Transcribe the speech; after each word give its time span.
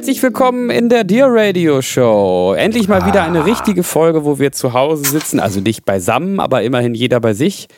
Herzlich 0.00 0.22
willkommen 0.22 0.70
in 0.70 0.88
der 0.88 1.04
Dear 1.04 1.28
Radio 1.30 1.82
Show. 1.82 2.54
Endlich 2.56 2.88
mal 2.88 3.04
wieder 3.04 3.22
eine 3.22 3.44
richtige 3.44 3.82
Folge, 3.82 4.24
wo 4.24 4.38
wir 4.38 4.50
zu 4.50 4.72
Hause 4.72 5.04
sitzen, 5.04 5.40
also 5.40 5.60
nicht 5.60 5.84
beisammen, 5.84 6.40
aber 6.40 6.62
immerhin 6.62 6.94
jeder 6.94 7.20
bei 7.20 7.34
sich 7.34 7.68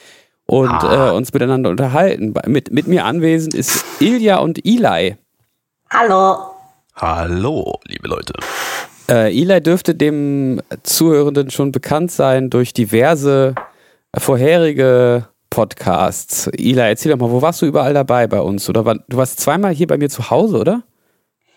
und 0.46 0.70
äh, 0.84 1.10
uns 1.10 1.32
miteinander 1.32 1.68
unterhalten. 1.70 2.32
Mit, 2.46 2.70
mit 2.70 2.86
mir 2.86 3.06
anwesend 3.06 3.54
ist 3.54 3.84
Ilja 3.98 4.38
und 4.38 4.64
Eli. 4.64 5.16
Hallo. 5.90 6.36
Hallo, 6.94 7.80
liebe 7.88 8.06
Leute. 8.06 8.34
Äh, 9.10 9.36
Eli 9.36 9.60
dürfte 9.60 9.96
dem 9.96 10.60
Zuhörenden 10.84 11.50
schon 11.50 11.72
bekannt 11.72 12.12
sein 12.12 12.50
durch 12.50 12.72
diverse 12.72 13.56
vorherige 14.16 15.26
Podcasts. 15.50 16.46
Eli, 16.46 16.78
erzähl 16.78 17.10
doch 17.10 17.18
mal, 17.18 17.32
wo 17.32 17.42
warst 17.42 17.62
du 17.62 17.66
überall 17.66 17.94
dabei 17.94 18.28
bei 18.28 18.40
uns? 18.40 18.68
Oder 18.68 18.84
war, 18.84 18.94
du 19.08 19.16
warst 19.16 19.40
zweimal 19.40 19.74
hier 19.74 19.88
bei 19.88 19.98
mir 19.98 20.08
zu 20.08 20.30
Hause, 20.30 20.58
oder? 20.58 20.84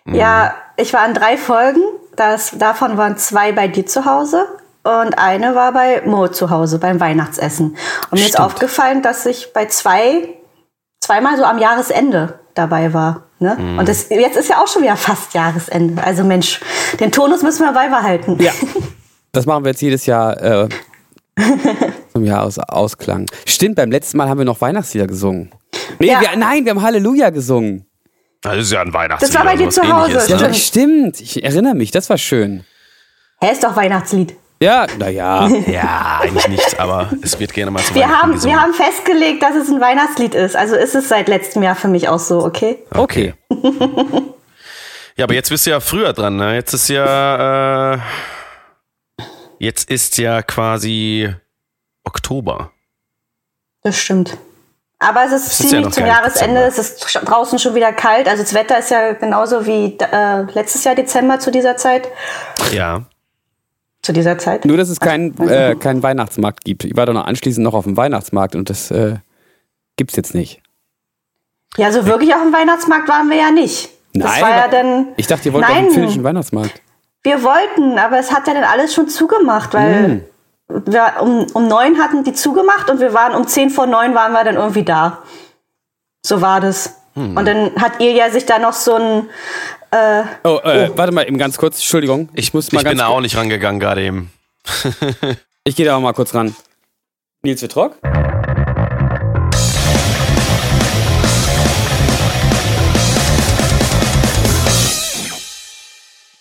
Ja, 0.07 0.53
ich 0.77 0.93
war 0.93 1.05
in 1.07 1.13
drei 1.13 1.37
Folgen. 1.37 1.81
Das, 2.15 2.51
davon 2.57 2.97
waren 2.97 3.17
zwei 3.17 3.51
bei 3.51 3.67
dir 3.67 3.85
zu 3.85 4.05
Hause 4.05 4.45
und 4.83 5.17
eine 5.17 5.53
war 5.55 5.73
bei 5.73 6.01
Mo 6.05 6.27
zu 6.29 6.49
Hause 6.49 6.79
beim 6.79 6.99
Weihnachtsessen. 6.99 7.75
Und 8.09 8.11
mir 8.13 8.19
ist 8.21 8.29
Stimmt. 8.29 8.45
aufgefallen, 8.45 9.01
dass 9.01 9.25
ich 9.25 9.51
bei 9.53 9.65
zwei, 9.65 10.29
zweimal 11.01 11.35
so 11.37 11.43
am 11.43 11.57
Jahresende 11.57 12.39
dabei 12.53 12.93
war. 12.93 13.23
Ne? 13.39 13.57
Und 13.77 13.89
das, 13.89 14.07
jetzt 14.09 14.37
ist 14.37 14.47
ja 14.49 14.61
auch 14.63 14.67
schon 14.67 14.83
wieder 14.83 14.95
fast 14.95 15.33
Jahresende. 15.33 16.01
Also 16.01 16.23
Mensch, 16.23 16.61
den 17.01 17.11
Tonus 17.11 17.41
müssen 17.43 17.63
wir 17.65 17.73
beibehalten. 17.73 18.41
Ja. 18.41 18.51
Das 19.33 19.45
machen 19.45 19.65
wir 19.65 19.71
jetzt 19.71 19.81
jedes 19.81 20.05
Jahr 20.05 20.41
äh, 20.41 20.69
zum 22.13 22.23
Jahresausklang. 22.23 23.25
Stimmt, 23.45 23.75
beim 23.75 23.91
letzten 23.91 24.15
Mal 24.17 24.29
haben 24.29 24.37
wir 24.37 24.45
noch 24.45 24.61
Weihnachtslieder 24.61 25.07
gesungen. 25.07 25.51
Nee, 25.99 26.07
Ja. 26.07 26.21
wir, 26.21 26.37
nein, 26.37 26.63
wir 26.63 26.69
haben 26.71 26.81
Halleluja 26.81 27.31
gesungen. 27.31 27.85
Das 28.45 28.57
ist 28.57 28.71
ja 28.71 28.81
ein 28.81 28.93
Weihnachtslied. 28.93 29.29
Das 29.33 29.37
war 29.37 29.45
bei 29.45 29.55
dir 29.57 29.69
zu 29.69 29.81
Hause, 29.81 30.13
Ja, 30.31 30.37
ne? 30.37 30.53
Stimmt. 30.53 31.17
stimmt. 31.17 31.21
Ich 31.21 31.43
erinnere 31.43 31.73
mich, 31.75 31.91
das 31.91 32.09
war 32.09 32.17
schön. 32.17 32.63
Hä, 33.41 33.51
ist 33.51 33.63
doch 33.63 33.75
Weihnachtslied. 33.75 34.35
Ja, 34.61 34.87
naja. 34.97 35.47
Ja, 35.67 36.19
eigentlich 36.21 36.47
nicht, 36.47 36.79
aber 36.79 37.11
es 37.21 37.37
wird 37.39 37.53
gerne 37.53 37.71
mal 37.71 37.83
zu 37.83 37.93
Wir 37.93 38.03
Weihnachten 38.03 38.21
haben, 38.21 38.31
gesungen. 38.33 38.55
wir 38.55 38.61
haben 38.63 38.73
festgelegt, 38.73 39.43
dass 39.43 39.55
es 39.55 39.67
ein 39.69 39.81
Weihnachtslied 39.81 40.33
ist. 40.35 40.55
Also 40.55 40.75
ist 40.75 40.95
es 40.95 41.09
seit 41.09 41.27
letztem 41.27 41.61
Jahr 41.63 41.75
für 41.75 41.87
mich 41.89 42.07
auch 42.07 42.19
so, 42.19 42.43
okay? 42.43 42.77
Okay. 42.91 43.33
Ja, 45.17 45.23
aber 45.25 45.33
jetzt 45.33 45.49
bist 45.49 45.65
du 45.65 45.71
ja 45.71 45.79
früher 45.79 46.13
dran, 46.13 46.35
ne? 46.37 46.55
Jetzt 46.55 46.73
ist 46.73 46.87
ja, 46.89 47.93
äh, 47.95 47.99
jetzt 49.59 49.89
ist 49.89 50.17
ja 50.17 50.41
quasi 50.41 51.33
Oktober. 52.03 52.71
Das 53.83 53.97
stimmt. 53.97 54.37
Aber 54.99 55.25
es 55.25 55.33
ist 55.33 55.47
ist 55.47 55.59
ja 55.59 55.67
ziemlich 55.69 55.85
noch 55.87 55.91
zum 55.93 56.05
Jahresende. 56.05 56.61
Dezember. 56.65 56.67
Es 56.67 56.77
ist 56.79 57.27
draußen 57.29 57.59
schon 57.59 57.75
wieder 57.75 57.91
kalt. 57.93 58.27
Also 58.29 58.43
das 58.43 58.53
Wetter 58.53 58.79
ist 58.79 58.91
ja 58.91 59.13
genauso 59.13 59.65
wie 59.65 59.97
äh, 59.99 60.41
letztes 60.53 60.83
Jahr 60.85 60.95
Dezember 60.95 61.39
zu 61.39 61.51
dieser 61.51 61.75
Zeit. 61.77 62.07
Ja. 62.71 63.01
Zu 64.01 64.13
dieser 64.13 64.37
Zeit. 64.37 64.65
Nur, 64.65 64.77
dass 64.77 64.89
es 64.89 64.99
keinen 64.99 65.37
äh, 65.47 65.75
keinen 65.75 66.01
Weihnachtsmarkt 66.03 66.63
gibt. 66.63 66.85
Ich 66.85 66.95
war 66.95 67.05
doch 67.05 67.13
noch 67.13 67.25
anschließend 67.25 67.63
noch 67.63 67.73
auf 67.73 67.83
dem 67.85 67.97
Weihnachtsmarkt 67.97 68.55
und 68.55 68.69
das 68.69 68.89
äh, 68.91 69.15
gibt's 69.97 70.15
jetzt 70.15 70.33
nicht. 70.35 70.61
Ja, 71.77 71.91
so 71.91 72.05
wirklich 72.05 72.33
auf 72.33 72.41
dem 72.41 72.53
Weihnachtsmarkt 72.53 73.09
waren 73.09 73.29
wir 73.29 73.37
ja 73.37 73.51
nicht. 73.51 73.89
Das 74.13 74.31
Nein, 74.31 74.41
war 74.43 74.49
ja 74.51 74.67
dann. 74.69 75.07
Ich 75.17 75.27
dachte, 75.27 75.49
ihr 75.49 75.53
wollt 75.53 75.65
auf 75.65 75.71
Nein, 75.71 75.85
den 75.85 75.93
finnischen 75.93 76.23
Weihnachtsmarkt. 76.23 76.81
wir 77.23 77.43
wollten, 77.43 77.97
aber 77.99 78.17
es 78.17 78.31
hat 78.31 78.47
ja 78.47 78.53
dann 78.53 78.63
alles 78.63 78.93
schon 78.93 79.09
zugemacht, 79.09 79.73
weil 79.73 80.05
Hm. 80.05 80.25
Wir 80.67 81.13
um, 81.21 81.45
um 81.53 81.67
neun 81.67 81.99
hatten 81.99 82.23
die 82.23 82.33
zugemacht 82.33 82.89
und 82.89 82.99
wir 82.99 83.13
waren 83.13 83.35
um 83.35 83.47
zehn 83.47 83.69
vor 83.69 83.87
neun 83.87 84.15
waren 84.15 84.31
wir 84.33 84.43
dann 84.43 84.55
irgendwie 84.55 84.83
da. 84.83 85.23
So 86.25 86.41
war 86.41 86.59
das. 86.59 87.01
Hm. 87.13 87.37
Und 87.37 87.45
dann 87.45 87.75
hat 87.75 87.99
ihr 87.99 88.11
ja 88.11 88.29
sich 88.29 88.45
da 88.45 88.59
noch 88.59 88.73
so 88.73 88.95
ein 88.95 89.29
Oh, 90.43 90.59
äh, 90.63 90.89
warte 90.97 91.13
mal 91.13 91.25
eben 91.25 91.37
ganz 91.37 91.57
kurz. 91.57 91.77
Entschuldigung. 91.77 92.27
Ich 92.33 92.53
muss 92.53 92.71
mal 92.73 92.79
Ich 92.79 92.83
ganz 92.83 92.91
bin 92.91 92.97
da 92.97 93.07
auch 93.07 93.21
nicht 93.21 93.37
rangegangen 93.37 93.79
gerade 93.79 94.03
eben. 94.03 94.31
Ich 95.67 95.75
gehe 95.75 95.83
da 95.83 95.95
auch 95.95 95.99
mal 95.99 96.13
kurz 96.13 96.35
ran. 96.35 96.55
Nils 97.41 97.63
Wittrock? 97.63 97.97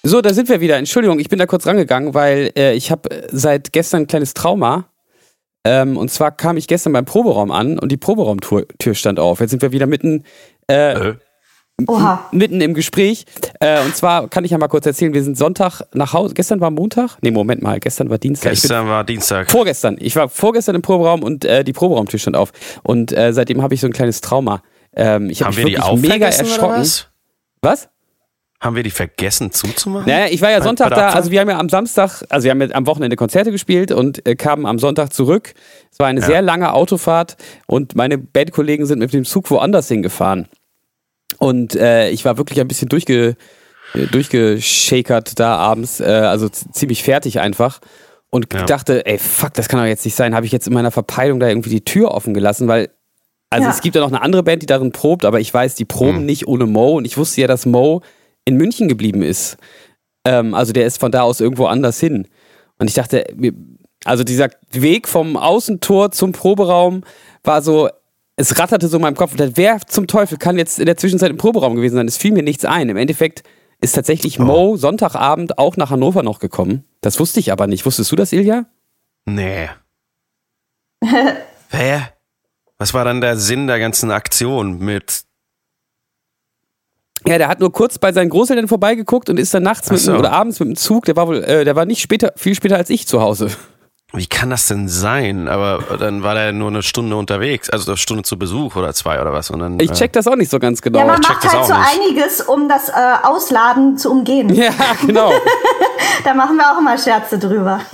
So, 0.06 0.20
da 0.20 0.34
sind 0.34 0.50
wir 0.50 0.60
wieder. 0.60 0.76
Entschuldigung, 0.76 1.18
ich 1.18 1.30
bin 1.30 1.38
da 1.38 1.46
kurz 1.46 1.66
rangegangen, 1.66 2.12
weil 2.12 2.50
äh, 2.56 2.74
ich 2.74 2.90
habe 2.90 3.08
seit 3.32 3.72
gestern 3.72 4.02
ein 4.02 4.06
kleines 4.06 4.34
Trauma. 4.34 4.84
Ähm, 5.66 5.96
und 5.96 6.10
zwar 6.10 6.30
kam 6.30 6.58
ich 6.58 6.66
gestern 6.68 6.92
beim 6.92 7.06
Proberaum 7.06 7.50
an 7.50 7.78
und 7.78 7.90
die 7.90 7.96
Proberaumtür 7.96 8.66
Tür 8.78 8.94
stand 8.94 9.18
auf. 9.18 9.40
Jetzt 9.40 9.50
sind 9.50 9.62
wir 9.62 9.72
wieder 9.72 9.86
mitten, 9.86 10.24
äh, 10.70 10.92
Äh? 11.10 11.14
Oha. 11.88 12.28
mitten 12.32 12.60
im 12.60 12.74
Gespräch. 12.74 13.24
Äh, 13.60 13.80
und 13.80 13.96
zwar 13.96 14.28
kann 14.28 14.44
ich 14.44 14.50
ja 14.50 14.58
mal 14.58 14.68
kurz 14.68 14.84
erzählen, 14.84 15.14
wir 15.14 15.22
sind 15.24 15.38
Sonntag 15.38 15.80
nach 15.94 16.12
Hause. 16.12 16.34
Gestern 16.34 16.60
war 16.60 16.70
Montag? 16.70 17.16
Nee, 17.22 17.30
Moment 17.30 17.62
mal, 17.62 17.80
gestern 17.80 18.10
war 18.10 18.18
Dienstag. 18.18 18.50
Gestern 18.50 18.86
war 18.86 19.04
Dienstag. 19.04 19.50
Vorgestern. 19.50 19.96
Ich 19.98 20.14
war 20.16 20.28
vorgestern 20.28 20.74
im 20.76 20.82
Proberaum 20.82 21.22
und 21.22 21.46
äh, 21.46 21.64
die 21.64 21.72
Proberaumtür 21.72 22.18
stand 22.20 22.36
auf. 22.36 22.52
Und 22.82 23.10
äh, 23.16 23.32
seitdem 23.32 23.62
habe 23.62 23.72
ich 23.74 23.80
so 23.80 23.86
ein 23.86 23.92
kleines 23.94 24.20
Trauma. 24.20 24.62
Ähm, 24.94 25.30
ich 25.30 25.40
habe 25.42 25.46
Haben 25.48 25.56
mich 25.56 25.56
wir 25.56 25.64
die 25.64 25.72
wirklich 25.78 25.82
auch 25.90 25.96
mega 25.96 26.30
vergessen 26.30 26.44
oder 26.44 26.50
erschrocken. 26.52 26.80
was? 26.80 27.08
Was? 27.62 27.88
Haben 28.64 28.76
wir 28.76 28.82
die 28.82 28.90
vergessen 28.90 29.52
zuzumachen? 29.52 30.06
Naja, 30.10 30.26
ich 30.30 30.40
war 30.40 30.50
ja 30.50 30.62
Sonntag 30.62 30.88
da, 30.94 31.10
also 31.10 31.30
wir 31.30 31.40
haben 31.40 31.50
ja 31.50 31.58
am 31.58 31.68
Samstag, 31.68 32.22
also 32.30 32.44
wir 32.44 32.50
haben 32.50 32.62
ja 32.62 32.68
am 32.74 32.86
Wochenende 32.86 33.14
Konzerte 33.14 33.50
gespielt 33.50 33.92
und 33.92 34.26
äh, 34.26 34.36
kamen 34.36 34.64
am 34.64 34.78
Sonntag 34.78 35.12
zurück. 35.12 35.52
Es 35.92 35.98
war 35.98 36.06
eine 36.06 36.20
Ja. 36.20 36.26
sehr 36.26 36.40
lange 36.40 36.72
Autofahrt 36.72 37.36
und 37.66 37.94
meine 37.94 38.16
Bandkollegen 38.16 38.86
sind 38.86 39.00
mit 39.00 39.12
dem 39.12 39.26
Zug 39.26 39.50
woanders 39.50 39.88
hingefahren. 39.88 40.48
Und 41.38 41.74
äh, 41.76 42.08
ich 42.08 42.24
war 42.24 42.38
wirklich 42.38 42.58
ein 42.58 42.66
bisschen 42.66 42.88
durchge, 42.88 43.36
äh, 43.92 44.06
durchgeschakert 44.06 45.38
da 45.38 45.56
abends, 45.56 46.00
äh, 46.00 46.04
also 46.04 46.48
ziemlich 46.48 47.02
fertig 47.02 47.40
einfach. 47.40 47.80
Und 48.30 48.52
Ja. 48.54 48.64
dachte, 48.64 49.04
ey, 49.04 49.18
fuck, 49.18 49.52
das 49.54 49.68
kann 49.68 49.78
doch 49.80 49.86
jetzt 49.86 50.06
nicht 50.06 50.16
sein. 50.16 50.34
Habe 50.34 50.46
ich 50.46 50.52
jetzt 50.52 50.66
in 50.66 50.72
meiner 50.72 50.90
Verpeilung 50.90 51.38
da 51.38 51.48
irgendwie 51.48 51.70
die 51.70 51.84
Tür 51.84 52.12
offen 52.12 52.32
gelassen, 52.32 52.66
weil 52.66 52.88
also 53.50 53.66
Ja. 53.68 53.70
es 53.74 53.82
gibt 53.82 53.94
ja 53.94 54.00
noch 54.00 54.08
eine 54.08 54.22
andere 54.22 54.42
Band, 54.42 54.62
die 54.62 54.66
darin 54.66 54.90
probt, 54.90 55.24
aber 55.26 55.38
ich 55.38 55.52
weiß, 55.52 55.74
die 55.76 55.84
proben 55.84 56.18
Hm. 56.20 56.26
nicht 56.26 56.48
ohne 56.48 56.66
Mo 56.66 56.96
und 56.96 57.04
ich 57.04 57.16
wusste 57.18 57.42
ja, 57.42 57.46
dass 57.46 57.66
Mo 57.66 58.00
in 58.44 58.56
München 58.56 58.88
geblieben 58.88 59.22
ist. 59.22 59.56
Ähm, 60.24 60.54
also 60.54 60.72
der 60.72 60.86
ist 60.86 61.00
von 61.00 61.12
da 61.12 61.22
aus 61.22 61.40
irgendwo 61.40 61.66
anders 61.66 62.00
hin. 62.00 62.28
Und 62.78 62.88
ich 62.88 62.94
dachte, 62.94 63.24
also 64.04 64.24
dieser 64.24 64.50
Weg 64.70 65.08
vom 65.08 65.36
Außentor 65.36 66.10
zum 66.10 66.32
Proberaum 66.32 67.04
war 67.42 67.62
so, 67.62 67.88
es 68.36 68.58
ratterte 68.58 68.88
so 68.88 68.96
in 68.96 69.02
meinem 69.02 69.16
Kopf. 69.16 69.32
Und 69.32 69.40
dachte, 69.40 69.56
Wer 69.56 69.80
zum 69.86 70.06
Teufel 70.06 70.38
kann 70.38 70.58
jetzt 70.58 70.78
in 70.78 70.86
der 70.86 70.96
Zwischenzeit 70.96 71.30
im 71.30 71.36
Proberaum 71.36 71.76
gewesen 71.76 71.94
sein? 71.96 72.08
Es 72.08 72.16
fiel 72.16 72.32
mir 72.32 72.42
nichts 72.42 72.64
ein. 72.64 72.88
Im 72.88 72.96
Endeffekt 72.96 73.42
ist 73.80 73.92
tatsächlich 73.92 74.38
Mo 74.38 74.76
Sonntagabend 74.76 75.58
auch 75.58 75.76
nach 75.76 75.90
Hannover 75.90 76.22
noch 76.22 76.38
gekommen. 76.38 76.84
Das 77.00 77.20
wusste 77.20 77.40
ich 77.40 77.52
aber 77.52 77.66
nicht. 77.66 77.86
Wusstest 77.86 78.10
du 78.10 78.16
das, 78.16 78.32
Ilja? 78.32 78.66
Nee. 79.26 79.68
Hä? 81.70 82.00
Was 82.78 82.94
war 82.94 83.04
dann 83.04 83.20
der 83.20 83.36
Sinn 83.36 83.66
der 83.66 83.78
ganzen 83.78 84.10
Aktion 84.10 84.78
mit. 84.78 85.24
Ja, 87.26 87.38
der 87.38 87.48
hat 87.48 87.60
nur 87.60 87.72
kurz 87.72 87.98
bei 87.98 88.12
seinen 88.12 88.28
Großeltern 88.28 88.68
vorbeigeguckt 88.68 89.30
und 89.30 89.38
ist 89.40 89.54
dann 89.54 89.62
nachts 89.62 89.90
mit, 89.90 89.98
Ach 90.00 90.04
so. 90.04 90.12
dem- 90.12 90.18
oder 90.18 90.32
abends 90.32 90.60
mit 90.60 90.68
dem 90.68 90.76
Zug, 90.76 91.06
der 91.06 91.16
war 91.16 91.26
wohl, 91.26 91.42
äh, 91.42 91.64
der 91.64 91.74
war 91.74 91.86
nicht 91.86 92.00
später, 92.02 92.32
viel 92.36 92.54
später 92.54 92.76
als 92.76 92.90
ich 92.90 93.06
zu 93.06 93.22
Hause. 93.22 93.48
Wie 94.14 94.26
kann 94.26 94.50
das 94.50 94.66
denn 94.68 94.88
sein? 94.88 95.48
Aber 95.48 95.96
dann 95.98 96.22
war 96.22 96.34
der 96.34 96.52
nur 96.52 96.68
eine 96.68 96.82
Stunde 96.82 97.16
unterwegs, 97.16 97.68
also 97.70 97.90
eine 97.90 97.96
Stunde 97.96 98.22
zu 98.22 98.38
Besuch 98.38 98.76
oder 98.76 98.94
zwei 98.94 99.20
oder 99.20 99.32
was. 99.32 99.50
Und 99.50 99.58
dann, 99.58 99.80
Ich 99.80 99.90
check 99.92 100.12
das 100.12 100.26
auch 100.26 100.36
nicht 100.36 100.50
so 100.50 100.58
ganz 100.58 100.80
genau. 100.80 101.00
Ja, 101.00 101.04
man 101.06 101.20
macht 101.20 101.52
halt 101.52 101.66
so 101.66 101.72
nicht. 101.74 101.86
einiges, 101.94 102.40
um 102.42 102.68
das 102.68 102.88
äh, 102.88 102.92
Ausladen 103.24 103.98
zu 103.98 104.10
umgehen. 104.10 104.54
ja, 104.54 104.70
genau. 105.06 105.32
Da 106.24 106.32
machen 106.32 106.56
wir 106.56 106.72
auch 106.72 106.78
immer 106.78 106.96
Scherze 106.96 107.38
drüber. 107.38 107.80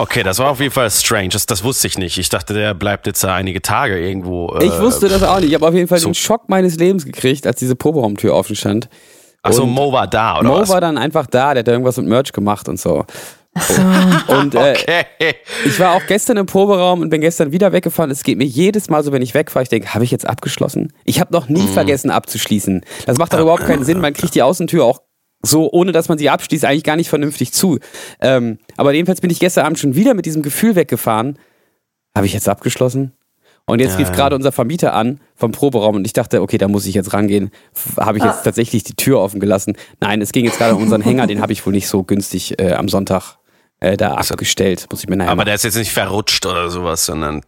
Okay, 0.00 0.22
das 0.22 0.38
war 0.38 0.50
auf 0.50 0.60
jeden 0.60 0.72
Fall 0.72 0.88
strange. 0.92 1.30
Das, 1.30 1.44
das 1.44 1.64
wusste 1.64 1.88
ich 1.88 1.98
nicht. 1.98 2.18
Ich 2.18 2.28
dachte, 2.28 2.54
der 2.54 2.72
bleibt 2.72 3.08
jetzt 3.08 3.24
da 3.24 3.34
einige 3.34 3.60
Tage 3.60 3.98
irgendwo. 3.98 4.54
Äh, 4.54 4.66
Ich 4.66 4.78
wusste 4.80 5.08
das 5.08 5.24
auch 5.24 5.40
nicht. 5.40 5.48
Ich 5.48 5.54
habe 5.56 5.66
auf 5.66 5.74
jeden 5.74 5.88
Fall 5.88 5.98
so- 5.98 6.08
den 6.08 6.14
Schock 6.14 6.48
meines 6.48 6.76
Lebens 6.76 7.04
gekriegt, 7.04 7.48
als 7.48 7.58
diese 7.58 7.74
Proberaumtür 7.74 8.32
offen 8.32 8.54
stand. 8.54 8.88
Achso, 9.42 9.66
Mo 9.66 9.92
war 9.92 10.06
da, 10.06 10.38
oder 10.38 10.48
Mo 10.48 10.60
was? 10.60 10.68
war 10.68 10.80
dann 10.80 10.98
einfach 10.98 11.26
da, 11.26 11.52
der 11.52 11.60
hat 11.62 11.68
da 11.68 11.72
irgendwas 11.72 11.96
mit 11.96 12.06
Merch 12.06 12.32
gemacht 12.32 12.68
und 12.68 12.78
so. 12.78 13.04
Und 14.28 14.54
äh, 14.54 14.76
okay. 14.76 15.34
ich 15.64 15.78
war 15.80 15.94
auch 15.94 16.06
gestern 16.06 16.36
im 16.36 16.46
Proberaum 16.46 17.00
und 17.00 17.10
bin 17.10 17.20
gestern 17.20 17.52
wieder 17.52 17.72
weggefahren. 17.72 18.10
Es 18.10 18.22
geht 18.22 18.38
mir 18.38 18.44
jedes 18.44 18.88
Mal 18.88 19.02
so, 19.02 19.12
wenn 19.12 19.22
ich 19.22 19.34
wegfahre, 19.34 19.62
ich 19.62 19.68
denke, 19.68 19.94
habe 19.94 20.04
ich 20.04 20.10
jetzt 20.10 20.26
abgeschlossen? 20.26 20.92
Ich 21.04 21.20
habe 21.20 21.32
noch 21.32 21.48
nie 21.48 21.62
mm. 21.62 21.72
vergessen 21.72 22.10
abzuschließen. 22.10 22.84
Das 23.06 23.18
macht 23.18 23.32
doch 23.32 23.40
überhaupt 23.40 23.66
keinen 23.66 23.84
Sinn. 23.84 24.00
Man 24.00 24.14
kriegt 24.14 24.34
die 24.34 24.42
Außentür 24.42 24.84
auch 24.84 25.00
so, 25.42 25.70
ohne 25.70 25.92
dass 25.92 26.08
man 26.08 26.18
sie 26.18 26.30
abschließt, 26.30 26.64
eigentlich 26.64 26.84
gar 26.84 26.96
nicht 26.96 27.08
vernünftig 27.08 27.52
zu. 27.52 27.78
Ähm, 28.20 28.58
aber 28.76 28.92
jedenfalls 28.92 29.20
bin 29.20 29.30
ich 29.30 29.38
gestern 29.38 29.66
Abend 29.66 29.78
schon 29.78 29.94
wieder 29.94 30.14
mit 30.14 30.26
diesem 30.26 30.42
Gefühl 30.42 30.74
weggefahren. 30.74 31.38
Habe 32.14 32.26
ich 32.26 32.32
jetzt 32.32 32.48
abgeschlossen? 32.48 33.12
Und 33.68 33.80
jetzt 33.80 33.92
ja, 33.92 33.98
rief 33.98 34.12
gerade 34.12 34.34
unser 34.34 34.50
Vermieter 34.50 34.94
an 34.94 35.20
vom 35.36 35.52
Proberaum 35.52 35.96
und 35.96 36.06
ich 36.06 36.14
dachte, 36.14 36.40
okay, 36.40 36.56
da 36.56 36.68
muss 36.68 36.86
ich 36.86 36.94
jetzt 36.94 37.12
rangehen. 37.12 37.50
Habe 37.98 38.16
ich 38.16 38.24
jetzt 38.24 38.38
ah. 38.40 38.44
tatsächlich 38.44 38.82
die 38.82 38.94
Tür 38.94 39.20
offen 39.20 39.40
gelassen? 39.40 39.76
Nein, 40.00 40.22
es 40.22 40.32
ging 40.32 40.46
jetzt 40.46 40.56
gerade 40.56 40.74
um 40.74 40.82
unseren 40.82 41.02
Hänger, 41.02 41.26
den 41.26 41.42
habe 41.42 41.52
ich 41.52 41.64
wohl 41.66 41.74
nicht 41.74 41.86
so 41.86 42.02
günstig 42.02 42.58
äh, 42.58 42.72
am 42.72 42.88
Sonntag 42.88 43.36
äh, 43.80 43.96
da 43.96 44.14
also, 44.14 44.34
abgestellt. 44.34 44.86
Muss 44.90 45.02
ich 45.02 45.08
mir 45.08 45.16
nachher 45.16 45.30
Aber 45.30 45.44
der 45.44 45.54
ist 45.54 45.64
jetzt 45.64 45.76
nicht 45.76 45.92
verrutscht 45.92 46.44
oder 46.46 46.70
sowas, 46.70 47.04
sondern. 47.06 47.42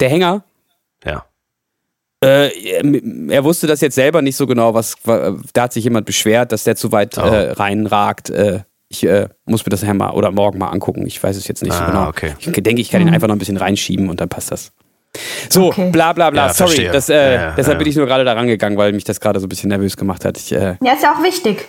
Der 0.00 0.08
Hänger? 0.08 0.44
Ja. 1.04 1.24
Äh, 2.24 2.80
er 3.28 3.44
wusste 3.44 3.66
das 3.66 3.80
jetzt 3.80 3.94
selber 3.94 4.22
nicht 4.22 4.36
so 4.36 4.46
genau, 4.46 4.72
was 4.72 4.96
da 5.04 5.62
hat 5.62 5.72
sich 5.72 5.84
jemand 5.84 6.06
beschwert, 6.06 6.52
dass 6.52 6.64
der 6.64 6.76
zu 6.76 6.90
weit 6.92 7.18
oh. 7.18 7.22
äh, 7.22 7.52
reinragt. 7.52 8.30
Äh, 8.30 8.60
ich 8.88 9.04
äh, 9.04 9.28
muss 9.44 9.64
mir 9.66 9.70
das 9.70 9.82
nachher 9.82 9.94
mal 9.94 10.10
oder 10.10 10.30
morgen 10.30 10.58
mal 10.58 10.68
angucken. 10.68 11.06
Ich 11.06 11.22
weiß 11.22 11.36
es 11.36 11.48
jetzt 11.48 11.62
nicht 11.62 11.72
ah, 11.72 11.78
so 11.78 11.84
genau. 11.84 12.08
Okay. 12.08 12.34
Ich 12.38 12.50
denke, 12.50 12.80
ich 12.80 12.90
kann 12.90 13.02
ihn 13.02 13.08
mhm. 13.08 13.14
einfach 13.14 13.28
noch 13.28 13.34
ein 13.34 13.38
bisschen 13.38 13.56
reinschieben 13.56 14.08
und 14.08 14.20
dann 14.20 14.28
passt 14.28 14.52
das. 14.52 14.72
So, 15.48 15.66
okay. 15.66 15.90
bla 15.90 16.12
bla 16.12 16.30
bla. 16.30 16.46
Ja, 16.46 16.54
Sorry, 16.54 16.88
das, 16.90 17.08
äh, 17.08 17.34
ja, 17.34 17.54
deshalb 17.56 17.78
bin 17.78 17.86
ich 17.88 17.96
nur 17.96 18.06
gerade 18.06 18.24
da 18.24 18.32
rangegangen, 18.32 18.78
weil 18.78 18.92
mich 18.92 19.04
das 19.04 19.20
gerade 19.20 19.38
so 19.38 19.46
ein 19.46 19.48
bisschen 19.48 19.68
nervös 19.68 19.96
gemacht 19.96 20.24
hat. 20.24 20.38
Ich, 20.38 20.52
äh 20.52 20.76
ja, 20.82 20.92
ist 20.92 21.02
ja 21.02 21.14
auch 21.14 21.22
wichtig. 21.22 21.66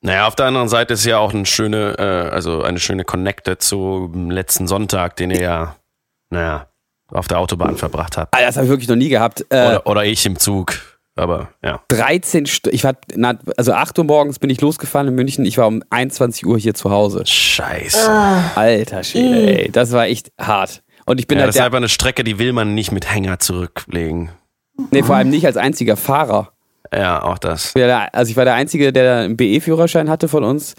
Naja, 0.00 0.26
auf 0.28 0.36
der 0.36 0.46
anderen 0.46 0.68
Seite 0.68 0.94
ist 0.94 1.04
ja 1.04 1.18
auch 1.18 1.34
eine 1.34 1.46
schöne, 1.46 1.96
äh, 1.98 2.34
also 2.34 2.62
eine 2.62 2.78
schöne 2.78 3.04
Connecte 3.04 3.58
zum 3.58 4.30
letzten 4.30 4.68
Sonntag, 4.68 5.16
den 5.16 5.30
ihr 5.30 5.40
ja, 5.40 5.76
naja, 6.30 6.68
auf 7.10 7.26
der 7.26 7.38
Autobahn 7.38 7.76
verbracht 7.76 8.16
habt. 8.16 8.34
Ah, 8.34 8.40
das 8.40 8.56
habe 8.56 8.66
ich 8.66 8.70
wirklich 8.70 8.88
noch 8.88 8.96
nie 8.96 9.08
gehabt. 9.08 9.44
Äh, 9.50 9.66
oder, 9.66 9.86
oder 9.86 10.04
ich 10.04 10.24
im 10.26 10.38
Zug. 10.38 10.78
Aber 11.16 11.48
ja. 11.64 11.82
13 11.88 12.46
Stunden. 12.46 12.76
Ich 12.76 12.84
war, 12.84 12.94
also 13.56 13.72
8 13.72 13.98
Uhr 13.98 14.04
morgens 14.04 14.38
bin 14.38 14.50
ich 14.50 14.60
losgefahren 14.60 15.08
in 15.08 15.14
München. 15.14 15.44
Ich 15.44 15.58
war 15.58 15.66
um 15.66 15.82
21 15.90 16.46
Uhr 16.46 16.58
hier 16.58 16.74
zu 16.74 16.90
Hause. 16.90 17.26
Scheiße. 17.26 18.08
Alter 18.54 19.02
Schwede, 19.02 19.64
ey. 19.64 19.70
Das 19.72 19.90
war 19.90 20.06
echt 20.06 20.30
hart. 20.40 20.82
Und 21.06 21.18
ich 21.18 21.26
bin 21.26 21.38
ja, 21.38 21.42
halt 21.42 21.48
das 21.48 21.56
ist 21.56 21.62
einfach 21.62 21.78
eine 21.78 21.88
Strecke, 21.88 22.22
die 22.22 22.38
will 22.38 22.52
man 22.52 22.74
nicht 22.74 22.92
mit 22.92 23.12
Hänger 23.12 23.40
zurücklegen. 23.40 24.30
Nee, 24.92 25.02
vor 25.02 25.16
allem 25.16 25.30
nicht 25.30 25.44
als 25.44 25.56
einziger 25.56 25.96
Fahrer. 25.96 26.52
Ja, 26.94 27.22
auch 27.22 27.38
das. 27.38 27.74
Also 28.12 28.30
ich 28.30 28.36
war 28.36 28.44
der 28.44 28.54
Einzige, 28.54 28.92
der 28.92 29.18
einen 29.18 29.36
BE-Führerschein 29.36 30.08
hatte 30.08 30.28
von 30.28 30.44
uns. 30.44 30.74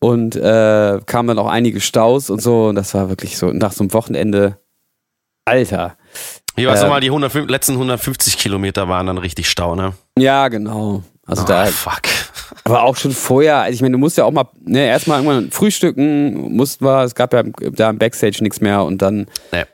Und 0.00 0.36
äh, 0.36 1.00
kamen 1.06 1.28
dann 1.28 1.38
auch 1.38 1.48
einige 1.48 1.80
Staus 1.80 2.28
und 2.28 2.42
so. 2.42 2.66
Und 2.66 2.74
das 2.74 2.92
war 2.94 3.08
wirklich 3.08 3.38
so 3.38 3.46
nach 3.52 3.72
so 3.72 3.84
einem 3.84 3.92
Wochenende. 3.94 4.58
Alter. 5.46 5.96
Wie 6.56 6.66
war 6.66 6.74
es 6.74 6.80
äh, 6.80 6.84
nochmal, 6.84 7.00
die 7.00 7.08
100, 7.08 7.50
letzten 7.50 7.72
150 7.72 8.38
Kilometer 8.38 8.88
waren 8.88 9.06
dann 9.06 9.18
richtig 9.18 9.48
Stau, 9.48 9.74
ne? 9.74 9.94
Ja, 10.18 10.48
genau. 10.48 11.02
Also 11.26 11.42
oh, 11.42 11.46
da. 11.46 11.66
Fuck. 11.66 12.02
Aber 12.64 12.82
auch 12.82 12.96
schon 12.96 13.12
vorher, 13.12 13.58
also 13.58 13.74
ich 13.74 13.82
meine, 13.82 13.92
du 13.92 13.98
musst 13.98 14.16
ja 14.16 14.24
auch 14.24 14.30
mal, 14.30 14.48
ne, 14.62 14.86
erstmal 14.86 15.22
irgendwann 15.22 15.50
frühstücken, 15.50 16.54
mussten 16.54 16.84
wir, 16.84 17.02
es 17.02 17.14
gab 17.14 17.32
ja 17.32 17.42
da 17.42 17.90
im 17.90 17.98
Backstage 17.98 18.38
nichts 18.42 18.60
mehr 18.60 18.84
und 18.84 19.02
dann 19.02 19.26
nee. 19.52 19.64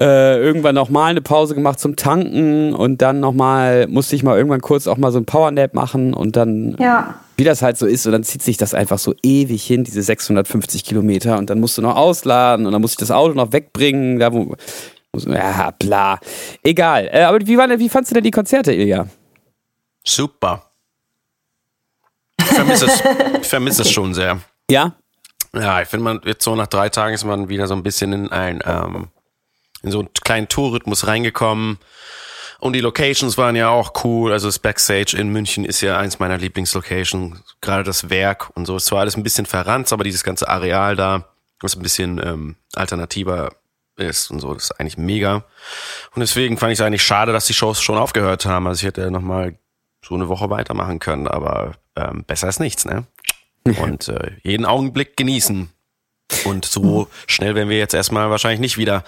Äh, 0.00 0.38
irgendwann 0.38 0.74
nochmal 0.74 1.10
eine 1.10 1.20
Pause 1.20 1.54
gemacht 1.54 1.78
zum 1.78 1.94
Tanken 1.94 2.74
und 2.74 3.00
dann 3.00 3.20
nochmal, 3.20 3.86
musste 3.86 4.16
ich 4.16 4.22
mal 4.22 4.36
irgendwann 4.36 4.60
kurz 4.60 4.86
auch 4.86 4.96
mal 4.96 5.12
so 5.12 5.18
ein 5.18 5.24
Powernap 5.24 5.72
machen 5.74 6.14
und 6.14 6.34
dann, 6.34 6.76
ja. 6.80 7.14
wie 7.36 7.44
das 7.44 7.62
halt 7.62 7.78
so 7.78 7.86
ist, 7.86 8.04
und 8.06 8.12
dann 8.12 8.24
zieht 8.24 8.42
sich 8.42 8.56
das 8.56 8.74
einfach 8.74 8.98
so 8.98 9.14
ewig 9.22 9.64
hin, 9.64 9.84
diese 9.84 10.02
650 10.02 10.84
Kilometer 10.84 11.38
und 11.38 11.48
dann 11.48 11.60
musst 11.60 11.78
du 11.78 11.82
noch 11.82 11.96
ausladen 11.96 12.66
und 12.66 12.72
dann 12.72 12.82
muss 12.82 12.92
ich 12.92 12.96
das 12.96 13.12
Auto 13.12 13.34
noch 13.34 13.52
wegbringen, 13.52 14.18
da 14.18 14.32
wo, 14.32 14.56
ja, 15.26 15.70
bla. 15.78 16.18
Egal. 16.62 17.08
Äh, 17.12 17.22
aber 17.22 17.38
wie, 17.46 17.56
war, 17.56 17.68
wie 17.78 17.88
fandst 17.88 18.10
du 18.10 18.14
denn 18.14 18.24
die 18.24 18.30
Konzerte, 18.30 18.72
Ilja? 18.72 19.06
Super. 20.04 20.70
Ich 22.38 22.46
vermisse 22.46 22.86
es, 22.86 23.02
ich 23.42 23.46
vermisse 23.46 23.82
es 23.82 23.90
schon 23.90 24.12
sehr. 24.12 24.40
Ja? 24.68 24.92
Ja, 25.54 25.82
ich 25.82 25.88
finde, 25.88 26.04
man 26.04 26.20
jetzt 26.24 26.42
so 26.42 26.56
nach 26.56 26.66
drei 26.66 26.88
Tagen 26.88 27.14
ist 27.14 27.24
man 27.24 27.48
wieder 27.48 27.68
so 27.68 27.74
ein 27.74 27.84
bisschen 27.84 28.12
in 28.12 28.32
ein, 28.32 28.60
ähm, 28.66 29.08
in 29.84 29.90
so 29.90 30.00
einen 30.00 30.08
kleinen 30.24 30.48
Tourrhythmus 30.48 31.06
reingekommen. 31.06 31.78
Und 32.58 32.72
die 32.72 32.80
Locations 32.80 33.36
waren 33.36 33.56
ja 33.56 33.68
auch 33.68 34.04
cool. 34.04 34.32
Also 34.32 34.48
das 34.48 34.58
Backstage 34.58 35.16
in 35.16 35.28
München 35.28 35.64
ist 35.64 35.82
ja 35.82 35.98
eins 35.98 36.18
meiner 36.18 36.38
Lieblingslocations. 36.38 37.38
Gerade 37.60 37.84
das 37.84 38.08
Werk 38.08 38.50
und 38.54 38.66
so. 38.66 38.76
Es 38.76 38.90
war 38.90 39.00
alles 39.00 39.16
ein 39.16 39.22
bisschen 39.22 39.46
verrannt, 39.46 39.92
aber 39.92 40.02
dieses 40.02 40.24
ganze 40.24 40.48
Areal 40.48 40.96
da, 40.96 41.28
was 41.60 41.76
ein 41.76 41.82
bisschen 41.82 42.20
ähm, 42.24 42.56
alternativer 42.74 43.52
ist 43.96 44.30
und 44.30 44.40
so, 44.40 44.54
das 44.54 44.64
ist 44.64 44.80
eigentlich 44.80 44.96
mega. 44.96 45.44
Und 46.14 46.20
deswegen 46.20 46.56
fand 46.56 46.72
ich 46.72 46.78
es 46.78 46.84
eigentlich 46.84 47.02
schade, 47.02 47.32
dass 47.32 47.46
die 47.46 47.54
Shows 47.54 47.82
schon 47.82 47.98
aufgehört 47.98 48.46
haben. 48.46 48.66
Also 48.66 48.80
ich 48.80 48.86
hätte 48.86 49.10
nochmal 49.10 49.58
so 50.04 50.14
eine 50.14 50.28
Woche 50.28 50.50
weitermachen 50.50 50.98
können, 50.98 51.28
aber 51.28 51.74
ähm, 51.96 52.24
besser 52.24 52.48
ist 52.48 52.60
nichts, 52.60 52.84
ne? 52.84 53.06
Und 53.78 54.08
äh, 54.08 54.32
jeden 54.42 54.66
Augenblick 54.66 55.16
genießen. 55.16 55.70
Und 56.44 56.64
so 56.64 57.08
schnell 57.26 57.54
werden 57.54 57.68
wir 57.68 57.78
jetzt 57.78 57.94
erstmal 57.94 58.30
wahrscheinlich 58.30 58.60
nicht 58.60 58.78
wieder 58.78 59.04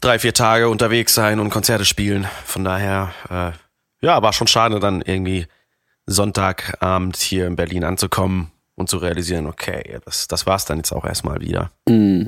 drei, 0.00 0.18
vier 0.18 0.34
Tage 0.34 0.68
unterwegs 0.68 1.14
sein 1.14 1.40
und 1.40 1.50
Konzerte 1.50 1.84
spielen. 1.84 2.26
Von 2.44 2.64
daher, 2.64 3.12
äh, 3.30 3.52
ja, 4.04 4.22
war 4.22 4.32
schon 4.32 4.46
schade, 4.46 4.80
dann 4.80 5.02
irgendwie 5.02 5.46
Sonntagabend 6.06 7.16
hier 7.16 7.46
in 7.46 7.56
Berlin 7.56 7.84
anzukommen 7.84 8.50
und 8.74 8.88
zu 8.88 8.98
realisieren, 8.98 9.46
okay, 9.46 10.00
das, 10.04 10.28
das 10.28 10.46
war's 10.46 10.64
dann 10.64 10.78
jetzt 10.78 10.92
auch 10.92 11.04
erstmal 11.04 11.40
wieder. 11.40 11.70
Mm. 11.88 12.26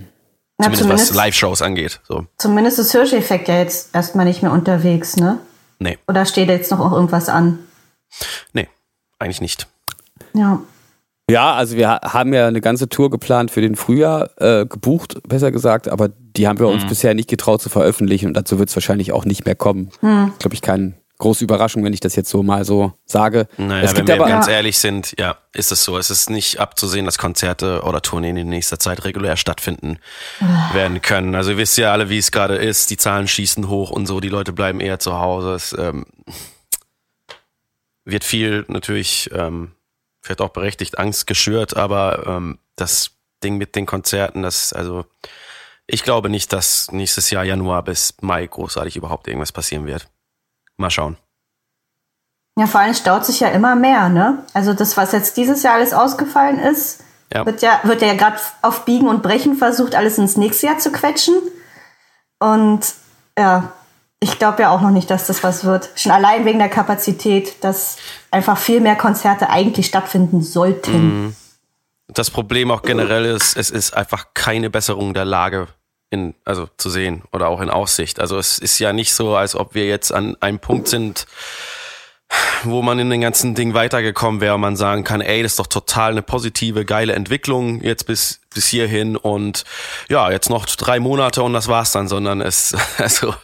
Na, 0.59 0.65
zumindest, 0.65 0.83
zumindest, 0.83 1.11
was 1.11 1.17
Live-Shows 1.17 1.63
angeht. 1.63 2.01
So. 2.09 2.27
Zumindest 2.39 2.79
ist 2.79 2.93
Hirsch-Effekt 2.93 3.49
ja 3.49 3.59
jetzt 3.59 3.95
erstmal 3.95 4.25
nicht 4.25 4.43
mehr 4.43 4.53
unterwegs, 4.53 5.17
ne? 5.17 5.39
Nee. 5.79 5.99
Oder 6.09 6.25
steht 6.25 6.49
jetzt 6.49 6.71
noch 6.71 6.93
irgendwas 6.93 7.29
an? 7.29 7.59
Nee, 8.55 8.69
eigentlich 9.19 9.43
nicht. 9.43 9.67
Ja. 10.33 10.61
Ja, 11.29 11.55
also 11.55 11.77
wir 11.77 11.89
haben 11.89 12.33
ja 12.33 12.47
eine 12.47 12.61
ganze 12.61 12.89
Tour 12.89 13.11
geplant 13.11 13.51
für 13.51 13.61
den 13.61 13.75
Frühjahr, 13.75 14.31
äh, 14.41 14.65
gebucht, 14.65 15.19
besser 15.27 15.51
gesagt, 15.51 15.89
aber 15.89 16.09
die 16.09 16.47
haben 16.47 16.59
wir 16.61 16.69
uns 16.69 16.85
mhm. 16.85 16.89
bisher 16.89 17.15
nicht 17.15 17.29
getraut 17.29 17.61
zu 17.61 17.69
veröffentlichen 17.69 18.27
und 18.27 18.35
dazu 18.35 18.59
wird 18.59 18.69
es 18.69 18.77
wahrscheinlich 18.77 19.13
auch 19.13 19.25
nicht 19.25 19.45
mehr 19.45 19.57
kommen. 19.57 19.91
Mhm. 20.03 20.33
Glaube 20.39 20.55
ich, 20.55 20.63
kein, 20.63 20.95
große 21.19 21.45
Überraschung, 21.45 21.85
wenn 21.85 21.93
ich 21.93 22.01
das 22.01 22.17
jetzt 22.17 22.31
so 22.31 22.43
mal 22.43 22.65
so 22.65 22.93
sage. 23.05 23.49
Naja, 23.57 23.83
es 23.83 23.97
wenn 23.97 24.07
wir 24.07 24.15
aber, 24.15 24.27
ganz 24.27 24.49
ehrlich 24.49 24.79
sind, 24.79 25.15
ja, 25.19 25.37
ist 25.53 25.73
es 25.73 25.85
so. 25.85 25.97
Es 25.99 26.11
ist 26.11 26.31
nicht 26.31 26.61
abzusehen, 26.61 27.07
dass 27.07 27.19
Konzerte 27.19 27.83
oder 27.83 28.03
Tourneen 28.03 28.37
in 28.37 28.49
nächster 28.49 28.79
Zeit 28.79 29.05
regulär 29.05 29.37
stattfinden 29.37 29.99
ah. 30.41 30.75
werden 30.75 31.01
können. 31.03 31.35
Also 31.35 31.53
ihr 31.53 31.57
wisst 31.57 31.79
ja 31.79 31.93
alle, 31.93 32.11
wie 32.11 32.19
es 32.19 32.31
gerade 32.31 32.57
ist. 32.57 32.91
Die 32.91 32.97
Zahlen 32.97 33.29
schießen 33.29 33.69
hoch 33.69 33.91
und 33.91 34.07
so. 34.07 34.21
Die 34.21 34.29
Leute 34.29 34.53
bleiben 34.53 34.81
eher 34.81 34.99
zu 34.99 35.19
Hause. 35.19 35.55
Es 35.55 35.75
ähm, 35.79 36.07
wird 38.05 38.25
viel 38.25 38.65
natürlich, 38.69 39.31
ähm, 39.33 39.73
vielleicht 40.27 40.41
auch 40.41 40.51
berechtigt 40.51 40.99
Angst 40.99 41.27
geschürt, 41.27 41.77
aber 41.77 42.27
ähm, 42.27 42.59
das 42.75 43.13
Ding 43.43 43.57
mit 43.57 43.75
den 43.77 43.87
Konzerten, 43.87 44.43
das, 44.43 44.73
also 44.73 45.07
ich 45.87 46.03
glaube 46.03 46.29
nicht, 46.29 46.53
dass 46.53 46.91
nächstes 46.91 47.31
Jahr 47.31 47.45
Januar 47.45 47.83
bis 47.83 48.15
Mai 48.21 48.47
großartig 48.47 48.97
überhaupt 48.97 49.29
irgendwas 49.29 49.53
passieren 49.53 49.87
wird. 49.87 50.09
Mal 50.77 50.91
schauen. 50.91 51.17
Ja, 52.59 52.67
vor 52.67 52.81
allem 52.81 52.95
staut 52.95 53.25
sich 53.25 53.41
ja 53.41 53.49
immer 53.49 53.77
mehr, 53.77 54.09
ne? 54.09 54.45
Also 54.55 54.73
das, 54.73 54.97
was 54.97 55.13
jetzt 55.13 55.37
dieses 55.37 55.63
Jahr 55.63 55.75
alles 55.75 55.93
ausgefallen 55.93 56.59
ist, 56.59 57.05
ja. 57.33 57.45
wird 57.45 57.63
ja, 57.63 57.81
wird 57.85 58.03
ja 58.03 58.15
gerade 58.15 58.39
auf 58.63 58.85
Biegen 58.85 59.09
und 59.09 59.23
Brechen 59.23 59.57
versucht, 59.57 59.95
alles 59.95 60.19
ins 60.19 60.37
nächste 60.37 60.67
Jahr 60.67 60.79
zu 60.79 60.91
quetschen. 60.91 61.35
Und 62.39 62.95
ja, 63.39 63.73
ich 64.21 64.39
glaube 64.39 64.63
ja 64.63 64.71
auch 64.71 64.81
noch 64.81 64.91
nicht, 64.91 65.11
dass 65.11 65.27
das 65.27 65.43
was 65.43 65.65
wird. 65.65 65.91
Schon 65.95 66.13
allein 66.13 66.45
wegen 66.45 66.59
der 66.59 66.69
Kapazität, 66.69 67.63
dass 67.63 67.97
einfach 68.31 68.59
viel 68.59 68.81
mehr 68.81 68.97
Konzerte 68.97 69.51
eigentlich 69.51 69.87
stattfinden 69.87 70.43
sollten. 70.43 71.25
Mhm. 71.25 71.37
Das 72.09 72.31
Problem 72.31 72.71
auch 72.71 72.83
generell 72.83 73.25
ist, 73.25 73.57
es 73.57 73.71
ist 73.71 73.95
einfach 73.95 74.29
keine 74.33 74.71
Besserung 74.71 75.13
der 75.13 75.25
Lage 75.25 75.69
in, 76.11 76.35
also 76.45 76.69
zu 76.77 76.89
sehen 76.89 77.25
oder 77.33 77.49
auch 77.49 77.61
in 77.61 77.69
Aussicht. 77.69 78.21
Also 78.21 78.39
es 78.39 78.59
ist 78.59 78.79
ja 78.79 78.93
nicht 78.93 79.13
so, 79.13 79.35
als 79.35 79.57
ob 79.57 79.75
wir 79.75 79.87
jetzt 79.87 80.13
an 80.13 80.37
einem 80.41 80.61
Punkt 80.61 80.89
sind, 80.89 81.27
wo 82.65 82.83
man 82.83 82.99
in 82.99 83.11
den 83.11 83.21
ganzen 83.21 83.55
Ding 83.55 83.75
weitergekommen 83.75 84.41
wäre 84.41 84.55
und 84.55 84.61
man 84.61 84.77
sagen 84.77 85.05
kann, 85.05 85.21
ey, 85.21 85.43
das 85.43 85.53
ist 85.53 85.59
doch 85.59 85.67
total 85.67 86.13
eine 86.13 86.23
positive, 86.23 86.85
geile 86.85 87.13
Entwicklung 87.13 87.83
jetzt 87.83 88.07
bis, 88.07 88.41
bis 88.57 88.67
hierhin 88.67 89.17
und 89.17 89.65
ja, 90.09 90.31
jetzt 90.31 90.49
noch 90.49 90.65
drei 90.65 90.99
Monate 90.99 91.43
und 91.43 91.53
das 91.53 91.69
war's 91.69 91.93
dann, 91.93 92.09
sondern 92.09 92.41
es, 92.41 92.75
also, 92.99 93.35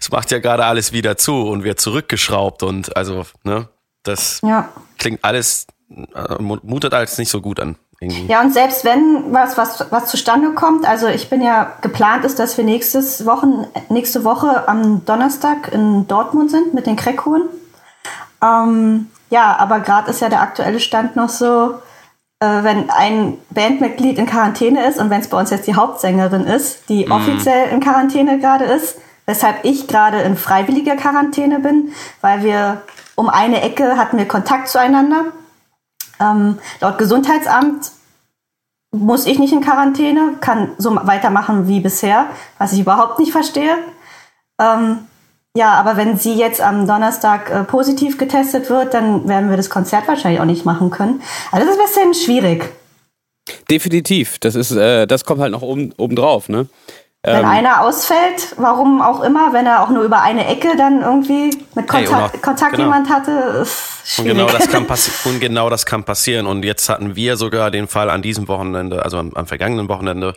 es 0.00 0.10
macht 0.10 0.30
ja 0.30 0.38
gerade 0.38 0.64
alles 0.64 0.92
wieder 0.92 1.16
zu 1.16 1.42
und 1.42 1.62
wird 1.62 1.78
zurückgeschraubt 1.78 2.62
und 2.62 2.96
also, 2.96 3.26
ne, 3.44 3.68
das 4.02 4.40
ja. 4.42 4.70
klingt 4.98 5.22
alles, 5.22 5.66
äh, 5.90 6.42
mutet 6.42 6.94
alles 6.94 7.18
nicht 7.18 7.30
so 7.30 7.40
gut 7.40 7.60
an. 7.60 7.76
Irgendwie. 8.00 8.26
Ja, 8.26 8.40
und 8.40 8.52
selbst 8.52 8.84
wenn 8.84 9.32
was, 9.32 9.56
was, 9.56 9.86
was 9.90 10.06
zustande 10.06 10.54
kommt, 10.54 10.88
also 10.88 11.06
ich 11.06 11.30
bin 11.30 11.40
ja 11.40 11.76
geplant 11.82 12.24
ist, 12.24 12.40
dass 12.40 12.56
wir 12.56 12.64
nächstes 12.64 13.26
Wochen, 13.26 13.66
nächste 13.90 14.24
Woche 14.24 14.66
am 14.66 15.04
Donnerstag 15.04 15.72
in 15.72 16.08
Dortmund 16.08 16.50
sind 16.50 16.74
mit 16.74 16.86
den 16.86 16.96
Kreckhuhn. 16.96 17.42
Ähm, 18.42 19.06
ja, 19.30 19.56
aber 19.56 19.78
gerade 19.78 20.10
ist 20.10 20.20
ja 20.20 20.28
der 20.28 20.40
aktuelle 20.40 20.80
Stand 20.80 21.14
noch 21.14 21.28
so, 21.28 21.80
wenn 22.44 22.90
ein 22.90 23.38
Bandmitglied 23.50 24.18
in 24.18 24.26
Quarantäne 24.26 24.86
ist 24.86 24.98
und 24.98 25.10
wenn 25.10 25.20
es 25.20 25.28
bei 25.28 25.38
uns 25.38 25.50
jetzt 25.50 25.66
die 25.66 25.76
Hauptsängerin 25.76 26.44
ist, 26.44 26.88
die 26.88 27.06
mhm. 27.06 27.12
offiziell 27.12 27.68
in 27.70 27.80
Quarantäne 27.80 28.38
gerade 28.38 28.64
ist, 28.64 28.98
weshalb 29.26 29.64
ich 29.64 29.86
gerade 29.86 30.20
in 30.22 30.36
freiwilliger 30.36 30.96
Quarantäne 30.96 31.60
bin, 31.60 31.92
weil 32.20 32.42
wir 32.42 32.82
um 33.14 33.28
eine 33.28 33.62
Ecke 33.62 33.96
hatten 33.96 34.18
wir 34.18 34.26
Kontakt 34.26 34.68
zueinander. 34.68 35.26
Ähm, 36.20 36.58
laut 36.80 36.98
Gesundheitsamt 36.98 37.92
muss 38.90 39.26
ich 39.26 39.38
nicht 39.38 39.52
in 39.52 39.60
Quarantäne, 39.60 40.34
kann 40.40 40.72
so 40.78 40.94
weitermachen 40.94 41.68
wie 41.68 41.80
bisher, 41.80 42.26
was 42.58 42.72
ich 42.72 42.80
überhaupt 42.80 43.18
nicht 43.18 43.32
verstehe. 43.32 43.78
Ähm, 44.58 45.06
ja, 45.56 45.74
aber 45.74 45.96
wenn 45.96 46.16
sie 46.16 46.34
jetzt 46.34 46.60
am 46.60 46.86
Donnerstag 46.86 47.50
äh, 47.50 47.64
positiv 47.64 48.16
getestet 48.16 48.70
wird, 48.70 48.94
dann 48.94 49.28
werden 49.28 49.50
wir 49.50 49.56
das 49.56 49.68
Konzert 49.68 50.08
wahrscheinlich 50.08 50.40
auch 50.40 50.46
nicht 50.46 50.64
machen 50.64 50.90
können. 50.90 51.22
Also 51.50 51.66
das 51.66 51.76
ist 51.76 51.98
ein 51.98 52.10
bisschen 52.10 52.24
schwierig. 52.24 52.72
Definitiv. 53.70 54.38
Das 54.38 54.54
ist, 54.54 54.70
äh, 54.70 55.06
das 55.06 55.24
kommt 55.24 55.40
halt 55.40 55.52
noch 55.52 55.62
oben, 55.62 55.92
oben 55.98 56.16
drauf, 56.16 56.48
ne? 56.48 56.68
Wenn 57.24 57.36
ähm, 57.36 57.44
einer 57.44 57.82
ausfällt, 57.82 58.56
warum 58.56 59.00
auch 59.00 59.22
immer, 59.22 59.52
wenn 59.52 59.64
er 59.64 59.84
auch 59.84 59.90
nur 59.90 60.02
über 60.02 60.22
eine 60.22 60.48
Ecke 60.48 60.76
dann 60.76 61.02
irgendwie 61.02 61.56
mit 61.76 61.86
Kontakt, 61.86 62.32
hey, 62.32 62.40
Kontakt 62.40 62.72
genau. 62.72 62.84
jemand 62.84 63.08
hatte, 63.08 63.30
ist 63.62 64.00
schwierig. 64.04 64.32
Und 64.32 64.38
genau, 64.38 64.50
das 64.50 64.68
kann 64.68 64.86
und 65.32 65.40
genau 65.40 65.70
das 65.70 65.86
kann 65.86 66.02
passieren. 66.02 66.46
Und 66.48 66.64
jetzt 66.64 66.88
hatten 66.88 67.14
wir 67.14 67.36
sogar 67.36 67.70
den 67.70 67.86
Fall 67.86 68.10
an 68.10 68.22
diesem 68.22 68.48
Wochenende, 68.48 69.04
also 69.04 69.18
am, 69.18 69.32
am, 69.34 69.46
vergangenen 69.46 69.88
Wochenende, 69.88 70.34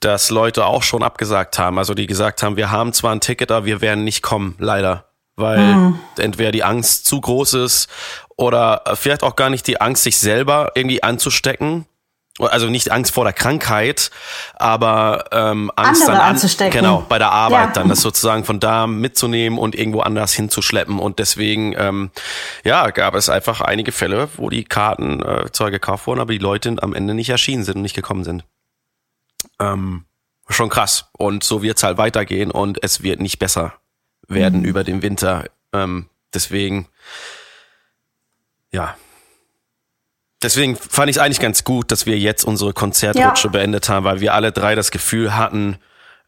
dass 0.00 0.30
Leute 0.30 0.64
auch 0.64 0.82
schon 0.82 1.02
abgesagt 1.02 1.58
haben. 1.58 1.78
Also 1.78 1.92
die 1.92 2.06
gesagt 2.06 2.42
haben, 2.42 2.56
wir 2.56 2.70
haben 2.70 2.94
zwar 2.94 3.12
ein 3.12 3.20
Ticket, 3.20 3.52
aber 3.52 3.66
wir 3.66 3.82
werden 3.82 4.04
nicht 4.04 4.22
kommen, 4.22 4.54
leider. 4.58 5.04
Weil 5.36 5.58
mhm. 5.58 5.98
entweder 6.16 6.52
die 6.52 6.64
Angst 6.64 7.04
zu 7.04 7.20
groß 7.20 7.52
ist 7.54 7.90
oder 8.36 8.82
vielleicht 8.94 9.22
auch 9.24 9.36
gar 9.36 9.50
nicht 9.50 9.66
die 9.66 9.78
Angst, 9.78 10.04
sich 10.04 10.16
selber 10.16 10.72
irgendwie 10.74 11.02
anzustecken 11.02 11.84
also 12.40 12.68
nicht 12.68 12.90
Angst 12.90 13.14
vor 13.14 13.24
der 13.24 13.32
Krankheit, 13.32 14.10
aber 14.54 15.26
ähm, 15.30 15.70
Angst 15.76 16.02
Andere 16.02 16.16
dann 16.16 16.20
an, 16.20 16.30
anzustecken. 16.34 16.80
genau 16.80 17.06
bei 17.08 17.18
der 17.18 17.30
Arbeit 17.30 17.68
ja. 17.68 17.72
dann 17.74 17.88
das 17.88 18.00
sozusagen 18.00 18.44
von 18.44 18.58
da 18.58 18.86
mitzunehmen 18.86 19.58
und 19.58 19.74
irgendwo 19.74 20.00
anders 20.00 20.32
hinzuschleppen 20.32 20.98
und 20.98 21.20
deswegen 21.20 21.74
ähm, 21.78 22.10
ja 22.64 22.90
gab 22.90 23.14
es 23.14 23.28
einfach 23.28 23.60
einige 23.60 23.92
Fälle, 23.92 24.28
wo 24.36 24.50
die 24.50 24.64
Karten 24.64 25.22
äh, 25.22 25.50
zwar 25.52 25.70
gekauft 25.70 26.06
wurden, 26.06 26.20
aber 26.20 26.32
die 26.32 26.38
Leute 26.38 26.74
am 26.80 26.94
Ende 26.94 27.14
nicht 27.14 27.30
erschienen 27.30 27.62
sind 27.62 27.76
und 27.76 27.82
nicht 27.82 27.94
gekommen 27.94 28.24
sind. 28.24 28.44
Ähm, 29.60 30.04
schon 30.48 30.68
krass 30.68 31.06
und 31.12 31.44
so 31.44 31.62
wird's 31.62 31.84
halt 31.84 31.98
weitergehen 31.98 32.50
und 32.50 32.82
es 32.82 33.02
wird 33.02 33.20
nicht 33.20 33.38
besser 33.38 33.74
werden 34.26 34.60
mhm. 34.60 34.66
über 34.66 34.82
den 34.82 35.02
Winter. 35.02 35.44
Ähm, 35.72 36.08
deswegen 36.32 36.88
ja 38.72 38.96
Deswegen 40.44 40.76
fand 40.76 41.10
ich 41.10 41.16
es 41.16 41.22
eigentlich 41.22 41.40
ganz 41.40 41.64
gut, 41.64 41.90
dass 41.90 42.06
wir 42.06 42.18
jetzt 42.18 42.44
unsere 42.44 42.72
Konzertrutsche 42.72 43.48
ja. 43.48 43.52
beendet 43.52 43.88
haben, 43.88 44.04
weil 44.04 44.20
wir 44.20 44.34
alle 44.34 44.52
drei 44.52 44.74
das 44.74 44.90
Gefühl 44.90 45.34
hatten, 45.34 45.78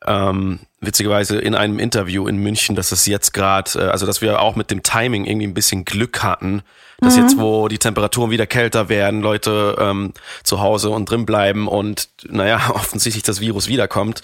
ähm, 0.07 0.61
witzigerweise 0.81 1.39
in 1.39 1.55
einem 1.55 1.79
Interview 1.79 2.27
in 2.27 2.39
München, 2.39 2.77
dass 2.77 2.93
es 2.93 3.07
jetzt 3.07 3.33
gerade, 3.33 3.79
äh, 3.79 3.89
also 3.91 4.07
dass 4.07 4.23
wir 4.23 4.41
auch 4.41 4.57
mit 4.57 4.71
dem 4.71 4.83
Timing 4.83 5.25
irgendwie 5.25 5.47
ein 5.47 5.55
bisschen 5.55 5.85
Glück 5.85 6.23
hatten, 6.23 6.63
dass 6.99 7.17
mhm. 7.17 7.23
jetzt, 7.23 7.39
wo 7.39 7.69
die 7.69 7.79
Temperaturen 7.79 8.31
wieder 8.31 8.47
kälter 8.47 8.89
werden, 8.89 9.21
Leute 9.21 9.77
ähm, 9.79 10.13
zu 10.45 10.61
Hause 10.61 10.91
und 10.91 11.11
drin 11.11 11.27
bleiben 11.27 11.69
und 11.69 12.09
naja, 12.29 12.71
offensichtlich 12.75 13.23
das 13.23 13.41
Virus 13.41 13.69
wiederkommt, 13.69 14.23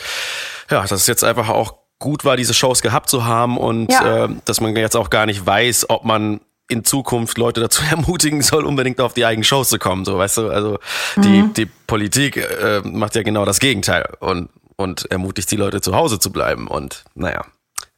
ja, 0.70 0.80
dass 0.80 0.92
es 0.92 1.06
jetzt 1.06 1.24
einfach 1.24 1.48
auch 1.48 1.74
gut 1.98 2.24
war, 2.24 2.36
diese 2.36 2.54
Shows 2.54 2.82
gehabt 2.82 3.08
zu 3.08 3.24
haben 3.24 3.58
und 3.58 3.92
ja. 3.92 4.24
äh, 4.24 4.28
dass 4.44 4.60
man 4.60 4.74
jetzt 4.74 4.96
auch 4.96 5.10
gar 5.10 5.26
nicht 5.26 5.44
weiß, 5.44 5.90
ob 5.90 6.04
man 6.04 6.40
in 6.72 6.84
Zukunft 6.84 7.38
Leute 7.38 7.60
dazu 7.60 7.82
ermutigen 7.90 8.42
soll, 8.42 8.64
unbedingt 8.64 9.00
auf 9.00 9.14
die 9.14 9.24
eigenen 9.24 9.44
Shows 9.44 9.68
zu 9.68 9.78
kommen. 9.78 10.04
So, 10.04 10.18
weißt 10.18 10.38
du, 10.38 10.48
also 10.48 10.78
die, 11.16 11.42
mhm. 11.42 11.54
die 11.54 11.66
Politik 11.66 12.36
äh, 12.36 12.80
macht 12.84 13.14
ja 13.14 13.22
genau 13.22 13.44
das 13.44 13.60
Gegenteil 13.60 14.08
und, 14.20 14.48
und 14.76 15.10
ermutigt 15.10 15.50
die 15.50 15.56
Leute 15.56 15.80
zu 15.80 15.94
Hause 15.94 16.18
zu 16.18 16.32
bleiben. 16.32 16.66
Und 16.66 17.04
naja, 17.14 17.44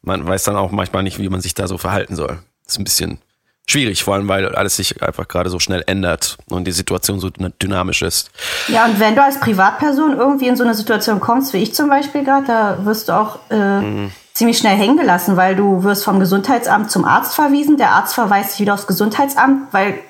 man 0.02 0.26
weiß 0.26 0.44
dann 0.44 0.56
auch 0.56 0.70
manchmal 0.70 1.02
nicht, 1.02 1.18
wie 1.18 1.28
man 1.28 1.40
sich 1.40 1.54
da 1.54 1.66
so 1.66 1.78
verhalten 1.78 2.16
soll. 2.16 2.38
Das 2.64 2.74
ist 2.74 2.78
ein 2.78 2.84
bisschen 2.84 3.18
schwierig, 3.66 4.04
vor 4.04 4.14
allem 4.14 4.28
weil 4.28 4.54
alles 4.54 4.76
sich 4.76 5.02
einfach 5.02 5.26
gerade 5.26 5.48
so 5.48 5.58
schnell 5.58 5.82
ändert 5.86 6.36
und 6.50 6.66
die 6.66 6.72
Situation 6.72 7.18
so 7.18 7.30
dynamisch 7.30 8.02
ist. 8.02 8.30
Ja, 8.68 8.84
und 8.84 9.00
wenn 9.00 9.14
du 9.14 9.22
als 9.22 9.40
Privatperson 9.40 10.18
irgendwie 10.18 10.48
in 10.48 10.56
so 10.56 10.64
eine 10.64 10.74
Situation 10.74 11.20
kommst, 11.20 11.54
wie 11.54 11.58
ich 11.58 11.74
zum 11.74 11.88
Beispiel 11.88 12.24
gerade, 12.24 12.46
da 12.46 12.84
wirst 12.84 13.08
du 13.08 13.12
auch 13.12 13.38
äh, 13.50 13.80
mhm 13.80 14.12
ziemlich 14.34 14.58
schnell 14.58 14.76
hängen 14.76 14.96
gelassen, 14.96 15.36
weil 15.36 15.56
du 15.56 15.84
wirst 15.84 16.04
vom 16.04 16.20
Gesundheitsamt 16.20 16.90
zum 16.90 17.04
Arzt 17.04 17.34
verwiesen. 17.34 17.76
Der 17.76 17.92
Arzt 17.92 18.14
verweist 18.14 18.54
dich 18.54 18.60
wieder 18.60 18.74
aufs 18.74 18.86
Gesundheitsamt, 18.86 19.72
weil 19.72 20.00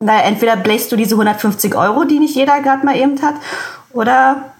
na, 0.00 0.22
entweder 0.22 0.56
bläst 0.56 0.90
du 0.92 0.96
diese 0.96 1.14
150 1.14 1.74
Euro, 1.74 2.04
die 2.04 2.18
nicht 2.18 2.34
jeder 2.34 2.60
gerade 2.60 2.84
mal 2.84 2.96
eben 2.96 3.20
hat, 3.22 3.34
oder 3.92 4.52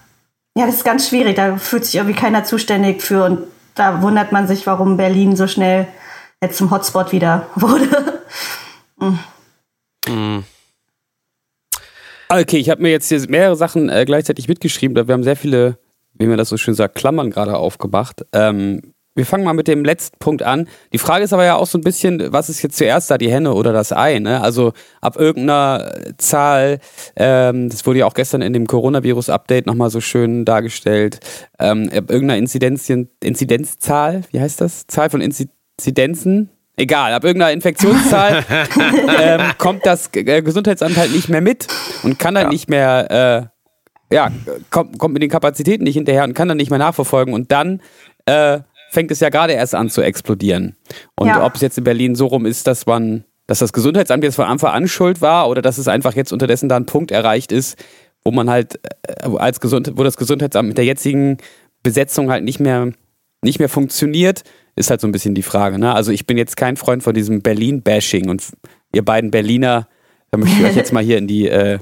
ja, 0.57 0.65
das 0.65 0.75
ist 0.75 0.85
ganz 0.85 1.07
schwierig. 1.07 1.35
Da 1.35 1.57
fühlt 1.57 1.85
sich 1.85 1.95
irgendwie 1.95 2.15
keiner 2.15 2.43
zuständig 2.43 3.01
für 3.01 3.25
und 3.25 3.39
da 3.75 4.01
wundert 4.01 4.31
man 4.31 4.47
sich, 4.47 4.65
warum 4.65 4.97
Berlin 4.97 5.35
so 5.35 5.47
schnell 5.47 5.87
jetzt 6.41 6.57
zum 6.57 6.71
Hotspot 6.71 7.11
wieder 7.11 7.47
wurde. 7.55 8.21
mhm. 8.99 9.19
Mhm. 10.07 10.43
Okay, 12.29 12.57
ich 12.57 12.69
habe 12.69 12.81
mir 12.81 12.89
jetzt 12.89 13.07
hier 13.07 13.23
mehrere 13.29 13.55
Sachen 13.55 13.89
äh, 13.89 14.03
gleichzeitig 14.05 14.47
mitgeschrieben. 14.47 15.07
Wir 15.07 15.13
haben 15.13 15.23
sehr 15.23 15.37
viele, 15.37 15.77
wie 16.13 16.25
man 16.25 16.37
das 16.37 16.49
so 16.49 16.57
schön 16.57 16.73
sagt, 16.73 16.95
Klammern 16.95 17.29
gerade 17.29 17.55
aufgemacht. 17.55 18.25
Ähm, 18.33 18.93
wir 19.17 19.25
fangen 19.25 19.43
mal 19.43 19.53
mit 19.53 19.67
dem 19.67 19.83
letzten 19.83 20.17
Punkt 20.19 20.43
an. 20.43 20.69
Die 20.93 20.99
Frage 20.99 21.23
ist 21.23 21.33
aber 21.33 21.43
ja 21.43 21.55
auch 21.55 21.65
so 21.65 21.77
ein 21.77 21.81
bisschen, 21.81 22.31
was 22.31 22.49
ist 22.49 22.61
jetzt 22.61 22.77
zuerst 22.77 23.09
da, 23.09 23.17
die 23.17 23.31
Henne 23.31 23.53
oder 23.53 23.73
das 23.73 23.91
Ei? 23.91 24.19
Ne? 24.19 24.41
Also 24.41 24.73
ab 25.01 25.17
irgendeiner 25.17 25.91
Zahl, 26.17 26.79
ähm, 27.15 27.69
das 27.69 27.85
wurde 27.87 27.99
ja 27.99 28.05
auch 28.05 28.13
gestern 28.13 28.43
in 28.43 28.53
dem 28.53 28.67
Coronavirus-Update 28.67 29.65
nochmal 29.65 29.89
so 29.89 30.01
schön 30.01 30.45
dargestellt, 30.45 31.19
ähm, 31.57 31.89
ab 31.89 32.11
irgendeiner 32.11 32.37
Inzidenzien, 32.37 33.09
Inzidenzzahl, 33.23 34.21
wie 34.31 34.39
heißt 34.39 34.61
das? 34.61 34.85
Zahl 34.85 35.09
von 35.09 35.19
Inzidenzen, 35.19 36.51
egal, 36.75 37.11
ab 37.13 37.23
irgendeiner 37.23 37.53
Infektionszahl 37.53 38.45
ähm, 39.19 39.41
kommt 39.57 39.83
das 39.85 40.11
äh, 40.13 40.43
Gesundheitsamt 40.43 40.95
halt 40.95 41.11
nicht 41.11 41.27
mehr 41.27 41.41
mit 41.41 41.67
und 42.03 42.19
kann 42.19 42.35
dann 42.35 42.45
ja. 42.45 42.49
nicht 42.49 42.69
mehr, 42.69 43.49
äh, 44.11 44.15
ja, 44.15 44.31
kommt, 44.69 44.99
kommt 44.99 45.13
mit 45.13 45.23
den 45.23 45.31
Kapazitäten 45.31 45.85
nicht 45.85 45.95
hinterher 45.95 46.23
und 46.23 46.35
kann 46.35 46.47
dann 46.47 46.57
nicht 46.57 46.69
mehr 46.69 46.79
nachverfolgen 46.79 47.33
und 47.33 47.51
dann 47.51 47.81
äh, 48.27 48.59
fängt 48.91 49.11
es 49.11 49.19
ja 49.19 49.29
gerade 49.29 49.53
erst 49.53 49.75
an 49.75 49.89
zu 49.89 50.01
explodieren. 50.01 50.75
Und 51.15 51.27
ja. 51.27 51.45
ob 51.45 51.55
es 51.55 51.61
jetzt 51.61 51.77
in 51.77 51.83
Berlin 51.83 52.15
so 52.15 52.27
rum 52.27 52.45
ist, 52.45 52.67
dass 52.67 52.85
man, 52.85 53.25
dass 53.45 53.59
das 53.59 53.73
Gesundheitsamt 53.73 54.23
jetzt 54.23 54.35
von 54.35 54.45
Anfang 54.45 54.73
an 54.73 54.87
schuld 54.87 55.21
war 55.21 55.49
oder 55.49 55.61
dass 55.61 55.77
es 55.77 55.87
einfach 55.87 56.15
jetzt 56.15 56.31
unterdessen 56.31 56.69
da 56.69 56.77
ein 56.77 56.85
Punkt 56.85 57.11
erreicht 57.11 57.51
ist, 57.51 57.77
wo 58.23 58.31
man 58.31 58.49
halt 58.49 58.79
äh, 59.03 59.29
als 59.37 59.59
Gesund 59.59 59.93
wo 59.95 60.03
das 60.03 60.17
Gesundheitsamt 60.17 60.67
mit 60.67 60.77
der 60.77 60.85
jetzigen 60.85 61.37
Besetzung 61.83 62.29
halt 62.29 62.43
nicht 62.43 62.59
mehr 62.59 62.91
nicht 63.43 63.59
mehr 63.59 63.69
funktioniert, 63.69 64.43
ist 64.75 64.89
halt 64.89 65.01
so 65.01 65.07
ein 65.07 65.11
bisschen 65.11 65.35
die 65.35 65.43
Frage. 65.43 65.79
Ne? 65.79 65.93
Also 65.93 66.11
ich 66.11 66.25
bin 66.25 66.37
jetzt 66.37 66.57
kein 66.57 66.75
Freund 66.75 67.03
von 67.03 67.13
diesem 67.13 67.41
Berlin-Bashing 67.41 68.29
und 68.29 68.43
ihr 68.93 69.05
beiden 69.05 69.31
Berliner, 69.31 69.87
da 70.31 70.37
möchte 70.37 70.59
ich 70.59 70.65
euch 70.65 70.75
jetzt 70.75 70.91
mal 70.93 71.03
hier 71.03 71.17
in 71.17 71.27
die 71.27 71.47
äh, 71.47 71.79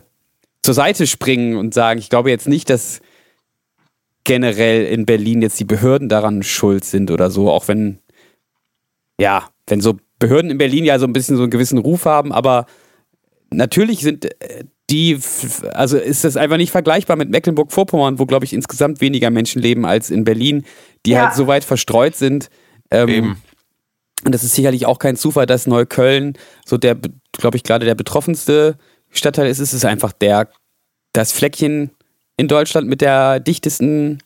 zur 0.62 0.74
Seite 0.74 1.08
springen 1.08 1.58
und 1.58 1.74
sagen, 1.74 2.00
ich 2.00 2.10
glaube 2.10 2.30
jetzt 2.30 2.48
nicht, 2.48 2.70
dass 2.70 3.00
generell 4.26 4.86
in 4.86 5.06
Berlin 5.06 5.42
jetzt 5.42 5.60
die 5.60 5.66
Behörden 5.66 6.10
daran 6.10 6.44
schuld 6.44 6.84
sind 6.84 7.10
oder 7.12 7.32
so, 7.32 7.50
auch 7.50 7.70
wenn, 7.70 8.00
ja, 9.20 9.48
wenn 9.68 9.80
so 9.80 9.98
Behörden 10.20 10.52
in 10.52 10.58
Berlin 10.58 10.84
ja 10.84 11.00
so 11.00 11.06
ein 11.06 11.14
bisschen 11.14 11.38
so 11.38 11.44
einen 11.44 11.52
gewissen 11.52 11.78
Ruf 11.78 12.06
haben, 12.06 12.34
aber 12.34 12.66
natürlich 13.52 14.02
sind 14.02 14.26
äh, 14.26 14.66
die, 14.90 15.20
also 15.74 15.98
ist 15.98 16.24
das 16.24 16.38
einfach 16.38 16.58
nicht 16.58 16.72
vergleichbar 16.72 17.16
mit 17.18 17.30
Mecklenburg-Vorpommern, 17.30 18.20
wo, 18.20 18.26
glaube 18.26 18.46
ich, 18.46 18.54
insgesamt 18.54 19.02
weniger 19.02 19.32
Menschen 19.32 19.62
leben 19.62 19.86
als 19.86 20.12
in 20.12 20.26
Berlin, 20.26 20.64
die 21.06 21.12
ja. 21.12 21.26
halt 21.26 21.36
so 21.36 21.48
weit 21.48 21.64
verstreut 21.64 22.16
sind. 22.16 22.50
Ähm, 22.92 23.10
Eben. 23.10 23.42
Und 24.24 24.34
das 24.34 24.44
ist 24.44 24.54
sicherlich 24.54 24.86
auch 24.86 25.00
kein 25.00 25.16
Zufall, 25.16 25.46
dass 25.48 25.68
Neukölln 25.68 26.38
so 26.66 26.78
der, 26.78 26.98
glaube 27.32 27.58
ich, 27.58 27.64
gerade 27.64 27.86
der 27.86 27.96
betroffenste 27.96 28.78
Stadtteil 29.10 29.48
ist. 29.48 29.60
Es 29.60 29.74
ist 29.74 29.86
einfach 29.86 30.14
der, 30.14 30.50
das 31.14 31.32
Fleckchen 31.32 31.92
in 32.38 32.48
Deutschland 32.48 32.88
mit 32.88 33.02
der 33.02 33.40
dichtesten 33.40 34.20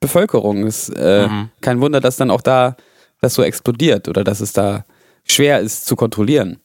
Bevölkerung. 0.00 0.66
Ist 0.66 0.90
äh, 0.96 1.28
mhm. 1.28 1.50
kein 1.60 1.80
Wunder, 1.80 2.00
dass 2.00 2.16
dann 2.16 2.30
auch 2.30 2.42
da 2.42 2.76
das 3.20 3.34
so 3.34 3.42
explodiert 3.42 4.08
oder 4.08 4.24
dass 4.24 4.40
es 4.40 4.52
da 4.52 4.84
schwer 5.24 5.60
ist 5.60 5.86
zu 5.86 5.96
kontrollieren. 5.96 6.60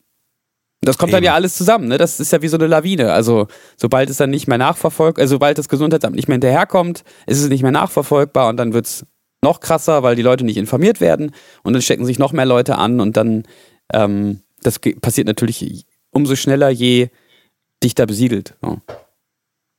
Das 0.82 0.98
kommt 0.98 1.12
Eben. 1.12 1.18
dann 1.18 1.24
ja 1.24 1.34
alles 1.34 1.56
zusammen, 1.56 1.88
ne? 1.88 1.98
Das 1.98 2.20
ist 2.20 2.32
ja 2.32 2.42
wie 2.42 2.50
so 2.50 2.58
eine 2.58 2.68
Lawine. 2.68 3.14
Also, 3.14 3.48
sobald 3.78 4.10
es 4.10 4.18
dann 4.18 4.30
nicht 4.30 4.48
mehr 4.48 4.58
nachverfolgt, 4.58 5.18
also 5.18 5.36
sobald 5.36 5.58
das 5.58 5.70
Gesundheitsamt 5.70 6.16
nicht 6.16 6.28
mehr 6.28 6.36
hinterherkommt, 6.36 7.04
ist 7.26 7.42
es 7.42 7.50
nicht 7.50 7.64
mehr 7.64 7.72
nachverfolgbar 7.72 8.50
und 8.50 8.58
dann 8.58 8.74
wird 8.74 8.86
es 8.86 9.06
noch 9.42 9.62
krasser, 9.62 10.04
weil 10.04 10.16
die 10.16 10.22
Leute 10.22 10.44
nicht 10.44 10.58
informiert 10.58 11.00
werden 11.00 11.32
und 11.64 11.74
dann 11.74 11.82
stecken 11.82 12.06
sich 12.06 12.20
noch 12.20 12.34
mehr 12.34 12.46
Leute 12.46 12.78
an 12.78 13.00
und 13.00 13.16
dann, 13.16 13.44
ähm, 13.94 14.42
das 14.62 14.80
passiert 14.80 15.28
natürlich 15.28 15.86
umso 16.12 16.36
schneller, 16.36 16.70
je 16.70 17.10
dichter 17.82 18.06
besiedelt. 18.06 18.56
Ja. 18.62 18.78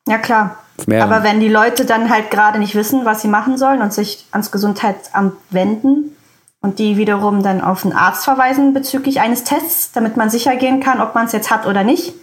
Ja, 0.08 0.18
klar. 0.18 0.63
Aber 0.78 1.22
wenn 1.22 1.40
die 1.40 1.48
Leute 1.48 1.84
dann 1.84 2.10
halt 2.10 2.30
gerade 2.30 2.58
nicht 2.58 2.74
wissen, 2.74 3.04
was 3.04 3.22
sie 3.22 3.28
machen 3.28 3.56
sollen 3.56 3.80
und 3.80 3.92
sich 3.92 4.26
ans 4.32 4.50
Gesundheitsamt 4.50 5.34
wenden 5.50 6.16
und 6.60 6.78
die 6.78 6.96
wiederum 6.96 7.42
dann 7.42 7.60
auf 7.60 7.84
einen 7.84 7.94
Arzt 7.94 8.24
verweisen 8.24 8.74
bezüglich 8.74 9.20
eines 9.20 9.44
Tests, 9.44 9.92
damit 9.92 10.16
man 10.16 10.30
sicher 10.30 10.56
gehen 10.56 10.80
kann, 10.80 11.00
ob 11.00 11.14
man 11.14 11.26
es 11.26 11.32
jetzt 11.32 11.50
hat 11.50 11.66
oder 11.66 11.84
nicht, 11.84 12.14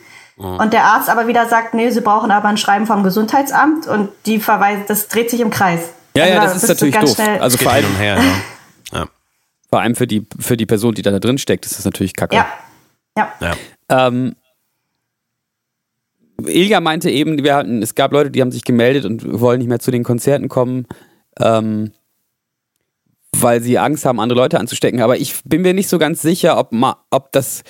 Mhm. 0.42 0.58
Und 0.58 0.74
der 0.74 0.86
Arzt 0.86 1.10
aber 1.10 1.28
wieder 1.28 1.48
sagt, 1.48 1.74
nee, 1.74 1.90
sie 1.92 2.02
brauchen 2.02 2.32
aber 2.32 2.48
ein 2.48 2.58
Schreiben 2.58 2.88
vom 2.88 3.04
Gesundheitsamt 3.04 3.88
und 3.88 4.10
die 4.26 4.40
verweisen, 4.40 4.84
das 4.88 5.08
dreht 5.08 5.30
sich 5.30 5.40
im 5.40 5.52
Kreis. 5.52 5.90
Ja, 6.16 6.24
also 6.24 6.36
ja, 6.36 6.44
das 6.44 6.56
ist 6.64 6.70
natürlich 6.70 6.98
doof. 6.98 7.20
Also 7.40 7.58
vor 7.58 7.72
allem, 7.72 7.96
her, 7.96 8.18
ja. 8.92 9.00
ja. 9.00 9.06
vor 9.70 9.82
allem 9.82 9.96
für 9.96 10.08
die, 10.08 10.26
für 10.40 10.58
die 10.58 10.66
Person, 10.66 10.94
die 10.94 11.02
da 11.02 11.18
drin 11.20 11.38
steckt, 11.38 11.66
ist 11.66 11.78
das 11.78 11.86
natürlich 11.86 12.16
kacke. 12.16 12.36
Ja. 12.36 12.48
Ja. 13.18 13.32
ja. 13.40 14.08
Ähm, 14.08 14.36
Ilja 16.48 16.80
meinte 16.80 17.10
eben, 17.10 17.44
wir 17.44 17.56
hatten, 17.56 17.82
es 17.82 17.96
gab 17.96 18.12
Leute, 18.12 18.32
die 18.32 18.42
haben 18.42 18.52
sich 18.52 18.64
gemeldet 18.64 19.06
und 19.06 19.40
wollen 19.40 19.60
nicht 19.60 19.68
mehr 19.68 19.80
zu 19.80 19.92
den 19.92 20.04
Konzerten 20.04 20.50
kommen, 20.50 20.86
ähm, 21.40 21.92
weil 23.38 23.62
sie 23.62 23.80
Angst 23.80 24.06
haben, 24.06 24.20
andere 24.20 24.40
Leute 24.40 24.60
anzustecken. 24.60 25.02
Aber 25.02 25.18
ich 25.18 25.42
bin 25.46 25.62
mir 25.62 25.74
nicht 25.74 25.90
so 25.90 25.98
ganz 25.98 26.22
sicher, 26.22 26.58
ob, 26.58 26.72
ma, 26.72 26.98
ob 27.10 27.32
das, 27.32 27.64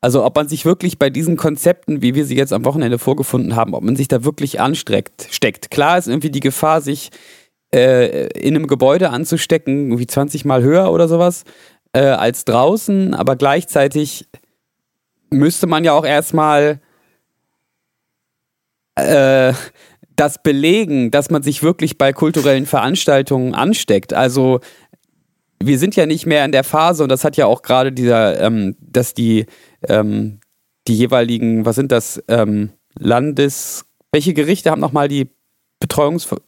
also 0.00 0.24
ob 0.24 0.36
man 0.36 0.48
sich 0.48 0.64
wirklich 0.64 0.98
bei 0.98 1.10
diesen 1.10 1.36
Konzepten, 1.36 2.02
wie 2.02 2.14
wir 2.14 2.24
sie 2.24 2.36
jetzt 2.36 2.52
am 2.52 2.64
Wochenende 2.64 2.98
vorgefunden 2.98 3.56
haben, 3.56 3.74
ob 3.74 3.82
man 3.82 3.96
sich 3.96 4.08
da 4.08 4.24
wirklich 4.24 4.60
anstreckt, 4.60 5.28
steckt. 5.30 5.70
Klar 5.70 5.98
ist 5.98 6.08
irgendwie 6.08 6.30
die 6.30 6.40
Gefahr, 6.40 6.80
sich 6.80 7.10
äh, 7.74 8.28
in 8.38 8.54
einem 8.54 8.66
Gebäude 8.66 9.10
anzustecken, 9.10 9.88
irgendwie 9.88 10.06
20 10.06 10.44
Mal 10.44 10.62
höher 10.62 10.92
oder 10.92 11.08
sowas, 11.08 11.44
äh, 11.92 12.00
als 12.00 12.44
draußen, 12.44 13.14
aber 13.14 13.36
gleichzeitig 13.36 14.28
müsste 15.30 15.66
man 15.66 15.84
ja 15.84 15.92
auch 15.92 16.04
erstmal 16.04 16.80
äh, 18.96 19.52
das 20.16 20.42
belegen, 20.42 21.10
dass 21.10 21.30
man 21.30 21.42
sich 21.42 21.62
wirklich 21.62 21.98
bei 21.98 22.12
kulturellen 22.12 22.66
Veranstaltungen 22.66 23.54
ansteckt. 23.54 24.12
Also 24.12 24.60
wir 25.62 25.78
sind 25.78 25.96
ja 25.96 26.06
nicht 26.06 26.26
mehr 26.26 26.44
in 26.44 26.52
der 26.52 26.64
Phase, 26.64 27.02
und 27.02 27.08
das 27.08 27.24
hat 27.24 27.36
ja 27.36 27.46
auch 27.46 27.62
gerade 27.62 27.92
dieser, 27.92 28.40
ähm, 28.40 28.76
dass 28.80 29.14
die, 29.14 29.46
ähm, 29.88 30.40
die 30.86 30.96
jeweiligen, 30.96 31.64
was 31.64 31.76
sind 31.76 31.90
das, 31.90 32.22
ähm, 32.28 32.70
Landes, 32.96 33.86
welche 34.12 34.34
Gerichte 34.34 34.70
haben 34.70 34.80
nochmal 34.80 35.08
die 35.08 35.28
Betreuungsver 35.80 36.38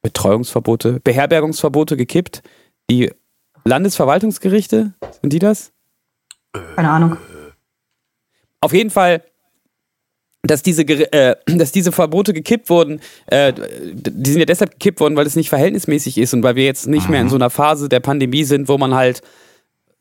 Betreuungsverbote, 0.00 1.00
Beherbergungsverbote 1.00 1.96
gekippt? 1.96 2.42
Die 2.88 3.10
Landesverwaltungsgerichte, 3.64 4.94
sind 5.20 5.32
die 5.32 5.40
das? 5.40 5.72
Keine 6.76 6.90
Ahnung. 6.90 7.16
Auf 8.60 8.72
jeden 8.72 8.90
Fall 8.90 9.22
dass 10.42 10.62
diese, 10.62 10.82
äh, 10.82 11.36
dass 11.46 11.72
diese 11.72 11.92
Verbote 11.92 12.32
gekippt 12.32 12.70
wurden, 12.70 13.00
äh, 13.26 13.52
die 13.92 14.30
sind 14.30 14.40
ja 14.40 14.46
deshalb 14.46 14.72
gekippt 14.72 15.00
worden, 15.00 15.16
weil 15.16 15.26
es 15.26 15.36
nicht 15.36 15.48
verhältnismäßig 15.48 16.18
ist 16.18 16.34
und 16.34 16.42
weil 16.42 16.56
wir 16.56 16.64
jetzt 16.64 16.86
nicht 16.86 17.08
mehr 17.08 17.20
in 17.20 17.26
mhm. 17.26 17.30
so 17.30 17.36
einer 17.36 17.50
Phase 17.50 17.88
der 17.88 18.00
Pandemie 18.00 18.44
sind, 18.44 18.68
wo 18.68 18.78
man 18.78 18.94
halt 18.94 19.22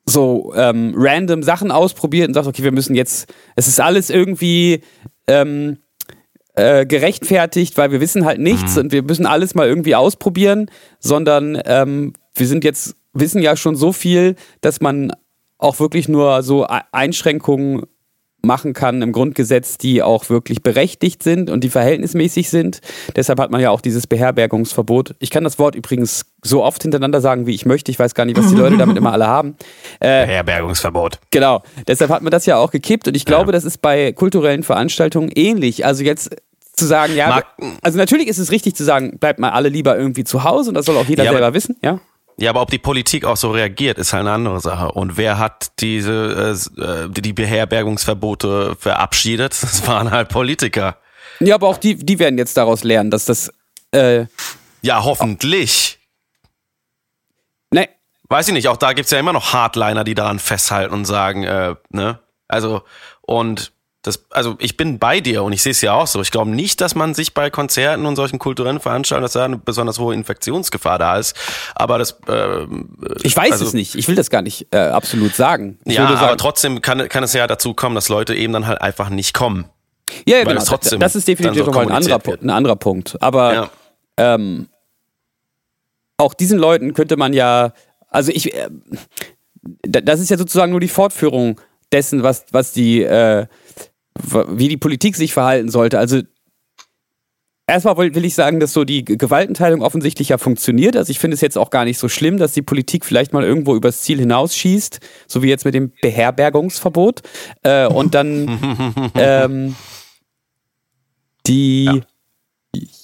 so 0.06 0.54
ähm, 0.56 0.94
random 0.96 1.44
Sachen 1.44 1.70
ausprobiert 1.70 2.30
und 2.30 2.34
sagt, 2.34 2.48
okay, 2.48 2.64
wir 2.64 2.72
müssen 2.72 2.96
jetzt, 2.96 3.34
es 3.56 3.68
ist 3.68 3.82
alles 3.82 4.10
irgendwie 4.10 4.82
ähm, 5.28 5.80
äh, 6.56 6.86
gerechtfertigt, 6.86 7.78
weil 7.78 7.92
wir 7.92 8.00
wissen 8.00 8.26
halt 8.26 8.40
nichts 8.40 8.76
mhm. 8.76 8.84
und 8.84 8.92
wir 8.92 9.04
müssen 9.04 9.26
alles 9.26 9.54
mal 9.54 9.68
irgendwie 9.68 9.96
ausprobieren, 9.96 10.72
sondern 11.00 11.62
ähm, 11.66 12.14
wir 12.36 12.48
sind 12.48 12.64
jetzt, 12.64 12.96
wissen 13.14 13.42
ja 13.42 13.58
schon 13.58 13.76
so 13.76 13.92
viel, 13.92 14.36
dass 14.62 14.80
man 14.80 15.12
auch 15.58 15.80
wirklich 15.80 16.08
nur 16.08 16.44
so 16.44 16.68
Einschränkungen 16.92 17.84
machen 18.42 18.74
kann 18.74 19.02
im 19.02 19.12
Grundgesetz, 19.12 19.78
die 19.78 20.02
auch 20.02 20.30
wirklich 20.30 20.64
berechtigt 20.64 21.24
sind 21.24 21.50
und 21.50 21.64
die 21.64 21.70
verhältnismäßig 21.70 22.50
sind. 22.50 22.82
Deshalb 23.16 23.40
hat 23.40 23.52
man 23.52 23.62
ja 23.62 23.72
auch 23.72 23.82
dieses 23.82 24.08
Beherbergungsverbot. 24.08 25.16
Ich 25.20 25.30
kann 25.30 25.44
das 25.44 25.60
Wort 25.60 25.76
übrigens 25.76 26.26
so 26.44 26.64
oft 26.64 26.82
hintereinander 26.82 27.20
sagen, 27.20 27.48
wie 27.48 27.54
ich 27.54 27.66
möchte. 27.66 27.92
Ich 27.92 28.00
weiß 28.00 28.16
gar 28.16 28.26
nicht, 28.26 28.38
was 28.38 28.50
die 28.50 28.56
Leute 28.56 28.78
damit 28.78 28.98
immer 28.98 29.12
alle 29.12 29.28
haben. 29.28 29.56
Äh, 30.00 30.26
Beherbergungsverbot. 30.26 31.20
Genau. 31.32 31.64
Deshalb 31.88 32.12
hat 32.12 32.22
man 32.22 32.32
das 32.32 32.46
ja 32.46 32.58
auch 32.58 32.72
gekippt 32.72 33.08
und 33.08 33.18
ich 33.18 33.26
glaube, 33.26 33.48
ja. 33.48 33.52
das 33.54 33.66
ist 33.66 33.82
bei 33.82 34.14
kulturellen 34.14 34.64
Veranstaltungen 34.64 35.30
ähnlich. 35.34 35.86
Also 35.86 36.04
jetzt 36.04 36.36
zu 36.78 36.86
sagen, 36.86 37.16
ja, 37.16 37.30
Mark 37.30 37.46
also 37.82 37.98
natürlich 37.98 38.28
ist 38.28 38.38
es 38.38 38.52
richtig 38.52 38.76
zu 38.76 38.84
sagen, 38.84 39.18
bleibt 39.18 39.40
mal 39.40 39.50
alle 39.50 39.70
lieber 39.70 39.98
irgendwie 39.98 40.24
zu 40.24 40.44
Hause 40.44 40.70
und 40.70 40.76
das 40.76 40.86
soll 40.86 40.96
auch 40.96 41.06
jeder 41.06 41.24
ja, 41.24 41.32
selber 41.32 41.54
wissen, 41.54 41.76
ja? 41.82 42.00
Ja, 42.40 42.52
aber 42.52 42.62
ob 42.62 42.70
die 42.70 42.78
Politik 42.78 43.26
auch 43.26 43.36
so 43.36 43.50
reagiert, 43.50 43.98
ist 43.98 44.14
halt 44.14 44.22
eine 44.22 44.32
andere 44.32 44.60
Sache. 44.60 44.92
Und 44.92 45.18
wer 45.18 45.40
hat 45.40 45.72
diese 45.80 46.56
äh, 46.78 47.10
die 47.10 47.34
Beherbergungsverbote 47.34 48.76
verabschiedet? 48.80 49.58
Das 49.62 49.88
waren 49.88 50.12
halt 50.12 50.30
Politiker. 50.30 50.98
Ja, 51.40 51.56
aber 51.56 51.68
auch 51.68 51.78
die, 51.78 51.96
die 51.96 52.20
werden 52.20 52.38
jetzt 52.38 52.56
daraus 52.58 52.84
lernen, 52.84 53.12
dass 53.12 53.26
das. 53.26 53.52
Äh, 53.92 54.26
ja, 54.82 55.04
hoffentlich. 55.04 56.00
Nee. 57.72 57.90
Weiß 58.30 58.48
ich 58.48 58.54
nicht, 58.54 58.68
auch 58.68 58.78
da 58.78 58.94
gibt's 58.94 59.12
ja 59.12 59.20
immer 59.20 59.34
noch 59.34 59.54
Hardliner, 59.54 60.04
die 60.04 60.14
daran 60.14 60.40
festhalten 60.40 60.94
und 60.94 61.06
sagen, 61.06 61.44
äh, 61.44 61.76
ne? 61.90 62.20
Also, 62.48 62.84
und 63.22 63.72
das, 64.04 64.26
also 64.30 64.56
ich 64.60 64.78
bin 64.78 65.00
bei 65.00 65.20
dir 65.20 65.44
und 65.44 65.52
ich 65.54 65.62
sehe 65.62 65.72
es 65.72 65.82
ja 65.82 65.94
auch 65.94 66.08
so. 66.08 66.22
Ich 66.22 66.32
glaube 66.32 66.52
nicht, 66.52 66.80
dass 66.82 66.96
man 66.96 67.14
sich 67.14 67.34
bei 67.34 67.50
Konzerten 67.50 68.06
und 68.06 68.16
solchen 68.16 68.40
kulturellen 68.40 68.80
Veranstaltungen, 68.80 69.24
dass 69.24 69.34
da 69.34 69.46
eine 69.46 69.58
besonders 69.58 70.00
hohe 70.00 70.14
Infektionsgefahr 70.14 70.98
da 70.98 71.18
ist. 71.18 71.36
Aber 71.76 71.98
das. 71.98 72.18
Äh, 72.28 72.68
ich 73.24 73.36
weiß 73.36 73.54
also, 73.54 73.66
es 73.66 73.74
nicht. 73.74 73.96
Ich 73.96 74.08
will 74.08 74.16
das 74.16 74.30
gar 74.30 74.42
nicht 74.42 74.68
äh, 74.72 74.78
absolut 74.78 75.36
sagen. 75.36 75.80
Ich 75.84 75.96
ja, 75.96 76.08
sagen, 76.08 76.18
aber 76.18 76.38
trotzdem 76.38 76.82
kann, 76.82 77.10
kann 77.10 77.24
es 77.24 77.34
ja 77.34 77.48
dazu 77.48 77.74
kommen, 77.74 77.96
dass 77.96 78.08
Leute 78.08 78.34
eben 78.34 78.54
dann 78.54 78.68
halt 78.68 78.82
einfach 78.82 79.10
nicht 79.10 79.34
kommen. 79.34 79.66
Ja, 80.26 80.38
ja 80.38 80.44
genau. 80.46 80.64
das 81.00 81.16
ist 81.16 81.28
definitiv 81.28 81.66
so 81.66 81.66
nochmal 81.66 81.88
ein 81.88 81.92
anderer, 81.92 82.22
ein 82.42 82.50
anderer 82.50 82.76
Punkt. 82.78 83.22
Aber 83.22 83.54
ja. 83.54 83.70
ähm, 84.18 84.68
auch 86.18 86.34
diesen 86.34 86.60
Leuten 86.60 86.94
könnte 86.94 87.18
man 87.18 87.34
ja, 87.34 87.74
also 88.10 88.32
ich, 88.32 88.54
äh, 88.54 88.70
das 89.82 90.20
ist 90.20 90.30
ja 90.30 90.38
sozusagen 90.38 90.72
nur 90.72 90.80
die 90.80 90.88
Fortführung 90.88 91.60
dessen, 91.92 92.24
was, 92.24 92.46
was 92.52 92.72
die 92.72 93.04
äh, 93.04 93.48
wie 94.22 94.68
die 94.68 94.78
Politik 94.78 95.16
sich 95.16 95.34
verhalten 95.34 95.70
sollte. 95.70 96.00
Also 96.00 96.22
erstmal 97.68 97.98
will 97.98 98.26
ich 98.26 98.34
sagen, 98.34 98.60
dass 98.60 98.74
so 98.74 98.86
die 98.86 99.04
Gewaltenteilung 99.06 99.82
offensichtlich 99.82 100.30
ja 100.30 100.38
funktioniert. 100.38 100.96
Also 100.96 101.12
ich 101.12 101.20
finde 101.20 101.36
es 101.36 101.42
jetzt 101.42 101.58
auch 101.58 101.70
gar 101.70 101.86
nicht 101.86 102.00
so 102.00 102.10
schlimm, 102.10 102.38
dass 102.38 102.54
die 102.54 102.62
Politik 102.62 103.06
vielleicht 103.06 103.34
mal 103.34 103.44
irgendwo 103.44 103.76
übers 103.76 104.02
Ziel 104.02 104.20
hinausschießt, 104.20 105.00
so 105.28 105.44
wie 105.44 105.50
jetzt 105.50 105.66
mit 105.66 105.76
dem 105.76 105.92
Beherbergungsverbot. 106.02 107.22
Äh, 107.64 107.88
und 107.88 108.16
dann 108.16 109.12
ähm, 109.16 109.76
die 111.46 111.86
ja. 111.86 112.02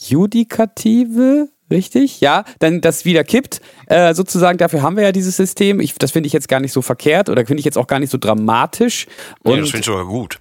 Judikative, 0.07 1.49
richtig? 1.69 2.21
Ja, 2.21 2.45
dann 2.59 2.81
das 2.81 3.05
wieder 3.05 3.23
kippt. 3.23 3.61
Äh, 3.87 4.13
sozusagen, 4.13 4.57
dafür 4.57 4.81
haben 4.81 4.95
wir 4.95 5.03
ja 5.03 5.11
dieses 5.11 5.35
System. 5.35 5.79
Ich, 5.79 5.95
das 5.95 6.11
finde 6.11 6.27
ich 6.27 6.33
jetzt 6.33 6.47
gar 6.47 6.59
nicht 6.59 6.73
so 6.73 6.81
verkehrt 6.81 7.29
oder 7.29 7.45
finde 7.45 7.59
ich 7.59 7.65
jetzt 7.65 7.77
auch 7.77 7.87
gar 7.87 7.99
nicht 7.99 8.11
so 8.11 8.17
dramatisch. 8.17 9.07
Und 9.43 9.55
ja, 9.55 9.61
das 9.61 9.69
finde 9.71 9.79
ich 9.81 9.85
sogar 9.85 10.05
gut. 10.05 10.39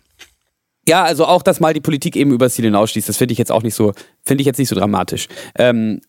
Ja, 0.89 1.05
also 1.05 1.27
auch, 1.27 1.43
dass 1.43 1.61
mal 1.61 1.75
die 1.75 1.81
Politik 1.81 2.17
eben 2.17 2.33
übers 2.33 2.55
Ziel 2.55 2.65
hinausschließt, 2.65 3.09
das 3.09 3.17
finde 3.17 3.33
ich 3.33 3.39
jetzt 3.39 3.53
auch 3.53 3.63
nicht 3.63 3.75
so, 3.75 3.93
finde 4.25 4.43
ich 4.43 4.47
jetzt 4.47 4.59
nicht 4.59 4.69
so 4.69 4.75
dramatisch. 4.75 5.29
Ähm, 5.57 6.01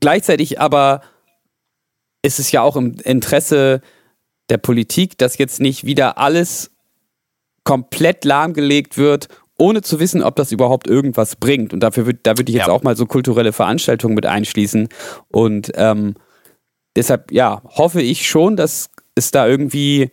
gleichzeitig 0.00 0.60
aber 0.60 1.02
ist 2.22 2.40
es 2.40 2.50
ja 2.50 2.62
auch 2.62 2.76
im 2.76 2.94
Interesse 3.04 3.80
der 4.48 4.58
Politik, 4.58 5.18
dass 5.18 5.38
jetzt 5.38 5.60
nicht 5.60 5.84
wieder 5.84 6.18
alles 6.18 6.70
komplett 7.64 8.24
lahmgelegt 8.24 8.98
wird, 8.98 9.28
ohne 9.58 9.82
zu 9.82 10.00
wissen, 10.00 10.22
ob 10.22 10.36
das 10.36 10.52
überhaupt 10.52 10.86
irgendwas 10.86 11.36
bringt. 11.36 11.72
Und 11.72 11.80
dafür 11.80 12.06
würde, 12.06 12.20
da 12.22 12.38
würde 12.38 12.50
ich 12.50 12.56
jetzt 12.56 12.68
ja. 12.68 12.72
auch 12.72 12.82
mal 12.82 12.96
so 12.96 13.06
kulturelle 13.06 13.52
Veranstaltungen 13.52 14.14
mit 14.14 14.24
einschließen. 14.24 14.88
Und 15.28 15.72
ähm, 15.74 16.14
deshalb, 16.96 17.30
ja, 17.30 17.62
hoffe 17.64 18.00
ich 18.00 18.28
schon, 18.28 18.56
dass 18.56 18.88
es 19.14 19.30
da 19.32 19.46
irgendwie 19.46 20.10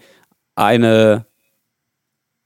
eine 0.55 1.25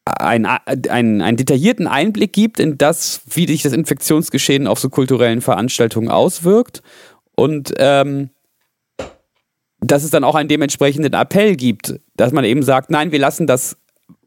einen, 0.06 0.46
einen, 0.46 1.22
einen 1.22 1.38
detaillierten 1.38 1.88
Einblick 1.88 2.34
gibt 2.34 2.60
in 2.60 2.78
das, 2.78 3.22
wie 3.30 3.48
sich 3.48 3.62
das 3.62 3.74
Infektionsgeschehen 3.74 4.68
auf 4.68 4.80
so 4.80 4.90
kulturellen 4.90 5.42
Veranstaltungen 5.42 6.10
auswirkt. 6.10 6.82
Und 7.36 7.74
ähm, 7.78 8.30
dass 9.82 10.04
es 10.04 10.12
dann 10.12 10.24
auch 10.24 10.36
einen 10.36 10.50
dementsprechenden 10.50 11.14
Appell 11.14 11.56
gibt, 11.56 12.00
dass 12.16 12.34
man 12.34 12.44
eben 12.44 12.64
sagt, 12.64 12.90
nein, 12.90 13.12
wir 13.12 13.20
lassen 13.20 13.48
das 13.48 13.78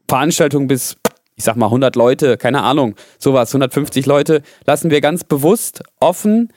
Veranstaltungen 0.07 0.67
bis, 0.67 0.97
ich 1.35 1.43
sag 1.43 1.55
mal 1.55 1.67
100 1.67 1.95
Leute, 1.95 2.37
keine 2.37 2.63
Ahnung, 2.63 2.95
sowas, 3.19 3.49
150 3.51 4.05
Leute, 4.05 4.41
lassen 4.65 4.89
wir 4.89 5.01
ganz 5.01 5.23
bewusst 5.23 5.83
offen, 5.99 6.51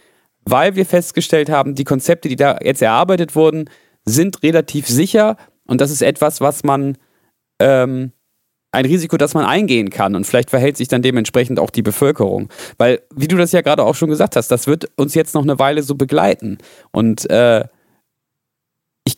weil 0.44 0.76
wir 0.76 0.86
festgestellt 0.86 1.50
haben, 1.50 1.74
die 1.74 1.84
Konzepte, 1.84 2.28
die 2.28 2.36
da 2.36 2.58
jetzt 2.62 2.82
erarbeitet 2.82 3.34
wurden, 3.34 3.68
sind 4.04 4.42
relativ 4.42 4.86
sicher. 4.86 5.36
Und 5.66 5.80
das 5.80 5.90
ist 5.90 6.02
etwas, 6.02 6.40
was 6.40 6.64
man 6.64 6.96
ähm, 7.58 8.12
ein 8.76 8.84
Risiko, 8.84 9.16
das 9.16 9.34
man 9.34 9.44
eingehen 9.44 9.90
kann. 9.90 10.14
Und 10.14 10.26
vielleicht 10.26 10.50
verhält 10.50 10.76
sich 10.76 10.88
dann 10.88 11.02
dementsprechend 11.02 11.58
auch 11.58 11.70
die 11.70 11.82
Bevölkerung. 11.82 12.48
Weil, 12.76 13.00
wie 13.14 13.26
du 13.26 13.36
das 13.36 13.52
ja 13.52 13.62
gerade 13.62 13.82
auch 13.82 13.94
schon 13.94 14.10
gesagt 14.10 14.36
hast, 14.36 14.48
das 14.48 14.66
wird 14.66 14.90
uns 14.96 15.14
jetzt 15.14 15.34
noch 15.34 15.42
eine 15.42 15.58
Weile 15.58 15.82
so 15.82 15.94
begleiten. 15.94 16.58
Und 16.92 17.28
äh, 17.30 17.64
ich 19.04 19.16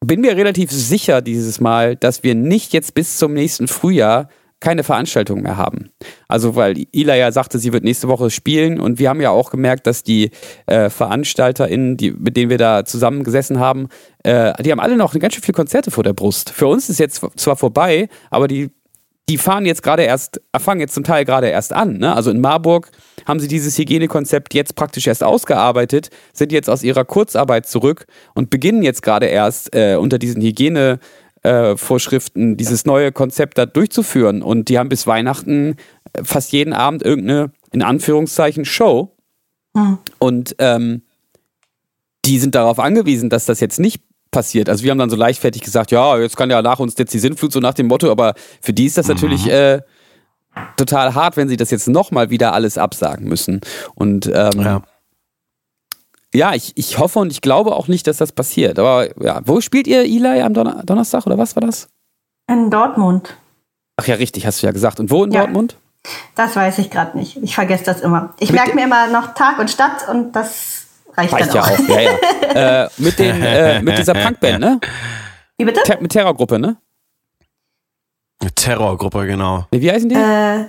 bin 0.00 0.20
mir 0.20 0.36
relativ 0.36 0.70
sicher 0.70 1.22
dieses 1.22 1.58
Mal, 1.58 1.96
dass 1.96 2.22
wir 2.22 2.34
nicht 2.34 2.72
jetzt 2.72 2.94
bis 2.94 3.18
zum 3.18 3.32
nächsten 3.32 3.66
Frühjahr 3.66 4.28
keine 4.60 4.84
Veranstaltung 4.84 5.42
mehr 5.42 5.56
haben. 5.56 5.90
Also 6.28 6.56
weil 6.56 6.86
Ila 6.92 7.14
ja 7.14 7.30
sagte, 7.30 7.58
sie 7.58 7.72
wird 7.72 7.84
nächste 7.84 8.08
Woche 8.08 8.30
spielen 8.30 8.80
und 8.80 8.98
wir 8.98 9.08
haben 9.08 9.20
ja 9.20 9.30
auch 9.30 9.50
gemerkt, 9.50 9.86
dass 9.86 10.02
die 10.02 10.30
äh, 10.66 10.88
VeranstalterInnen, 10.88 11.96
die, 11.96 12.12
mit 12.12 12.36
denen 12.36 12.50
wir 12.50 12.58
da 12.58 12.84
zusammengesessen 12.84 13.58
haben, 13.58 13.88
äh, 14.22 14.52
die 14.62 14.72
haben 14.72 14.80
alle 14.80 14.96
noch 14.96 15.12
ganz 15.18 15.34
schön 15.34 15.42
viele 15.42 15.56
Konzerte 15.56 15.90
vor 15.90 16.04
der 16.04 16.14
Brust. 16.14 16.50
Für 16.50 16.66
uns 16.66 16.88
ist 16.88 16.98
jetzt 16.98 17.22
zwar 17.36 17.56
vorbei, 17.56 18.08
aber 18.30 18.48
die 18.48 18.70
die 19.28 19.38
fahren 19.38 19.66
jetzt 19.66 19.82
gerade 19.82 20.04
erst, 20.04 20.40
fangen 20.56 20.80
jetzt 20.80 20.94
zum 20.94 21.02
Teil 21.02 21.24
gerade 21.24 21.48
erst 21.48 21.72
an. 21.72 21.98
Ne? 21.98 22.14
Also 22.14 22.30
in 22.30 22.40
Marburg 22.40 22.90
haben 23.26 23.40
sie 23.40 23.48
dieses 23.48 23.76
Hygienekonzept 23.76 24.54
jetzt 24.54 24.76
praktisch 24.76 25.06
erst 25.08 25.24
ausgearbeitet, 25.24 26.10
sind 26.32 26.52
jetzt 26.52 26.70
aus 26.70 26.84
ihrer 26.84 27.04
Kurzarbeit 27.04 27.66
zurück 27.66 28.06
und 28.34 28.50
beginnen 28.50 28.82
jetzt 28.82 29.02
gerade 29.02 29.26
erst 29.26 29.74
äh, 29.74 29.96
unter 29.96 30.18
diesen 30.18 30.42
Hygienevorschriften 30.42 31.25
äh, 31.46 31.74
dieses 32.56 32.84
neue 32.86 33.12
Konzept 33.12 33.58
da 33.58 33.66
durchzuführen. 33.66 34.42
Und 34.42 34.68
die 34.68 34.78
haben 34.78 34.88
bis 34.88 35.06
Weihnachten 35.06 35.76
äh, 36.12 36.24
fast 36.24 36.52
jeden 36.52 36.72
Abend 36.72 37.02
irgendeine, 37.02 37.52
in 37.72 37.82
Anführungszeichen, 37.82 38.64
Show. 38.64 39.16
Hm. 39.76 39.98
Und 40.18 40.56
ähm, 40.58 41.02
die 42.24 42.38
sind 42.38 42.54
darauf 42.54 42.78
angewiesen, 42.78 43.30
dass 43.30 43.44
das 43.44 43.60
jetzt 43.60 43.78
nicht 43.78 44.02
passiert. 44.30 44.68
Also 44.68 44.82
wir 44.82 44.90
haben 44.90 44.98
dann 44.98 45.10
so 45.10 45.16
leichtfertig 45.16 45.62
gesagt, 45.62 45.92
ja, 45.92 46.18
jetzt 46.18 46.36
kann 46.36 46.50
ja 46.50 46.60
nach 46.62 46.80
uns 46.80 46.94
jetzt 46.98 47.14
die 47.14 47.18
Sinnflut, 47.18 47.52
so 47.52 47.60
nach 47.60 47.74
dem 47.74 47.86
Motto, 47.86 48.10
aber 48.10 48.34
für 48.60 48.72
die 48.72 48.86
ist 48.86 48.98
das 48.98 49.06
mhm. 49.06 49.14
natürlich 49.14 49.48
äh, 49.48 49.82
total 50.76 51.14
hart, 51.14 51.36
wenn 51.36 51.48
sie 51.48 51.56
das 51.56 51.70
jetzt 51.70 51.88
nochmal 51.88 52.30
wieder 52.30 52.52
alles 52.52 52.76
absagen 52.76 53.28
müssen. 53.28 53.60
Und 53.94 54.26
ähm, 54.26 54.60
ja. 54.60 54.82
Ja, 56.36 56.54
ich, 56.54 56.72
ich 56.76 56.98
hoffe 56.98 57.18
und 57.18 57.32
ich 57.32 57.40
glaube 57.40 57.74
auch 57.74 57.88
nicht, 57.88 58.06
dass 58.06 58.18
das 58.18 58.32
passiert. 58.32 58.78
Aber 58.78 59.08
ja, 59.22 59.40
wo 59.44 59.60
spielt 59.60 59.86
ihr 59.86 60.02
Eli 60.02 60.42
am 60.42 60.54
Donner 60.54 60.82
Donnerstag 60.84 61.26
oder 61.26 61.38
was 61.38 61.56
war 61.56 61.62
das? 61.62 61.88
In 62.48 62.70
Dortmund. 62.70 63.36
Ach 63.96 64.06
ja, 64.06 64.16
richtig, 64.16 64.46
hast 64.46 64.62
du 64.62 64.66
ja 64.66 64.72
gesagt. 64.72 65.00
Und 65.00 65.10
wo 65.10 65.24
in 65.24 65.32
ja. 65.32 65.40
Dortmund? 65.40 65.76
Das 66.36 66.54
weiß 66.54 66.78
ich 66.78 66.90
gerade 66.90 67.16
nicht. 67.18 67.36
Ich 67.42 67.54
vergesse 67.54 67.84
das 67.84 68.00
immer. 68.00 68.34
Ich 68.38 68.52
merke 68.52 68.74
mir 68.74 68.84
immer 68.84 69.08
noch 69.08 69.34
Tag 69.34 69.58
und 69.58 69.70
Stadt 69.70 70.08
und 70.08 70.32
das 70.32 70.86
reicht, 71.14 71.32
reicht 71.32 71.54
ja 71.54 71.62
auch. 71.62 71.70
auch. 71.70 71.88
Ja, 71.88 72.00
ja. 72.00 72.84
äh, 72.84 72.88
mit, 72.98 73.18
den, 73.18 73.42
äh, 73.42 73.82
mit 73.82 73.98
dieser 73.98 74.14
Punkband, 74.24 74.60
ne? 74.60 74.80
Wie 75.58 75.64
bitte? 75.64 75.82
Ter 75.82 76.00
mit 76.00 76.12
Terrorgruppe, 76.12 76.58
ne? 76.58 76.76
Terrorgruppe, 78.54 79.26
genau. 79.26 79.66
Wie 79.72 79.90
heißen 79.90 80.08
die? 80.08 80.14
Äh, 80.14 80.66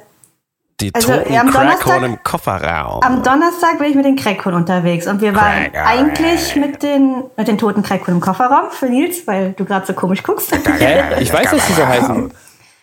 die 0.80 0.94
also, 0.94 1.12
toten 1.12 1.36
am 1.36 1.50
Crackhorn 1.50 2.04
im 2.04 2.24
Kofferraum. 2.24 3.02
Am 3.02 3.24
Donnerstag 3.24 3.80
bin 3.80 3.90
ich 3.90 3.96
mit 3.96 4.06
den 4.06 4.16
Crackhorn 4.16 4.56
unterwegs 4.56 5.08
und 5.08 5.22
wir 5.22 5.34
waren 5.34 5.72
Crack 5.72 5.88
eigentlich 5.88 6.56
mit 6.56 6.84
den, 6.84 7.24
mit 7.36 7.48
den 7.48 7.58
toten 7.58 7.82
Crackhorn 7.82 8.18
im 8.18 8.22
Kofferraum 8.22 8.70
für 8.72 8.86
Nils, 8.86 9.26
weil 9.26 9.54
du 9.54 9.66
gerade 9.66 9.88
so 9.88 9.94
komisch 9.94 10.22
guckst. 10.22 10.52
Hä? 10.52 11.04
Ich 11.20 11.34
weiß, 11.34 11.50
dass 11.50 11.66
die 11.66 11.74
so 11.74 11.86
heißen. 11.86 12.32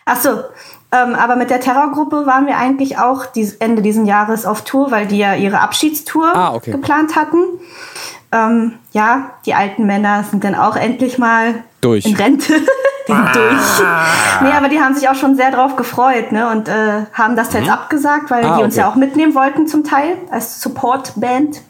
Ach 0.06 0.16
so, 0.16 0.42
ähm, 0.94 1.14
aber 1.14 1.36
mit 1.36 1.50
der 1.50 1.60
Terrorgruppe 1.60 2.26
waren 2.26 2.46
wir 2.46 2.56
eigentlich 2.56 2.98
auch 2.98 3.26
dies, 3.26 3.54
Ende 3.54 3.80
dieses 3.80 4.06
Jahres 4.06 4.44
auf 4.44 4.62
Tour, 4.62 4.90
weil 4.90 5.06
die 5.06 5.18
ja 5.18 5.34
ihre 5.34 5.60
Abschiedstour 5.60 6.32
ah, 6.34 6.54
okay. 6.54 6.72
geplant 6.72 7.16
hatten. 7.16 7.38
Ähm, 8.34 8.72
ja, 8.92 9.30
die 9.46 9.54
alten 9.54 9.86
Männer 9.86 10.24
sind 10.28 10.42
dann 10.42 10.56
auch 10.56 10.74
endlich 10.74 11.18
mal 11.18 11.62
durch. 11.80 12.04
in 12.04 12.16
Rente. 12.16 12.52
die 13.08 13.12
sind 13.12 13.26
ah. 13.26 13.32
durch. 13.32 14.42
Nee, 14.42 14.56
aber 14.56 14.68
die 14.68 14.80
haben 14.80 14.94
sich 14.94 15.08
auch 15.08 15.14
schon 15.14 15.36
sehr 15.36 15.52
drauf 15.52 15.76
gefreut 15.76 16.32
ne? 16.32 16.50
und 16.50 16.68
äh, 16.68 17.04
haben 17.12 17.36
das 17.36 17.52
mhm. 17.52 17.60
jetzt 17.60 17.70
abgesagt, 17.70 18.30
weil 18.30 18.44
ah, 18.44 18.56
die 18.56 18.64
uns 18.64 18.74
okay. 18.74 18.82
ja 18.82 18.90
auch 18.90 18.96
mitnehmen 18.96 19.36
wollten 19.36 19.68
zum 19.68 19.84
Teil 19.84 20.16
als 20.30 20.60
Supportband. 20.60 21.60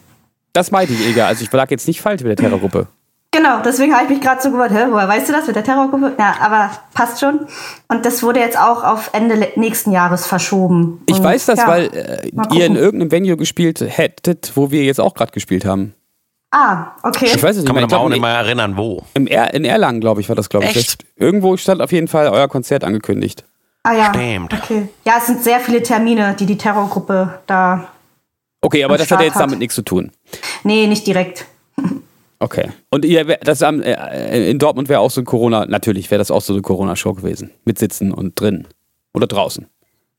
Das 0.53 0.71
meinte 0.71 0.93
ich, 0.93 1.07
Ega. 1.07 1.27
Also 1.27 1.43
ich 1.43 1.51
lag 1.51 1.69
jetzt 1.69 1.87
nicht 1.87 2.01
falsch 2.01 2.23
mit 2.23 2.29
der 2.29 2.37
Terrorgruppe. 2.37 2.87
Genau, 3.31 3.59
deswegen 3.63 3.93
habe 3.93 4.05
ich 4.05 4.09
mich 4.09 4.21
gerade 4.21 4.41
so 4.41 4.49
gewundert, 4.49 4.71
hä, 4.71 4.85
woher 4.89 5.09
weißt 5.09 5.27
du 5.27 5.33
das 5.33 5.45
mit 5.45 5.57
der 5.57 5.63
Terrorgruppe? 5.65 6.13
Ja, 6.17 6.35
aber 6.39 6.71
passt 6.93 7.19
schon. 7.19 7.41
Und 7.89 8.05
das 8.05 8.23
wurde 8.23 8.39
jetzt 8.39 8.57
auch 8.57 8.85
auf 8.85 9.09
Ende 9.11 9.49
nächsten 9.57 9.91
Jahres 9.91 10.25
verschoben. 10.25 11.01
Ich 11.05 11.17
Und, 11.17 11.25
weiß 11.25 11.45
das, 11.47 11.59
ja, 11.59 11.67
weil 11.67 11.89
äh, 11.93 12.55
ihr 12.55 12.65
in 12.65 12.77
irgendeinem 12.77 13.11
Venue 13.11 13.35
gespielt 13.35 13.83
hättet, 13.85 14.53
wo 14.55 14.71
wir 14.71 14.85
jetzt 14.85 15.01
auch 15.01 15.13
gerade 15.13 15.33
gespielt 15.33 15.65
haben. 15.65 15.93
Ah, 16.57 16.93
okay. 17.03 17.25
Ich 17.35 17.43
weiß 17.43 17.57
es 17.57 17.63
nicht 17.63 17.65
Kann 17.65 17.75
man 17.75 17.83
aber 17.83 17.99
auch 17.99 18.07
nicht 18.07 18.21
mal 18.21 18.31
erinnern, 18.31 18.77
wo. 18.77 19.03
Im 19.13 19.27
er 19.27 19.53
in 19.53 19.65
Erlangen, 19.65 19.99
glaube 19.99 20.21
ich, 20.21 20.29
war 20.29 20.37
das, 20.37 20.47
glaube 20.47 20.67
ich. 20.67 20.77
Echt? 20.77 21.03
Irgendwo 21.17 21.57
stand 21.57 21.81
auf 21.81 21.91
jeden 21.91 22.07
Fall 22.07 22.29
euer 22.29 22.47
Konzert 22.47 22.85
angekündigt. 22.85 23.43
Ah 23.83 23.91
ja. 23.91 24.13
Stimmt. 24.13 24.53
Okay. 24.53 24.87
Ja, 25.03 25.15
es 25.17 25.27
sind 25.27 25.43
sehr 25.43 25.59
viele 25.59 25.83
Termine, 25.83 26.33
die 26.39 26.45
die 26.45 26.57
Terrorgruppe 26.57 27.39
da. 27.45 27.89
Okay, 28.61 28.85
aber 28.85 28.97
das 28.97 29.11
hat 29.11 29.19
ja 29.19 29.25
jetzt 29.25 29.39
damit 29.39 29.59
nichts 29.59 29.75
zu 29.75 29.81
tun. 29.81 30.11
Nee, 30.63 30.87
nicht 30.87 31.05
direkt. 31.05 31.45
Okay. 32.39 32.71
Und 32.89 33.03
ihr, 33.03 33.25
das 33.25 33.61
äh, 33.61 34.49
in 34.49 34.57
Dortmund 34.57 34.87
wäre 34.87 35.01
auch 35.01 35.11
so 35.11 35.19
ein 35.19 35.25
Corona, 35.25 35.65
natürlich 35.65 36.09
wäre 36.09 36.19
das 36.19 36.31
auch 36.31 36.41
so 36.41 36.53
eine 36.53 36.61
Corona-Show 36.61 37.15
gewesen. 37.15 37.51
Mit 37.65 37.79
Sitzen 37.79 38.13
und 38.13 38.39
drin. 38.39 38.65
Oder 39.13 39.27
draußen. 39.27 39.67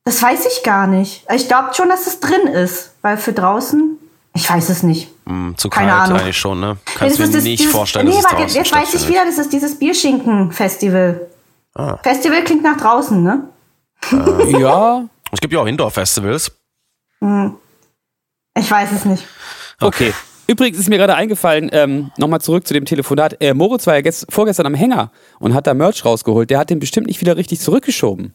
Das 0.05 0.23
weiß 0.23 0.45
ich 0.47 0.63
gar 0.63 0.87
nicht. 0.87 1.25
Ich 1.35 1.49
glaube 1.49 1.73
schon, 1.73 1.89
dass 1.89 2.07
es 2.07 2.21
drin 2.21 2.47
ist. 2.47 2.93
Weil 3.01 3.17
für 3.17 3.33
draußen, 3.33 3.99
ich 4.37 4.49
weiß 4.49 4.69
es 4.69 4.83
nicht. 4.83 5.09
Mm, 5.25 5.53
zu 5.57 5.71
Keine 5.71 5.91
kalt 5.91 6.03
Ahnung. 6.03 6.21
eigentlich 6.21 6.37
schon, 6.37 6.61
ne? 6.61 6.77
Kannst 6.85 7.19
nee, 7.19 7.25
du 7.25 7.33
mir 7.33 7.43
nicht 7.43 7.61
dieses, 7.61 7.73
vorstellen, 7.73 8.07
nee, 8.07 8.13
dass 8.13 8.25
es 8.25 8.31
draußen 8.31 8.57
Jetzt 8.57 8.73
weiß 8.73 8.95
ich 8.95 9.09
wieder, 9.09 9.25
das 9.25 9.39
ist 9.39 9.53
dieses 9.53 9.79
Bierschinken-Festival. 9.79 11.27
Ah. 11.75 11.99
Festival 12.03 12.45
klingt 12.45 12.63
nach 12.63 12.77
draußen, 12.77 13.23
ne? 13.23 13.49
Äh, 14.13 14.61
ja. 14.61 15.05
Es 15.33 15.41
gibt 15.41 15.53
ja 15.53 15.61
auch 15.61 15.67
Indoor-Festivals. 15.67 16.53
Hm. 17.21 17.57
Ich 18.59 18.71
weiß 18.71 18.93
es 18.93 19.05
nicht. 19.05 19.25
Okay. 19.81 20.11
okay. 20.11 20.15
Übrigens 20.49 20.79
ist 20.79 20.89
mir 20.89 20.99
gerade 20.99 21.17
eingefallen, 21.17 21.71
ähm, 21.73 22.13
nochmal 22.19 22.41
zurück 22.41 22.67
zu 22.67 22.75
dem 22.75 22.85
Telefonat. 22.85 23.41
Äh, 23.41 23.53
Moritz 23.53 23.87
war 23.87 23.95
ja 23.95 24.01
gest 24.01 24.27
vorgestern 24.29 24.67
am 24.67 24.75
Hänger 24.75 25.11
und 25.41 25.55
hat 25.55 25.67
da 25.67 25.75
Merch 25.75 26.05
rausgeholt. 26.05 26.51
Der 26.51 26.59
hat 26.59 26.71
den 26.71 26.79
bestimmt 26.79 27.09
nicht 27.09 27.21
wieder 27.21 27.37
richtig 27.37 27.61
zurückgeschoben. 27.61 28.35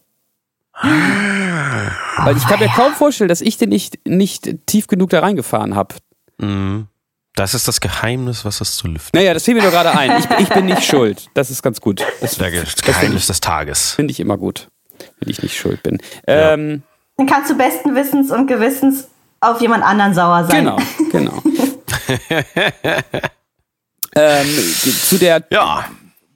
Weil 2.18 2.36
ich 2.36 2.46
kann 2.46 2.60
mir 2.60 2.68
kaum 2.68 2.92
vorstellen, 2.92 3.28
dass 3.28 3.40
ich 3.40 3.56
den 3.56 3.68
nicht, 3.68 4.06
nicht 4.06 4.66
tief 4.66 4.86
genug 4.86 5.10
da 5.10 5.20
reingefahren 5.20 5.74
habe. 5.74 5.94
Mhm. 6.38 6.88
Das 7.34 7.54
ist 7.54 7.66
das 7.66 7.80
Geheimnis, 7.80 8.44
was 8.44 8.60
es 8.60 8.76
zu 8.76 8.88
lüften. 8.88 9.18
Naja, 9.18 9.32
das 9.32 9.44
fiel 9.44 9.54
mir 9.54 9.62
nur 9.62 9.70
gerade 9.70 9.96
ein. 9.96 10.18
Ich, 10.18 10.26
ich, 10.38 10.48
bin 10.50 10.66
nicht 10.66 10.84
schuld. 10.84 11.30
Das 11.32 11.50
ist 11.50 11.62
ganz 11.62 11.80
gut. 11.80 12.04
Das, 12.20 12.36
das, 12.36 12.52
das 12.52 12.82
Geheimnis 12.82 13.26
des 13.26 13.40
Tages. 13.40 13.92
Finde 13.92 14.12
ich 14.12 14.20
immer 14.20 14.36
gut, 14.36 14.68
wenn 15.18 15.30
ich 15.30 15.42
nicht 15.42 15.56
schuld 15.56 15.82
bin. 15.82 15.98
Ja. 16.28 16.52
Ähm, 16.52 16.82
Dann 17.16 17.26
kannst 17.26 17.50
du 17.50 17.56
besten 17.56 17.94
Wissens 17.94 18.30
und 18.30 18.48
Gewissens 18.48 19.08
auf 19.40 19.60
jemand 19.62 19.82
anderen 19.82 20.12
sauer 20.12 20.44
sein. 20.44 20.64
Genau, 20.64 20.78
genau. 21.10 21.42
ähm, 24.14 24.46
zu 25.08 25.16
der. 25.16 25.44
Ja. 25.50 25.86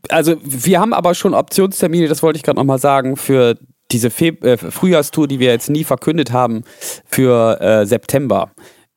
Also, 0.08 0.36
wir 0.42 0.80
haben 0.80 0.94
aber 0.94 1.14
schon 1.14 1.34
Optionstermine, 1.34 2.08
das 2.08 2.22
wollte 2.22 2.38
ich 2.38 2.42
gerade 2.42 2.58
nochmal 2.58 2.78
sagen, 2.78 3.16
für 3.16 3.58
diese 3.90 4.10
Fe 4.10 4.28
äh, 4.42 4.56
Frühjahrstour, 4.56 5.28
die 5.28 5.38
wir 5.38 5.50
jetzt 5.50 5.70
nie 5.70 5.84
verkündet 5.84 6.32
haben, 6.32 6.64
für 7.04 7.60
äh, 7.60 7.86
September. 7.86 8.50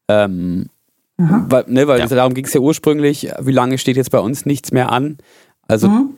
Ähm, 0.08 0.70
weil, 1.18 1.66
ne, 1.68 1.86
weil 1.88 2.00
ja. 2.00 2.08
darum 2.08 2.34
ging 2.34 2.46
es 2.46 2.54
ja 2.54 2.62
ursprünglich, 2.62 3.30
wie 3.40 3.52
lange 3.52 3.78
steht 3.78 3.98
jetzt 3.98 4.12
bei 4.12 4.20
uns 4.20 4.46
nichts 4.46 4.72
mehr 4.72 4.90
an. 4.92 5.18
Also 5.68 5.90
mhm. 5.90 6.14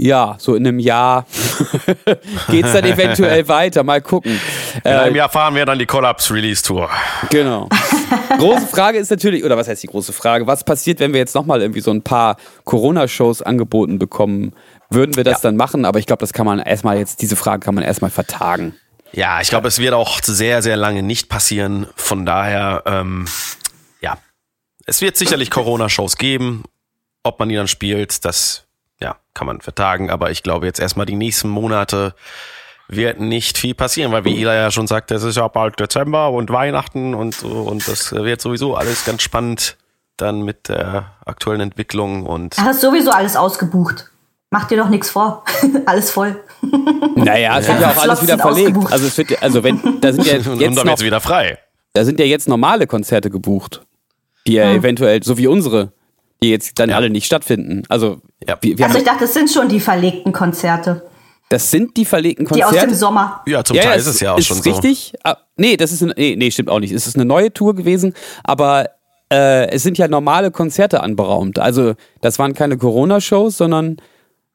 Ja, 0.00 0.34
so 0.38 0.56
in 0.56 0.66
einem 0.66 0.80
Jahr 0.80 1.24
geht 2.50 2.64
es 2.64 2.72
dann 2.72 2.84
eventuell 2.84 3.46
weiter. 3.48 3.84
Mal 3.84 4.02
gucken. 4.02 4.40
In 4.82 4.90
einem 4.90 5.14
äh, 5.14 5.18
Jahr 5.18 5.28
fahren 5.28 5.54
wir 5.54 5.64
dann 5.64 5.78
die 5.78 5.86
Collapse-Release-Tour. 5.86 6.90
Genau. 7.30 7.68
große 8.38 8.66
Frage 8.66 8.98
ist 8.98 9.10
natürlich, 9.10 9.44
oder 9.44 9.56
was 9.56 9.68
heißt 9.68 9.84
die 9.84 9.86
große 9.86 10.12
Frage? 10.12 10.48
Was 10.48 10.64
passiert, 10.64 10.98
wenn 10.98 11.12
wir 11.12 11.20
jetzt 11.20 11.36
nochmal 11.36 11.62
irgendwie 11.62 11.80
so 11.80 11.92
ein 11.92 12.02
paar 12.02 12.36
Corona-Shows 12.64 13.42
angeboten 13.42 14.00
bekommen? 14.00 14.52
Würden 14.94 15.16
wir 15.16 15.24
das 15.24 15.42
ja. 15.42 15.48
dann 15.48 15.56
machen? 15.56 15.84
Aber 15.84 15.98
ich 15.98 16.06
glaube, 16.06 16.20
das 16.20 16.32
kann 16.32 16.46
man 16.46 16.58
erstmal 16.58 16.96
jetzt, 16.96 17.20
diese 17.22 17.36
Frage 17.36 17.60
kann 17.60 17.74
man 17.74 17.84
erstmal 17.84 18.10
vertagen. 18.10 18.74
Ja, 19.12 19.40
ich 19.40 19.48
glaube, 19.48 19.68
es 19.68 19.78
wird 19.78 19.94
auch 19.94 20.20
sehr, 20.22 20.62
sehr 20.62 20.76
lange 20.76 21.02
nicht 21.02 21.28
passieren. 21.28 21.86
Von 21.94 22.26
daher, 22.26 22.82
ähm, 22.86 23.26
ja, 24.00 24.18
es 24.86 25.00
wird 25.00 25.16
sicherlich 25.16 25.50
Corona-Shows 25.50 26.16
geben. 26.16 26.64
Ob 27.22 27.38
man 27.38 27.48
die 27.48 27.54
dann 27.54 27.68
spielt, 27.68 28.24
das 28.24 28.64
ja, 29.00 29.16
kann 29.34 29.46
man 29.46 29.60
vertagen, 29.60 30.10
aber 30.10 30.30
ich 30.30 30.42
glaube 30.42 30.66
jetzt 30.66 30.80
erstmal 30.80 31.06
die 31.06 31.16
nächsten 31.16 31.48
Monate 31.48 32.14
wird 32.88 33.20
nicht 33.20 33.56
viel 33.56 33.74
passieren, 33.74 34.12
weil 34.12 34.24
wie 34.24 34.38
Ila 34.40 34.54
ja 34.54 34.70
schon 34.70 34.86
sagt, 34.86 35.10
es 35.10 35.22
ist 35.22 35.36
ja 35.36 35.48
bald 35.48 35.80
Dezember 35.80 36.30
und 36.30 36.50
Weihnachten 36.50 37.14
und 37.14 37.34
so 37.34 37.48
und 37.48 37.88
das 37.88 38.12
wird 38.12 38.40
sowieso 38.40 38.76
alles 38.76 39.04
ganz 39.04 39.22
spannend 39.22 39.76
dann 40.16 40.42
mit 40.42 40.68
der 40.68 41.12
aktuellen 41.24 41.60
Entwicklung 41.60 42.26
und. 42.26 42.56
Du 42.56 42.62
hast 42.62 42.80
sowieso 42.80 43.10
alles 43.10 43.36
ausgebucht. 43.36 44.10
Mach 44.54 44.68
dir 44.68 44.76
doch 44.76 44.88
nichts 44.88 45.10
vor. 45.10 45.42
alles 45.84 46.12
voll. 46.12 46.40
Naja, 47.16 47.58
es 47.58 47.66
ja. 47.66 47.72
wird 47.72 47.82
ja 47.82 47.90
auch 47.90 48.02
alles 48.04 48.22
wieder 48.22 48.38
verlegt. 48.38 48.76
Also 48.88 49.06
es 49.08 49.18
wird, 49.18 49.42
also 49.42 49.64
wenn, 49.64 50.00
da 50.00 50.12
sind 50.12 50.24
ja 50.24 50.34
jetzt, 50.36 50.46
jetzt 50.46 50.84
noch, 50.84 51.00
wieder 51.00 51.20
frei. 51.20 51.58
Da 51.92 52.04
sind 52.04 52.20
ja 52.20 52.24
jetzt 52.24 52.46
normale 52.46 52.86
Konzerte 52.86 53.30
gebucht, 53.30 53.84
die 54.46 54.52
ja, 54.52 54.66
ja. 54.66 54.74
eventuell, 54.74 55.24
so 55.24 55.38
wie 55.38 55.48
unsere, 55.48 55.90
die 56.40 56.50
jetzt 56.50 56.78
dann 56.78 56.90
ja. 56.90 56.94
alle 56.94 57.10
nicht 57.10 57.26
stattfinden. 57.26 57.82
Also, 57.88 58.20
ja. 58.46 58.56
wir, 58.60 58.78
wir 58.78 58.86
also 58.86 58.98
ich 58.98 59.02
dachte, 59.02 59.22
das 59.22 59.34
sind 59.34 59.50
schon 59.50 59.68
die 59.68 59.80
verlegten 59.80 60.32
Konzerte. 60.32 61.02
Das 61.48 61.72
sind 61.72 61.96
die 61.96 62.04
verlegten 62.04 62.46
Konzerte. 62.46 62.74
Die 62.74 62.78
aus 62.78 62.86
dem 62.86 62.94
Sommer. 62.94 63.42
Ja, 63.46 63.64
zum 63.64 63.76
ja, 63.76 63.82
Teil 63.82 63.98
ist 63.98 64.06
es 64.06 64.20
ja 64.20 64.34
auch 64.34 64.38
ist 64.38 64.46
schon 64.46 64.58
richtig. 64.58 64.72
so. 64.72 64.88
Richtig. 64.88 65.14
Ah, 65.24 65.38
nee, 65.56 65.76
das 65.76 65.90
ist 65.90 66.00
eine, 66.00 66.14
nee, 66.16 66.36
nee, 66.38 66.52
stimmt 66.52 66.70
auch 66.70 66.78
nicht. 66.78 66.92
Es 66.92 67.08
ist 67.08 67.16
eine 67.16 67.24
neue 67.24 67.52
Tour 67.52 67.74
gewesen, 67.74 68.14
aber 68.44 68.88
äh, 69.32 69.68
es 69.70 69.82
sind 69.82 69.98
ja 69.98 70.06
normale 70.06 70.52
Konzerte 70.52 71.02
anberaumt. 71.02 71.58
Also, 71.58 71.94
das 72.20 72.38
waren 72.38 72.54
keine 72.54 72.78
Corona-Shows, 72.78 73.56
sondern 73.56 73.96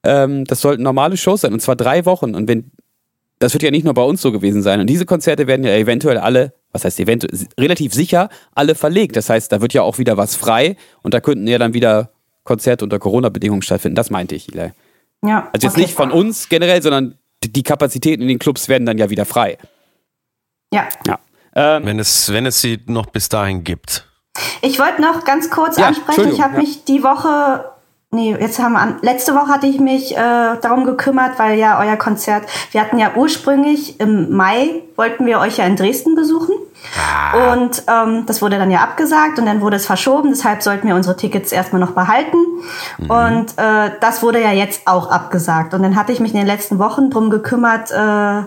ähm, 0.03 0.45
das 0.45 0.61
sollten 0.61 0.83
normale 0.83 1.17
Shows 1.17 1.41
sein. 1.41 1.53
Und 1.53 1.61
zwar 1.61 1.75
drei 1.75 2.05
Wochen. 2.05 2.35
Und 2.35 2.47
wenn, 2.47 2.71
das 3.39 3.53
wird 3.53 3.63
ja 3.63 3.71
nicht 3.71 3.85
nur 3.85 3.93
bei 3.93 4.03
uns 4.03 4.21
so 4.21 4.31
gewesen 4.31 4.61
sein. 4.61 4.79
Und 4.79 4.87
diese 4.87 5.05
Konzerte 5.05 5.47
werden 5.47 5.65
ja 5.65 5.75
eventuell 5.75 6.17
alle 6.17 6.53
was 6.71 6.85
heißt 6.85 6.99
eventuell, 6.99 7.47
relativ 7.59 7.93
sicher 7.93 8.29
alle 8.53 8.75
verlegt. 8.75 9.15
Das 9.15 9.29
heißt, 9.29 9.51
da 9.51 9.61
wird 9.61 9.73
ja 9.73 9.81
auch 9.81 9.97
wieder 9.97 10.17
was 10.17 10.35
frei 10.35 10.75
und 11.01 11.13
da 11.13 11.19
könnten 11.19 11.47
ja 11.47 11.57
dann 11.57 11.73
wieder 11.73 12.11
Konzerte 12.43 12.83
unter 12.83 12.99
Corona-Bedingungen 12.99 13.61
stattfinden. 13.61 13.95
Das 13.95 14.09
meinte 14.09 14.35
ich, 14.35 14.53
Eli. 14.53 14.71
Ja. 15.23 15.49
Also 15.53 15.67
jetzt 15.67 15.73
okay. 15.73 15.81
nicht 15.81 15.93
von 15.93 16.11
uns 16.11 16.49
generell, 16.49 16.81
sondern 16.81 17.17
die 17.43 17.63
Kapazitäten 17.63 18.21
in 18.21 18.27
den 18.27 18.39
Clubs 18.39 18.69
werden 18.69 18.85
dann 18.85 18.97
ja 18.97 19.09
wieder 19.09 19.25
frei. 19.25 19.57
Ja. 20.73 20.87
ja. 21.05 21.19
Ähm, 21.55 21.85
wenn, 21.85 21.99
es, 21.99 22.31
wenn 22.31 22.45
es 22.45 22.61
sie 22.61 22.79
noch 22.85 23.07
bis 23.07 23.29
dahin 23.29 23.63
gibt. 23.63 24.05
Ich 24.61 24.79
wollte 24.79 25.01
noch 25.01 25.25
ganz 25.25 25.49
kurz 25.49 25.77
ja, 25.77 25.87
ansprechen, 25.87 26.31
ich 26.31 26.41
habe 26.41 26.53
ja. 26.55 26.59
mich 26.59 26.85
die 26.85 27.03
Woche 27.03 27.65
Nee, 28.11 28.35
jetzt 28.39 28.57
haben 28.57 28.73
wir 28.73 28.79
an. 28.79 28.95
Letzte 29.03 29.35
Woche 29.35 29.49
hatte 29.49 29.67
ich 29.67 29.79
mich 29.79 30.17
äh, 30.17 30.17
darum 30.17 30.83
gekümmert, 30.83 31.37
weil 31.37 31.59
ja 31.59 31.79
euer 31.79 31.95
Konzert, 31.95 32.43
wir 32.71 32.81
hatten 32.81 32.97
ja 32.97 33.11
ursprünglich 33.15 33.99
im 33.99 34.35
Mai, 34.35 34.81
wollten 34.95 35.27
wir 35.27 35.39
euch 35.39 35.57
ja 35.57 35.65
in 35.65 35.75
Dresden 35.75 36.15
besuchen. 36.15 36.55
Ah. 36.97 37.53
Und 37.53 37.83
ähm, 37.87 38.25
das 38.25 38.41
wurde 38.41 38.57
dann 38.57 38.71
ja 38.71 38.79
abgesagt 38.79 39.37
und 39.37 39.45
dann 39.45 39.61
wurde 39.61 39.75
es 39.75 39.85
verschoben, 39.85 40.29
deshalb 40.31 40.63
sollten 40.63 40.87
wir 40.87 40.95
unsere 40.95 41.17
Tickets 41.17 41.51
erstmal 41.51 41.81
noch 41.81 41.91
behalten. 41.91 42.37
Mhm. 42.97 43.11
Und 43.11 43.57
äh, 43.57 43.91
das 44.01 44.23
wurde 44.23 44.41
ja 44.41 44.53
jetzt 44.53 44.87
auch 44.87 45.11
abgesagt. 45.11 45.75
Und 45.75 45.83
dann 45.83 45.95
hatte 45.95 46.11
ich 46.11 46.19
mich 46.19 46.31
in 46.31 46.39
den 46.39 46.47
letzten 46.47 46.79
Wochen 46.79 47.11
drum 47.11 47.29
gekümmert, 47.29 47.91
äh, 47.91 48.41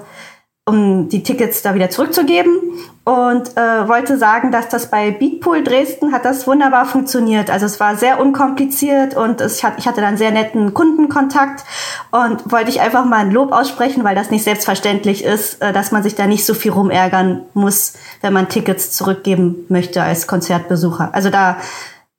um 0.65 1.09
die 1.09 1.25
Tickets 1.25 1.63
da 1.63 1.75
wieder 1.75 1.91
zurückzugeben 1.91 2.57
und 3.05 3.57
äh, 3.57 3.89
wollte 3.89 4.17
sagen, 4.17 4.53
dass 4.53 4.69
das 4.69 4.91
bei 4.91 5.11
Beatpool 5.11 5.65
Dresden 5.65 6.13
hat 6.13 6.25
das 6.25 6.47
wunderbar 6.47 6.87
funktioniert. 6.87 7.51
Also 7.51 7.67
es 7.67 7.81
war 7.81 7.97
sehr 7.97 8.21
unkompliziert 8.21 9.17
und 9.17 9.41
es, 9.41 9.65
ich 9.77 9.87
hatte 9.89 10.01
dann 10.01 10.17
sehr 10.17 10.31
netten 10.31 10.73
Kundenkontakt 10.73 11.65
und 12.13 12.53
wollte 12.53 12.71
ich 12.71 12.81
einfach 12.81 13.05
mal 13.05 13.19
ein 13.19 13.33
Lob 13.33 13.51
aussprechen, 13.51 14.05
weil 14.05 14.15
das 14.15 14.31
nicht 14.31 14.45
selbstverständlich 14.45 15.25
ist, 15.25 15.61
äh, 15.61 15.73
dass 15.73 15.91
man 15.91 16.05
sich 16.05 16.15
da 16.15 16.29
nicht 16.29 16.47
so 16.47 16.55
viel 16.55 16.71
rumärgern 16.71 17.43
muss, 17.55 17.95
wenn 18.21 18.33
man 18.33 18.49
Tickets 18.49 18.93
zurückgeben 18.93 19.67
möchte 19.69 20.01
als 20.01 20.29
Konzertbesucher. 20.29 21.11
Also 21.13 21.31
da 21.31 21.57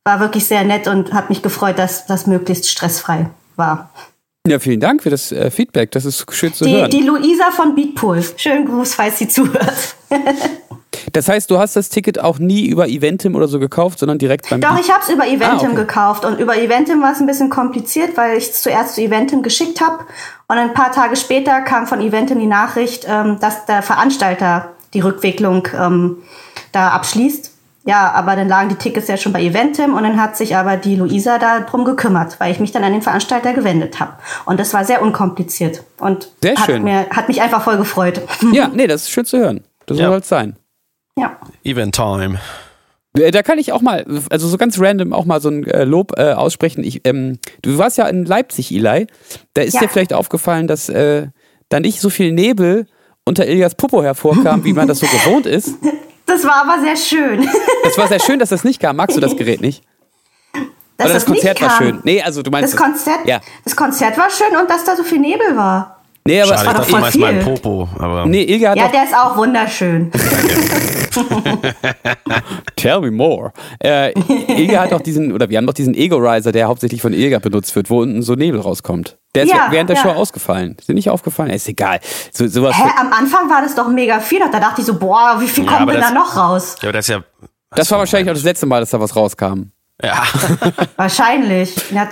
war 0.04 0.20
wirklich 0.20 0.46
sehr 0.46 0.66
nett 0.66 0.90
und 0.90 1.14
hat 1.14 1.30
mich 1.30 1.44
gefreut, 1.44 1.80
dass 1.80 2.08
das 2.08 2.28
möglichst 2.28 2.70
stressfrei 2.70 3.30
war. 3.56 3.90
Ja, 4.46 4.60
vielen 4.60 4.82
Dank 4.82 5.02
für 5.04 5.10
das 5.10 5.32
äh, 5.32 5.50
Feedback. 5.50 5.92
Das 5.92 6.04
ist 6.04 6.30
schön 6.34 6.54
zu 6.54 6.66
die, 6.66 6.74
hören. 6.74 6.92
Die 6.92 7.00
Luisa 7.00 7.50
von 7.52 7.76
Beatpool. 7.76 8.22
Schönen 8.36 8.66
Gruß, 8.66 8.94
falls 8.94 9.18
sie 9.18 9.30
zuhört. 9.30 9.96
das 11.14 11.30
heißt, 11.30 11.50
du 11.50 11.60
hast 11.60 11.78
das 11.78 11.88
Ticket 11.88 12.20
auch 12.20 12.40
nie 12.40 12.68
über 12.68 12.90
Eventim 12.90 13.36
oder 13.36 13.48
so 13.48 13.58
gekauft, 13.58 14.00
sondern 14.00 14.18
direkt 14.18 14.50
beim 14.50 14.60
Doch, 14.60 14.78
ich 14.78 14.92
habe 14.92 15.02
es 15.02 15.08
über 15.08 15.26
Eventim 15.26 15.70
ah, 15.70 15.72
okay. 15.72 15.76
gekauft. 15.76 16.26
Und 16.26 16.42
über 16.42 16.58
Eventim 16.58 17.02
war 17.02 17.14
es 17.14 17.22
ein 17.22 17.26
bisschen 17.26 17.50
kompliziert, 17.50 18.18
weil 18.18 18.38
ich 18.38 18.50
es 18.50 18.62
zuerst 18.62 18.96
zu 18.96 19.02
Eventim 19.02 19.44
geschickt 19.44 19.80
habe. 19.80 20.00
Und 20.50 20.58
ein 20.58 20.74
paar 20.74 20.92
Tage 20.92 21.16
später 21.16 21.62
kam 21.62 21.88
von 21.88 22.02
Eventim 22.02 22.38
die 22.38 22.46
Nachricht, 22.46 23.06
ähm, 23.08 23.38
dass 23.40 23.66
der 23.66 23.82
Veranstalter 23.82 24.74
die 24.94 25.00
Rückwicklung 25.00 25.70
ähm, 25.74 26.18
da 26.74 26.90
abschließt. 26.90 27.53
Ja, 27.86 28.12
aber 28.12 28.36
dann 28.38 28.48
lagen 28.48 28.70
die 28.70 28.76
Tickets 28.76 29.08
ja 29.10 29.18
schon 29.18 29.34
bei 29.34 29.44
Eventim 29.44 29.94
und 29.94 30.04
dann 30.04 30.22
hat 30.22 30.38
sich 30.38 30.56
aber 30.56 30.78
die 30.78 30.96
Luisa 30.96 31.38
darum 31.38 31.84
gekümmert, 31.84 32.40
weil 32.40 32.52
ich 32.52 32.60
mich 32.60 32.72
dann 32.72 32.84
an 32.84 32.94
den 32.94 33.02
Veranstalter 33.02 33.54
gewendet 33.54 34.00
habe. 34.00 34.14
Und 34.46 34.60
das 34.60 34.74
war 34.74 34.86
sehr 34.86 35.02
unkompliziert 35.02 35.84
und 36.00 36.30
sehr 36.42 36.56
hat, 36.56 36.66
schön. 36.66 36.84
Mir, 36.84 37.10
hat 37.10 37.28
mich 37.28 37.42
einfach 37.42 37.62
voll 37.62 37.78
gefreut. 37.78 38.22
Ja, 38.54 38.70
nee, 38.74 38.88
das 38.88 39.04
ist 39.04 39.12
schön 39.12 39.26
zu 39.26 39.38
hören. 39.38 39.64
Das 39.86 39.98
ja. 39.98 40.06
soll 40.06 40.14
halt 40.14 40.26
sein. 40.26 40.56
Ja. 41.18 41.38
Event 41.64 41.96
Time. 41.96 42.40
Äh, 43.18 43.32
da 43.32 43.44
kann 43.44 43.60
ich 43.60 43.74
auch 43.74 43.82
mal, 43.82 44.06
also 44.30 44.48
so 44.48 44.58
ganz 44.58 44.80
random 44.80 45.12
auch 45.12 45.26
mal 45.26 45.42
so 45.42 45.50
ein 45.50 45.66
äh, 45.66 45.84
Lob 45.84 46.14
äh, 46.18 46.34
aussprechen. 46.34 46.86
Ich, 46.86 47.02
ähm, 47.06 47.38
du 47.62 47.78
warst 47.78 47.98
ja 47.98 48.08
in 48.08 48.26
Leipzig, 48.26 48.72
Eli. 48.72 49.08
Da 49.54 49.62
ist 49.62 49.74
ja. 49.74 49.82
dir 49.82 49.90
vielleicht 49.90 50.14
aufgefallen, 50.14 50.68
dass 50.68 50.88
äh, 50.88 51.28
da 51.68 51.82
nicht 51.82 52.00
so 52.00 52.10
viel 52.10 52.32
Nebel 52.32 52.86
unter 53.26 53.46
Ilias 53.46 53.76
Popo 53.76 54.04
hervorkam, 54.04 54.64
wie 54.64 54.74
man 54.74 54.88
das 54.88 55.00
so 55.00 55.08
gewohnt 55.08 55.46
ist. 55.46 55.76
Das 56.34 56.44
war 56.46 56.66
aber 56.66 56.82
sehr 56.82 56.98
schön. 56.98 57.48
Es 57.86 57.96
war 57.98 58.08
sehr 58.08 58.20
schön, 58.20 58.40
dass 58.40 58.50
das 58.50 58.64
nicht 58.64 58.80
kam. 58.80 58.96
Magst 58.96 59.16
du 59.16 59.22
das 59.22 59.38
Gerät 59.38 59.62
nicht? 59.62 59.84
Dass 60.98 61.06
Oder 61.06 61.14
das, 61.14 61.16
das 61.26 61.26
Konzert 61.26 61.62
war 61.62 61.78
schön. 61.78 62.00
Nee, 62.04 62.24
also 62.24 62.42
du 62.42 62.50
meinst. 62.50 62.74
Das 62.74 62.80
Konzert, 62.80 63.20
ja. 63.26 63.40
das 63.64 63.76
Konzert 63.76 64.18
war 64.18 64.32
schön 64.32 64.58
und 64.60 64.68
dass 64.70 64.84
da 64.84 64.96
so 64.96 65.04
viel 65.04 65.20
Nebel 65.20 65.56
war. 65.56 66.00
Nee, 66.26 66.42
aber 66.42 66.56
Schade, 66.56 66.62
es 66.62 66.68
war 66.68 66.74
doch 66.74 66.86
voll 66.86 67.04
viel. 67.12 67.44
Popo, 67.44 67.88
aber 68.00 68.26
nee, 68.26 68.44
Ilga 68.44 68.72
hat 68.72 68.78
ja, 68.78 68.88
der 68.88 69.04
ist 69.04 69.14
auch 69.14 69.36
wunderschön. 69.36 70.10
Tell 72.78 73.02
me 73.02 73.12
more. 73.12 73.52
Äh, 73.84 74.14
Ilga 74.48 74.84
hat 74.84 74.94
auch 74.94 75.02
diesen, 75.02 75.34
oder 75.34 75.50
wir 75.50 75.58
haben 75.58 75.68
doch 75.68 75.74
diesen 75.74 75.94
Ego-Riser, 75.94 76.54
der 76.54 76.68
hauptsächlich 76.68 77.02
von 77.02 77.12
Ilga 77.14 77.40
benutzt 77.40 77.76
wird, 77.76 77.90
wo 77.90 78.00
unten 78.02 78.22
so 78.22 78.36
Nebel 78.36 78.62
rauskommt. 78.62 79.18
Der 79.36 79.44
ist 79.44 79.52
ja, 79.52 79.68
während 79.72 79.90
der 79.90 79.98
ja. 79.98 80.04
Show 80.04 80.10
ausgefallen. 80.10 80.76
Ist 80.78 80.90
dir 80.90 80.94
nicht 80.94 81.10
aufgefallen? 81.10 81.50
Ist 81.50 81.68
egal. 81.68 82.00
So, 82.32 82.48
sowas 82.48 82.76
Hä, 82.78 82.84
am 83.00 83.12
Anfang 83.12 83.50
war 83.50 83.62
das 83.62 83.74
doch 83.74 83.88
mega 83.88 84.20
viel. 84.20 84.40
Da 84.40 84.60
dachte 84.60 84.82
ich 84.82 84.88
so, 84.88 85.00
boah, 85.00 85.38
wie 85.40 85.48
viel 85.48 85.66
ja, 85.66 85.78
kommt 85.78 85.90
denn 85.90 86.00
das, 86.00 86.10
da 86.10 86.14
noch 86.14 86.38
raus? 86.38 86.76
Ja, 86.82 86.90
aber 86.90 86.94
das 86.94 87.10
ist 87.10 87.16
ja. 87.16 87.24
Das 87.72 87.90
war 87.90 87.98
wahrscheinlich 87.98 88.30
auch 88.30 88.36
das 88.36 88.44
letzte 88.44 88.68
Mal, 88.68 88.82
dass 88.82 88.92
da 88.92 89.00
was 89.00 89.16
rauskam. 89.16 89.72
Ja. 90.02 90.24
Wahrscheinlich. 90.96 91.76
Ja, 91.92 92.08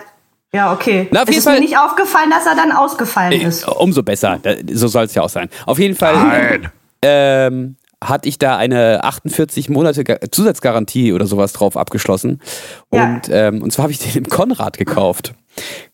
ja, 0.53 0.73
okay. 0.73 1.07
Na, 1.11 1.21
auf 1.23 1.29
es 1.29 1.37
ist 1.37 1.43
Fall, 1.43 1.55
mir 1.55 1.61
nicht 1.61 1.77
aufgefallen, 1.77 2.29
dass 2.29 2.45
er 2.45 2.55
dann 2.55 2.71
ausgefallen 2.71 3.31
äh, 3.33 3.45
ist. 3.45 3.67
Umso 3.67 4.03
besser. 4.03 4.39
So 4.71 4.87
soll 4.87 5.05
es 5.05 5.13
ja 5.13 5.21
auch 5.21 5.29
sein. 5.29 5.49
Auf 5.65 5.79
jeden 5.79 5.95
Fall 5.95 6.15
Nein. 6.15 6.71
Ähm, 7.01 7.75
hatte 8.03 8.27
ich 8.27 8.37
da 8.39 8.57
eine 8.57 9.03
48 9.03 9.69
Monate 9.69 10.19
Zusatzgarantie 10.31 11.13
oder 11.13 11.27
sowas 11.27 11.53
drauf 11.53 11.77
abgeschlossen. 11.77 12.41
Ja. 12.91 13.05
Und, 13.05 13.29
ähm, 13.31 13.61
und 13.61 13.71
zwar 13.71 13.83
habe 13.83 13.93
ich 13.93 13.99
den 13.99 14.23
im 14.23 14.29
Konrad 14.29 14.77
gekauft. 14.77 15.33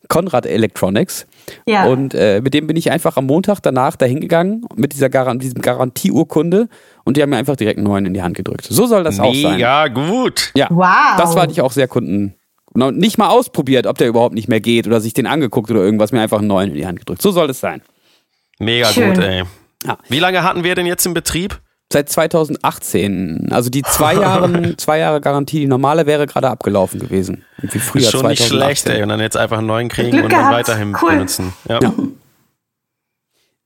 Konrad 0.07 0.45
Electronics. 0.45 1.27
Ja. 1.65 1.85
Und 1.85 2.13
äh, 2.13 2.41
mit 2.41 2.53
dem 2.53 2.67
bin 2.67 2.75
ich 2.75 2.91
einfach 2.91 3.17
am 3.17 3.25
Montag 3.25 3.59
danach 3.61 3.95
dahin 3.95 4.21
gegangen 4.21 4.65
mit 4.75 4.93
dieser 4.93 5.09
Garan 5.09 5.39
diesem 5.39 5.61
Garantieurkunde 5.61 6.67
und 7.03 7.17
die 7.17 7.21
haben 7.21 7.29
mir 7.29 7.37
einfach 7.37 7.55
direkt 7.55 7.77
einen 7.77 7.87
neuen 7.87 8.05
in 8.05 8.13
die 8.13 8.21
Hand 8.21 8.35
gedrückt. 8.35 8.67
So 8.69 8.85
soll 8.85 9.03
das 9.03 9.17
Mega 9.17 9.29
auch 9.29 9.35
sein. 9.35 9.59
Ja, 9.59 9.87
gut. 9.87 10.51
Ja. 10.55 10.67
Wow. 10.69 11.17
Das 11.17 11.35
war 11.35 11.49
ich 11.49 11.61
auch 11.61 11.71
sehr 11.71 11.87
Kunden 11.87 12.35
nicht 12.73 13.17
mal 13.17 13.29
ausprobiert, 13.29 13.87
ob 13.87 13.97
der 13.97 14.07
überhaupt 14.07 14.35
nicht 14.35 14.47
mehr 14.47 14.59
geht 14.59 14.85
oder 14.85 15.01
sich 15.01 15.13
den 15.13 15.25
angeguckt 15.25 15.71
oder 15.71 15.81
irgendwas, 15.81 16.11
mir 16.11 16.21
einfach 16.21 16.39
einen 16.39 16.47
neuen 16.47 16.69
in 16.69 16.75
die 16.75 16.85
Hand 16.85 16.99
gedrückt. 16.99 17.21
So 17.21 17.31
soll 17.31 17.49
es 17.49 17.59
sein. 17.59 17.81
Mega 18.59 18.87
Schön. 18.87 19.13
gut, 19.15 19.23
ey. 19.23 19.43
Ja. 19.85 19.97
Wie 20.09 20.19
lange 20.19 20.43
hatten 20.43 20.63
wir 20.63 20.75
denn 20.75 20.85
jetzt 20.85 21.05
im 21.05 21.13
Betrieb? 21.13 21.59
Seit 21.91 22.09
2018. 22.09 23.47
Also 23.51 23.69
die 23.69 23.81
zwei 23.81 24.13
Jahre, 24.21 24.75
zwei 24.77 24.99
Jahre 24.99 25.21
Garantie, 25.21 25.61
die 25.61 25.67
normale 25.67 26.05
wäre 26.05 26.27
gerade 26.27 26.49
abgelaufen 26.49 26.99
gewesen. 26.99 27.45
Wie 27.59 27.79
früher 27.79 28.03
Schon 28.03 28.21
2018. 28.21 28.29
nicht 28.29 28.47
schlecht, 28.47 28.89
ey. 28.89 29.03
Und 29.03 29.09
dann 29.09 29.19
jetzt 29.19 29.37
einfach 29.37 29.59
einen 29.59 29.67
neuen 29.67 29.89
kriegen 29.89 30.11
Glück 30.11 30.25
und 30.25 30.33
dann 30.33 30.53
weiterhin 30.53 30.95
cool. 31.01 31.11
benutzen. 31.11 31.53
Ja. 31.69 31.79
ja. 31.81 31.93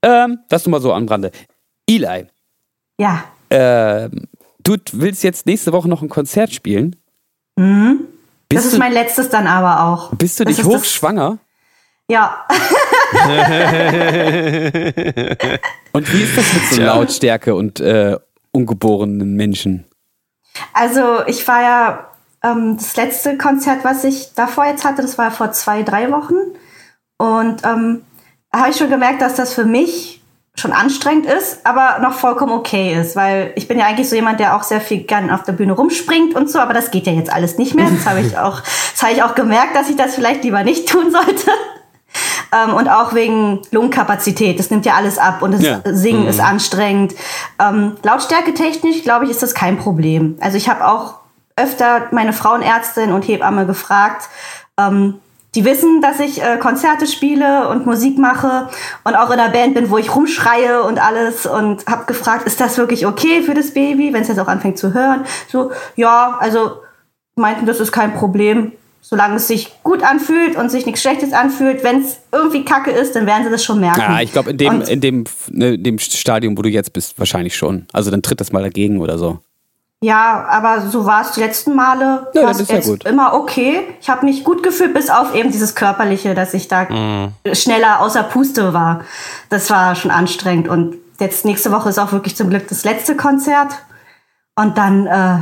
Ähm, 0.03 0.39
das 0.49 0.65
nur 0.65 0.71
mal 0.71 0.81
so 0.81 0.93
am 0.93 1.07
Rande. 1.07 1.31
Eli. 1.88 2.27
Ja. 2.99 3.23
Äh, 3.49 4.10
du 4.63 4.77
willst 4.93 5.23
jetzt 5.23 5.45
nächste 5.45 5.71
Woche 5.71 5.89
noch 5.89 6.01
ein 6.01 6.10
Konzert 6.10 6.53
spielen? 6.53 6.95
Mhm. 7.55 8.01
Bist 8.49 8.65
das 8.65 8.73
ist 8.73 8.79
mein 8.79 8.93
letztes 8.93 9.29
dann 9.29 9.47
aber 9.47 9.86
auch. 9.86 10.13
Bist 10.15 10.39
du 10.39 10.43
nicht 10.43 10.63
hochschwanger? 10.63 11.38
Ja. 12.10 12.45
und 15.91 16.13
wie 16.13 16.24
ist 16.24 16.38
das 16.38 16.54
mit 16.54 16.63
so 16.71 16.82
Lautstärke 16.82 17.56
und 17.56 17.80
äh, 17.80 18.17
ungeborenen 18.52 19.36
Menschen? 19.36 19.86
Also 20.74 21.26
ich 21.28 21.47
war 21.47 21.62
ja 21.62 22.08
ähm, 22.43 22.78
das 22.78 22.95
letzte 22.95 23.38
Konzert, 23.38 23.84
was 23.84 24.04
ich 24.04 24.34
davor 24.34 24.65
jetzt 24.65 24.86
hatte, 24.86 25.02
das 25.02 25.17
war 25.17 25.32
vor 25.32 25.52
zwei, 25.52 25.84
drei 25.84 26.12
Wochen. 26.12 26.36
Und 27.17 27.63
ähm, 27.63 28.02
da 28.52 28.60
habe 28.60 28.71
ich 28.71 28.78
schon 28.78 28.89
gemerkt, 28.89 29.21
dass 29.21 29.36
das 29.36 29.54
für 29.54 29.65
mich 29.65 30.21
schon 30.56 30.74
anstrengend 30.74 31.26
ist, 31.26 31.65
aber 31.65 32.00
noch 32.00 32.13
vollkommen 32.13 32.52
okay 32.52 32.93
ist, 32.93 33.15
weil 33.15 33.54
ich 33.56 33.67
bin 33.67 33.80
ja 33.80 33.86
eigentlich 33.86 34.10
so 34.10 34.15
jemand, 34.15 34.39
der 34.39 34.56
auch 34.56 34.63
sehr 34.63 34.82
viel 34.82 35.04
gern 35.04 35.32
auf 35.32 35.43
der 35.43 35.54
Bühne 35.54 35.74
rumspringt 35.74 36.36
und 36.36 36.50
so, 36.50 36.60
aber 36.60 36.74
das 36.74 36.91
geht 36.91 37.08
ja 37.08 37.13
jetzt 37.13 37.32
alles 37.32 37.58
nicht 37.58 37.74
mehr. 37.74 37.89
Das 37.89 38.06
habe 38.06 38.19
ich 38.19 38.38
auch, 38.38 38.60
das 38.60 39.02
habe 39.02 39.13
ich 39.13 39.24
auch 39.24 39.34
gemerkt, 39.34 39.76
dass 39.76 39.89
ich 39.89 39.95
das 39.95 40.15
vielleicht 40.15 40.43
lieber 40.43 40.63
nicht 40.63 40.89
tun 40.89 41.12
sollte. 41.12 41.52
Ähm, 42.53 42.73
und 42.73 42.89
auch 42.89 43.13
wegen 43.13 43.61
Lungenkapazität. 43.71 44.59
Das 44.59 44.69
nimmt 44.69 44.85
ja 44.85 44.95
alles 44.95 45.17
ab 45.17 45.41
und 45.41 45.53
das 45.53 45.61
ja. 45.61 45.81
Singen 45.85 46.23
mhm. 46.23 46.29
ist 46.29 46.39
anstrengend. 46.39 47.15
Ähm, 47.59 47.95
Lautstärke 48.03 48.53
technisch, 48.53 49.03
glaube 49.03 49.25
ich, 49.25 49.31
ist 49.31 49.41
das 49.41 49.53
kein 49.53 49.77
Problem. 49.77 50.37
Also 50.41 50.57
ich 50.57 50.67
habe 50.69 50.85
auch 50.87 51.15
öfter 51.55 52.07
meine 52.11 52.33
Frauenärztin 52.33 53.11
und 53.11 53.27
Hebamme 53.27 53.65
gefragt, 53.65 54.29
ähm, 54.77 55.19
die 55.53 55.65
wissen, 55.65 56.01
dass 56.01 56.19
ich 56.19 56.41
äh, 56.41 56.57
Konzerte 56.57 57.07
spiele 57.07 57.67
und 57.69 57.85
Musik 57.85 58.17
mache 58.17 58.69
und 59.03 59.15
auch 59.15 59.31
in 59.31 59.39
einer 59.39 59.51
Band 59.51 59.73
bin, 59.73 59.89
wo 59.89 59.97
ich 59.97 60.15
rumschreie 60.15 60.83
und 60.83 60.97
alles 60.97 61.45
und 61.45 61.85
habe 61.87 62.05
gefragt, 62.05 62.47
ist 62.47 62.61
das 62.61 62.77
wirklich 62.77 63.05
okay 63.05 63.43
für 63.43 63.53
das 63.53 63.73
Baby, 63.73 64.13
wenn 64.13 64.21
es 64.21 64.29
jetzt 64.29 64.39
auch 64.39 64.47
anfängt 64.47 64.77
zu 64.77 64.93
hören? 64.93 65.25
So, 65.49 65.71
ja, 65.97 66.37
also 66.39 66.77
meinten, 67.35 67.65
das 67.65 67.81
ist 67.81 67.91
kein 67.91 68.13
Problem, 68.13 68.71
solange 69.01 69.35
es 69.35 69.47
sich 69.47 69.71
gut 69.83 70.03
anfühlt 70.03 70.55
und 70.55 70.69
sich 70.69 70.85
nichts 70.85 71.01
Schlechtes 71.01 71.33
anfühlt. 71.33 71.83
Wenn 71.83 72.01
es 72.01 72.19
irgendwie 72.31 72.63
Kacke 72.63 72.91
ist, 72.91 73.15
dann 73.15 73.25
werden 73.25 73.43
sie 73.43 73.49
das 73.49 73.63
schon 73.63 73.79
merken. 73.79 73.99
Ja, 73.99 74.21
ich 74.21 74.31
glaube 74.31 74.51
in 74.51 74.57
dem 74.57 74.81
in 74.81 75.01
dem 75.01 75.23
ne, 75.49 75.77
dem 75.77 75.99
Stadium, 75.99 76.57
wo 76.57 76.61
du 76.61 76.69
jetzt 76.69 76.93
bist, 76.93 77.19
wahrscheinlich 77.19 77.55
schon. 77.55 77.87
Also 77.91 78.11
dann 78.11 78.21
tritt 78.21 78.39
das 78.39 78.51
mal 78.51 78.63
dagegen 78.63 79.01
oder 79.01 79.17
so. 79.17 79.39
Ja, 80.03 80.45
aber 80.49 80.89
so 80.89 81.05
war 81.05 81.21
es 81.21 81.33
die 81.33 81.41
letzten 81.41 81.75
Male. 81.75 82.27
Ja, 82.33 82.47
das 82.47 82.59
ist 82.59 82.71
ja 82.71 82.79
gut. 82.79 83.05
Immer 83.05 83.35
okay. 83.35 83.81
Ich 84.01 84.09
habe 84.09 84.25
mich 84.25 84.43
gut 84.43 84.63
gefühlt, 84.63 84.95
bis 84.95 85.11
auf 85.11 85.35
eben 85.35 85.51
dieses 85.51 85.75
körperliche, 85.75 86.33
dass 86.33 86.55
ich 86.55 86.67
da 86.67 86.85
mm. 86.85 87.53
schneller 87.53 88.01
außer 88.01 88.23
Puste 88.23 88.73
war. 88.73 89.03
Das 89.49 89.69
war 89.69 89.95
schon 89.95 90.09
anstrengend. 90.09 90.67
Und 90.67 90.95
jetzt 91.19 91.45
nächste 91.45 91.71
Woche 91.71 91.89
ist 91.89 91.99
auch 91.99 92.11
wirklich 92.11 92.35
zum 92.35 92.49
Glück 92.49 92.67
das 92.67 92.83
letzte 92.83 93.15
Konzert. 93.15 93.73
Und 94.55 94.75
dann 94.75 95.05
äh, 95.05 95.37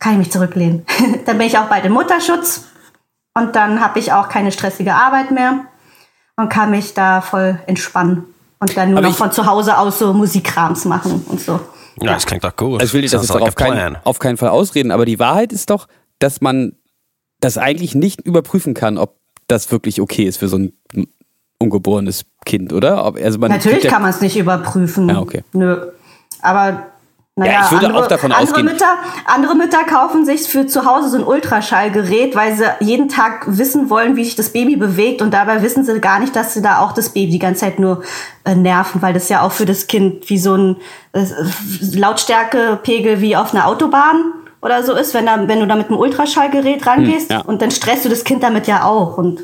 kann 0.00 0.12
ich 0.12 0.18
mich 0.18 0.32
zurücklehnen. 0.32 0.84
dann 1.26 1.38
bin 1.38 1.46
ich 1.46 1.56
auch 1.56 1.66
bald 1.66 1.84
im 1.84 1.92
Mutterschutz. 1.92 2.64
Und 3.34 3.56
dann 3.56 3.80
habe 3.80 3.98
ich 3.98 4.12
auch 4.12 4.28
keine 4.28 4.52
stressige 4.52 4.94
Arbeit 4.94 5.30
mehr 5.30 5.64
und 6.36 6.48
kann 6.48 6.70
mich 6.70 6.94
da 6.94 7.20
voll 7.20 7.58
entspannen 7.66 8.24
Und 8.60 8.76
dann 8.76 8.90
nur 8.90 8.98
Aber 8.98 9.08
noch 9.08 9.16
von 9.16 9.32
zu 9.32 9.46
Hause 9.46 9.78
aus 9.78 9.98
so 9.98 10.12
Musikkrams 10.12 10.84
machen 10.84 11.24
und 11.28 11.40
so. 11.40 11.52
Ja, 12.00 12.06
ja. 12.06 12.14
das 12.14 12.26
klingt 12.26 12.44
doch 12.44 12.56
gut. 12.56 12.80
Also 12.80 12.90
ich 12.90 12.94
will 12.94 13.02
dir 13.02 13.10
das, 13.10 13.26
das 13.26 13.34
jetzt 13.34 13.48
auf, 13.48 13.54
kein, 13.54 13.96
auf 14.04 14.18
keinen 14.18 14.36
Fall 14.36 14.50
ausreden, 14.50 14.90
aber 14.90 15.04
die 15.04 15.18
Wahrheit 15.18 15.52
ist 15.52 15.70
doch, 15.70 15.88
dass 16.18 16.40
man 16.40 16.72
das 17.40 17.58
eigentlich 17.58 17.94
nicht 17.94 18.20
überprüfen 18.22 18.74
kann, 18.74 18.98
ob 18.98 19.16
das 19.48 19.70
wirklich 19.70 20.00
okay 20.00 20.24
ist 20.24 20.38
für 20.38 20.48
so 20.48 20.58
ein 20.58 20.72
ungeborenes 21.58 22.24
Kind, 22.44 22.72
oder? 22.72 23.04
Also 23.04 23.38
Natürlich 23.38 23.84
kann 23.84 24.02
man 24.02 24.10
es 24.10 24.20
nicht 24.20 24.36
überprüfen. 24.36 25.08
Ja, 25.08 25.20
okay. 25.20 25.44
Nö. 25.52 25.92
Aber 26.40 26.91
naja, 27.34 27.52
ja, 27.52 27.64
ich 27.64 27.72
würde 27.72 27.86
andere, 27.86 28.02
auch 28.04 28.08
davon 28.08 28.30
andere 28.30 28.50
ausgehen. 28.50 28.66
Mütter, 28.66 28.94
andere 29.24 29.54
Mütter 29.54 29.84
kaufen 29.84 30.26
sich 30.26 30.42
für 30.42 30.66
zu 30.66 30.84
Hause 30.84 31.08
so 31.08 31.16
ein 31.16 31.24
Ultraschallgerät, 31.24 32.36
weil 32.36 32.54
sie 32.54 32.66
jeden 32.80 33.08
Tag 33.08 33.44
wissen 33.46 33.88
wollen, 33.88 34.16
wie 34.16 34.24
sich 34.24 34.36
das 34.36 34.50
Baby 34.50 34.76
bewegt 34.76 35.22
und 35.22 35.32
dabei 35.32 35.62
wissen 35.62 35.82
sie 35.82 35.98
gar 35.98 36.18
nicht, 36.18 36.36
dass 36.36 36.52
sie 36.52 36.60
da 36.60 36.80
auch 36.80 36.92
das 36.92 37.08
Baby 37.08 37.32
die 37.32 37.38
ganze 37.38 37.60
Zeit 37.60 37.78
nur 37.78 38.02
äh, 38.44 38.54
nerven, 38.54 39.00
weil 39.00 39.14
das 39.14 39.30
ja 39.30 39.40
auch 39.40 39.52
für 39.52 39.64
das 39.64 39.86
Kind 39.86 40.28
wie 40.28 40.36
so 40.36 40.54
ein 40.54 40.76
äh, 41.14 41.24
Lautstärkepegel 41.94 43.22
wie 43.22 43.34
auf 43.34 43.54
einer 43.54 43.66
Autobahn 43.66 44.34
oder 44.60 44.82
so 44.82 44.92
ist, 44.92 45.14
wenn, 45.14 45.24
da, 45.24 45.48
wenn 45.48 45.60
du 45.60 45.66
da 45.66 45.74
mit 45.74 45.88
einem 45.88 45.98
Ultraschallgerät 45.98 46.86
rangehst 46.86 47.30
hm, 47.30 47.36
ja. 47.38 47.40
und 47.40 47.62
dann 47.62 47.70
stresst 47.70 48.04
du 48.04 48.10
das 48.10 48.24
Kind 48.24 48.42
damit 48.42 48.66
ja 48.66 48.84
auch 48.84 49.16
und 49.16 49.40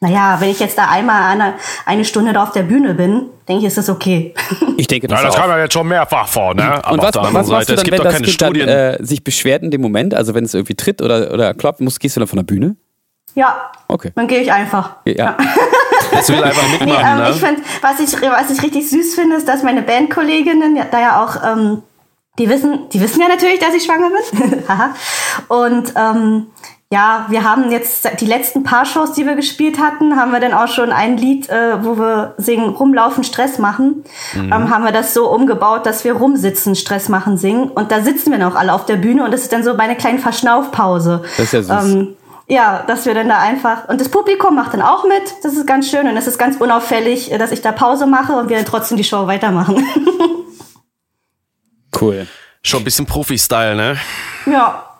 naja, 0.00 0.36
wenn 0.40 0.50
ich 0.50 0.60
jetzt 0.60 0.76
da 0.76 0.88
einmal 0.88 1.22
eine, 1.22 1.54
eine 1.86 2.04
Stunde 2.04 2.32
da 2.32 2.42
auf 2.42 2.52
der 2.52 2.64
Bühne 2.64 2.94
bin, 2.94 3.30
denke 3.48 3.62
ich, 3.62 3.68
ist 3.68 3.78
das 3.78 3.88
okay. 3.88 4.34
Ich 4.76 4.86
denke, 4.88 5.08
das, 5.08 5.20
ja, 5.20 5.26
das 5.26 5.36
kam 5.36 5.48
ja 5.48 5.58
jetzt 5.58 5.72
schon 5.72 5.88
mehrfach 5.88 6.28
vor, 6.28 6.54
ne? 6.54 6.84
Aber 6.84 6.92
und 6.92 6.98
was, 6.98 7.06
auf 7.06 7.12
der 7.12 7.22
anderen 7.22 7.46
Seite, 7.46 7.66
dann, 7.66 7.76
es 7.76 7.82
gibt 7.82 7.98
wenn 7.98 8.04
doch 8.04 8.12
keine 8.12 8.28
Studien. 8.28 8.66
Dann, 8.66 8.94
äh, 8.94 9.04
sich 9.04 9.24
beschwert 9.24 9.62
in 9.62 9.70
dem 9.70 9.80
Moment, 9.80 10.14
also 10.14 10.34
wenn 10.34 10.44
es 10.44 10.52
irgendwie 10.52 10.74
tritt 10.74 11.00
oder, 11.00 11.32
oder 11.32 11.54
klopft, 11.54 11.80
musst, 11.80 11.98
gehst 11.98 12.16
du 12.16 12.20
dann 12.20 12.28
von 12.28 12.36
der 12.36 12.44
Bühne? 12.44 12.76
Ja. 13.34 13.70
Okay. 13.88 14.12
Dann 14.14 14.26
gehe 14.28 14.40
ich 14.40 14.52
einfach. 14.52 14.96
Ja. 15.04 15.36
Das 16.12 16.28
will 16.28 16.42
einfach 16.42 16.62
mitmachen, 16.70 17.02
nee, 17.02 17.10
ähm, 17.10 17.18
ne? 17.18 17.30
Ich 17.30 17.40
find, 17.40 17.58
was 17.82 18.00
ich, 18.00 18.22
was 18.22 18.50
ich 18.50 18.62
richtig 18.62 18.88
süß 18.88 19.16
finde, 19.16 19.36
ist, 19.36 19.48
dass 19.48 19.64
meine 19.64 19.82
Bandkolleginnen, 19.82 20.78
da 20.90 21.00
ja 21.00 21.24
auch, 21.24 21.42
ähm, 21.42 21.82
die 22.38 22.48
wissen, 22.48 22.88
die 22.92 23.00
wissen 23.00 23.20
ja 23.20 23.28
natürlich, 23.28 23.58
dass 23.58 23.74
ich 23.74 23.82
schwanger 23.82 24.10
bin. 24.10 24.62
und 25.48 25.92
ähm, 25.96 26.46
ja, 26.92 27.26
wir 27.28 27.42
haben 27.42 27.72
jetzt 27.72 28.08
die 28.20 28.26
letzten 28.26 28.62
paar 28.62 28.84
Shows, 28.84 29.12
die 29.12 29.26
wir 29.26 29.34
gespielt 29.34 29.80
hatten, 29.80 30.16
haben 30.16 30.30
wir 30.30 30.38
dann 30.38 30.54
auch 30.54 30.68
schon 30.68 30.92
ein 30.92 31.16
Lied, 31.16 31.48
äh, 31.48 31.84
wo 31.84 31.98
wir 31.98 32.34
singen, 32.38 32.68
rumlaufen, 32.68 33.24
Stress 33.24 33.58
machen, 33.58 34.04
mhm. 34.34 34.52
ähm, 34.52 34.70
haben 34.70 34.84
wir 34.84 34.92
das 34.92 35.12
so 35.12 35.28
umgebaut, 35.28 35.84
dass 35.84 36.04
wir 36.04 36.12
rumsitzen, 36.12 36.76
Stress 36.76 37.08
machen, 37.08 37.38
singen. 37.38 37.70
Und 37.70 37.90
da 37.90 38.02
sitzen 38.02 38.30
wir 38.30 38.46
auch 38.46 38.54
alle 38.54 38.72
auf 38.72 38.86
der 38.86 38.96
Bühne 38.96 39.24
und 39.24 39.32
das 39.32 39.42
ist 39.42 39.52
dann 39.52 39.64
so 39.64 39.74
meine 39.74 39.96
kleine 39.96 40.20
Verschnaufpause. 40.20 41.22
Das 41.36 41.52
ist 41.52 41.52
ja 41.52 41.62
süß. 41.62 41.92
Ähm, 41.92 42.16
ja, 42.48 42.84
dass 42.86 43.04
wir 43.04 43.14
dann 43.14 43.28
da 43.28 43.40
einfach, 43.40 43.88
und 43.88 44.00
das 44.00 44.08
Publikum 44.08 44.54
macht 44.54 44.72
dann 44.72 44.82
auch 44.82 45.02
mit, 45.02 45.22
das 45.42 45.54
ist 45.54 45.66
ganz 45.66 45.90
schön 45.90 46.06
und 46.06 46.16
es 46.16 46.28
ist 46.28 46.38
ganz 46.38 46.56
unauffällig, 46.60 47.30
dass 47.36 47.50
ich 47.50 47.62
da 47.62 47.72
Pause 47.72 48.06
mache 48.06 48.34
und 48.34 48.48
wir 48.48 48.56
dann 48.56 48.66
trotzdem 48.66 48.96
die 48.96 49.02
Show 49.02 49.26
weitermachen. 49.26 49.84
cool. 52.00 52.28
Schon 52.62 52.82
ein 52.82 52.84
bisschen 52.84 53.06
Profi-Style, 53.06 53.74
ne? 53.74 53.96
Ja, 54.46 54.95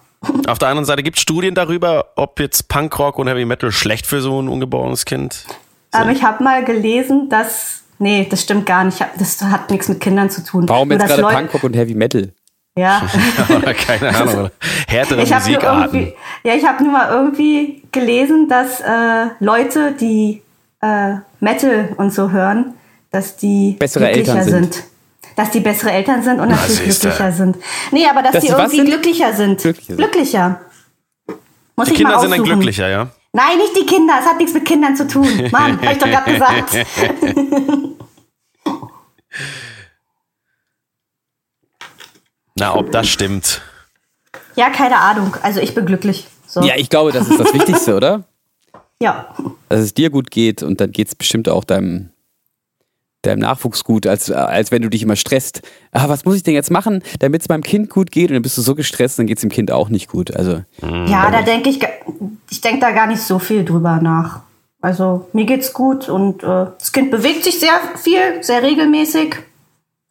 auf 0.46 0.58
der 0.58 0.68
anderen 0.68 0.84
Seite 0.84 1.02
gibt 1.02 1.16
es 1.16 1.22
Studien 1.22 1.54
darüber, 1.54 2.06
ob 2.16 2.40
jetzt 2.40 2.68
Punkrock 2.68 3.18
und 3.18 3.28
Heavy 3.28 3.44
Metal 3.44 3.70
schlecht 3.70 4.06
für 4.06 4.20
so 4.20 4.40
ein 4.40 4.48
ungeborenes 4.48 5.04
Kind 5.04 5.46
sind. 5.92 6.02
Aber 6.02 6.10
ich 6.10 6.22
habe 6.22 6.42
mal 6.42 6.64
gelesen, 6.64 7.28
dass. 7.28 7.82
Nee, 7.98 8.26
das 8.28 8.42
stimmt 8.42 8.66
gar 8.66 8.84
nicht. 8.84 9.00
Das 9.18 9.40
hat 9.42 9.70
nichts 9.70 9.88
mit 9.88 10.00
Kindern 10.00 10.28
zu 10.28 10.44
tun. 10.44 10.68
Warum 10.68 10.90
jetzt 10.92 11.06
gerade 11.06 11.22
Punkrock 11.22 11.64
und 11.64 11.74
Heavy 11.74 11.94
Metal? 11.94 12.32
Ja. 12.76 13.02
keine 13.86 14.14
Ahnung. 14.14 14.50
Härtere 14.86 15.22
ich 15.22 15.30
Musikarten. 15.30 16.12
Ja, 16.44 16.54
ich 16.54 16.66
habe 16.66 16.82
nur 16.82 16.92
mal 16.92 17.10
irgendwie 17.10 17.82
gelesen, 17.92 18.48
dass 18.48 18.80
äh, 18.80 19.28
Leute, 19.40 19.92
die 19.98 20.42
äh, 20.82 21.14
Metal 21.40 21.94
und 21.96 22.12
so 22.12 22.30
hören, 22.30 22.74
dass 23.10 23.36
die 23.36 23.76
bessere 23.78 24.10
Eltern 24.10 24.42
sind. 24.42 24.74
sind 24.74 24.84
dass 25.36 25.50
die 25.50 25.60
bessere 25.60 25.92
Eltern 25.92 26.22
sind 26.22 26.40
und 26.40 26.50
dass 26.50 26.66
sie 26.66 26.82
glücklicher 26.82 27.30
sind. 27.30 27.56
Nee, 27.92 28.06
aber 28.08 28.22
dass, 28.22 28.32
dass 28.32 28.42
die 28.44 28.50
irgendwie 28.50 28.76
sind? 28.76 28.86
glücklicher 28.86 29.32
sind. 29.34 29.60
Glücklicher. 29.60 29.96
glücklicher. 29.96 30.60
Muss 31.76 31.86
die 31.86 31.92
ich 31.92 31.98
Kinder 31.98 32.14
mal 32.14 32.20
sind 32.20 32.30
dann 32.32 32.42
glücklicher, 32.42 32.88
ja? 32.88 33.10
Nein, 33.32 33.58
nicht 33.58 33.76
die 33.76 33.84
Kinder. 33.84 34.14
Es 34.18 34.26
hat 34.26 34.38
nichts 34.38 34.54
mit 34.54 34.64
Kindern 34.64 34.96
zu 34.96 35.06
tun. 35.06 35.28
Mann, 35.52 35.78
hab 35.80 35.92
ich 35.92 35.98
doch 35.98 36.08
gerade 36.08 36.32
gesagt. 36.32 36.74
Na, 42.58 42.74
ob 42.74 42.90
das 42.90 43.06
stimmt. 43.06 43.60
Ja, 44.56 44.70
keine 44.70 44.96
Ahnung. 44.96 45.36
Also 45.42 45.60
ich 45.60 45.74
bin 45.74 45.84
glücklich. 45.84 46.26
So. 46.46 46.62
Ja, 46.62 46.76
ich 46.76 46.88
glaube, 46.88 47.12
das 47.12 47.28
ist 47.28 47.38
das 47.38 47.52
Wichtigste, 47.52 47.94
oder? 47.94 48.24
Ja. 48.98 49.34
Dass 49.68 49.80
es 49.80 49.92
dir 49.92 50.08
gut 50.08 50.30
geht 50.30 50.62
und 50.62 50.80
dann 50.80 50.90
geht 50.90 51.08
es 51.08 51.14
bestimmt 51.14 51.50
auch 51.50 51.64
deinem 51.64 52.08
deinem 53.26 53.40
Nachwuchs 53.40 53.84
gut, 53.84 54.06
als, 54.06 54.30
als 54.30 54.70
wenn 54.70 54.82
du 54.82 54.88
dich 54.88 55.02
immer 55.02 55.16
stresst. 55.16 55.62
Ah, 55.92 56.08
was 56.08 56.24
muss 56.24 56.36
ich 56.36 56.42
denn 56.42 56.54
jetzt 56.54 56.70
machen, 56.70 57.02
damit 57.20 57.42
es 57.42 57.48
meinem 57.48 57.62
Kind 57.62 57.90
gut 57.90 58.10
geht? 58.10 58.30
Und 58.30 58.34
dann 58.34 58.42
bist 58.42 58.56
du 58.56 58.62
so 58.62 58.74
gestresst, 58.74 59.18
dann 59.18 59.26
geht 59.26 59.38
es 59.38 59.42
dem 59.42 59.50
Kind 59.50 59.70
auch 59.70 59.88
nicht 59.88 60.08
gut. 60.08 60.34
Also, 60.36 60.62
ja, 60.82 61.30
da 61.30 61.42
denke 61.42 61.70
ich, 61.70 61.80
ich 62.50 62.60
denke 62.60 62.80
da 62.80 62.92
gar 62.92 63.06
nicht 63.06 63.20
so 63.20 63.38
viel 63.38 63.64
drüber 63.64 63.98
nach. 64.00 64.40
Also 64.80 65.26
mir 65.32 65.46
geht's 65.46 65.72
gut 65.72 66.08
und 66.08 66.42
äh, 66.42 66.66
das 66.78 66.92
Kind 66.92 67.10
bewegt 67.10 67.42
sich 67.44 67.58
sehr 67.58 67.72
viel, 67.96 68.42
sehr 68.42 68.62
regelmäßig. 68.62 69.36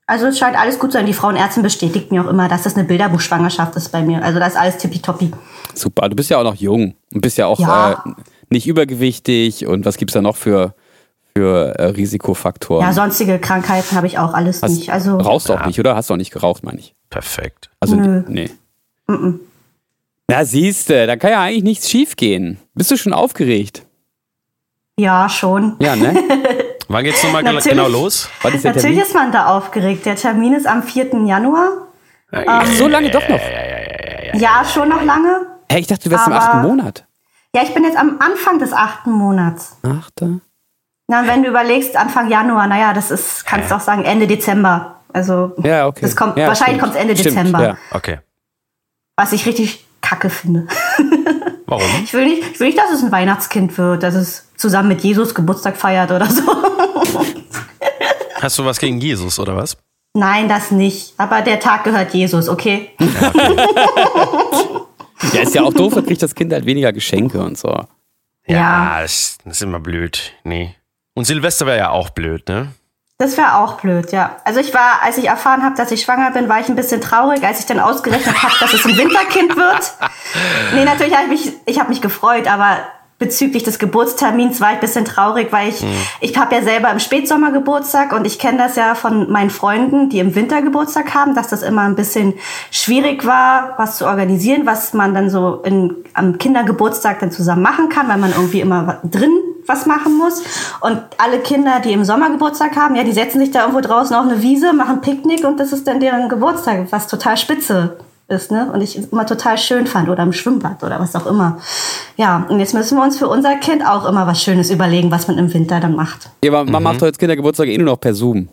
Also 0.07 0.27
es 0.27 0.37
scheint 0.37 0.57
alles 0.59 0.79
gut 0.79 0.91
zu 0.91 0.97
sein. 0.97 1.05
Die 1.05 1.13
Frauenärztin 1.13 1.63
bestätigt 1.63 2.11
mir 2.11 2.23
auch 2.23 2.29
immer, 2.29 2.47
dass 2.49 2.63
das 2.63 2.75
eine 2.75 2.83
Bilderbuchschwangerschaft 2.83 3.75
ist 3.75 3.91
bei 3.91 4.01
mir. 4.01 4.23
Also 4.23 4.39
das 4.39 4.49
ist 4.53 4.59
alles 4.59 4.77
tippitoppi. 4.77 5.31
Super, 5.73 6.09
du 6.09 6.15
bist 6.15 6.29
ja 6.29 6.37
auch 6.39 6.43
noch 6.43 6.55
jung 6.55 6.95
und 7.13 7.21
bist 7.21 7.37
ja 7.37 7.47
auch 7.47 7.59
ja. 7.59 8.03
Äh, 8.05 8.21
nicht 8.49 8.67
übergewichtig. 8.67 9.65
Und 9.65 9.85
was 9.85 9.97
gibt 9.97 10.11
es 10.11 10.13
da 10.13 10.21
noch 10.21 10.35
für 10.35 10.75
für 11.37 11.77
äh, 11.77 11.85
Risikofaktoren? 11.87 12.85
Ja, 12.85 12.93
sonstige 12.93 13.39
Krankheiten 13.39 13.95
habe 13.95 14.07
ich 14.07 14.17
auch 14.17 14.33
alles 14.33 14.61
Hast, 14.61 14.71
nicht. 14.71 14.91
Also 14.91 15.17
rauchst 15.17 15.49
du 15.49 15.53
auch 15.53 15.65
nicht, 15.65 15.79
oder? 15.79 15.95
Hast 15.95 16.09
du 16.09 16.13
auch 16.13 16.17
nicht 16.17 16.31
geraucht, 16.31 16.63
meine 16.63 16.79
ich. 16.79 16.95
Perfekt. 17.09 17.69
Also 17.79 17.95
Nö. 17.95 18.23
nee. 18.27 18.49
Mm 19.07 19.13
-mm. 19.13 19.39
Na 20.27 20.43
siehst 20.43 20.89
du, 20.89 21.05
da 21.05 21.15
kann 21.17 21.31
ja 21.31 21.41
eigentlich 21.41 21.63
nichts 21.63 21.89
schief 21.89 22.15
gehen. 22.15 22.57
Bist 22.73 22.89
du 22.89 22.97
schon 22.97 23.13
aufgeregt? 23.13 23.85
Ja, 24.97 25.29
schon. 25.29 25.75
Ja, 25.79 25.95
ne? 25.95 26.15
Wann 26.87 27.03
geht's 27.03 27.23
nochmal 27.23 27.43
genau 27.43 27.87
los? 27.87 28.29
Ist 28.53 28.63
natürlich 28.63 28.99
ist 28.99 29.13
man 29.13 29.31
da 29.31 29.47
aufgeregt. 29.47 30.05
Der 30.05 30.15
Termin 30.15 30.53
ist 30.53 30.67
am 30.67 30.83
4. 30.83 31.25
Januar. 31.25 31.87
Ach, 32.31 32.67
ähm, 32.67 32.75
so 32.75 32.87
lange 32.87 33.09
doch 33.09 33.27
noch. 33.27 33.41
Ja, 34.33 34.63
schon 34.65 34.89
noch 34.89 35.03
lange. 35.03 35.47
Hey, 35.69 35.81
ich 35.81 35.87
dachte, 35.87 36.05
du 36.05 36.11
wärst 36.11 36.27
im 36.27 36.33
achten 36.33 36.61
Monat. 36.61 37.05
Ja, 37.55 37.63
ich 37.63 37.73
bin 37.73 37.83
jetzt 37.83 37.97
am 37.97 38.19
Anfang 38.19 38.59
des 38.59 38.73
achten 38.73 39.11
Monats. 39.11 39.77
Achter? 39.83 40.41
Na, 41.07 41.27
wenn 41.27 41.43
du 41.43 41.49
überlegst, 41.49 41.95
Anfang 41.95 42.29
Januar, 42.29 42.67
naja, 42.67 42.93
das 42.93 43.11
ist, 43.11 43.45
kannst 43.45 43.69
du 43.69 43.75
auch 43.75 43.79
sagen, 43.79 44.05
Ende 44.05 44.25
Dezember. 44.25 45.01
Also, 45.13 45.53
ja, 45.63 45.87
okay. 45.87 46.01
das 46.01 46.15
kommt, 46.15 46.35
ja, 46.35 46.47
wahrscheinlich 46.47 46.79
kommt 46.79 46.93
es 46.93 46.99
Ende 46.99 47.15
stimmt, 47.15 47.37
Dezember. 47.37 47.63
Ja. 47.63 47.77
Okay. 47.91 48.19
Was 49.15 49.31
ich 49.31 49.45
richtig 49.45 49.85
kacke 50.01 50.29
finde. 50.29 50.67
Warum? 51.67 51.85
Ich 52.03 52.13
will, 52.13 52.25
nicht, 52.25 52.51
ich 52.51 52.59
will 52.59 52.67
nicht, 52.67 52.77
dass 52.77 52.91
es 52.91 53.03
ein 53.03 53.11
Weihnachtskind 53.11 53.77
wird, 53.77 54.03
dass 54.03 54.13
es 54.13 54.49
zusammen 54.55 54.89
mit 54.89 55.01
Jesus 55.01 55.33
Geburtstag 55.33 55.77
feiert 55.77 56.11
oder 56.11 56.25
so. 56.29 56.43
Hast 58.41 58.59
du 58.59 58.65
was 58.65 58.77
gegen 58.77 58.99
Jesus 58.99 59.39
oder 59.39 59.55
was? 59.55 59.77
Nein, 60.13 60.47
das 60.47 60.71
nicht. 60.71 61.13
Aber 61.17 61.41
der 61.41 61.59
Tag 61.59 61.83
gehört 61.83 62.13
Jesus, 62.13 62.49
okay? 62.49 62.91
Ja, 62.99 63.27
okay. 63.29 63.55
ja 65.33 65.41
ist 65.41 65.55
ja 65.55 65.63
auch 65.63 65.73
doof, 65.73 65.93
dann 65.95 66.05
kriegt 66.05 66.21
das 66.21 66.35
Kind 66.35 66.53
halt 66.53 66.65
weniger 66.65 66.93
Geschenke 66.93 67.41
und 67.41 67.57
so. 67.57 67.69
Ja, 68.47 68.55
ja. 68.55 69.01
Das, 69.01 69.37
das 69.43 69.57
ist 69.57 69.61
immer 69.61 69.79
blöd. 69.79 70.33
Nee. 70.43 70.75
Und 71.15 71.25
Silvester 71.25 71.65
wäre 71.65 71.77
ja 71.77 71.89
auch 71.89 72.09
blöd, 72.09 72.47
ne? 72.47 72.67
Das 73.17 73.37
wäre 73.37 73.55
auch 73.55 73.79
blöd, 73.79 74.11
ja. 74.11 74.35
Also 74.43 74.59
ich 74.59 74.73
war, 74.73 75.01
als 75.01 75.17
ich 75.17 75.27
erfahren 75.27 75.63
habe, 75.63 75.77
dass 75.77 75.89
ich 75.91 76.01
schwanger 76.01 76.31
bin, 76.31 76.49
war 76.49 76.59
ich 76.59 76.67
ein 76.67 76.75
bisschen 76.75 76.99
traurig, 76.99 77.41
als 77.43 77.61
ich 77.61 77.65
dann 77.65 77.79
ausgerechnet 77.79 78.43
habe, 78.43 78.53
dass 78.59 78.73
es 78.73 78.85
ein 78.85 78.97
Winterkind 78.97 79.55
wird. 79.55 79.93
Nee, 80.73 80.83
natürlich 80.83 81.15
habe 81.15 81.33
ich 81.33 81.45
mich, 81.45 81.53
ich 81.65 81.79
habe 81.79 81.87
mich 81.87 82.01
gefreut, 82.01 82.45
aber 82.47 82.79
bezüglich 83.17 83.63
des 83.63 83.79
Geburtstermins 83.79 84.59
war 84.59 84.69
ich 84.69 84.75
ein 84.75 84.81
bisschen 84.81 85.05
traurig, 85.05 85.47
weil 85.51 85.69
ich, 85.69 85.81
mhm. 85.81 85.95
ich 86.19 86.37
habe 86.37 86.53
ja 86.53 86.61
selber 86.61 86.91
im 86.91 86.99
Spätsommer 86.99 87.51
Geburtstag 87.51 88.11
und 88.11 88.25
ich 88.25 88.39
kenne 88.39 88.57
das 88.57 88.75
ja 88.75 88.93
von 88.93 89.31
meinen 89.31 89.49
Freunden, 89.49 90.09
die 90.09 90.19
im 90.19 90.35
Winter 90.35 90.61
Geburtstag 90.61 91.13
haben, 91.13 91.33
dass 91.33 91.47
das 91.47 91.63
immer 91.63 91.83
ein 91.83 91.95
bisschen 91.95 92.33
schwierig 92.71 93.25
war, 93.25 93.75
was 93.77 93.97
zu 93.97 94.05
organisieren, 94.05 94.65
was 94.65 94.93
man 94.93 95.13
dann 95.13 95.29
so 95.29 95.61
in, 95.63 95.95
am 96.13 96.37
Kindergeburtstag 96.37 97.19
dann 97.19 97.31
zusammen 97.31 97.61
machen 97.61 97.87
kann, 97.87 98.09
weil 98.09 98.17
man 98.17 98.31
irgendwie 98.31 98.59
immer 98.59 98.99
drin 99.03 99.31
was 99.67 99.85
machen 99.85 100.17
muss. 100.17 100.43
Und 100.81 101.01
alle 101.17 101.39
Kinder, 101.39 101.79
die 101.83 101.93
im 101.93 102.03
Sommer 102.03 102.29
Geburtstag 102.29 102.75
haben, 102.75 102.95
ja, 102.95 103.03
die 103.03 103.13
setzen 103.13 103.39
sich 103.39 103.49
da 103.49 103.61
irgendwo 103.61 103.81
draußen 103.81 104.15
auf 104.15 104.27
eine 104.27 104.41
Wiese, 104.41 104.73
machen 104.73 105.01
Picknick 105.01 105.43
und 105.43 105.59
das 105.59 105.71
ist 105.71 105.87
dann 105.87 105.99
deren 105.99 106.29
Geburtstag, 106.29 106.91
was 106.91 107.07
total 107.07 107.37
spitze 107.37 107.97
ist, 108.27 108.51
ne? 108.51 108.71
Und 108.71 108.81
ich 108.81 108.97
immer 109.11 109.25
total 109.25 109.57
schön 109.57 109.87
fand 109.87 110.09
oder 110.09 110.23
im 110.23 110.33
Schwimmbad 110.33 110.83
oder 110.83 110.99
was 110.99 111.15
auch 111.15 111.25
immer. 111.25 111.59
Ja, 112.17 112.45
und 112.49 112.59
jetzt 112.59 112.73
müssen 112.73 112.97
wir 112.97 113.03
uns 113.03 113.17
für 113.17 113.27
unser 113.27 113.55
Kind 113.57 113.85
auch 113.85 114.05
immer 114.05 114.25
was 114.27 114.41
Schönes 114.41 114.69
überlegen, 114.69 115.11
was 115.11 115.27
man 115.27 115.37
im 115.37 115.53
Winter 115.53 115.79
dann 115.79 115.95
macht. 115.95 116.29
Ja, 116.43 116.51
aber 116.51 116.63
man 116.63 116.81
mhm. 116.81 116.83
macht 116.83 117.01
doch 117.01 117.07
jetzt 117.07 117.19
Kindergeburtstag 117.19 117.67
eh 117.67 117.77
nur 117.77 117.87
noch 117.87 117.99
per 117.99 118.13
Zoom. 118.13 118.49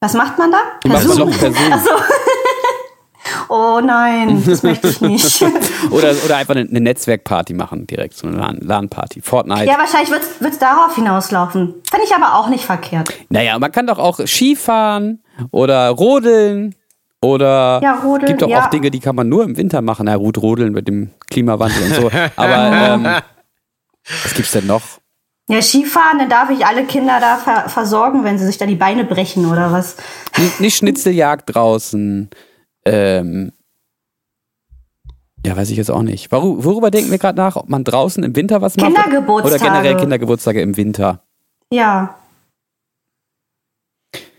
Was 0.00 0.14
macht 0.14 0.38
man 0.38 0.50
da? 0.50 0.58
Per 0.80 1.00
Zoom? 1.00 1.30
Noch 1.30 1.38
per 1.38 1.52
Zoom. 1.52 1.72
Ach 1.72 1.80
so. 1.80 1.90
Oh 3.48 3.80
nein, 3.84 4.42
das 4.46 4.62
möchte 4.62 4.88
ich 4.88 5.00
nicht. 5.00 5.42
oder, 5.90 6.14
oder 6.24 6.36
einfach 6.36 6.54
eine, 6.54 6.68
eine 6.68 6.80
Netzwerkparty 6.80 7.52
machen, 7.52 7.86
direkt, 7.86 8.16
so 8.16 8.26
eine 8.26 8.58
LAN-Party. 8.60 9.20
Fortnite. 9.20 9.66
Ja, 9.66 9.78
wahrscheinlich 9.78 10.10
wird 10.10 10.22
es 10.52 10.58
darauf 10.58 10.94
hinauslaufen. 10.94 11.74
Finde 11.88 12.06
ich 12.06 12.14
aber 12.14 12.38
auch 12.38 12.48
nicht 12.48 12.64
verkehrt. 12.64 13.10
Naja, 13.28 13.58
man 13.58 13.70
kann 13.70 13.86
doch 13.86 13.98
auch 13.98 14.18
Skifahren 14.26 15.22
oder 15.50 15.90
rodeln. 15.90 16.74
Oder 17.22 17.80
ja, 17.82 18.00
rodeln, 18.00 18.26
gibt 18.26 18.42
doch 18.42 18.48
ja. 18.48 18.64
auch 18.64 18.70
Dinge, 18.70 18.90
die 18.90 18.98
kann 18.98 19.14
man 19.14 19.28
nur 19.28 19.44
im 19.44 19.56
Winter 19.56 19.80
machen. 19.80 20.06
Na 20.06 20.16
gut, 20.16 20.38
rodeln 20.38 20.72
mit 20.72 20.88
dem 20.88 21.10
Klimawandel 21.30 21.82
und 21.84 21.94
so. 21.94 22.10
Aber 22.36 22.72
ähm, 22.72 23.04
was 24.24 24.34
gibt's 24.34 24.50
denn 24.52 24.66
noch? 24.66 24.82
Ja, 25.48 25.62
Skifahren, 25.62 26.18
dann 26.18 26.28
darf 26.28 26.50
ich 26.50 26.66
alle 26.66 26.84
Kinder 26.84 27.18
da 27.20 27.36
ver 27.36 27.68
versorgen, 27.68 28.24
wenn 28.24 28.38
sie 28.38 28.46
sich 28.46 28.58
da 28.58 28.66
die 28.66 28.74
Beine 28.74 29.04
brechen 29.04 29.46
oder 29.46 29.70
was. 29.70 29.96
Nicht 30.58 30.76
Schnitzeljagd 30.76 31.54
draußen. 31.54 32.30
Ähm, 32.84 33.52
ja, 35.44 35.56
weiß 35.56 35.70
ich 35.70 35.76
jetzt 35.76 35.90
auch 35.90 36.02
nicht. 36.02 36.30
Worüber, 36.32 36.64
worüber 36.64 36.90
denken 36.90 37.10
wir 37.10 37.18
gerade 37.18 37.38
nach? 37.38 37.56
Ob 37.56 37.68
man 37.68 37.84
draußen 37.84 38.22
im 38.22 38.34
Winter 38.34 38.62
was 38.62 38.76
macht? 38.76 38.86
Kindergeburtstage. 38.86 39.54
Oder 39.54 39.64
generell 39.64 39.96
Kindergeburtstage 39.96 40.60
im 40.60 40.76
Winter? 40.76 41.22
Ja. 41.70 42.16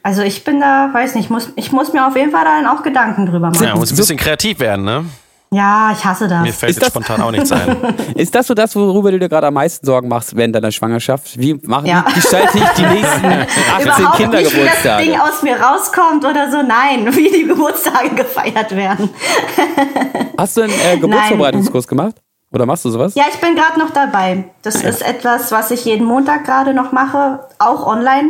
Also 0.03 0.21
ich 0.21 0.43
bin 0.43 0.59
da, 0.59 0.89
weiß 0.93 1.15
nicht, 1.15 1.29
muss, 1.29 1.49
ich 1.55 1.71
muss 1.71 1.93
mir 1.93 2.05
auf 2.05 2.15
jeden 2.17 2.31
Fall 2.31 2.43
dann 2.43 2.67
auch 2.67 2.83
Gedanken 2.83 3.25
drüber 3.25 3.49
machen. 3.51 3.63
Ja, 3.63 3.75
muss 3.75 3.91
ein 3.91 3.95
bisschen 3.95 4.17
kreativ 4.17 4.59
werden, 4.59 4.83
ne? 4.83 5.05
Ja, 5.51 5.91
ich 5.95 6.03
hasse 6.03 6.27
das. 6.27 6.41
Mir 6.41 6.51
fällt 6.51 6.71
Ist 6.71 6.81
jetzt 6.81 6.95
das- 6.95 7.03
spontan 7.05 7.21
auch 7.21 7.29
nichts 7.31 7.51
ein. 7.51 7.77
Ist 8.15 8.33
das 8.33 8.47
so 8.47 8.53
das, 8.55 8.75
worüber 8.75 9.11
du 9.11 9.19
dir 9.19 9.29
gerade 9.29 9.47
am 9.47 9.53
meisten 9.53 9.85
Sorgen 9.85 10.07
machst 10.07 10.35
während 10.35 10.55
deiner 10.55 10.71
Schwangerschaft? 10.71 11.37
Wie 11.39 11.53
machen 11.53 11.85
Ja. 11.85 12.03
wie 12.09 12.13
gestalte 12.15 12.57
ich 12.57 12.67
die 12.69 12.81
nächsten 12.85 13.25
18 13.27 13.81
Überhaupt 13.83 13.93
nicht, 13.93 13.93
wie 13.93 13.93
das 13.93 14.17
Ding 14.17 14.31
Kindergeburtstage? 14.31 15.23
aus 15.23 15.43
mir 15.43 15.55
rauskommt 15.61 16.25
oder 16.25 16.49
so. 16.51 16.57
Nein, 16.63 17.07
wie 17.15 17.29
die 17.31 17.45
Geburtstage 17.47 18.09
gefeiert 18.15 18.75
werden. 18.75 19.09
Hast 20.37 20.57
du 20.57 20.61
einen 20.63 20.73
äh, 20.73 20.97
Geburtsvorbereitungskurs 20.97 21.87
gemacht? 21.87 22.15
Oder 22.51 22.65
machst 22.65 22.83
du 22.85 22.89
sowas? 22.89 23.13
Ja, 23.15 23.25
ich 23.31 23.39
bin 23.39 23.55
gerade 23.55 23.79
noch 23.79 23.91
dabei. 23.91 24.45
Das 24.63 24.75
ist 24.75 25.01
etwas, 25.01 25.51
was 25.51 25.71
ich 25.71 25.85
jeden 25.85 26.05
Montag 26.05 26.45
gerade 26.45 26.73
noch 26.73 26.91
mache, 26.91 27.39
auch 27.59 27.85
online, 27.87 28.29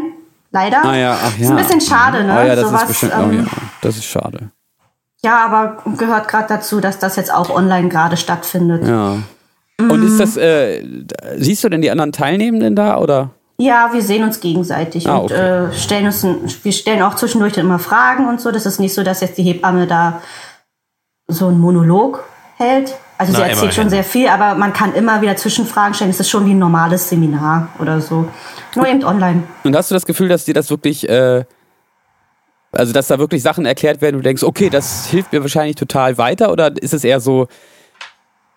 leider. 0.54 0.86
Ah 0.86 0.96
ja, 0.96 1.18
ach 1.22 1.38
ja. 1.38 1.44
Ist 1.44 1.50
ein 1.52 1.58
bisschen 1.58 1.82
schade, 1.82 2.24
ne? 2.24 2.40
Oh 2.42 2.48
ja, 2.48 2.56
das 2.56 2.68
Sowas, 2.70 2.82
ist 2.84 2.88
bestimmt, 2.88 3.14
ähm, 3.18 3.30
oh 3.30 3.34
ja, 3.34 3.46
das 3.82 3.98
ist 3.98 4.06
schade. 4.06 4.50
Ja, 5.24 5.46
aber 5.46 5.84
gehört 5.98 6.28
gerade 6.28 6.48
dazu, 6.48 6.80
dass 6.80 7.00
das 7.00 7.16
jetzt 7.16 7.34
auch 7.34 7.50
online 7.50 7.90
gerade 7.90 8.16
stattfindet. 8.16 8.88
Ja. 8.88 9.18
Und 9.80 10.04
ist 10.04 10.20
das, 10.20 10.38
äh, 10.38 10.84
siehst 11.38 11.64
du 11.64 11.70
denn 11.70 11.82
die 11.82 11.92
anderen 11.92 12.12
Teilnehmenden 12.12 12.76
da 12.76 12.98
oder? 12.98 13.32
Ja, 13.58 13.90
wir 13.94 14.02
sehen 14.02 14.24
uns 14.24 14.40
gegenseitig 14.40 15.08
Ah, 15.08 15.18
und 15.18 15.32
okay. 15.32 15.68
äh, 15.70 15.74
stellen 15.74 16.06
uns, 16.06 16.26
wir 16.64 16.72
stellen 16.72 17.02
auch 17.02 17.16
zwischendurch 17.16 17.58
immer 17.58 17.80
Fragen 17.80 18.28
und 18.28 18.42
so. 18.42 18.52
Das 18.52 18.66
ist 18.66 18.80
nicht 18.80 18.94
so, 18.94 19.04
dass 19.04 19.22
jetzt 19.22 19.38
die 19.38 19.44
Hebamme 19.44 19.88
da 19.88 20.22
so 21.28 21.48
einen 21.48 21.60
Monolog 21.60 22.24
hält. 22.58 22.94
Also 23.18 23.34
sie 23.34 23.40
Na, 23.40 23.46
erzählt 23.46 23.64
immerhin. 23.64 23.82
schon 23.82 23.90
sehr 23.90 24.04
viel, 24.04 24.28
aber 24.28 24.56
man 24.56 24.74
kann 24.74 24.94
immer 24.94 25.22
wieder 25.22 25.36
Zwischenfragen 25.36 25.94
stellen. 25.94 26.10
Es 26.10 26.20
ist 26.20 26.30
schon 26.30 26.46
wie 26.46 26.52
ein 26.54 26.60
normales 26.60 27.10
Seminar 27.10 27.70
oder 27.80 28.02
so. 28.02 28.28
Nur 28.76 28.88
eben 28.88 29.04
online. 29.04 29.44
Und 29.64 29.76
hast 29.76 29.92
du 29.92 29.96
das 29.96 30.06
Gefühl, 30.06 30.30
dass 30.30 30.46
dir 30.46 30.54
das 30.54 30.70
wirklich, 30.70 31.08
äh, 31.08 31.44
also 32.72 32.92
dass 32.92 33.08
da 33.08 33.20
wirklich 33.20 33.44
Sachen 33.44 33.66
erklärt 33.66 34.02
werden 34.02 34.16
und 34.16 34.24
du 34.24 34.28
denkst, 34.28 34.44
okay, 34.44 34.70
das 34.70 35.06
hilft 35.08 35.32
mir 35.32 35.42
wahrscheinlich 35.42 35.76
total 35.76 36.18
weiter? 36.18 36.52
Oder 36.52 36.72
ist 36.82 36.94
es 36.94 37.04
eher 37.04 37.20
so, 37.20 37.48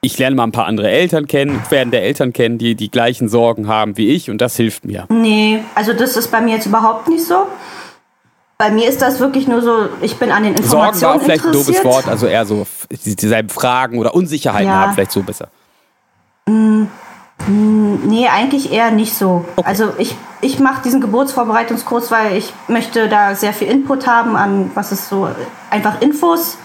ich 0.01 0.19
lerne 0.19 0.37
mal 0.37 0.45
ein 0.45 0.53
paar 0.53 0.67
andere 0.67 0.89
Eltern 0.89 1.27
kennen, 1.27 1.61
werden 1.69 1.91
der 1.91 2.03
Eltern 2.03 2.33
kennen, 2.33 2.59
die 2.59 2.75
die 2.75 2.91
gleichen 2.91 3.29
Sorgen 3.29 3.69
haben 3.69 3.97
wie 3.97 4.09
ich 4.11 4.31
und 4.31 4.41
das 4.41 4.57
hilft 4.57 4.85
mir? 4.85 5.05
Nee, 5.09 5.61
also 5.75 5.93
das 5.93 6.17
ist 6.17 6.31
bei 6.31 6.41
mir 6.41 6.55
jetzt 6.55 6.67
überhaupt 6.67 7.09
nicht 7.09 7.25
so. 7.25 7.47
Bei 8.59 8.71
mir 8.71 8.89
ist 8.89 9.03
das 9.03 9.21
wirklich 9.21 9.47
nur 9.47 9.61
so, 9.61 9.89
ich 10.01 10.17
bin 10.17 10.31
an 10.33 10.43
den 10.43 10.57
Sorgen 10.57 10.71
war 10.73 10.89
Informationen 10.89 11.21
auch 11.21 11.25
vielleicht 11.25 11.45
ein 11.45 11.53
doofes 11.53 11.85
Wort, 11.85 12.09
also 12.09 12.27
eher 12.27 12.47
so 12.47 12.67
dieselben 12.91 13.51
Fragen 13.51 13.99
oder 13.99 14.15
Unsicherheiten 14.15 14.69
Ja. 14.69 14.81
haben, 14.81 14.95
vielleicht 14.95 15.13
so 15.13 15.23
besser. 15.23 15.49
Nee, 17.49 18.29
eigentlich 18.29 18.73
eher 18.73 18.91
nicht 18.91 19.15
so. 19.15 19.45
Also 19.63 19.93
ich, 19.99 20.17
ich 20.41 20.59
mache 20.59 20.83
diesen 20.83 21.01
Geburtsvorbereitungskurs, 21.01 22.11
weil 22.11 22.37
ich 22.37 22.53
möchte 22.67 23.09
da 23.09 23.35
sehr 23.35 23.53
viel 23.53 23.69
Input 23.69 24.07
haben 24.07 24.37
an, 24.37 24.71
was 24.75 24.91
ist 24.91 25.09
so, 25.09 25.29
einfach 25.71 26.01
Infos. 26.01 26.57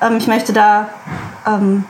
Ähm, 0.00 0.16
ich 0.16 0.26
möchte 0.26 0.52
da, 0.52 0.88
ähm, 1.46 1.84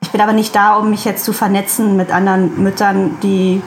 ich 0.00 0.10
bin 0.10 0.20
aber 0.20 0.32
nicht 0.32 0.54
da, 0.54 0.76
um 0.76 0.90
mich 0.90 1.04
jetzt 1.04 1.24
zu 1.24 1.32
vernetzen 1.32 1.96
mit 1.96 2.12
anderen 2.12 2.62
Müttern, 2.62 3.18
die 3.22 3.62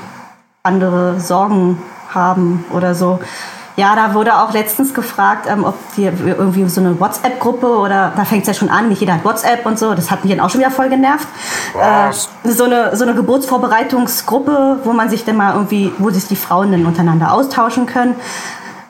andere 0.63 1.19
Sorgen 1.19 1.81
haben 2.09 2.65
oder 2.71 2.95
so. 2.95 3.19
Ja, 3.75 3.95
da 3.95 4.13
wurde 4.13 4.37
auch 4.37 4.53
letztens 4.53 4.93
gefragt, 4.93 5.47
ähm, 5.49 5.63
ob 5.63 5.75
wir 5.95 6.13
irgendwie 6.25 6.67
so 6.69 6.79
eine 6.79 6.99
WhatsApp-Gruppe 6.99 7.67
oder 7.67 8.13
da 8.15 8.23
fängt 8.23 8.43
es 8.43 8.47
ja 8.47 8.53
schon 8.53 8.69
an, 8.69 8.89
nicht 8.89 9.01
jeder 9.01 9.15
hat 9.15 9.25
WhatsApp 9.25 9.65
und 9.65 9.79
so, 9.79 9.95
das 9.95 10.11
hat 10.11 10.23
mich 10.23 10.35
dann 10.35 10.45
auch 10.45 10.49
schon 10.51 10.59
wieder 10.59 10.69
voll 10.69 10.89
genervt. 10.89 11.27
Äh, 11.79 12.11
so, 12.51 12.65
eine, 12.65 12.95
so 12.95 13.03
eine 13.03 13.15
Geburtsvorbereitungsgruppe, 13.15 14.81
wo 14.83 14.93
man 14.93 15.09
sich 15.09 15.25
dann 15.25 15.37
mal 15.37 15.55
irgendwie, 15.55 15.91
wo 15.97 16.11
sich 16.11 16.27
die 16.27 16.35
Frauen 16.35 16.71
dann 16.71 16.85
untereinander 16.85 17.31
austauschen 17.31 17.87
können. 17.87 18.15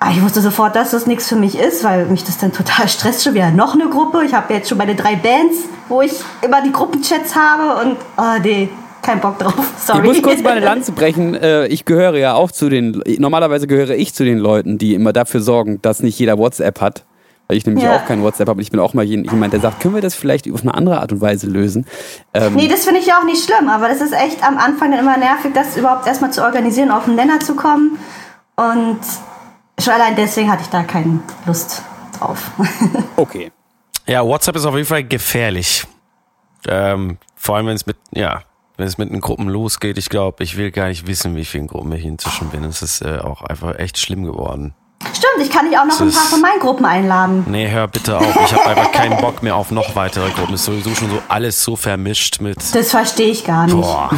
Aber 0.01 0.11
ich 0.11 0.21
wusste 0.21 0.41
sofort, 0.41 0.75
dass 0.75 0.91
das 0.91 1.07
nichts 1.07 1.29
für 1.29 1.38
mich 1.38 1.57
ist, 1.57 1.86
weil 1.86 2.05
mich 2.07 2.25
das 2.25 2.38
dann 2.38 2.51
total 2.51 2.88
stresst. 2.89 3.23
Schon 3.23 3.36
wieder 3.36 3.51
noch 3.51 3.75
eine 3.75 3.88
Gruppe. 3.88 4.25
Ich 4.25 4.34
habe 4.34 4.53
jetzt 4.53 4.67
schon 4.67 4.77
meine 4.77 4.95
drei 4.95 5.15
Bands, 5.15 5.59
wo 5.88 6.01
ich 6.01 6.13
immer 6.41 6.61
die 6.61 6.73
Gruppenchats 6.73 7.34
habe 7.38 7.81
und, 7.81 7.97
oh 8.17 8.39
nee, 8.43 8.69
kein 9.03 9.19
Bock 9.21 9.37
drauf. 9.39 9.53
Sorry. 9.77 9.99
Ich 9.99 10.05
muss 10.05 10.21
kurz 10.23 10.41
meine 10.41 10.61
Lanze 10.61 10.91
brechen. 10.93 11.35
Äh, 11.35 11.67
Ich 11.67 11.85
gehöre 11.85 12.17
ja 12.17 12.33
auch 12.33 12.51
zu 12.51 12.69
den, 12.69 13.03
normalerweise 13.19 13.67
gehöre 13.67 13.91
ich 13.91 14.13
zu 14.13 14.23
den 14.23 14.37
Leuten, 14.39 14.77
die 14.77 14.93
immer 14.95 15.13
dafür 15.13 15.41
sorgen, 15.41 15.81
dass 15.81 16.01
nicht 16.01 16.17
jeder 16.17 16.37
WhatsApp 16.37 16.81
hat. 16.81 17.05
Weil 17.47 17.57
ich 17.57 17.65
nämlich 17.65 17.83
Ja. 17.83 17.97
auch 17.97 18.05
kein 18.05 18.23
WhatsApp 18.23 18.47
habe. 18.47 18.61
Ich 18.61 18.71
bin 18.71 18.79
auch 18.79 18.93
mal 18.93 19.03
jemand, 19.03 19.51
der 19.51 19.59
sagt, 19.59 19.81
können 19.81 19.93
wir 19.93 20.01
das 20.01 20.15
vielleicht 20.15 20.49
auf 20.51 20.61
eine 20.61 20.73
andere 20.73 21.01
Art 21.01 21.11
und 21.11 21.19
Weise 21.19 21.47
lösen? 21.47 21.85
Ähm, 22.33 22.55
Nee, 22.55 22.69
das 22.69 22.85
finde 22.85 23.01
ich 23.01 23.05
ja 23.05 23.19
auch 23.19 23.25
nicht 23.25 23.43
schlimm, 23.43 23.67
aber 23.67 23.89
das 23.89 23.99
ist 23.99 24.13
echt 24.13 24.41
am 24.43 24.57
Anfang 24.57 24.91
dann 24.91 25.01
immer 25.01 25.17
nervig, 25.17 25.51
das 25.53 25.75
überhaupt 25.75 26.07
erstmal 26.07 26.31
zu 26.31 26.41
organisieren, 26.41 26.89
auf 26.89 27.03
den 27.03 27.15
Nenner 27.15 27.41
zu 27.41 27.55
kommen. 27.55 27.99
Und 28.55 28.99
schon 29.79 29.93
allein 29.93 30.15
deswegen 30.15 30.49
hatte 30.49 30.61
ich 30.63 30.69
da 30.69 30.83
keine 30.83 31.19
Lust 31.45 31.81
drauf. 32.17 32.51
okay. 33.17 33.51
Ja, 34.07 34.25
WhatsApp 34.25 34.55
ist 34.55 34.65
auf 34.65 34.75
jeden 34.75 34.87
Fall 34.87 35.03
gefährlich. 35.03 35.85
Ähm, 36.67 37.17
vor 37.35 37.57
allem, 37.57 37.67
wenn 37.67 37.75
es 37.75 37.85
mit, 37.85 37.97
ja, 38.11 38.41
wenn 38.78 38.88
es 38.88 38.97
mit 38.97 39.11
den 39.11 39.21
Gruppen 39.21 39.49
losgeht. 39.49 39.97
Ich 39.97 40.09
glaube, 40.09 40.43
ich 40.43 40.57
will 40.57 40.71
gar 40.71 40.88
nicht 40.88 41.07
wissen, 41.07 41.36
wie 41.36 41.45
vielen 41.45 41.67
Gruppen 41.67 41.91
ich 41.93 42.05
inzwischen 42.05 42.49
bin. 42.49 42.63
Es 42.63 42.82
ist 42.82 43.01
äh, 43.01 43.19
auch 43.19 43.41
einfach 43.43 43.78
echt 43.78 43.97
schlimm 43.97 44.24
geworden. 44.24 44.74
Stimmt, 45.13 45.45
ich 45.45 45.49
kann 45.51 45.69
dich 45.69 45.78
auch 45.78 45.86
noch 45.86 45.97
Das 45.97 46.01
ein 46.01 46.11
paar 46.11 46.30
von 46.30 46.41
meinen 46.41 46.59
Gruppen 46.59 46.86
einladen. 46.86 47.43
Nee, 47.47 47.69
hör 47.69 47.88
bitte 47.88 48.17
auf. 48.17 48.36
Ich 48.45 48.53
habe 48.53 48.65
einfach 48.67 48.91
keinen 48.91 49.17
Bock 49.17 49.43
mehr 49.43 49.55
auf 49.55 49.69
noch 49.71 49.95
weitere 49.95 50.30
Gruppen. 50.32 50.55
Ist 50.55 50.63
sowieso 50.65 50.95
schon 50.95 51.09
so 51.09 51.21
alles 51.28 51.61
so 51.61 51.76
vermischt 51.76 52.39
mit. 52.39 52.57
Das 52.74 52.91
verstehe 52.91 53.32
ich 53.32 53.43
gar 53.43 53.65
nicht. 53.65 53.76
Boah. 53.76 54.09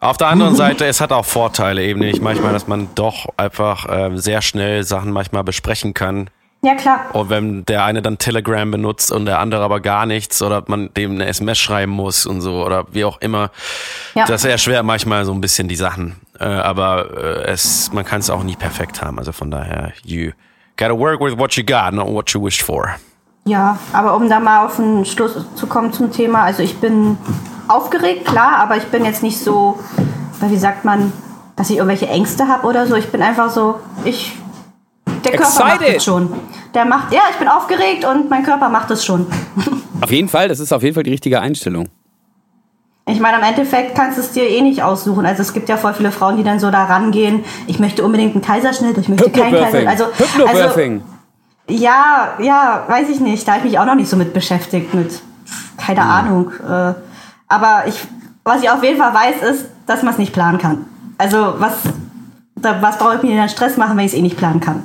Auf 0.00 0.16
der 0.16 0.28
anderen 0.28 0.56
Seite, 0.56 0.84
es 0.86 1.00
hat 1.00 1.12
auch 1.12 1.24
Vorteile 1.24 1.84
eben 1.84 2.00
nicht 2.00 2.22
manchmal, 2.22 2.52
dass 2.52 2.66
man 2.66 2.88
doch 2.94 3.26
einfach 3.36 3.86
ähm, 3.88 4.18
sehr 4.18 4.42
schnell 4.42 4.82
Sachen 4.84 5.12
manchmal 5.12 5.44
besprechen 5.44 5.94
kann. 5.94 6.28
Ja, 6.64 6.76
klar. 6.76 7.06
Und 7.12 7.28
wenn 7.28 7.64
der 7.64 7.84
eine 7.84 8.02
dann 8.02 8.18
Telegram 8.18 8.70
benutzt 8.70 9.10
und 9.10 9.26
der 9.26 9.40
andere 9.40 9.62
aber 9.64 9.80
gar 9.80 10.06
nichts 10.06 10.40
oder 10.42 10.62
man 10.68 10.94
dem 10.94 11.12
eine 11.12 11.26
SMS 11.26 11.58
schreiben 11.58 11.90
muss 11.90 12.24
und 12.24 12.40
so 12.40 12.64
oder 12.64 12.84
wie 12.92 13.04
auch 13.04 13.20
immer, 13.20 13.50
Ja. 14.14 14.26
das 14.26 14.44
erschwert 14.44 14.84
manchmal 14.84 15.24
so 15.24 15.32
ein 15.32 15.40
bisschen 15.40 15.66
die 15.66 15.74
Sachen. 15.74 16.16
Äh, 16.38 16.44
aber 16.44 17.16
äh, 17.16 17.50
es, 17.50 17.92
man 17.92 18.04
kann 18.04 18.20
es 18.20 18.30
auch 18.30 18.44
nie 18.44 18.54
perfekt 18.54 19.02
haben. 19.02 19.18
Also 19.18 19.32
von 19.32 19.50
daher, 19.50 19.92
you 20.04 20.30
gotta 20.76 20.96
work 20.96 21.20
with 21.20 21.36
what 21.36 21.52
you 21.54 21.64
got, 21.64 21.92
not 21.92 22.06
what 22.06 22.30
you 22.30 22.40
wished 22.44 22.62
for. 22.62 22.94
Ja, 23.44 23.76
aber 23.92 24.14
um 24.14 24.28
da 24.28 24.38
mal 24.38 24.64
auf 24.64 24.76
den 24.76 25.04
Schluss 25.04 25.36
zu 25.56 25.66
kommen 25.66 25.92
zum 25.92 26.12
Thema, 26.12 26.42
also 26.44 26.62
ich 26.62 26.76
bin 26.78 27.18
aufgeregt, 27.66 28.24
klar, 28.24 28.58
aber 28.58 28.76
ich 28.76 28.84
bin 28.84 29.04
jetzt 29.04 29.24
nicht 29.24 29.38
so, 29.40 29.80
wie 30.40 30.56
sagt 30.56 30.84
man, 30.84 31.12
dass 31.56 31.70
ich 31.70 31.76
irgendwelche 31.78 32.06
Ängste 32.06 32.46
habe 32.46 32.68
oder 32.68 32.86
so. 32.86 32.94
Ich 32.94 33.10
bin 33.10 33.20
einfach 33.20 33.50
so, 33.50 33.80
ich, 34.04 34.36
der 35.24 35.32
Körper 35.32 35.64
macht 35.64 35.74
Excited. 35.74 35.96
es 35.96 36.04
schon. 36.04 36.32
Der 36.74 36.84
macht, 36.84 37.12
ja, 37.12 37.22
ich 37.30 37.36
bin 37.36 37.48
aufgeregt 37.48 38.04
und 38.04 38.30
mein 38.30 38.42
Körper 38.42 38.68
macht 38.68 38.90
es 38.90 39.04
schon. 39.04 39.26
Auf 40.00 40.10
jeden 40.10 40.28
Fall, 40.28 40.48
das 40.48 40.58
ist 40.58 40.72
auf 40.72 40.82
jeden 40.82 40.94
Fall 40.94 41.04
die 41.04 41.12
richtige 41.12 41.40
Einstellung. 41.40 41.88
Ich 43.06 43.20
meine, 43.20 43.38
im 43.38 43.44
Endeffekt 43.44 43.94
kannst 43.94 44.18
du 44.18 44.22
es 44.22 44.32
dir 44.32 44.48
eh 44.48 44.60
nicht 44.60 44.82
aussuchen. 44.82 45.24
Also 45.26 45.42
es 45.42 45.52
gibt 45.52 45.68
ja 45.68 45.76
voll 45.76 45.94
viele 45.94 46.10
Frauen, 46.10 46.36
die 46.36 46.42
dann 46.42 46.58
so 46.58 46.70
da 46.70 46.84
rangehen, 46.84 47.44
ich 47.68 47.78
möchte 47.78 48.04
unbedingt 48.04 48.34
einen 48.34 48.42
Kaiserschnitt, 48.42 48.98
ich 48.98 49.08
möchte 49.08 49.30
keinen. 49.30 49.52
Kaiserschnitt. 49.52 49.86
Also, 49.86 50.04
also 50.04 50.18
Hypnobirthing. 50.18 51.02
Ja, 51.68 52.34
ja, 52.40 52.84
weiß 52.88 53.08
ich 53.10 53.20
nicht. 53.20 53.46
Da 53.46 53.52
habe 53.52 53.66
ich 53.66 53.72
mich 53.72 53.78
auch 53.78 53.86
noch 53.86 53.94
nicht 53.94 54.08
so 54.08 54.16
mit 54.16 54.32
beschäftigt, 54.32 54.92
mit 54.94 55.20
keine 55.76 56.02
Ahnung. 56.02 56.50
Äh, 56.68 56.94
aber 57.48 57.84
ich, 57.86 58.00
was 58.44 58.62
ich 58.62 58.70
auf 58.70 58.82
jeden 58.82 58.98
Fall 58.98 59.14
weiß, 59.14 59.50
ist, 59.50 59.66
dass 59.86 60.02
man 60.02 60.12
es 60.12 60.18
nicht 60.18 60.32
planen 60.32 60.58
kann. 60.58 60.86
Also 61.18 61.54
was, 61.58 61.74
da, 62.56 62.80
was 62.82 62.98
brauche 62.98 63.16
ich 63.16 63.22
mir 63.22 63.36
dann 63.36 63.48
Stress 63.48 63.76
machen, 63.76 63.96
wenn 63.96 64.04
ich 64.04 64.12
es 64.12 64.18
eh 64.18 64.22
nicht 64.22 64.36
planen 64.36 64.60
kann? 64.60 64.84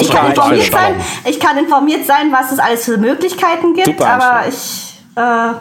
ich 0.00 0.10
kann 0.10 0.28
informiert 0.30 0.70
sein, 0.72 0.94
ich 1.24 1.40
kann 1.40 1.58
informiert 1.58 2.06
sein, 2.06 2.32
was 2.32 2.52
es 2.52 2.58
alles 2.58 2.84
für 2.84 2.96
Möglichkeiten 2.96 3.74
gibt, 3.74 3.86
Super 3.86 4.06
aber 4.08 4.48
ich 4.48 5.00
äh, 5.16 5.54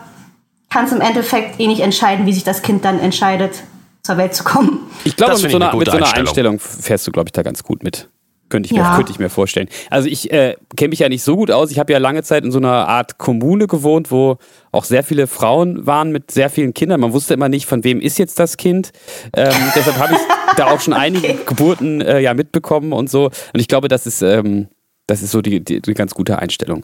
kann 0.70 0.86
es 0.86 0.91
im 0.91 1.02
Endeffekt 1.02 1.60
eh 1.60 1.68
nicht 1.68 1.82
entscheiden, 1.82 2.26
wie 2.26 2.34
sich 2.34 2.44
das 2.44 2.62
Kind 2.62 2.86
dann 2.86 3.00
entscheidet, 3.00 3.64
zur 4.02 4.18
Welt 4.18 4.36
zu 4.36 4.44
kommen. 4.44 4.80
Ich 5.04 5.16
glaube, 5.16 5.39
mit 5.39 5.52
so 5.52 5.58
einer, 5.58 5.76
mit 5.76 5.88
so 5.88 5.91
einer 5.94 6.06
Einstellung. 6.06 6.28
Einstellung 6.28 6.60
fährst 6.60 7.08
du, 7.08 7.12
glaube 7.12 7.28
ich, 7.28 7.32
da 7.32 7.41
ganz 7.41 7.64
gut 7.64 7.84
mit. 7.84 8.10
Könnte 8.54 8.70
ich, 8.70 8.78
ja. 8.78 8.88
mir, 8.88 8.97
könnte 8.97 9.12
ich 9.12 9.18
mir 9.18 9.32
vorstellen. 9.32 9.68
Also 9.89 10.08
ich 10.08 10.32
äh, 10.32 10.56
kenne 10.76 10.89
mich 10.89 10.99
ja 10.99 11.10
nicht 11.10 11.24
so 11.24 11.36
gut 11.36 11.49
aus. 11.49 11.72
Ich 11.72 11.80
habe 11.80 11.91
ja 11.91 11.97
lange 11.97 12.22
Zeit 12.22 12.45
in 12.45 12.51
so 12.51 12.60
einer 12.60 12.88
Art 12.88 13.18
Kommune 13.18 13.66
gewohnt, 13.66 14.12
wo 14.12 14.38
auch 14.72 14.84
sehr 14.84 15.04
viele 15.04 15.26
Frauen 15.26 15.88
waren 15.88 16.12
mit 16.12 16.30
sehr 16.30 16.51
vielen 16.51 16.76
Kindern. 16.76 16.99
Man 16.99 17.14
wusste 17.14 17.34
immer 17.34 17.49
nicht, 17.49 17.66
von 17.66 17.84
wem 17.84 17.99
ist 17.99 18.20
jetzt 18.20 18.38
das 18.38 18.58
Kind. 18.58 18.91
Ähm, 19.36 19.51
deshalb 19.76 19.97
habe 19.97 20.14
ich 20.14 20.20
da 20.56 20.68
auch 20.68 20.80
schon 20.80 20.93
einige 20.93 21.30
okay. 21.30 21.39
Geburten 21.47 22.01
äh, 22.01 22.20
ja 22.20 22.36
mitbekommen 22.36 22.93
und 22.93 23.10
so. 23.10 23.26
Und 23.26 23.60
ich 23.60 23.68
glaube, 23.68 23.88
das 23.88 24.06
ist, 24.06 24.22
ähm, 24.22 24.68
das 25.08 25.24
ist 25.24 25.32
so 25.32 25.41
die, 25.41 25.64
die, 25.64 25.82
die 25.82 25.93
ganz 25.95 26.14
gute 26.14 26.38
Einstellung. 26.38 26.84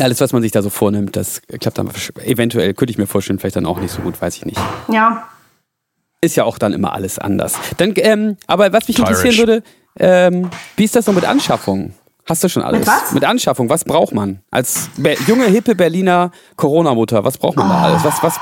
Alles, 0.00 0.20
was 0.20 0.32
man 0.32 0.42
sich 0.42 0.52
da 0.52 0.62
so 0.62 0.70
vornimmt, 0.70 1.16
das 1.16 1.42
klappt 1.58 1.78
dann 1.78 1.90
eventuell, 2.24 2.72
könnte 2.74 2.92
ich 2.92 2.98
mir 2.98 3.08
vorstellen, 3.08 3.40
vielleicht 3.40 3.56
dann 3.56 3.66
auch 3.66 3.80
nicht 3.80 3.90
so 3.90 4.00
gut, 4.02 4.22
weiß 4.22 4.36
ich 4.36 4.44
nicht. 4.44 4.60
Ja, 4.92 5.26
ist 6.22 6.36
ja 6.36 6.44
auch 6.44 6.56
dann 6.56 6.72
immer 6.72 6.92
alles 6.92 7.18
anders. 7.18 7.54
Dann, 7.76 7.92
ähm, 7.96 8.36
aber 8.46 8.72
was 8.72 8.88
mich 8.88 8.98
interessieren 8.98 9.36
würde, 9.36 9.62
ähm, 9.98 10.50
wie 10.76 10.84
ist 10.84 10.96
das 10.96 11.04
so 11.04 11.12
mit 11.12 11.24
Anschaffung? 11.24 11.92
Hast 12.26 12.44
du 12.44 12.48
schon 12.48 12.62
alles? 12.62 12.80
Mit 12.80 12.88
was? 12.88 13.12
Mit 13.12 13.24
Anschaffung, 13.24 13.68
was 13.68 13.84
braucht 13.84 14.14
man? 14.14 14.40
Als 14.50 14.88
Be 14.96 15.16
junge, 15.26 15.46
hippe 15.46 15.74
Berliner 15.74 16.30
Corona-Mutter, 16.56 17.24
was 17.24 17.36
braucht 17.36 17.56
man 17.56 17.66
oh. 17.66 17.72
da 17.72 17.82
alles? 17.82 18.04
Was, 18.04 18.22
was, 18.22 18.38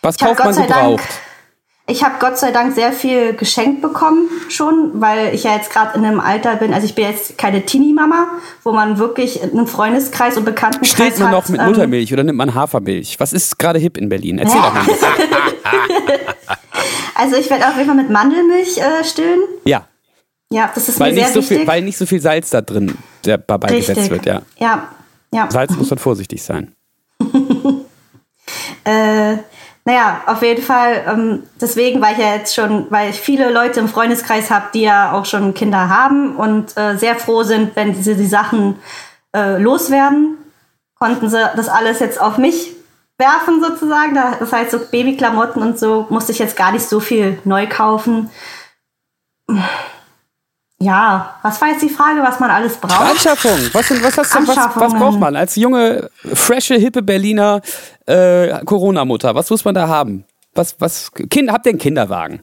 was 0.00 0.16
kauft 0.16 0.38
man 0.38 0.54
gebraucht? 0.54 0.70
Dank 0.70 1.31
ich 1.92 2.02
habe 2.02 2.14
Gott 2.18 2.38
sei 2.38 2.50
Dank 2.50 2.74
sehr 2.74 2.92
viel 2.92 3.34
geschenkt 3.34 3.82
bekommen 3.82 4.28
schon, 4.48 5.00
weil 5.00 5.34
ich 5.34 5.44
ja 5.44 5.54
jetzt 5.54 5.70
gerade 5.70 5.98
in 5.98 6.04
einem 6.04 6.20
Alter 6.20 6.56
bin. 6.56 6.72
Also 6.72 6.86
ich 6.86 6.94
bin 6.94 7.04
jetzt 7.04 7.36
keine 7.36 7.64
Teenie-Mama, 7.64 8.28
wo 8.64 8.72
man 8.72 8.98
wirklich 8.98 9.42
einen 9.42 9.66
Freundeskreis 9.66 10.38
und 10.38 10.44
Bekanntenkreis 10.44 10.90
Stillt 10.90 11.18
man 11.18 11.30
noch 11.30 11.48
mit 11.50 11.60
ähm, 11.60 11.66
Muttermilch 11.66 12.12
oder 12.12 12.24
nimmt 12.24 12.38
man 12.38 12.54
Hafermilch? 12.54 13.20
Was 13.20 13.34
ist 13.34 13.58
gerade 13.58 13.78
hip 13.78 13.98
in 13.98 14.08
Berlin? 14.08 14.38
Erzähl 14.38 14.60
doch 14.60 14.72
mal. 14.72 14.84
also 17.14 17.36
ich 17.36 17.50
werde 17.50 17.68
auf 17.68 17.76
jeden 17.76 17.86
Fall 17.86 17.96
mit 17.96 18.10
Mandelmilch 18.10 18.78
äh, 18.78 19.04
stillen. 19.04 19.40
Ja. 19.64 19.86
Ja, 20.50 20.70
das 20.74 20.88
ist 20.88 20.98
weil 20.98 21.12
mir 21.12 21.20
sehr 21.20 21.28
so 21.28 21.40
wichtig. 21.40 21.58
Viel, 21.58 21.66
weil 21.66 21.82
nicht 21.82 21.98
so 21.98 22.06
viel 22.06 22.20
Salz 22.20 22.50
da 22.50 22.62
drin 22.62 22.96
dabei 23.22 23.68
Richtig. 23.68 23.94
gesetzt 23.94 24.10
wird, 24.10 24.26
ja. 24.26 24.42
Ja, 24.58 24.88
ja. 25.32 25.50
Salz 25.50 25.76
muss 25.76 25.88
dann 25.88 25.98
vorsichtig 25.98 26.42
sein. 26.42 26.74
äh, 28.84 29.36
naja, 29.84 30.22
auf 30.26 30.42
jeden 30.42 30.62
Fall, 30.62 31.04
ähm, 31.08 31.42
deswegen, 31.60 32.00
weil 32.00 32.12
ich 32.12 32.18
ja 32.18 32.34
jetzt 32.34 32.54
schon, 32.54 32.86
weil 32.90 33.10
ich 33.10 33.20
viele 33.20 33.52
Leute 33.52 33.80
im 33.80 33.88
Freundeskreis 33.88 34.50
habe, 34.50 34.66
die 34.72 34.82
ja 34.82 35.12
auch 35.12 35.24
schon 35.24 35.54
Kinder 35.54 35.88
haben 35.88 36.36
und 36.36 36.76
äh, 36.76 36.96
sehr 36.96 37.16
froh 37.16 37.42
sind, 37.42 37.74
wenn 37.74 38.00
sie 38.00 38.14
die 38.14 38.26
Sachen 38.26 38.78
äh, 39.34 39.60
loswerden, 39.60 40.38
konnten 40.98 41.28
sie 41.28 41.50
das 41.56 41.68
alles 41.68 41.98
jetzt 41.98 42.20
auf 42.20 42.38
mich 42.38 42.76
werfen 43.18 43.62
sozusagen. 43.62 44.14
Das 44.14 44.52
heißt, 44.52 44.70
so 44.70 44.78
Babyklamotten 44.78 45.62
und 45.62 45.78
so 45.78 46.06
musste 46.10 46.30
ich 46.30 46.38
jetzt 46.38 46.56
gar 46.56 46.70
nicht 46.70 46.88
so 46.88 47.00
viel 47.00 47.38
neu 47.44 47.66
kaufen. 47.66 48.30
Ja, 50.82 51.36
was 51.42 51.60
war 51.60 51.68
jetzt 51.68 51.82
die 51.82 51.88
Frage, 51.88 52.22
was 52.22 52.40
man 52.40 52.50
alles 52.50 52.76
braucht? 52.76 53.00
Anschaffung. 53.00 53.58
Was, 53.72 53.90
was, 54.02 54.18
hast 54.18 54.34
du, 54.34 54.48
was, 54.48 54.56
was 54.56 54.94
braucht 54.94 55.20
man 55.20 55.36
als 55.36 55.54
junge, 55.54 56.10
frische, 56.34 56.74
hippe 56.74 57.02
Berliner 57.02 57.60
äh, 58.06 58.64
Corona-Mutter? 58.64 59.34
Was 59.34 59.48
muss 59.50 59.64
man 59.64 59.74
da 59.74 59.86
haben? 59.86 60.24
Was, 60.54 60.76
was, 60.80 61.12
kind, 61.30 61.52
habt 61.52 61.66
ihr 61.66 61.70
einen 61.70 61.78
Kinderwagen? 61.78 62.40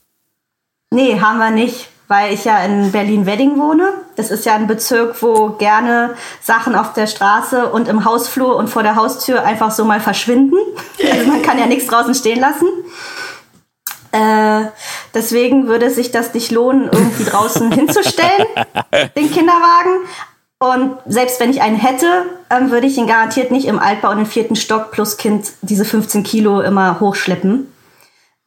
Nee, 0.91 1.19
haben 1.19 1.37
wir 1.37 1.51
nicht, 1.51 1.89
weil 2.07 2.33
ich 2.33 2.45
ja 2.45 2.63
in 2.63 2.93
Berlin-Wedding 2.93 3.57
wohne. 3.59 3.89
Das 4.15 4.31
ist 4.31 4.45
ja 4.45 4.55
ein 4.55 4.67
Bezirk, 4.67 5.21
wo 5.21 5.49
gerne 5.49 6.15
Sachen 6.41 6.75
auf 6.75 6.93
der 6.93 7.07
Straße 7.07 7.67
und 7.67 7.89
im 7.89 8.05
Hausflur 8.05 8.55
und 8.55 8.69
vor 8.69 8.83
der 8.83 8.95
Haustür 8.95 9.43
einfach 9.43 9.71
so 9.71 9.83
mal 9.85 9.99
verschwinden. 9.99 10.55
Also 11.11 11.31
man 11.31 11.41
kann 11.41 11.57
ja 11.57 11.65
nichts 11.65 11.87
draußen 11.87 12.13
stehen 12.13 12.39
lassen. 12.39 12.67
Äh, 14.11 14.65
deswegen 15.13 15.67
würde 15.67 15.89
sich 15.89 16.11
das 16.11 16.33
nicht 16.33 16.51
lohnen, 16.51 16.89
irgendwie 16.91 17.23
draußen 17.25 17.71
hinzustellen, 17.73 18.45
den 19.15 19.31
Kinderwagen. 19.31 20.05
Und 20.61 20.97
selbst 21.05 21.39
wenn 21.39 21.51
ich 21.51 21.61
einen 21.61 21.77
hätte, 21.77 22.25
ähm, 22.49 22.69
würde 22.69 22.87
ich 22.87 22.97
ihn 22.97 23.07
garantiert 23.07 23.49
nicht 23.49 23.65
im 23.65 23.79
Altbau 23.79 24.11
und 24.11 24.19
im 24.19 24.25
vierten 24.25 24.57
Stock 24.57 24.91
plus 24.91 25.15
Kind 25.15 25.53
diese 25.61 25.85
15 25.85 26.23
Kilo 26.23 26.59
immer 26.59 26.99
hochschleppen. 26.99 27.71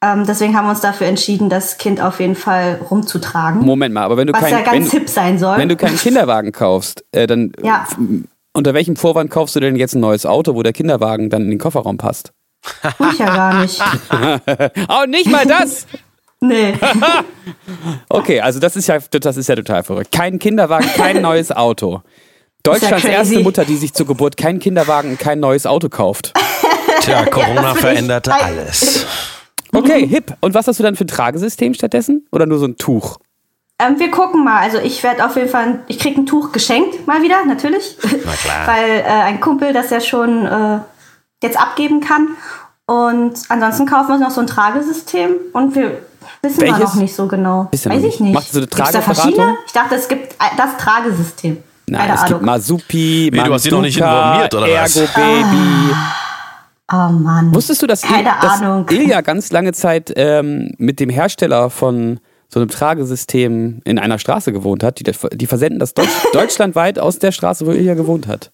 Ähm, 0.04 0.26
deswegen 0.26 0.56
haben 0.56 0.66
wir 0.66 0.70
uns 0.70 0.80
dafür 0.80 1.06
entschieden, 1.06 1.48
das 1.48 1.78
Kind 1.78 2.02
auf 2.02 2.18
jeden 2.18 2.34
Fall 2.34 2.80
rumzutragen. 2.90 3.64
Moment 3.64 3.94
mal, 3.94 4.02
aber 4.02 4.16
wenn 4.16 4.26
du 4.26 4.32
was 4.32 4.40
kein, 4.40 4.52
ja 4.52 4.60
ganz 4.60 4.92
wenn, 4.92 5.00
hip 5.00 5.08
sein 5.08 5.38
soll. 5.38 5.56
Wenn 5.56 5.68
du 5.68 5.76
keinen 5.76 5.96
Kinderwagen 5.96 6.50
kaufst, 6.50 7.04
äh, 7.12 7.26
dann 7.26 7.52
ja. 7.62 7.86
unter 8.52 8.74
welchem 8.74 8.96
Vorwand 8.96 9.30
kaufst 9.30 9.54
du 9.54 9.60
denn 9.60 9.76
jetzt 9.76 9.94
ein 9.94 10.00
neues 10.00 10.26
Auto, 10.26 10.56
wo 10.56 10.62
der 10.62 10.72
Kinderwagen 10.72 11.30
dann 11.30 11.42
in 11.42 11.50
den 11.50 11.58
Kofferraum 11.60 11.98
passt? 11.98 12.32
Tue 12.96 13.10
ich 13.12 13.18
ja 13.18 13.26
gar 13.26 13.60
nicht. 13.60 13.80
oh, 14.88 15.04
nicht 15.06 15.30
mal 15.30 15.46
das! 15.46 15.86
nee. 16.40 16.74
okay, 18.08 18.40
also 18.40 18.60
das 18.60 18.76
ist 18.76 18.88
ja, 18.88 18.98
das 18.98 19.36
ist 19.36 19.48
ja 19.48 19.56
total 19.56 19.82
verrückt. 19.82 20.12
Kein 20.12 20.38
Kinderwagen, 20.38 20.88
kein 20.96 21.20
neues 21.22 21.50
Auto. 21.50 22.02
Deutschlands 22.62 23.04
ja 23.04 23.10
erste 23.10 23.40
Mutter, 23.40 23.64
die 23.64 23.76
sich 23.76 23.92
zur 23.92 24.06
Geburt 24.06 24.36
keinen 24.36 24.60
Kinderwagen 24.60 25.10
und 25.10 25.18
kein 25.18 25.40
neues 25.40 25.66
Auto 25.66 25.88
kauft. 25.88 26.32
Tja, 27.00 27.24
Corona 27.26 27.62
ja, 27.62 27.74
veränderte 27.74 28.32
alles. 28.32 29.06
Okay, 29.74 30.06
hip. 30.06 30.34
Und 30.40 30.54
was 30.54 30.68
hast 30.68 30.78
du 30.78 30.84
dann 30.84 30.94
für 30.94 31.04
ein 31.04 31.08
Tragesystem 31.08 31.74
stattdessen? 31.74 32.26
Oder 32.30 32.46
nur 32.46 32.58
so 32.58 32.66
ein 32.66 32.76
Tuch? 32.76 33.18
Ähm, 33.78 33.98
wir 33.98 34.10
gucken 34.10 34.44
mal. 34.44 34.60
Also 34.60 34.78
ich 34.78 35.02
werde 35.02 35.24
auf 35.24 35.34
jeden 35.34 35.48
Fall, 35.48 35.80
ich 35.88 35.98
kriege 35.98 36.20
ein 36.20 36.26
Tuch 36.26 36.52
geschenkt, 36.52 37.06
mal 37.06 37.22
wieder, 37.22 37.44
natürlich. 37.44 37.96
Na 38.02 38.32
klar. 38.32 38.66
Weil 38.66 39.00
äh, 39.00 39.04
ein 39.04 39.40
Kumpel 39.40 39.72
das 39.72 39.90
ja 39.90 40.00
schon 40.00 40.46
äh, 40.46 40.78
jetzt 41.42 41.60
abgeben 41.60 42.00
kann. 42.00 42.28
Und 42.86 43.34
ansonsten 43.48 43.86
kaufen 43.86 44.08
wir 44.08 44.14
uns 44.14 44.24
noch 44.24 44.30
so 44.30 44.40
ein 44.40 44.46
Tragesystem 44.46 45.30
und 45.52 45.74
wir 45.74 46.02
wissen 46.42 46.60
Welches? 46.60 46.78
wir 46.78 46.84
noch 46.84 46.94
nicht 46.94 47.14
so 47.14 47.26
genau. 47.28 47.68
Weiß 47.70 47.86
ich 47.86 48.02
nicht. 48.02 48.20
nicht. 48.20 48.34
Macht 48.34 48.50
so 48.50 48.58
eine 48.58 48.68
Trageberatung? 48.68 49.56
Ich 49.66 49.72
dachte, 49.72 49.94
es 49.94 50.08
gibt 50.08 50.34
das 50.56 50.76
Tragesystem. 50.78 51.62
Nein, 51.86 52.00
Keine 52.00 52.14
es 52.14 52.20
Ahnung. 52.20 52.32
gibt 52.34 52.42
Masupi, 52.42 53.30
nee, 53.32 53.42
du 53.42 53.52
hast 53.52 53.64
die 53.64 53.70
noch 53.70 53.80
nicht 53.82 53.98
informiert, 53.98 54.54
oder 54.54 54.68
Ergo 54.68 54.84
was? 54.84 55.14
Baby. 55.14 55.94
Oh 56.92 57.08
Mann. 57.10 57.54
Wusstest 57.54 57.82
du, 57.82 57.86
dass, 57.86 58.02
Keine 58.02 58.28
Il 58.42 58.48
Ahnung. 58.48 58.86
dass 58.86 58.96
Ilja 58.96 59.20
ganz 59.22 59.50
lange 59.50 59.72
Zeit 59.72 60.12
ähm, 60.16 60.72
mit 60.78 61.00
dem 61.00 61.08
Hersteller 61.08 61.70
von 61.70 62.20
so 62.48 62.60
einem 62.60 62.68
Tragesystem 62.68 63.80
in 63.84 63.98
einer 63.98 64.18
Straße 64.18 64.52
gewohnt 64.52 64.82
hat? 64.84 64.98
Die, 64.98 65.04
die 65.04 65.46
versenden 65.46 65.78
das 65.78 65.94
Deutsch, 65.94 66.10
deutschlandweit 66.32 66.98
aus 66.98 67.18
der 67.18 67.32
Straße, 67.32 67.66
wo 67.66 67.70
Ilja 67.70 67.94
gewohnt 67.94 68.26
hat. 68.26 68.52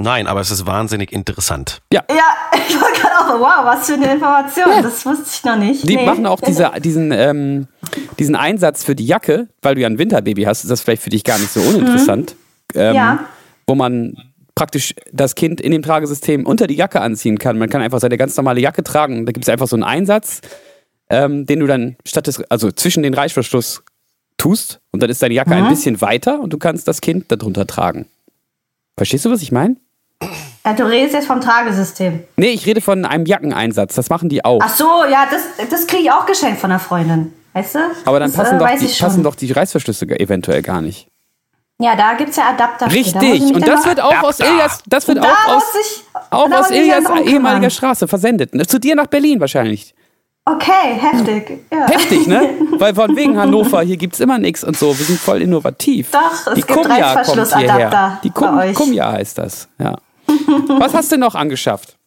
Nein, 0.00 0.28
aber 0.28 0.40
es 0.40 0.50
ist 0.52 0.64
wahnsinnig 0.64 1.12
interessant. 1.12 1.80
Ja. 1.92 2.04
Ja, 2.08 2.24
ich 2.68 2.80
war 2.80 2.90
gerade 2.92 3.18
auch, 3.18 3.40
wow, 3.40 3.64
was 3.64 3.86
für 3.86 3.94
eine 3.94 4.12
Information. 4.12 4.82
Das 4.82 5.04
wusste 5.04 5.28
ich 5.32 5.44
noch 5.44 5.56
nicht. 5.56 5.88
Die 5.88 5.96
nee. 5.96 6.06
machen 6.06 6.24
auch 6.24 6.40
diese, 6.40 6.70
diesen, 6.78 7.10
ähm, 7.10 7.66
diesen 8.18 8.36
Einsatz 8.36 8.84
für 8.84 8.94
die 8.94 9.06
Jacke, 9.06 9.48
weil 9.60 9.74
du 9.74 9.80
ja 9.80 9.88
ein 9.88 9.98
Winterbaby 9.98 10.44
hast, 10.44 10.62
ist 10.62 10.70
das 10.70 10.80
vielleicht 10.80 11.02
für 11.02 11.10
dich 11.10 11.24
gar 11.24 11.38
nicht 11.38 11.52
so 11.52 11.60
uninteressant. 11.60 12.36
Mhm. 12.74 12.80
Ähm, 12.80 12.94
ja. 12.94 13.18
Wo 13.66 13.74
man 13.74 14.16
praktisch 14.54 14.94
das 15.12 15.34
Kind 15.34 15.60
in 15.60 15.72
dem 15.72 15.82
Tragesystem 15.82 16.46
unter 16.46 16.66
die 16.66 16.74
Jacke 16.74 17.00
anziehen 17.00 17.38
kann. 17.38 17.58
Man 17.58 17.68
kann 17.68 17.82
einfach 17.82 18.00
seine 18.00 18.16
ganz 18.16 18.36
normale 18.36 18.60
Jacke 18.60 18.82
tragen. 18.84 19.26
Da 19.26 19.32
gibt 19.32 19.44
es 19.44 19.48
einfach 19.48 19.68
so 19.68 19.76
einen 19.76 19.84
Einsatz, 19.84 20.40
ähm, 21.10 21.46
den 21.46 21.60
du 21.60 21.66
dann 21.66 21.96
statt 22.06 22.26
des, 22.26 22.40
also 22.50 22.70
zwischen 22.70 23.02
den 23.02 23.14
Reißverschluss 23.14 23.82
tust 24.36 24.80
und 24.92 25.02
dann 25.02 25.10
ist 25.10 25.22
deine 25.22 25.34
Jacke 25.34 25.50
mhm. 25.50 25.64
ein 25.64 25.68
bisschen 25.68 26.00
weiter 26.00 26.40
und 26.40 26.52
du 26.52 26.58
kannst 26.58 26.86
das 26.86 27.00
Kind 27.00 27.30
darunter 27.30 27.66
tragen. 27.66 28.06
Verstehst 28.96 29.24
du, 29.24 29.30
was 29.30 29.42
ich 29.42 29.52
meine? 29.52 29.76
Ja, 30.64 30.74
du 30.74 30.84
redest 30.84 31.14
jetzt 31.14 31.26
vom 31.26 31.40
Tragesystem. 31.40 32.24
Nee, 32.36 32.50
ich 32.50 32.66
rede 32.66 32.80
von 32.80 33.04
einem 33.04 33.24
Jackeneinsatz. 33.24 33.94
Das 33.94 34.10
machen 34.10 34.28
die 34.28 34.44
auch. 34.44 34.60
Ach 34.62 34.74
so, 34.74 35.04
ja, 35.10 35.26
das, 35.30 35.68
das 35.70 35.86
kriege 35.86 36.02
ich 36.02 36.10
auch 36.12 36.26
geschenkt 36.26 36.60
von 36.60 36.70
einer 36.70 36.80
Freundin. 36.80 37.32
Weißt 37.54 37.76
du? 37.76 37.78
Aber 38.04 38.20
dann 38.20 38.30
das, 38.30 38.36
passen, 38.36 38.56
äh, 38.56 38.58
doch 38.58 38.78
die, 38.78 39.00
passen 39.00 39.22
doch 39.22 39.34
die 39.34 39.50
Reißverschlüsse 39.50 40.06
eventuell 40.20 40.62
gar 40.62 40.82
nicht. 40.82 41.08
Ja, 41.80 41.94
da 41.94 42.14
gibt 42.14 42.30
es 42.30 42.36
ja 42.36 42.50
Adapter. 42.50 42.90
Richtig, 42.90 43.54
und 43.54 43.66
das 43.66 43.86
wird 43.86 44.00
auch 44.00 44.22
aus 44.24 44.40
Ilias, 44.40 44.82
das 44.86 45.06
wird 45.06 45.20
auch 45.20 45.48
aus, 45.48 45.62
ich, 45.80 46.04
auch 46.30 46.50
aus 46.50 46.70
Ilias 46.70 47.04
ehemaliger 47.24 47.70
Straße 47.70 48.08
versendet. 48.08 48.50
Zu 48.68 48.80
dir 48.80 48.96
nach 48.96 49.06
Berlin 49.06 49.40
wahrscheinlich. 49.40 49.94
Okay, 50.44 50.98
heftig. 50.98 51.60
Ja. 51.70 51.86
Heftig, 51.88 52.26
ne? 52.26 52.50
Weil 52.78 52.94
von 52.94 53.14
wegen 53.16 53.38
Hannover, 53.38 53.82
hier 53.82 53.96
gibt 53.96 54.14
es 54.14 54.20
immer 54.20 54.38
nichts 54.38 54.64
und 54.64 54.76
so. 54.76 54.98
Wir 54.98 55.04
sind 55.04 55.20
voll 55.20 55.42
innovativ. 55.42 56.10
Doch, 56.10 56.32
es 56.32 56.54
die 56.54 56.62
gibt 56.62 56.68
Kumja 56.68 57.22
kommt 57.22 57.56
hierher. 57.56 58.20
Die 58.24 58.30
Kum 58.30 58.74
Kumja 58.74 59.12
heißt 59.12 59.38
das, 59.38 59.68
ja. 59.78 59.96
Was 60.78 60.94
hast 60.94 61.12
du 61.12 61.18
noch 61.18 61.34
angeschafft? 61.34 61.98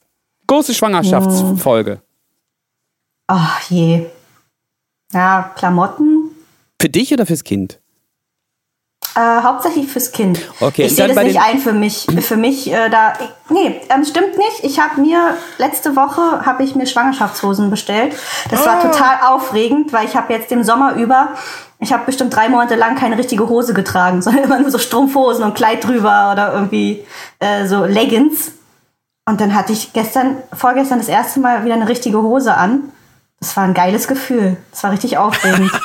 Große 0.48 0.74
Schwangerschaftsfolge. 0.74 2.02
Ach 3.28 3.62
je. 3.70 4.06
Ja, 5.14 5.52
Klamotten. 5.56 6.32
Für 6.82 6.90
dich 6.90 7.14
oder 7.14 7.26
fürs 7.26 7.44
Kind? 7.44 7.82
Äh, 9.14 9.44
hauptsächlich 9.44 9.88
fürs 9.92 10.14
Kind. 10.14 10.40
Okay, 10.62 10.86
ich 10.86 10.96
sehe 10.96 11.08
das 11.08 11.22
nicht 11.24 11.42
ein 11.42 11.60
für 11.60 11.74
mich. 11.74 12.08
Für 12.22 12.38
mich 12.38 12.72
äh, 12.72 12.90
da. 12.90 13.14
Nee, 13.50 13.82
ähm, 13.90 14.06
stimmt 14.06 14.38
nicht. 14.38 14.64
Ich 14.64 14.80
habe 14.80 15.02
mir 15.02 15.36
letzte 15.58 15.98
Woche 15.98 16.46
habe 16.46 16.64
ich 16.64 16.76
mir 16.76 16.86
Schwangerschaftshosen 16.86 17.70
bestellt. 17.70 18.16
Das 18.50 18.62
oh. 18.62 18.66
war 18.66 18.82
total 18.82 19.18
aufregend, 19.28 19.92
weil 19.92 20.08
ich 20.08 20.16
habe 20.16 20.32
jetzt 20.32 20.50
den 20.50 20.64
Sommer 20.64 20.96
über 20.96 21.34
ich 21.82 21.92
habe 21.92 22.06
bestimmt 22.06 22.34
drei 22.34 22.48
Monate 22.48 22.76
lang 22.76 22.96
keine 22.96 23.18
richtige 23.18 23.50
Hose 23.50 23.74
getragen, 23.74 24.22
sondern 24.22 24.46
immer 24.46 24.60
nur 24.60 24.72
so 24.72 24.78
Strumpfhosen 24.78 25.44
und 25.44 25.56
Kleid 25.56 25.84
drüber 25.86 26.30
oder 26.32 26.54
irgendwie 26.54 27.04
äh, 27.40 27.66
so 27.68 27.84
Leggings. 27.84 28.54
Und 29.28 29.42
dann 29.42 29.54
hatte 29.54 29.74
ich 29.74 29.94
gestern, 29.94 30.38
vorgestern 30.54 31.00
das 31.00 31.08
erste 31.08 31.40
Mal 31.40 31.66
wieder 31.66 31.76
eine 31.76 31.88
richtige 31.88 32.22
Hose 32.22 32.56
an. 32.56 32.92
Das 33.40 33.56
war 33.58 33.64
ein 33.64 33.74
geiles 33.74 34.08
Gefühl. 34.08 34.58
Das 34.72 34.84
war 34.84 34.92
richtig 34.92 35.18
aufregend. 35.18 35.72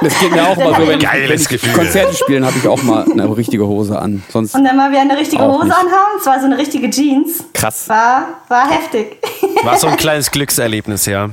Das 0.00 0.18
geht 0.18 0.32
mir 0.32 0.42
auch 0.42 0.56
mal 0.56 0.74
so, 0.74 0.88
wenn 0.88 0.98
ich, 0.98 1.06
wenn 1.08 1.58
ich 1.70 1.72
Konzerte 1.74 2.14
spielen, 2.14 2.44
habe 2.44 2.58
ich 2.58 2.66
auch 2.66 2.82
mal 2.82 3.04
eine 3.08 3.36
richtige 3.36 3.66
Hose 3.66 4.00
an. 4.00 4.22
Sonst 4.30 4.52
und 4.54 4.64
dann 4.64 4.76
mal 4.76 4.90
wieder 4.90 5.02
eine 5.02 5.16
richtige 5.16 5.44
Hose 5.44 5.66
nicht. 5.66 5.76
anhaben. 5.76 6.18
Es 6.18 6.26
war 6.26 6.40
so 6.40 6.46
eine 6.46 6.58
richtige 6.58 6.90
Jeans. 6.90 7.44
Krass. 7.54 7.88
War, 7.88 8.26
war 8.48 8.68
heftig. 8.68 9.18
War 9.62 9.76
so 9.76 9.86
ein 9.86 9.96
kleines 9.96 10.32
Glückserlebnis, 10.32 11.06
ja. 11.06 11.30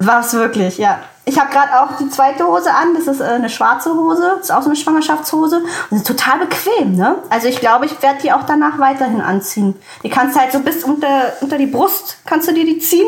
War 0.00 0.20
es 0.20 0.34
wirklich, 0.34 0.76
ja. 0.76 1.00
Ich 1.30 1.38
habe 1.38 1.52
gerade 1.52 1.80
auch 1.80 1.96
die 1.96 2.10
zweite 2.10 2.44
Hose 2.44 2.74
an. 2.74 2.92
Das 2.92 3.06
ist 3.06 3.20
äh, 3.20 3.24
eine 3.24 3.48
schwarze 3.48 3.94
Hose. 3.94 4.32
Das 4.38 4.46
ist 4.46 4.50
auch 4.50 4.62
so 4.62 4.68
eine 4.68 4.74
Schwangerschaftshose. 4.74 5.62
Und 5.88 5.96
ist 5.96 6.06
total 6.06 6.40
bequem, 6.40 6.96
ne? 6.96 7.22
Also 7.30 7.46
ich 7.46 7.60
glaube, 7.60 7.86
ich 7.86 8.02
werde 8.02 8.18
die 8.20 8.32
auch 8.32 8.42
danach 8.42 8.80
weiterhin 8.80 9.20
anziehen. 9.20 9.76
Die 10.02 10.08
kannst 10.08 10.34
du 10.34 10.40
halt 10.40 10.50
so 10.50 10.58
bis 10.58 10.82
unter, 10.82 11.34
unter 11.40 11.56
die 11.56 11.66
Brust, 11.66 12.18
kannst 12.26 12.48
du 12.48 12.52
dir 12.52 12.64
die 12.64 12.80
ziehen. 12.80 13.06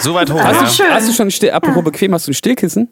so 0.00 0.12
weit 0.12 0.32
hoch, 0.32 0.42
hast, 0.42 0.76
ja. 0.76 0.86
du, 0.86 0.92
hast 0.92 1.08
du 1.08 1.12
schon, 1.12 1.30
still, 1.30 1.52
apropos 1.52 1.76
ja. 1.76 1.82
bequem, 1.82 2.14
hast 2.14 2.26
du 2.26 2.32
ein 2.32 2.34
Stillkissen? 2.34 2.90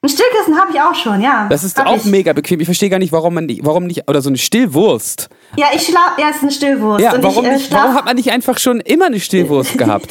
Ein 0.00 0.08
Stillkissen 0.08 0.58
habe 0.58 0.72
ich 0.72 0.80
auch 0.80 0.94
schon, 0.94 1.20
ja. 1.20 1.48
Das 1.50 1.64
ist 1.64 1.78
auch 1.78 1.96
ich. 1.96 2.04
mega 2.06 2.32
bequem. 2.32 2.60
Ich 2.60 2.66
verstehe 2.66 2.88
gar 2.88 2.98
nicht, 2.98 3.12
warum 3.12 3.34
man 3.34 3.44
nicht, 3.44 3.62
warum 3.62 3.86
nicht, 3.86 4.08
oder 4.08 4.22
so 4.22 4.30
eine 4.30 4.38
Stillwurst. 4.38 5.28
Ja, 5.56 5.66
ich 5.74 5.82
schlafe, 5.82 6.20
ja, 6.20 6.28
es 6.30 6.36
ist 6.36 6.42
eine 6.42 6.52
Stillwurst. 6.52 7.02
Ja, 7.02 7.14
warum, 7.22 7.44
ich, 7.44 7.50
äh, 7.50 7.54
nicht, 7.54 7.72
warum 7.72 7.94
hat 7.94 8.04
man 8.04 8.16
nicht 8.16 8.30
einfach 8.30 8.58
schon 8.58 8.80
immer 8.80 9.06
eine 9.06 9.20
Stillwurst 9.20 9.78
gehabt? 9.78 10.10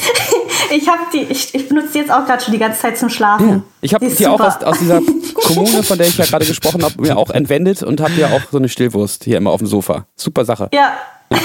ich 0.71 0.87
habe 0.87 1.01
die, 1.13 1.21
ich, 1.21 1.53
ich 1.53 1.67
benutze 1.67 1.93
die 1.93 1.99
jetzt 1.99 2.11
auch 2.11 2.25
gerade 2.25 2.43
schon 2.43 2.53
die 2.53 2.59
ganze 2.59 2.81
Zeit 2.81 2.97
zum 2.97 3.09
Schlafen. 3.09 3.49
Ja. 3.49 3.61
Ich 3.81 3.93
habe 3.93 4.07
die, 4.07 4.15
die 4.15 4.27
auch 4.27 4.39
aus, 4.39 4.61
aus, 4.63 4.79
dieser 4.79 5.01
Kommune, 5.33 5.83
von 5.83 5.97
der 5.97 6.07
ich 6.07 6.17
ja 6.17 6.25
gerade 6.25 6.45
gesprochen 6.45 6.83
habe, 6.83 7.01
mir 7.01 7.17
auch 7.17 7.29
entwendet 7.29 7.83
und 7.83 8.01
habe 8.01 8.13
ja 8.13 8.27
auch 8.27 8.41
so 8.51 8.57
eine 8.57 8.69
Stillwurst 8.69 9.23
hier 9.23 9.37
immer 9.37 9.51
auf 9.51 9.59
dem 9.59 9.67
Sofa. 9.67 10.05
Super 10.15 10.45
Sache. 10.45 10.69
Ja. 10.73 10.93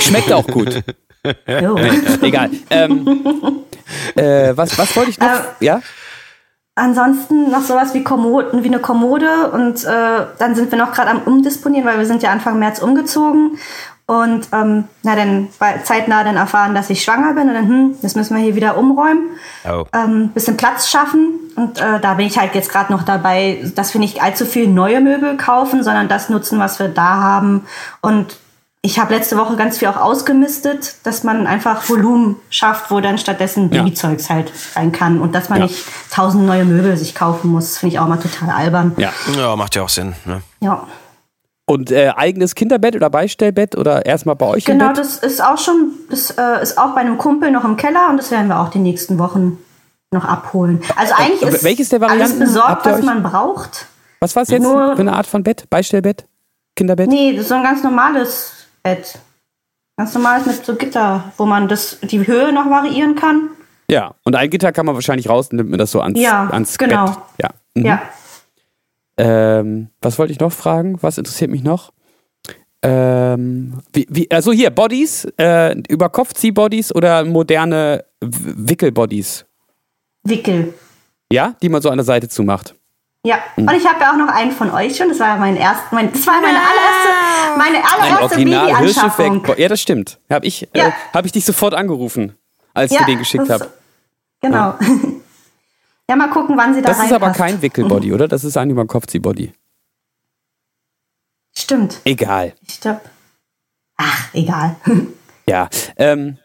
Schmeckt 0.00 0.32
auch 0.32 0.46
gut. 0.46 0.82
Oh. 1.24 1.76
Egal. 2.22 2.50
Ähm, 2.70 3.64
äh, 4.14 4.56
was, 4.56 4.78
was 4.78 4.96
wollte 4.96 5.10
ich 5.10 5.18
noch? 5.18 5.26
Ähm, 5.26 5.40
ja? 5.60 5.80
Ansonsten 6.78 7.50
noch 7.50 7.62
sowas 7.62 7.92
wie 7.94 8.04
Kommoden, 8.04 8.62
wie 8.62 8.68
eine 8.68 8.78
Kommode 8.78 9.50
und 9.50 9.84
äh, 9.84 10.26
dann 10.38 10.54
sind 10.54 10.70
wir 10.70 10.78
noch 10.78 10.92
gerade 10.92 11.10
am 11.10 11.22
Umdisponieren, 11.22 11.86
weil 11.86 11.98
wir 11.98 12.06
sind 12.06 12.22
ja 12.22 12.30
Anfang 12.30 12.58
März 12.58 12.80
umgezogen 12.80 13.58
und 14.06 14.48
ähm, 14.52 14.84
na 15.02 15.16
dann 15.16 15.48
zeitnah 15.84 16.24
dann 16.24 16.36
erfahren, 16.36 16.74
dass 16.74 16.88
ich 16.88 17.02
schwanger 17.02 17.34
bin 17.34 17.48
und 17.48 17.54
dann, 17.54 17.68
hm, 17.68 17.96
das 18.00 18.14
müssen 18.14 18.36
wir 18.36 18.42
hier 18.42 18.54
wieder 18.54 18.78
umräumen, 18.78 19.24
oh. 19.68 19.84
ähm, 19.92 20.28
bisschen 20.28 20.56
Platz 20.56 20.88
schaffen 20.88 21.34
und 21.56 21.78
äh, 21.78 22.00
da 22.00 22.14
bin 22.14 22.26
ich 22.26 22.38
halt 22.38 22.54
jetzt 22.54 22.70
gerade 22.70 22.92
noch 22.92 23.02
dabei, 23.02 23.58
dass 23.74 23.92
wir 23.92 24.00
nicht 24.00 24.22
allzu 24.22 24.46
viel 24.46 24.68
neue 24.68 25.00
Möbel 25.00 25.36
kaufen, 25.36 25.82
sondern 25.82 26.08
das 26.08 26.30
nutzen, 26.30 26.58
was 26.58 26.78
wir 26.78 26.88
da 26.88 27.16
haben 27.20 27.66
und 28.00 28.38
ich 28.88 28.98
habe 28.98 29.14
letzte 29.14 29.36
Woche 29.36 29.54
ganz 29.56 29.76
viel 29.76 29.88
auch 29.88 29.98
ausgemistet, 29.98 30.94
dass 31.02 31.22
man 31.22 31.46
einfach 31.46 31.86
Volumen 31.90 32.36
schafft, 32.48 32.90
wo 32.90 33.00
dann 33.00 33.18
stattdessen 33.18 33.70
ja. 33.70 33.82
Babyzeugs 33.82 34.30
halt 34.30 34.50
rein 34.74 34.92
kann 34.92 35.20
und 35.20 35.34
dass 35.34 35.50
man 35.50 35.58
ja. 35.58 35.66
nicht 35.66 35.84
tausend 36.10 36.46
neue 36.46 36.64
Möbel 36.64 36.96
sich 36.96 37.14
kaufen 37.14 37.50
muss. 37.50 37.76
Finde 37.76 37.94
ich 37.94 38.00
auch 38.00 38.08
mal 38.08 38.16
total 38.16 38.48
albern. 38.48 38.94
Ja, 38.96 39.12
ja 39.36 39.56
macht 39.56 39.76
ja 39.76 39.82
auch 39.82 39.90
Sinn. 39.90 40.14
Ne? 40.24 40.40
Ja. 40.60 40.86
Und 41.66 41.90
äh, 41.90 42.14
eigenes 42.16 42.54
Kinderbett 42.54 42.96
oder 42.96 43.10
Beistellbett 43.10 43.76
oder 43.76 44.06
erstmal 44.06 44.36
bei 44.36 44.46
euch 44.46 44.64
Genau, 44.64 44.94
das 44.94 45.18
ist 45.18 45.44
auch 45.44 45.58
schon, 45.58 45.90
das 46.08 46.30
äh, 46.30 46.62
ist 46.62 46.78
auch 46.78 46.94
bei 46.94 47.02
einem 47.02 47.18
Kumpel 47.18 47.50
noch 47.50 47.64
im 47.64 47.76
Keller 47.76 48.08
und 48.08 48.16
das 48.16 48.30
werden 48.30 48.48
wir 48.48 48.58
auch 48.58 48.70
die 48.70 48.78
nächsten 48.78 49.18
Wochen 49.18 49.58
noch 50.10 50.24
abholen. 50.24 50.80
Also 50.96 51.12
eigentlich 51.14 51.42
ist 51.42 51.62
Welches 51.62 51.90
der 51.90 52.00
Varianten 52.00 52.22
alles 52.22 52.38
besorgt, 52.38 52.86
was 52.86 53.02
man 53.02 53.22
braucht. 53.22 53.84
Was 54.20 54.34
war 54.34 54.44
es 54.44 54.48
jetzt 54.48 54.62
Nur, 54.62 54.96
für 54.96 55.02
eine 55.02 55.12
Art 55.12 55.26
von 55.26 55.42
Bett? 55.42 55.68
Beistellbett? 55.68 56.24
Kinderbett? 56.74 57.10
Nee, 57.10 57.32
das 57.32 57.42
ist 57.42 57.48
so 57.48 57.56
ein 57.56 57.62
ganz 57.62 57.82
normales 57.82 58.57
Bett. 58.82 59.18
Ganz 59.96 60.14
normales 60.14 60.46
mit 60.46 60.64
so 60.64 60.76
Gitter, 60.76 61.32
wo 61.36 61.44
man 61.44 61.68
das, 61.68 61.98
die 62.02 62.26
Höhe 62.26 62.52
noch 62.52 62.70
variieren 62.70 63.14
kann. 63.14 63.50
Ja, 63.90 64.14
und 64.24 64.36
ein 64.36 64.50
Gitter 64.50 64.70
kann 64.72 64.86
man 64.86 64.94
wahrscheinlich 64.94 65.28
raus, 65.28 65.50
nimmt 65.50 65.70
man 65.70 65.78
das 65.78 65.90
so 65.90 66.00
ans, 66.00 66.20
ja, 66.20 66.48
ans 66.50 66.78
genau. 66.78 67.06
Bett. 67.06 67.16
Ja, 67.42 67.50
mhm. 67.74 67.84
ja. 67.84 68.02
Ähm, 69.16 69.88
was 70.00 70.18
wollte 70.18 70.32
ich 70.32 70.38
noch 70.38 70.52
fragen? 70.52 70.98
Was 71.00 71.18
interessiert 71.18 71.50
mich 71.50 71.64
noch? 71.64 71.92
Ähm, 72.82 73.80
wie, 73.92 74.06
wie, 74.08 74.30
also 74.30 74.52
hier, 74.52 74.70
Bodies, 74.70 75.26
äh, 75.36 75.74
über 75.88 76.08
Kopfzieh-Bodies 76.10 76.94
oder 76.94 77.24
moderne 77.24 78.04
Wickel-Bodies? 78.20 79.44
Wickel. 80.22 80.74
Ja, 81.32 81.56
die 81.60 81.68
man 81.68 81.82
so 81.82 81.90
an 81.90 81.98
der 81.98 82.04
Seite 82.04 82.28
zumacht. 82.28 82.74
Ja, 83.28 83.40
mhm. 83.56 83.68
und 83.68 83.74
ich 83.74 83.86
habe 83.86 84.00
ja 84.00 84.12
auch 84.12 84.16
noch 84.16 84.28
einen 84.28 84.52
von 84.52 84.70
euch 84.70 84.96
schon. 84.96 85.10
Das 85.10 85.20
war 85.20 85.36
mein 85.36 85.54
erst, 85.54 85.92
mein, 85.92 86.10
das 86.10 86.26
war 86.26 86.40
meine 86.40 86.58
allererste, 86.58 87.58
meine 87.58 87.84
allererste 87.84 88.42
Babyanschaffung. 88.42 89.46
Ja, 89.58 89.68
das 89.68 89.82
stimmt. 89.82 90.18
Habe 90.30 90.46
ich, 90.46 90.62
äh, 90.62 90.78
ja. 90.78 90.88
äh, 90.88 90.92
hab 91.12 91.26
ich 91.26 91.32
dich 91.32 91.44
sofort 91.44 91.74
angerufen, 91.74 92.38
als 92.72 92.90
ja, 92.90 93.00
ich 93.00 93.04
dir 93.04 93.12
den 93.12 93.18
geschickt 93.18 93.50
habe. 93.50 93.70
Genau. 94.40 94.56
Ja. 94.56 94.78
ja. 96.08 96.16
mal 96.16 96.30
gucken, 96.30 96.56
wann 96.56 96.72
sie 96.72 96.80
da 96.80 96.88
Das 96.88 97.04
ist 97.04 97.12
aber 97.12 97.32
kein 97.32 97.60
Wickelbody, 97.60 98.08
mhm. 98.08 98.14
oder? 98.14 98.28
Das 98.28 98.44
ist 98.44 98.56
eigentlich 98.56 98.76
mal 98.76 98.84
ein 98.84 98.88
Kopfziehbody. 98.88 99.52
Stimmt. 101.54 102.00
Egal. 102.04 102.54
Ich 102.66 102.80
glaube. 102.80 103.02
Ach, 103.98 104.32
egal. 104.32 104.76
ja. 105.46 105.68
Ähm, 105.98 106.38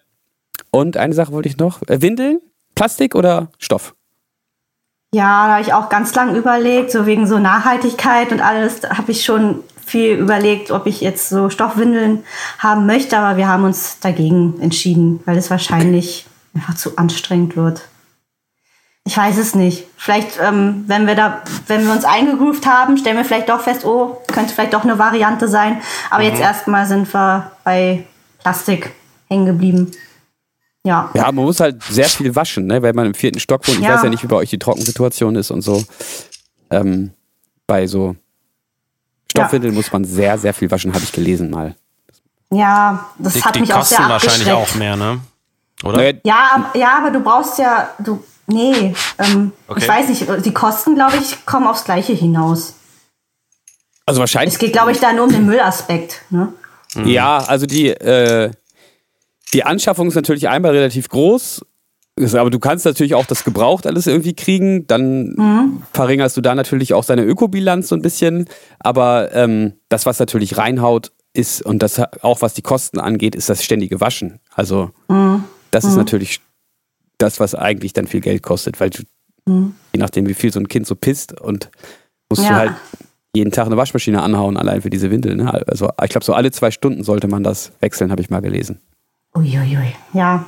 und 0.70 0.98
eine 0.98 1.14
Sache 1.14 1.32
wollte 1.32 1.48
ich 1.48 1.56
noch. 1.56 1.82
Äh, 1.84 2.02
Windeln? 2.02 2.42
Plastik 2.76 3.16
oder 3.16 3.52
Stoff? 3.58 3.96
Ja, 5.14 5.46
da 5.46 5.54
habe 5.54 5.62
ich 5.62 5.74
auch 5.74 5.90
ganz 5.90 6.14
lang 6.16 6.36
überlegt, 6.36 6.92
so 6.92 7.06
wegen 7.06 7.28
so 7.28 7.38
Nachhaltigkeit 7.38 8.32
und 8.32 8.42
alles, 8.42 8.82
habe 8.84 9.12
ich 9.12 9.24
schon 9.24 9.64
viel 9.86 10.16
überlegt, 10.16 10.72
ob 10.72 10.88
ich 10.88 11.02
jetzt 11.02 11.30
so 11.30 11.52
Stoffwindeln 11.52 12.24
haben 12.58 12.88
möchte, 12.88 13.16
aber 13.18 13.38
wir 13.38 13.48
haben 13.48 13.64
uns 13.64 14.00
dagegen 14.00 14.60
entschieden, 14.60 15.20
weil 15.26 15.38
es 15.38 15.52
wahrscheinlich 15.52 16.26
einfach 16.56 16.74
zu 16.74 16.98
anstrengend 16.98 17.56
wird. 17.56 17.84
Ich 19.06 19.16
weiß 19.16 19.38
es 19.38 19.54
nicht. 19.54 19.86
Vielleicht, 19.98 20.40
ähm, 20.42 20.86
wenn 20.88 21.06
wir 21.06 21.14
da, 21.14 21.44
wenn 21.68 21.86
wir 21.86 21.92
uns 21.92 22.06
eingegroovt 22.06 22.66
haben, 22.66 22.98
stellen 22.98 23.18
wir 23.18 23.26
vielleicht 23.26 23.50
doch 23.50 23.62
fest, 23.62 23.86
oh, 23.86 24.20
könnte 24.32 24.52
vielleicht 24.52 24.74
doch 24.74 24.84
eine 24.84 24.98
Variante 24.98 25.48
sein. 25.48 25.80
Aber 26.10 26.24
mhm. 26.24 26.30
jetzt 26.30 26.42
erstmal 26.42 26.88
sind 26.88 27.14
wir 27.14 27.52
bei 27.64 28.08
Plastik 28.40 28.94
hängen 29.30 29.46
geblieben. 29.46 29.92
Ja. 30.86 31.10
Ja, 31.14 31.32
man 31.32 31.46
muss 31.46 31.60
halt 31.60 31.82
sehr 31.84 32.10
viel 32.10 32.36
waschen, 32.36 32.68
ne? 32.68 32.82
weil 32.82 32.94
man 32.94 33.08
im 33.08 33.14
vierten 33.14 33.40
Stock 33.40 33.68
wohnt. 33.68 33.80
Ich 33.80 33.86
ja. 33.86 33.96
weiß 33.96 34.04
ja 34.04 34.10
nicht, 34.10 34.24
wie 34.24 34.28
bei 34.28 34.36
euch 34.36 34.50
die 34.50 34.60
Trockensituation 34.60 35.36
ist 35.36 35.50
und 35.50 35.62
so. 35.62 35.84
Ähm, 36.70 37.12
bei 37.68 37.88
so 37.88 38.16
Stoffwindeln 39.32 39.74
ja. 39.74 39.78
muss 39.78 39.92
man 39.92 40.04
sehr, 40.04 40.38
sehr 40.38 40.54
viel 40.54 40.70
waschen, 40.70 40.94
habe 40.94 41.04
ich 41.04 41.12
gelesen 41.12 41.50
mal. 41.50 41.76
Ja, 42.52 43.10
das 43.18 43.34
die, 43.34 43.44
hat 43.44 43.60
mich 43.60 43.70
die 43.70 43.74
auch 43.74 43.84
sehr 43.84 43.98
kosten 43.98 44.12
wahrscheinlich 44.12 44.52
auch 44.52 44.76
mehr, 44.76 44.96
ne? 44.96 45.22
Oder? 45.84 46.14
Ja, 46.24 46.72
ja, 46.76 46.98
aber 46.98 47.12
du 47.12 47.20
brauchst 47.20 47.58
ja, 47.58 47.90
du, 48.00 48.24
nee, 48.48 48.94
ähm, 49.18 49.52
okay. 49.68 49.82
ich 49.82 49.88
weiß 49.88 50.10
nicht, 50.10 50.46
die 50.46 50.54
Kosten, 50.54 50.96
glaube 50.96 51.18
ich, 51.18 51.46
kommen 51.46 51.68
aufs 51.68 51.84
Gleiche 51.84 52.14
hinaus. 52.14 52.76
Also 54.06 54.20
wahrscheinlich. 54.20 54.54
Es 54.54 54.60
geht, 54.60 54.74
glaube 54.74 54.92
ich, 54.92 55.00
da 55.00 55.14
nur 55.14 55.26
um 55.26 55.32
den 55.32 55.46
Müllaspekt, 55.46 56.22
ne? 56.30 56.54
Mhm. 56.94 57.08
Ja, 57.08 57.38
also 57.40 57.66
die, 57.66 57.88
äh, 57.88 58.52
die 59.54 59.64
Anschaffung 59.64 60.08
ist 60.08 60.16
natürlich 60.16 60.50
einmal 60.50 60.72
relativ 60.72 61.10
groß, 61.10 61.62
aber 62.20 62.50
du 62.50 62.60
kannst 62.60 62.86
natürlich 62.86 63.16
auch 63.16 63.26
das 63.26 63.44
gebraucht 63.44 63.88
alles 63.88 64.06
irgendwie 64.08 64.34
kriegen. 64.34 64.86
Dann 64.88 65.34
mhm. 65.36 65.84
verringerst 65.94 66.38
du 66.38 66.42
da 66.42 66.54
natürlich 66.54 66.94
auch 66.94 67.04
seine 67.04 67.24
Ökobilanz 67.24 67.88
so 67.88 67.96
ein 67.96 68.02
bisschen. 68.02 68.46
Aber 68.80 69.34
ähm, 69.34 69.74
das, 69.90 70.06
was 70.06 70.20
natürlich 70.20 70.58
reinhaut, 70.58 71.12
ist, 71.36 71.64
und 71.64 71.82
das 71.82 72.00
auch 72.22 72.42
was 72.42 72.54
die 72.54 72.62
Kosten 72.62 73.00
angeht, 73.00 73.36
ist 73.36 73.50
das 73.50 73.64
ständige 73.64 74.00
Waschen. 74.00 74.40
Also 74.54 74.92
mhm. 75.08 75.44
das 75.72 75.84
ist 75.84 75.94
mhm. 75.94 75.98
natürlich 75.98 76.42
das, 77.18 77.40
was 77.40 77.56
eigentlich 77.56 77.94
dann 77.94 78.08
viel 78.08 78.22
Geld 78.22 78.44
kostet, 78.44 78.80
weil 78.80 78.92
du, 78.92 79.02
mhm. 79.46 79.74
je 79.94 80.00
nachdem, 80.00 80.28
wie 80.28 80.36
viel 80.36 80.54
so 80.54 80.60
ein 80.60 80.68
Kind 80.68 80.86
so 80.86 80.96
pisst 80.96 81.40
und 81.40 81.72
musst 82.30 82.44
ja. 82.44 82.50
du 82.50 82.56
halt 82.56 82.74
jeden 83.36 83.52
Tag 83.52 83.66
eine 83.66 83.78
Waschmaschine 83.78 84.22
anhauen, 84.22 84.58
allein 84.58 84.84
für 84.84 84.92
diese 84.92 85.10
Windeln. 85.10 85.38
Ne? 85.38 85.68
Also 85.68 85.90
ich 86.04 86.10
glaube, 86.12 86.24
so 86.24 86.34
alle 86.34 86.52
zwei 86.52 86.70
Stunden 86.70 87.04
sollte 87.04 87.28
man 87.28 87.44
das 87.44 87.72
wechseln, 87.80 88.12
habe 88.12 88.22
ich 88.22 88.30
mal 88.30 88.42
gelesen. 88.42 88.80
Uiuiui, 89.36 89.96
ja. 90.14 90.46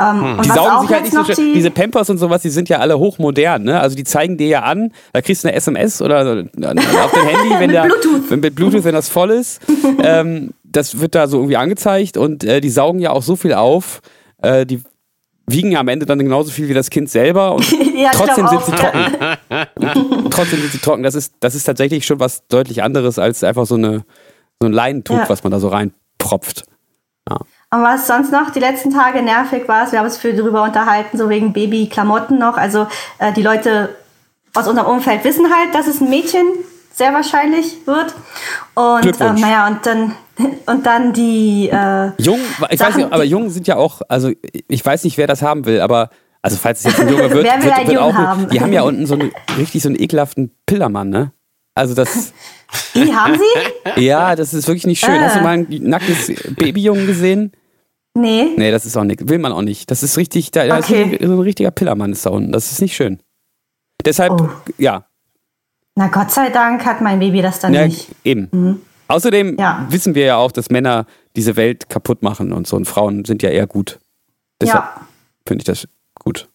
Ähm, 0.00 0.36
hm. 0.36 0.42
Die 0.42 0.48
saugen 0.48 0.80
sich 0.82 0.90
halt 0.90 1.02
nicht 1.04 1.12
so 1.12 1.22
die 1.22 1.54
Diese 1.54 1.70
Pampers 1.70 2.10
und 2.10 2.18
sowas, 2.18 2.42
die 2.42 2.50
sind 2.50 2.68
ja 2.68 2.78
alle 2.78 2.98
hochmodern, 2.98 3.62
ne? 3.62 3.80
Also 3.80 3.96
die 3.96 4.04
zeigen 4.04 4.36
dir 4.36 4.48
ja 4.48 4.62
an, 4.62 4.92
da 5.12 5.20
kriegst 5.20 5.44
du 5.44 5.48
eine 5.48 5.56
SMS 5.56 6.02
oder 6.02 6.20
auf 6.20 6.24
dem 6.24 6.62
Handy, 6.62 7.50
wenn 7.58 7.66
mit 7.66 7.70
der, 7.72 7.82
Bluetooth. 7.82 8.30
Wenn, 8.30 8.40
mit 8.40 8.54
Bluetooth, 8.54 8.84
wenn 8.84 8.94
das 8.94 9.08
voll 9.08 9.30
ist. 9.30 9.60
ähm, 10.02 10.52
das 10.64 11.00
wird 11.00 11.14
da 11.14 11.28
so 11.28 11.38
irgendwie 11.38 11.56
angezeigt 11.56 12.16
und 12.16 12.44
äh, 12.44 12.60
die 12.60 12.70
saugen 12.70 13.00
ja 13.00 13.10
auch 13.10 13.22
so 13.22 13.36
viel 13.36 13.54
auf, 13.54 14.00
äh, 14.42 14.66
die 14.66 14.82
wiegen 15.46 15.72
ja 15.72 15.80
am 15.80 15.88
Ende 15.88 16.06
dann 16.06 16.18
genauso 16.18 16.50
viel 16.50 16.68
wie 16.68 16.74
das 16.74 16.90
Kind 16.90 17.10
selber 17.10 17.54
und 17.54 17.70
ja, 17.96 18.10
trotzdem 18.12 18.48
sind 18.48 18.64
sie 18.64 18.72
trocken. 18.72 20.30
trotzdem 20.30 20.60
sind 20.60 20.72
sie 20.72 20.78
trocken. 20.78 21.02
Das 21.02 21.14
ist, 21.14 21.34
das 21.40 21.54
ist 21.54 21.64
tatsächlich 21.64 22.06
schon 22.06 22.18
was 22.18 22.46
deutlich 22.48 22.82
anderes 22.82 23.18
als 23.18 23.44
einfach 23.44 23.66
so, 23.66 23.74
eine, 23.74 24.04
so 24.60 24.66
ein 24.66 24.72
Leinentuch, 24.72 25.18
ja. 25.18 25.28
was 25.28 25.44
man 25.44 25.52
da 25.52 25.60
so 25.60 25.68
reinpropft. 25.68 26.64
Ja. 27.28 27.38
Und 27.74 27.82
was 27.82 28.06
sonst 28.06 28.30
noch 28.30 28.50
die 28.50 28.60
letzten 28.60 28.92
Tage 28.92 29.20
nervig 29.20 29.66
war, 29.66 29.90
wir 29.90 29.98
haben 29.98 30.06
uns 30.06 30.16
viel 30.16 30.36
darüber 30.36 30.62
unterhalten, 30.62 31.18
so 31.18 31.28
wegen 31.28 31.52
Babyklamotten 31.52 32.38
noch. 32.38 32.56
Also 32.56 32.86
äh, 33.18 33.32
die 33.32 33.42
Leute 33.42 33.88
aus 34.54 34.68
unserem 34.68 34.86
Umfeld 34.86 35.24
wissen 35.24 35.46
halt, 35.52 35.74
dass 35.74 35.88
es 35.88 36.00
ein 36.00 36.08
Mädchen 36.08 36.46
sehr 36.92 37.12
wahrscheinlich 37.12 37.84
wird. 37.84 38.14
Und 38.74 39.20
ähm, 39.20 39.34
naja, 39.34 39.66
und 39.66 39.84
dann 39.84 40.14
und 40.66 40.86
dann 40.86 41.12
die 41.12 41.68
äh, 41.68 42.12
Jungen, 42.18 42.44
ich 42.70 42.78
Sachen, 42.78 42.92
weiß 42.92 42.96
nicht, 42.96 43.12
aber 43.12 43.24
Jungen 43.24 43.50
sind 43.50 43.66
ja 43.66 43.74
auch, 43.74 44.02
also 44.08 44.30
ich 44.68 44.86
weiß 44.86 45.02
nicht, 45.02 45.18
wer 45.18 45.26
das 45.26 45.42
haben 45.42 45.66
will, 45.66 45.80
aber 45.80 46.10
Also 46.42 46.56
falls 46.56 46.78
es 46.78 46.84
jetzt 46.84 47.00
ein 47.00 47.08
Junge 47.08 47.28
wird, 47.28 47.44
wird, 47.44 47.64
wird, 47.64 47.88
wird 47.88 47.98
auch. 47.98 48.14
Haben? 48.14 48.48
Die 48.50 48.60
haben 48.60 48.72
ja 48.72 48.82
unten 48.82 49.06
so 49.06 49.14
einen, 49.14 49.32
richtig 49.58 49.82
so 49.82 49.88
einen 49.88 50.00
ekelhaften 50.00 50.54
Pillermann, 50.66 51.08
ne? 51.08 51.32
Also 51.74 51.94
das. 51.94 52.32
Die 52.94 53.12
haben 53.12 53.34
sie? 53.34 54.00
Ja, 54.00 54.36
das 54.36 54.54
ist 54.54 54.68
wirklich 54.68 54.86
nicht 54.86 55.04
schön. 55.04 55.14
Äh. 55.14 55.24
Hast 55.24 55.36
du 55.36 55.40
mal 55.40 55.58
ein 55.58 55.66
nacktes 55.68 56.32
Babyjungen 56.56 57.08
gesehen? 57.08 57.52
Nee. 58.14 58.52
Nee, 58.56 58.70
das 58.70 58.86
ist 58.86 58.96
auch 58.96 59.04
nicht. 59.04 59.28
Will 59.28 59.38
man 59.38 59.52
auch 59.52 59.62
nicht. 59.62 59.90
Das 59.90 60.02
ist 60.02 60.16
richtig, 60.16 60.52
da, 60.52 60.66
da 60.66 60.78
okay. 60.78 61.16
ist 61.16 61.20
ein, 61.20 61.32
ein, 61.32 61.38
richtiger 61.40 61.70
Pillermann 61.72 62.12
ist 62.12 62.24
da 62.24 62.30
unten. 62.30 62.52
Das 62.52 62.70
ist 62.70 62.80
nicht 62.80 62.94
schön. 62.94 63.20
Deshalb, 64.04 64.32
oh. 64.32 64.48
ja. 64.78 65.04
Na 65.96 66.08
Gott 66.08 66.30
sei 66.30 66.50
Dank 66.50 66.84
hat 66.84 67.00
mein 67.00 67.18
Baby 67.18 67.42
das 67.42 67.60
dann 67.60 67.74
ja, 67.74 67.86
nicht. 67.86 68.08
Eben. 68.24 68.48
Mhm. 68.52 68.80
Außerdem 69.08 69.56
ja. 69.58 69.86
wissen 69.90 70.14
wir 70.14 70.24
ja 70.24 70.36
auch, 70.36 70.52
dass 70.52 70.70
Männer 70.70 71.06
diese 71.36 71.56
Welt 71.56 71.88
kaputt 71.88 72.22
machen 72.22 72.52
und 72.52 72.66
so 72.66 72.76
und 72.76 72.86
Frauen 72.86 73.24
sind 73.24 73.42
ja 73.42 73.50
eher 73.50 73.66
gut. 73.66 73.98
Deshalb 74.60 74.84
ja. 74.84 75.00
finde 75.46 75.62
ich 75.62 75.66
das 75.66 75.88
gut. 76.14 76.48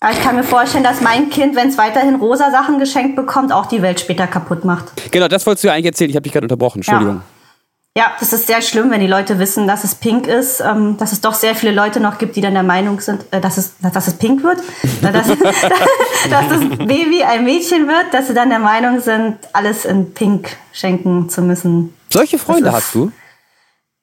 Aber 0.00 0.12
ich 0.12 0.20
kann 0.20 0.34
mir 0.34 0.44
vorstellen, 0.44 0.82
dass 0.82 1.02
mein 1.02 1.28
Kind, 1.28 1.54
wenn 1.56 1.68
es 1.68 1.76
weiterhin 1.76 2.14
rosa 2.16 2.50
Sachen 2.50 2.78
geschenkt 2.78 3.16
bekommt, 3.16 3.52
auch 3.52 3.66
die 3.66 3.82
Welt 3.82 4.00
später 4.00 4.26
kaputt 4.26 4.64
macht. 4.64 5.12
Genau, 5.12 5.28
das 5.28 5.46
wolltest 5.46 5.64
du 5.64 5.68
ja 5.68 5.74
eigentlich 5.74 5.86
erzählen. 5.86 6.08
Ich 6.08 6.16
habe 6.16 6.22
dich 6.22 6.32
gerade 6.32 6.46
unterbrochen. 6.46 6.78
Entschuldigung. 6.78 7.16
Ja. 7.16 7.22
Ja, 7.98 8.12
das 8.20 8.32
ist 8.32 8.46
sehr 8.46 8.62
schlimm, 8.62 8.92
wenn 8.92 9.00
die 9.00 9.08
Leute 9.08 9.40
wissen, 9.40 9.66
dass 9.66 9.82
es 9.82 9.96
pink 9.96 10.28
ist, 10.28 10.60
ähm, 10.60 10.96
dass 10.96 11.10
es 11.10 11.20
doch 11.20 11.34
sehr 11.34 11.56
viele 11.56 11.72
Leute 11.72 11.98
noch 11.98 12.18
gibt, 12.18 12.36
die 12.36 12.40
dann 12.40 12.54
der 12.54 12.62
Meinung 12.62 13.00
sind, 13.00 13.24
äh, 13.32 13.40
dass, 13.40 13.58
es, 13.58 13.74
dass 13.80 14.06
es 14.06 14.14
pink 14.14 14.44
wird, 14.44 14.58
dass, 15.02 15.26
dass 15.26 16.48
das 16.48 16.78
Baby 16.86 17.24
ein 17.24 17.44
Mädchen 17.44 17.88
wird, 17.88 18.14
dass 18.14 18.28
sie 18.28 18.34
dann 18.34 18.48
der 18.48 18.60
Meinung 18.60 19.00
sind, 19.00 19.38
alles 19.52 19.84
in 19.84 20.14
pink 20.14 20.56
schenken 20.72 21.28
zu 21.28 21.42
müssen. 21.42 21.92
Solche 22.10 22.38
Freunde 22.38 22.72
hast 22.72 22.94
du? 22.94 23.10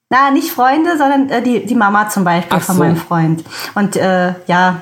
Na, 0.09 0.31
nicht 0.31 0.51
Freunde, 0.51 0.97
sondern 0.97 1.29
äh, 1.29 1.41
die, 1.41 1.65
die 1.65 1.75
Mama 1.75 2.09
zum 2.09 2.25
Beispiel 2.25 2.57
Ach 2.59 2.63
von 2.63 2.75
so. 2.75 2.83
meinem 2.83 2.97
Freund. 2.97 3.45
Und 3.73 3.95
äh, 3.95 4.33
ja, 4.47 4.81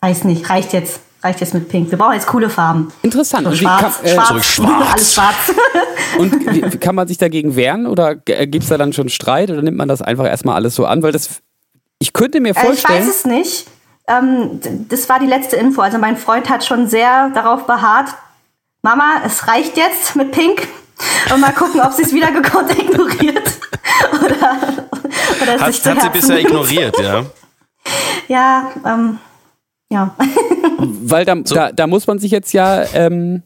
weiß 0.00 0.24
nicht, 0.24 0.48
reicht 0.48 0.72
jetzt 0.72 1.00
reicht 1.28 1.40
jetzt 1.40 1.54
mit 1.54 1.68
Pink. 1.68 1.90
Wir 1.90 1.98
brauchen 1.98 2.14
jetzt 2.14 2.26
coole 2.26 2.48
Farben. 2.48 2.90
Interessant. 3.02 3.46
So 3.46 3.54
schwarz, 3.54 3.98
kann, 3.98 4.06
äh, 4.06 4.14
schwarz, 4.14 4.46
schwarz. 4.46 4.88
alles 4.92 5.14
schwarz. 5.14 5.36
Und 6.18 6.54
wie, 6.54 6.78
kann 6.78 6.94
man 6.94 7.06
sich 7.06 7.18
dagegen 7.18 7.54
wehren 7.54 7.86
oder 7.86 8.14
gibt 8.14 8.62
es 8.62 8.68
da 8.68 8.78
dann 8.78 8.92
schon 8.92 9.08
Streit 9.08 9.50
oder 9.50 9.62
nimmt 9.62 9.76
man 9.76 9.88
das 9.88 10.00
einfach 10.00 10.26
erstmal 10.26 10.54
alles 10.54 10.74
so 10.74 10.86
an? 10.86 11.02
Weil 11.02 11.12
das, 11.12 11.42
ich 11.98 12.12
könnte 12.12 12.40
mir 12.40 12.54
vorstellen. 12.54 13.00
Äh, 13.00 13.02
ich 13.02 13.08
weiß 13.08 13.14
es 13.14 13.24
nicht. 13.26 13.66
Ähm, 14.06 14.60
das 14.88 15.08
war 15.08 15.20
die 15.20 15.26
letzte 15.26 15.56
Info. 15.56 15.82
Also 15.82 15.98
mein 15.98 16.16
Freund 16.16 16.48
hat 16.48 16.64
schon 16.64 16.88
sehr 16.88 17.30
darauf 17.34 17.66
beharrt, 17.66 18.08
Mama, 18.80 19.20
es 19.26 19.48
reicht 19.48 19.76
jetzt 19.76 20.16
mit 20.16 20.32
Pink. 20.32 20.66
Und 21.32 21.40
mal 21.40 21.52
gucken, 21.52 21.80
ob 21.80 21.92
sie 21.92 22.02
es 22.02 22.12
wieder 22.12 22.32
gekonnt 22.32 22.76
ignoriert. 22.76 23.52
oder, 24.12 24.58
oder 25.42 25.60
hat, 25.60 25.60
hat 25.60 26.02
sie 26.02 26.08
bisher 26.10 26.40
ignoriert, 26.40 26.98
ja? 26.98 27.24
Ja, 28.28 28.70
ähm, 28.84 29.18
ja. 29.90 30.16
Weil 30.78 31.24
da, 31.24 31.36
so. 31.44 31.54
da, 31.54 31.72
da, 31.72 31.86
muss 31.86 32.06
man 32.06 32.18
sich 32.18 32.30
jetzt 32.30 32.52
ja, 32.52 32.84
ähm, 32.94 33.42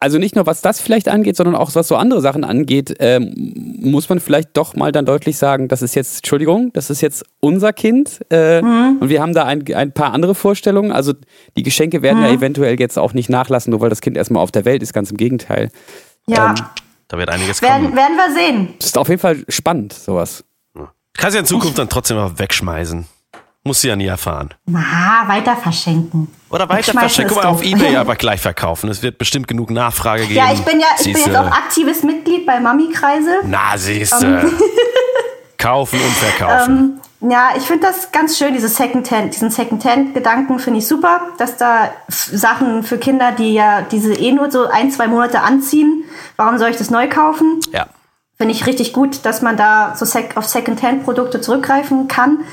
also 0.00 0.18
nicht 0.18 0.36
nur 0.36 0.46
was 0.46 0.60
das 0.60 0.80
vielleicht 0.80 1.08
angeht, 1.08 1.36
sondern 1.36 1.56
auch 1.56 1.74
was 1.74 1.88
so 1.88 1.96
andere 1.96 2.20
Sachen 2.20 2.44
angeht, 2.44 2.94
ähm, 3.00 3.52
muss 3.80 4.08
man 4.08 4.20
vielleicht 4.20 4.56
doch 4.56 4.74
mal 4.74 4.92
dann 4.92 5.04
deutlich 5.04 5.36
sagen, 5.36 5.68
das 5.68 5.82
ist 5.82 5.94
jetzt, 5.94 6.18
Entschuldigung, 6.18 6.72
das 6.72 6.90
ist 6.90 7.00
jetzt 7.00 7.24
unser 7.40 7.72
Kind 7.72 8.20
äh, 8.30 8.62
mhm. 8.62 8.98
und 9.00 9.08
wir 9.08 9.20
haben 9.20 9.34
da 9.34 9.44
ein, 9.44 9.64
ein 9.74 9.92
paar 9.92 10.12
andere 10.12 10.34
Vorstellungen. 10.34 10.92
Also 10.92 11.14
die 11.56 11.62
Geschenke 11.62 12.02
werden 12.02 12.18
mhm. 12.18 12.24
ja 12.24 12.32
eventuell 12.32 12.78
jetzt 12.78 12.98
auch 12.98 13.12
nicht 13.12 13.28
nachlassen, 13.28 13.70
nur 13.70 13.80
weil 13.80 13.90
das 13.90 14.00
Kind 14.00 14.16
erstmal 14.16 14.42
auf 14.42 14.52
der 14.52 14.64
Welt 14.64 14.82
ist, 14.82 14.92
ganz 14.92 15.10
im 15.10 15.16
Gegenteil. 15.16 15.70
Ja. 16.26 16.50
Ähm, 16.50 16.54
da 17.08 17.16
wird 17.16 17.30
einiges 17.30 17.62
werden, 17.62 17.84
kommen. 17.84 17.96
Werden 17.96 18.16
wir 18.16 18.34
sehen. 18.34 18.74
Das 18.78 18.88
ist 18.88 18.98
auf 18.98 19.08
jeden 19.08 19.20
Fall 19.20 19.42
spannend, 19.48 19.94
sowas. 19.94 20.44
Kannst 21.14 21.34
ja 21.34 21.40
in 21.40 21.46
Zukunft 21.46 21.76
dann 21.78 21.88
trotzdem 21.88 22.16
mal 22.16 22.38
wegschmeißen. 22.38 23.06
Muss 23.68 23.82
sie 23.82 23.88
ja 23.88 23.96
nie 23.96 24.06
erfahren. 24.06 24.54
Na, 24.64 25.24
weiter 25.26 25.54
verschenken. 25.54 26.34
Oder 26.48 26.70
weiter 26.70 26.94
verschenken. 26.94 27.34
Guck 27.34 27.44
mal, 27.44 27.50
auf 27.50 27.62
Ebay 27.62 27.96
aber 27.98 28.16
gleich 28.16 28.40
verkaufen. 28.40 28.88
Es 28.88 29.02
wird 29.02 29.18
bestimmt 29.18 29.46
genug 29.46 29.70
Nachfrage 29.70 30.22
geben. 30.22 30.36
Ja, 30.36 30.50
ich 30.54 30.62
bin 30.62 30.80
ja 30.80 30.86
ich 30.98 31.12
bin 31.12 31.22
jetzt 31.22 31.36
auch 31.36 31.50
aktives 31.50 32.02
Mitglied 32.02 32.46
bei 32.46 32.60
Mami-Kreise. 32.60 33.40
Na, 33.44 33.76
siehste. 33.76 34.26
Um. 34.26 34.48
Ähm. 34.48 34.52
Kaufen 35.58 36.00
und 36.00 36.14
verkaufen. 36.14 37.00
Ähm, 37.20 37.30
ja, 37.30 37.50
ich 37.58 37.64
finde 37.64 37.88
das 37.88 38.10
ganz 38.10 38.38
schön, 38.38 38.54
diese 38.54 38.70
Secondhand, 38.70 39.34
diesen 39.34 39.50
Secondhand-Gedanken 39.50 40.58
finde 40.60 40.78
ich 40.78 40.86
super, 40.86 41.20
dass 41.36 41.58
da 41.58 41.90
Sachen 42.08 42.84
für 42.84 42.96
Kinder, 42.96 43.32
die 43.32 43.52
ja 43.52 43.82
diese 43.82 44.14
eh 44.14 44.32
nur 44.32 44.50
so 44.50 44.66
ein, 44.66 44.90
zwei 44.90 45.08
Monate 45.08 45.40
anziehen, 45.40 46.04
warum 46.36 46.56
soll 46.56 46.70
ich 46.70 46.78
das 46.78 46.88
neu 46.88 47.06
kaufen? 47.06 47.60
Ja. 47.70 47.86
Finde 48.38 48.54
ich 48.54 48.66
richtig 48.66 48.92
gut, 48.92 49.26
dass 49.26 49.42
man 49.42 49.56
da 49.56 49.94
so 49.96 50.04
sec 50.04 50.36
auf 50.36 50.46
Secondhand-Produkte 50.46 51.40
zurückgreifen 51.42 52.06
kann. 52.06 52.44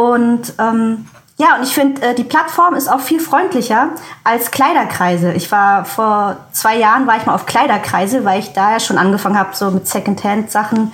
Und 0.00 0.54
ähm, 0.58 1.04
ja, 1.36 1.56
und 1.56 1.62
ich 1.62 1.74
finde, 1.74 2.00
äh, 2.00 2.14
die 2.14 2.24
Plattform 2.24 2.74
ist 2.74 2.90
auch 2.90 3.00
viel 3.00 3.20
freundlicher 3.20 3.90
als 4.24 4.50
Kleiderkreise. 4.50 5.34
Ich 5.34 5.52
war 5.52 5.84
vor 5.84 6.38
zwei 6.52 6.78
Jahren 6.78 7.06
war 7.06 7.18
ich 7.18 7.26
mal 7.26 7.34
auf 7.34 7.44
Kleiderkreise, 7.44 8.24
weil 8.24 8.40
ich 8.40 8.54
da 8.54 8.72
ja 8.72 8.80
schon 8.80 8.96
angefangen 8.96 9.38
habe, 9.38 9.54
so 9.54 9.70
mit 9.70 9.86
Secondhand-Sachen, 9.86 10.92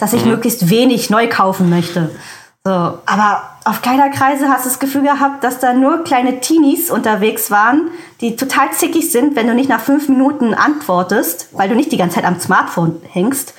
dass 0.00 0.12
ich 0.12 0.24
mhm. 0.24 0.32
möglichst 0.32 0.70
wenig 0.70 1.08
neu 1.08 1.28
kaufen 1.28 1.70
möchte. 1.70 2.10
So, 2.64 2.72
aber 2.72 3.42
auf 3.64 3.80
Kleiderkreise 3.80 4.48
hast 4.48 4.64
du 4.64 4.70
das 4.70 4.80
Gefühl 4.80 5.02
gehabt, 5.02 5.44
dass 5.44 5.60
da 5.60 5.72
nur 5.72 6.02
kleine 6.02 6.40
Teenies 6.40 6.90
unterwegs 6.90 7.52
waren, 7.52 7.92
die 8.20 8.34
total 8.34 8.72
zickig 8.72 9.12
sind, 9.12 9.36
wenn 9.36 9.46
du 9.46 9.54
nicht 9.54 9.68
nach 9.68 9.80
fünf 9.80 10.08
Minuten 10.08 10.52
antwortest, 10.52 11.48
weil 11.52 11.68
du 11.68 11.76
nicht 11.76 11.92
die 11.92 11.96
ganze 11.96 12.16
Zeit 12.16 12.24
am 12.24 12.40
Smartphone 12.40 13.00
hängst. 13.08 13.54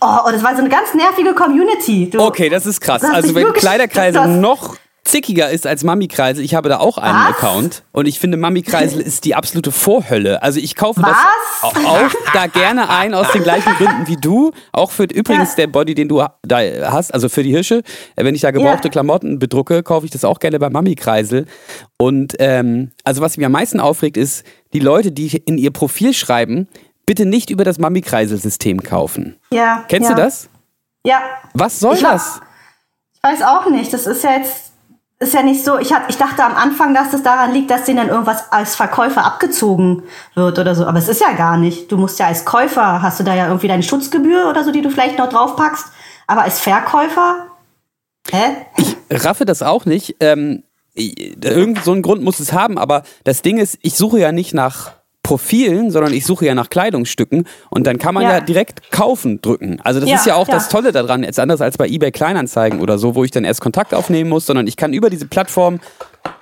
Oh, 0.00 0.26
und 0.26 0.34
das 0.34 0.42
war 0.42 0.54
so 0.54 0.60
eine 0.60 0.68
ganz 0.68 0.94
nervige 0.94 1.34
Community. 1.34 2.10
Du, 2.10 2.20
okay, 2.20 2.48
das 2.48 2.66
ist 2.66 2.80
krass. 2.80 3.02
Also 3.02 3.34
wenn 3.34 3.52
Kleiderkreise 3.52 4.28
noch 4.28 4.76
zickiger 5.06 5.50
ist 5.50 5.66
als 5.66 5.84
Mami-Kreisel. 5.84 6.44
Ich 6.44 6.54
habe 6.54 6.68
da 6.68 6.78
auch 6.78 6.98
einen 6.98 7.16
Was? 7.16 7.30
Account 7.30 7.82
und 7.92 8.06
ich 8.06 8.18
finde, 8.18 8.36
Mami-Kreisel 8.36 9.00
ist 9.06 9.24
die 9.24 9.34
absolute 9.34 9.72
Vorhölle. 9.72 10.42
Also 10.42 10.60
ich 10.60 10.74
kaufe 10.74 11.00
Was? 11.02 11.16
das 11.62 11.74
auch 11.84 12.10
da 12.34 12.46
gerne 12.46 12.90
ein 12.90 13.14
aus 13.14 13.30
den 13.32 13.42
gleichen 13.42 13.72
Gründen 13.78 14.06
wie 14.06 14.16
du. 14.16 14.52
Auch 14.72 14.90
für 14.90 15.04
übrigens 15.04 15.50
ja. 15.50 15.56
der 15.56 15.66
Body, 15.68 15.94
den 15.94 16.08
du 16.08 16.24
da 16.42 16.58
hast, 16.90 17.14
also 17.14 17.28
für 17.28 17.42
die 17.42 17.50
Hirsche. 17.50 17.82
Wenn 18.16 18.34
ich 18.34 18.40
da 18.40 18.50
gebrauchte 18.50 18.88
ja. 18.88 18.92
Klamotten 18.92 19.38
bedrucke, 19.38 19.82
kaufe 19.82 20.06
ich 20.06 20.12
das 20.12 20.24
auch 20.24 20.38
gerne 20.38 20.58
bei 20.58 20.70
Mami-Kreisel. 20.70 21.46
Und 21.96 22.34
ähm, 22.38 22.90
also 23.04 23.22
was 23.22 23.36
mich 23.36 23.46
am 23.46 23.52
meisten 23.52 23.80
aufregt, 23.80 24.16
ist 24.16 24.44
die 24.72 24.80
Leute, 24.80 25.12
die 25.12 25.36
in 25.46 25.58
ihr 25.58 25.70
Profil 25.70 26.12
schreiben, 26.12 26.68
bitte 27.06 27.24
nicht 27.24 27.50
über 27.50 27.64
das 27.64 27.78
Mami-Kreisel-System 27.78 28.82
kaufen. 28.82 29.36
Ja. 29.50 29.84
Kennst 29.88 30.10
ja. 30.10 30.16
du 30.16 30.22
das? 30.22 30.48
Ja. 31.04 31.22
Was 31.54 31.78
soll 31.78 31.94
ich 31.94 32.02
das? 32.02 32.40
ich 33.14 33.22
weiß 33.22 33.42
auch 33.42 33.70
nicht. 33.70 33.92
Das 33.92 34.06
ist 34.06 34.24
ja 34.24 34.36
jetzt 34.36 34.66
ist 35.18 35.32
ja 35.32 35.42
nicht 35.42 35.64
so. 35.64 35.78
Ich, 35.78 35.92
hab, 35.92 36.10
ich 36.10 36.18
dachte 36.18 36.44
am 36.44 36.54
Anfang, 36.54 36.92
dass 36.92 37.10
das 37.10 37.22
daran 37.22 37.52
liegt, 37.52 37.70
dass 37.70 37.84
denen 37.84 37.98
dann 37.98 38.08
irgendwas 38.08 38.52
als 38.52 38.74
Verkäufer 38.76 39.24
abgezogen 39.24 40.02
wird 40.34 40.58
oder 40.58 40.74
so. 40.74 40.84
Aber 40.84 40.98
es 40.98 41.08
ist 41.08 41.20
ja 41.20 41.32
gar 41.32 41.56
nicht. 41.56 41.90
Du 41.90 41.96
musst 41.96 42.18
ja 42.18 42.26
als 42.26 42.44
Käufer, 42.44 43.00
hast 43.00 43.18
du 43.20 43.24
da 43.24 43.34
ja 43.34 43.46
irgendwie 43.46 43.68
deine 43.68 43.82
Schutzgebühr 43.82 44.48
oder 44.50 44.62
so, 44.62 44.72
die 44.72 44.82
du 44.82 44.90
vielleicht 44.90 45.18
noch 45.18 45.28
draufpackst. 45.28 45.86
Aber 46.26 46.42
als 46.42 46.60
Verkäufer, 46.60 47.46
hä? 48.30 48.66
Ich 48.76 48.96
raffe 49.24 49.46
das 49.46 49.62
auch 49.62 49.86
nicht. 49.86 50.16
Ähm, 50.20 50.64
irgend 50.94 51.82
so 51.84 51.92
einen 51.92 52.02
Grund 52.02 52.22
muss 52.22 52.40
es 52.40 52.52
haben, 52.52 52.78
aber 52.78 53.02
das 53.24 53.42
Ding 53.42 53.58
ist, 53.58 53.78
ich 53.82 53.94
suche 53.94 54.18
ja 54.18 54.32
nicht 54.32 54.54
nach 54.54 54.92
Profilen, 55.26 55.90
sondern 55.90 56.12
ich 56.12 56.24
suche 56.24 56.46
ja 56.46 56.54
nach 56.54 56.70
Kleidungsstücken 56.70 57.48
und 57.68 57.84
dann 57.84 57.98
kann 57.98 58.14
man 58.14 58.22
ja, 58.22 58.34
ja 58.34 58.40
direkt 58.40 58.92
kaufen 58.92 59.42
drücken. 59.42 59.80
Also 59.82 59.98
das 59.98 60.08
ja, 60.08 60.14
ist 60.14 60.26
ja 60.26 60.36
auch 60.36 60.46
ja. 60.46 60.54
das 60.54 60.68
Tolle 60.68 60.92
daran, 60.92 61.24
jetzt 61.24 61.40
anders 61.40 61.60
als 61.60 61.76
bei 61.76 61.88
eBay 61.88 62.12
Kleinanzeigen 62.12 62.78
oder 62.80 62.96
so, 62.96 63.16
wo 63.16 63.24
ich 63.24 63.32
dann 63.32 63.42
erst 63.42 63.60
Kontakt 63.60 63.92
aufnehmen 63.92 64.30
muss, 64.30 64.46
sondern 64.46 64.68
ich 64.68 64.76
kann 64.76 64.92
über 64.92 65.10
diese 65.10 65.26
Plattform 65.26 65.80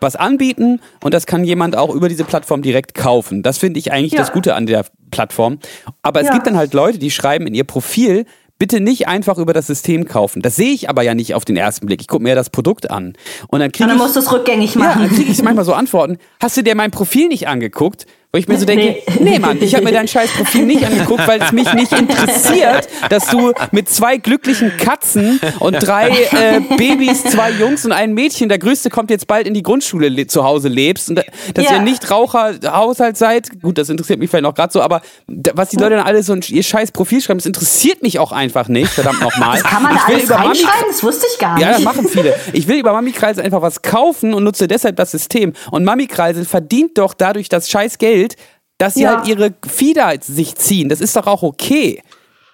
was 0.00 0.16
anbieten 0.16 0.80
und 1.02 1.14
das 1.14 1.24
kann 1.24 1.44
jemand 1.44 1.76
auch 1.76 1.94
über 1.94 2.10
diese 2.10 2.24
Plattform 2.24 2.60
direkt 2.60 2.94
kaufen. 2.94 3.42
Das 3.42 3.56
finde 3.56 3.80
ich 3.80 3.90
eigentlich 3.90 4.12
das 4.12 4.32
Gute 4.32 4.54
an 4.54 4.66
der 4.66 4.84
Plattform. 5.10 5.60
Aber 6.02 6.20
es 6.20 6.30
gibt 6.30 6.46
dann 6.46 6.58
halt 6.58 6.74
Leute, 6.74 6.98
die 6.98 7.10
schreiben 7.10 7.46
in 7.46 7.54
ihr 7.54 7.64
Profil, 7.64 8.26
bitte 8.58 8.80
nicht 8.80 9.08
einfach 9.08 9.38
über 9.38 9.54
das 9.54 9.66
System 9.66 10.06
kaufen. 10.06 10.42
Das 10.42 10.56
sehe 10.56 10.72
ich 10.72 10.90
aber 10.90 11.02
ja 11.02 11.14
nicht 11.14 11.34
auf 11.34 11.46
den 11.46 11.56
ersten 11.56 11.86
Blick. 11.86 12.02
Ich 12.02 12.08
gucke 12.08 12.22
mir 12.22 12.30
ja 12.30 12.34
das 12.34 12.50
Produkt 12.50 12.90
an. 12.90 13.14
Und 13.48 13.60
dann 13.60 13.72
kriege 13.72 13.90
ich. 13.90 13.96
musst 13.96 14.14
du 14.14 14.20
es 14.20 14.30
rückgängig 14.30 14.76
machen. 14.76 15.02
Ja, 15.02 15.08
dann 15.08 15.16
kriege 15.16 15.30
ich 15.30 15.42
manchmal 15.42 15.64
so 15.64 15.72
Antworten. 15.72 16.18
Hast 16.40 16.56
du 16.56 16.62
dir 16.62 16.74
mein 16.74 16.90
Profil 16.90 17.28
nicht 17.28 17.48
angeguckt? 17.48 18.06
Wo 18.34 18.38
ich 18.38 18.48
mir 18.48 18.58
so 18.58 18.66
denke, 18.66 19.00
nee, 19.20 19.20
nee 19.20 19.38
Mann, 19.38 19.62
ich 19.62 19.76
habe 19.76 19.84
mir 19.84 19.92
dein 19.92 20.08
scheiß 20.08 20.28
Profil 20.32 20.66
nicht 20.66 20.84
angeguckt, 20.84 21.24
weil 21.28 21.40
es 21.40 21.52
mich 21.52 21.72
nicht 21.72 21.92
interessiert, 21.92 22.88
dass 23.08 23.28
du 23.28 23.52
mit 23.70 23.88
zwei 23.88 24.16
glücklichen 24.16 24.76
Katzen 24.76 25.38
und 25.60 25.74
drei 25.74 26.08
äh, 26.08 26.58
Babys, 26.76 27.22
zwei 27.22 27.52
Jungs 27.52 27.84
und 27.84 27.92
ein 27.92 28.12
Mädchen, 28.12 28.48
der 28.48 28.58
größte 28.58 28.90
kommt 28.90 29.10
jetzt 29.10 29.28
bald 29.28 29.46
in 29.46 29.54
die 29.54 29.62
Grundschule 29.62 30.26
zu 30.26 30.42
Hause 30.42 30.66
lebst 30.66 31.10
und 31.10 31.24
dass 31.54 31.64
ja. 31.64 31.74
ihr 31.74 31.82
nicht 31.82 32.10
Raucherhaushalt 32.10 33.16
seid. 33.16 33.50
Gut, 33.62 33.78
das 33.78 33.88
interessiert 33.88 34.18
mich 34.18 34.30
vielleicht 34.30 34.42
noch 34.42 34.54
gerade 34.56 34.72
so, 34.72 34.82
aber 34.82 35.02
was 35.28 35.68
die 35.68 35.76
Leute 35.76 35.90
dann 35.94 36.04
alle 36.04 36.24
so 36.24 36.32
ein 36.32 36.42
ihr 36.48 36.64
scheiß 36.64 36.90
Profil 36.90 37.20
schreiben, 37.20 37.38
das 37.38 37.46
interessiert 37.46 38.02
mich 38.02 38.18
auch 38.18 38.32
einfach 38.32 38.66
nicht, 38.66 38.88
verdammt 38.88 39.20
nochmal. 39.20 39.60
Das 39.60 39.62
kann 39.62 39.84
man 39.84 39.94
da 39.94 40.02
alles 40.08 40.28
reinschreiben? 40.28 40.86
Das 40.88 41.04
wusste 41.04 41.26
ich 41.32 41.38
gar 41.38 41.54
nicht. 41.54 41.62
Ja, 41.62 41.74
das 41.74 41.82
machen 41.82 42.08
viele. 42.08 42.34
Ich 42.52 42.66
will 42.66 42.80
über 42.80 42.92
Mami-Kreisel 42.94 43.44
einfach 43.44 43.62
was 43.62 43.82
kaufen 43.82 44.34
und 44.34 44.42
nutze 44.42 44.66
deshalb 44.66 44.96
das 44.96 45.12
System. 45.12 45.52
Und 45.70 45.84
Mami-Kreisel 45.84 46.44
verdient 46.44 46.98
doch 46.98 47.14
dadurch 47.14 47.48
das 47.48 47.70
scheiß 47.70 47.98
Geld 47.98 48.23
Bild, 48.24 48.36
dass 48.78 48.94
sie 48.94 49.02
ja. 49.02 49.16
halt 49.16 49.28
ihre 49.28 49.54
Fieder 49.66 50.12
sich 50.20 50.56
ziehen. 50.56 50.88
Das 50.88 51.00
ist 51.00 51.16
doch 51.16 51.26
auch 51.26 51.42
okay. 51.42 52.02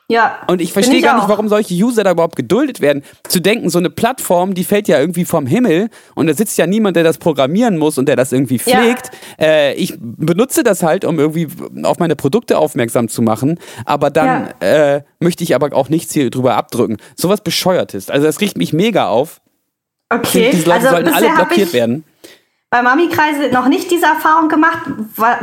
Ja. 0.08 0.40
Und 0.48 0.60
ich 0.60 0.72
verstehe 0.72 1.00
gar 1.00 1.14
nicht, 1.16 1.28
warum 1.28 1.48
solche 1.48 1.72
User 1.72 2.02
da 2.02 2.10
überhaupt 2.10 2.34
geduldet 2.34 2.80
werden. 2.80 3.04
Zu 3.28 3.38
denken, 3.40 3.70
so 3.70 3.78
eine 3.78 3.90
Plattform, 3.90 4.54
die 4.54 4.64
fällt 4.64 4.88
ja 4.88 4.98
irgendwie 4.98 5.24
vom 5.24 5.46
Himmel 5.46 5.88
und 6.16 6.26
da 6.26 6.34
sitzt 6.34 6.58
ja 6.58 6.66
niemand, 6.66 6.96
der 6.96 7.04
das 7.04 7.18
programmieren 7.18 7.78
muss 7.78 7.96
und 7.96 8.06
der 8.06 8.16
das 8.16 8.32
irgendwie 8.32 8.58
pflegt. 8.58 9.10
Ja. 9.38 9.46
Äh, 9.46 9.74
ich 9.74 9.94
benutze 10.00 10.64
das 10.64 10.82
halt, 10.82 11.04
um 11.04 11.20
irgendwie 11.20 11.46
auf 11.84 12.00
meine 12.00 12.16
Produkte 12.16 12.58
aufmerksam 12.58 13.08
zu 13.08 13.22
machen, 13.22 13.60
aber 13.84 14.10
dann 14.10 14.48
ja. 14.60 14.94
äh, 14.96 15.02
möchte 15.20 15.44
ich 15.44 15.54
aber 15.54 15.74
auch 15.76 15.88
nichts 15.88 16.12
hier 16.12 16.28
drüber 16.28 16.56
abdrücken. 16.56 16.96
Sowas 17.14 17.40
bescheuertes. 17.42 18.10
Also 18.10 18.26
das 18.26 18.40
riecht 18.40 18.58
mich 18.58 18.72
mega 18.72 19.06
auf. 19.06 19.40
Okay. 20.12 20.50
Diese 20.50 20.68
Leute 20.68 20.88
also 20.88 20.90
sollten 20.90 21.14
alle 21.14 21.36
blockiert 21.36 21.72
werden 21.72 22.04
bei 22.70 22.82
Mami-Kreise 22.82 23.52
noch 23.52 23.66
nicht 23.66 23.90
diese 23.90 24.06
Erfahrung 24.06 24.48
gemacht, 24.48 24.78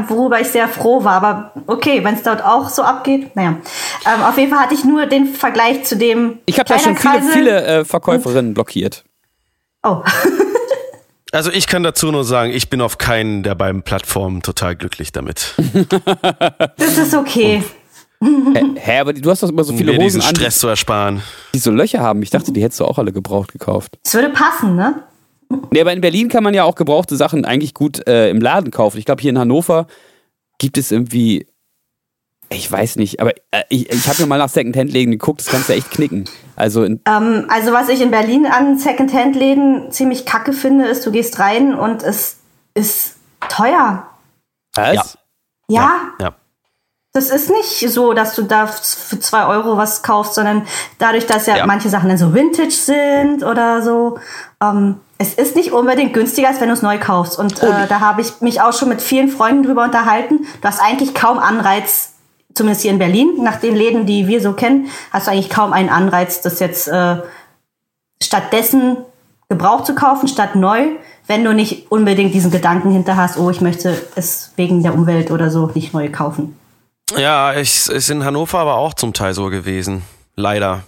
worüber 0.08 0.40
ich 0.40 0.48
sehr 0.48 0.70
froh 0.70 1.04
war. 1.04 1.14
Aber 1.14 1.52
okay, 1.68 2.02
wenn 2.04 2.16
es 2.16 2.24
dort 2.24 2.42
auch 2.42 2.70
so 2.70 2.84
abgeht, 2.84 3.36
naja. 3.36 3.58
Ähm, 4.06 4.24
auf 4.24 4.38
jeden 4.38 4.50
Fall 4.50 4.62
hatte 4.62 4.74
ich 4.74 4.86
nur 4.86 5.06
den 5.08 5.28
Vergleich 5.28 5.84
zu 5.84 5.98
dem. 5.98 6.40
Ich 6.46 6.58
habe 6.58 6.70
da 6.70 6.80
schon 6.80 6.96
viele, 6.96 7.22
viele 7.22 7.66
äh, 7.66 7.86
Verkäuferinnen 7.86 8.54
blockiert. 8.54 9.04
Oh. 9.84 10.04
also 11.34 11.52
ich 11.52 11.68
kann 11.68 11.84
dazu 11.84 12.12
nur 12.12 12.24
sagen, 12.24 12.54
ich 12.54 12.70
bin 12.70 12.80
auf 12.80 12.98
keinen 12.98 13.44
der 13.44 13.56
beiden 13.56 13.84
Plattformen 13.84 14.42
total 14.42 14.78
glücklich 14.78 15.12
damit. 15.12 15.54
das 16.78 16.98
ist 16.98 17.14
okay. 17.14 17.62
Hä, 18.22 19.00
aber 19.00 19.12
du 19.12 19.30
hast 19.30 19.44
doch 19.44 19.50
immer 19.50 19.66
so 19.66 19.76
viele 19.76 19.92
um 19.92 19.98
Hosen 19.98 20.06
diesen 20.06 20.22
Stress 20.22 20.56
an, 20.56 20.60
zu 20.62 20.68
ersparen. 20.70 21.24
Die 21.54 21.60
so 21.60 21.72
Löcher 21.72 22.00
haben. 22.00 22.24
Ich 22.24 22.30
dachte, 22.30 22.54
die 22.54 22.64
hättest 22.64 22.80
du 22.80 22.86
auch 22.86 22.98
alle 22.98 23.12
gebraucht 23.12 23.52
gekauft. 23.52 24.00
Es 24.04 24.14
würde 24.14 24.30
passen, 24.30 24.78
ne? 24.78 25.04
Nee, 25.72 25.82
aber 25.82 25.94
in 25.94 26.02
Berlin 26.02 26.30
kann 26.30 26.44
man 26.44 26.54
ja 26.54 26.64
auch 26.64 26.76
gebrauchte 26.76 27.16
Sachen 27.16 27.46
eigentlich 27.46 27.74
gut 27.74 28.08
äh, 28.08 28.30
im 28.30 28.42
Laden 28.42 28.72
kaufen. 28.72 28.98
Ich 28.98 29.06
glaube, 29.06 29.22
hier 29.22 29.32
in 29.32 29.40
Hannover 29.40 29.88
gibt 30.58 30.78
es 30.78 30.92
irgendwie, 30.92 31.48
ich 32.50 32.72
weiß 32.72 32.98
nicht, 32.98 33.20
aber 33.20 33.32
äh, 33.52 33.64
ich, 33.70 33.90
ich 33.90 34.08
habe 34.08 34.22
mir 34.22 34.28
mal 34.28 34.38
nach 34.38 34.50
Secondhand-Läden 34.50 35.12
geguckt, 35.12 35.42
das 35.42 35.48
kannst 35.48 35.70
du 35.70 35.74
echt 35.74 35.92
knicken. 35.92 36.26
Also, 36.56 36.84
ähm, 36.84 37.00
also 37.06 37.72
was 37.72 37.90
ich 37.90 38.02
in 38.02 38.12
Berlin 38.12 38.46
an 38.46 38.78
Secondhand-Läden 38.78 39.92
ziemlich 39.92 40.26
kacke 40.26 40.54
finde, 40.54 40.86
ist, 40.86 41.06
du 41.06 41.12
gehst 41.12 41.40
rein 41.40 41.74
und 41.74 42.04
es 42.04 42.38
ist 42.74 43.18
teuer. 43.50 44.10
Was? 44.76 45.18
Ja. 45.70 45.82
Ja. 46.20 46.26
ja. 46.26 46.36
Das 47.14 47.32
ist 47.32 47.50
nicht 47.50 47.92
so, 47.92 48.14
dass 48.14 48.36
du 48.36 48.44
da 48.44 48.68
für 48.68 49.20
zwei 49.20 49.48
Euro 49.48 49.76
was 49.76 50.04
kaufst, 50.04 50.36
sondern 50.36 50.68
dadurch, 51.00 51.26
dass 51.26 51.48
ja, 51.48 51.58
ja. 51.58 51.66
manche 51.66 51.90
Sachen 51.90 52.10
dann 52.10 52.18
so 52.18 52.34
Vintage 52.34 52.70
sind 52.70 53.44
oder 53.44 53.82
so, 53.82 54.20
ähm, 54.62 55.00
es 55.18 55.34
ist 55.34 55.56
nicht 55.56 55.72
unbedingt 55.72 56.14
günstiger, 56.14 56.50
als 56.50 56.62
wenn 56.62 56.68
du 56.68 56.74
es 56.74 56.82
neu 56.82 57.00
kaufst. 57.00 57.40
Und 57.40 57.62
äh, 57.64 57.88
da 57.88 58.00
habe 58.00 58.22
ich 58.22 58.42
mich 58.42 58.62
auch 58.62 58.74
schon 58.74 58.90
mit 58.90 59.02
vielen 59.02 59.30
Freunden 59.30 59.64
drüber 59.64 59.84
unterhalten. 59.84 60.46
Du 60.62 60.68
hast 60.68 60.80
eigentlich 60.80 61.16
kaum 61.16 61.40
Anreiz, 61.40 62.14
zumindest 62.54 62.84
hier 62.84 62.92
in 62.92 63.00
Berlin, 63.00 63.42
nach 63.42 63.58
den 63.58 63.76
Läden, 63.76 64.06
die 64.06 64.28
wir 64.28 64.42
so 64.42 64.54
kennen, 64.54 64.90
hast 65.12 65.28
du 65.28 65.32
eigentlich 65.32 65.50
kaum 65.50 65.74
einen 65.74 65.90
Anreiz, 65.90 66.42
das 66.42 66.60
jetzt 66.60 66.88
äh, 66.88 67.18
stattdessen 68.22 68.98
gebraucht 69.50 69.86
zu 69.86 69.96
kaufen, 69.96 70.28
statt 70.28 70.56
neu, 70.56 70.88
wenn 71.26 71.44
du 71.44 71.54
nicht 71.54 71.92
unbedingt 71.92 72.34
diesen 72.34 72.52
Gedanken 72.52 72.92
hinter 72.92 73.16
hast, 73.16 73.38
oh, 73.38 73.50
ich 73.50 73.62
möchte 73.62 74.00
es 74.16 74.52
wegen 74.56 74.84
der 74.84 74.94
Umwelt 74.94 75.32
oder 75.32 75.50
so 75.50 75.68
nicht 75.74 75.94
neu 75.94 76.12
kaufen. 76.12 76.58
Ja, 77.16 77.54
ich, 77.56 77.88
ist 77.88 78.10
in 78.10 78.26
Hannover 78.26 78.60
aber 78.60 78.76
auch 78.76 78.94
zum 78.94 79.14
Teil 79.14 79.34
so 79.34 79.46
gewesen. 79.46 80.04
Leider. 80.36 80.84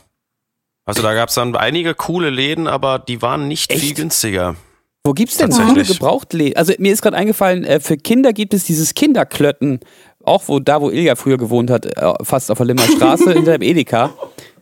Also 0.90 1.04
da 1.04 1.14
gab 1.14 1.30
es 1.30 1.36
dann 1.36 1.56
einige 1.56 1.94
coole 1.94 2.32
Läden, 2.32 2.66
aber 2.66 2.98
die 2.98 3.22
waren 3.22 3.48
nicht 3.48 3.72
Echt? 3.72 3.80
viel 3.80 3.94
günstiger. 3.94 4.56
Wo 5.04 5.14
gibt 5.14 5.32
es 5.32 5.38
denn 5.38 5.52
coole 5.52 5.84
Gebrauchtläden? 5.84 6.58
Also 6.58 6.74
mir 6.80 6.92
ist 6.92 7.04
gerade 7.04 7.16
eingefallen, 7.16 7.64
äh, 7.64 7.80
für 7.80 7.96
Kinder 7.96 8.34
gibt 8.34 8.56
es 8.56 8.64
dieses 8.64 8.96
Kinderklötten, 8.96 9.82
auch 10.24 10.48
wo 10.48 10.58
da, 10.58 10.82
wo 10.82 10.90
Ilja 10.90 11.16
früher 11.16 11.38
gewohnt 11.38 11.70
hat, 11.70 11.86
äh, 11.86 12.14
fast 12.24 12.50
auf 12.50 12.58
der 12.58 12.66
Limmer 12.66 12.82
Straße 12.82 13.34
hinter 13.34 13.60
dem 13.60 13.62
Edeka. 13.62 14.16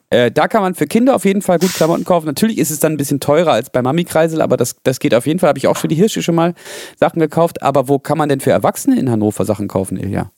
Äh, 0.09 0.29
da 0.29 0.49
kann 0.49 0.61
man 0.61 0.75
für 0.75 0.85
Kinder 0.85 1.15
auf 1.15 1.23
jeden 1.23 1.41
Fall 1.41 1.59
gut 1.59 1.73
Klamotten 1.73 2.03
kaufen. 2.03 2.25
Natürlich 2.25 2.57
ist 2.57 2.71
es 2.71 2.81
dann 2.81 2.91
ein 2.91 2.97
bisschen 2.97 3.21
teurer 3.21 3.53
als 3.53 3.69
bei 3.69 3.81
Mami 3.81 4.03
Kreisel, 4.03 4.41
aber 4.41 4.57
das, 4.57 4.75
das 4.83 4.99
geht 4.99 5.13
auf 5.13 5.27
jeden 5.27 5.39
Fall. 5.39 5.47
Habe 5.47 5.59
ich 5.59 5.67
auch 5.67 5.77
für 5.77 5.87
die 5.87 5.95
Hirsche 5.95 6.21
schon 6.21 6.35
mal 6.35 6.55
Sachen 6.97 7.21
gekauft. 7.21 7.61
Aber 7.61 7.87
wo 7.87 7.99
kann 7.99 8.17
man 8.17 8.27
denn 8.27 8.41
für 8.41 8.51
Erwachsene 8.51 8.99
in 8.99 9.09
Hannover 9.09 9.45
Sachen 9.45 9.69
kaufen, 9.69 9.95
Ilja? 9.95 10.29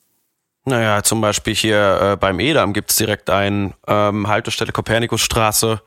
Naja, 0.64 1.02
zum 1.02 1.20
Beispiel 1.20 1.54
hier 1.54 2.00
äh, 2.12 2.16
beim 2.16 2.38
Edam 2.38 2.72
gibt's 2.72 2.96
direkt 2.96 3.30
einen 3.30 3.74
ähm, 3.86 4.28
Haltestelle 4.28 4.72
Kopernikusstraße, 4.72 5.80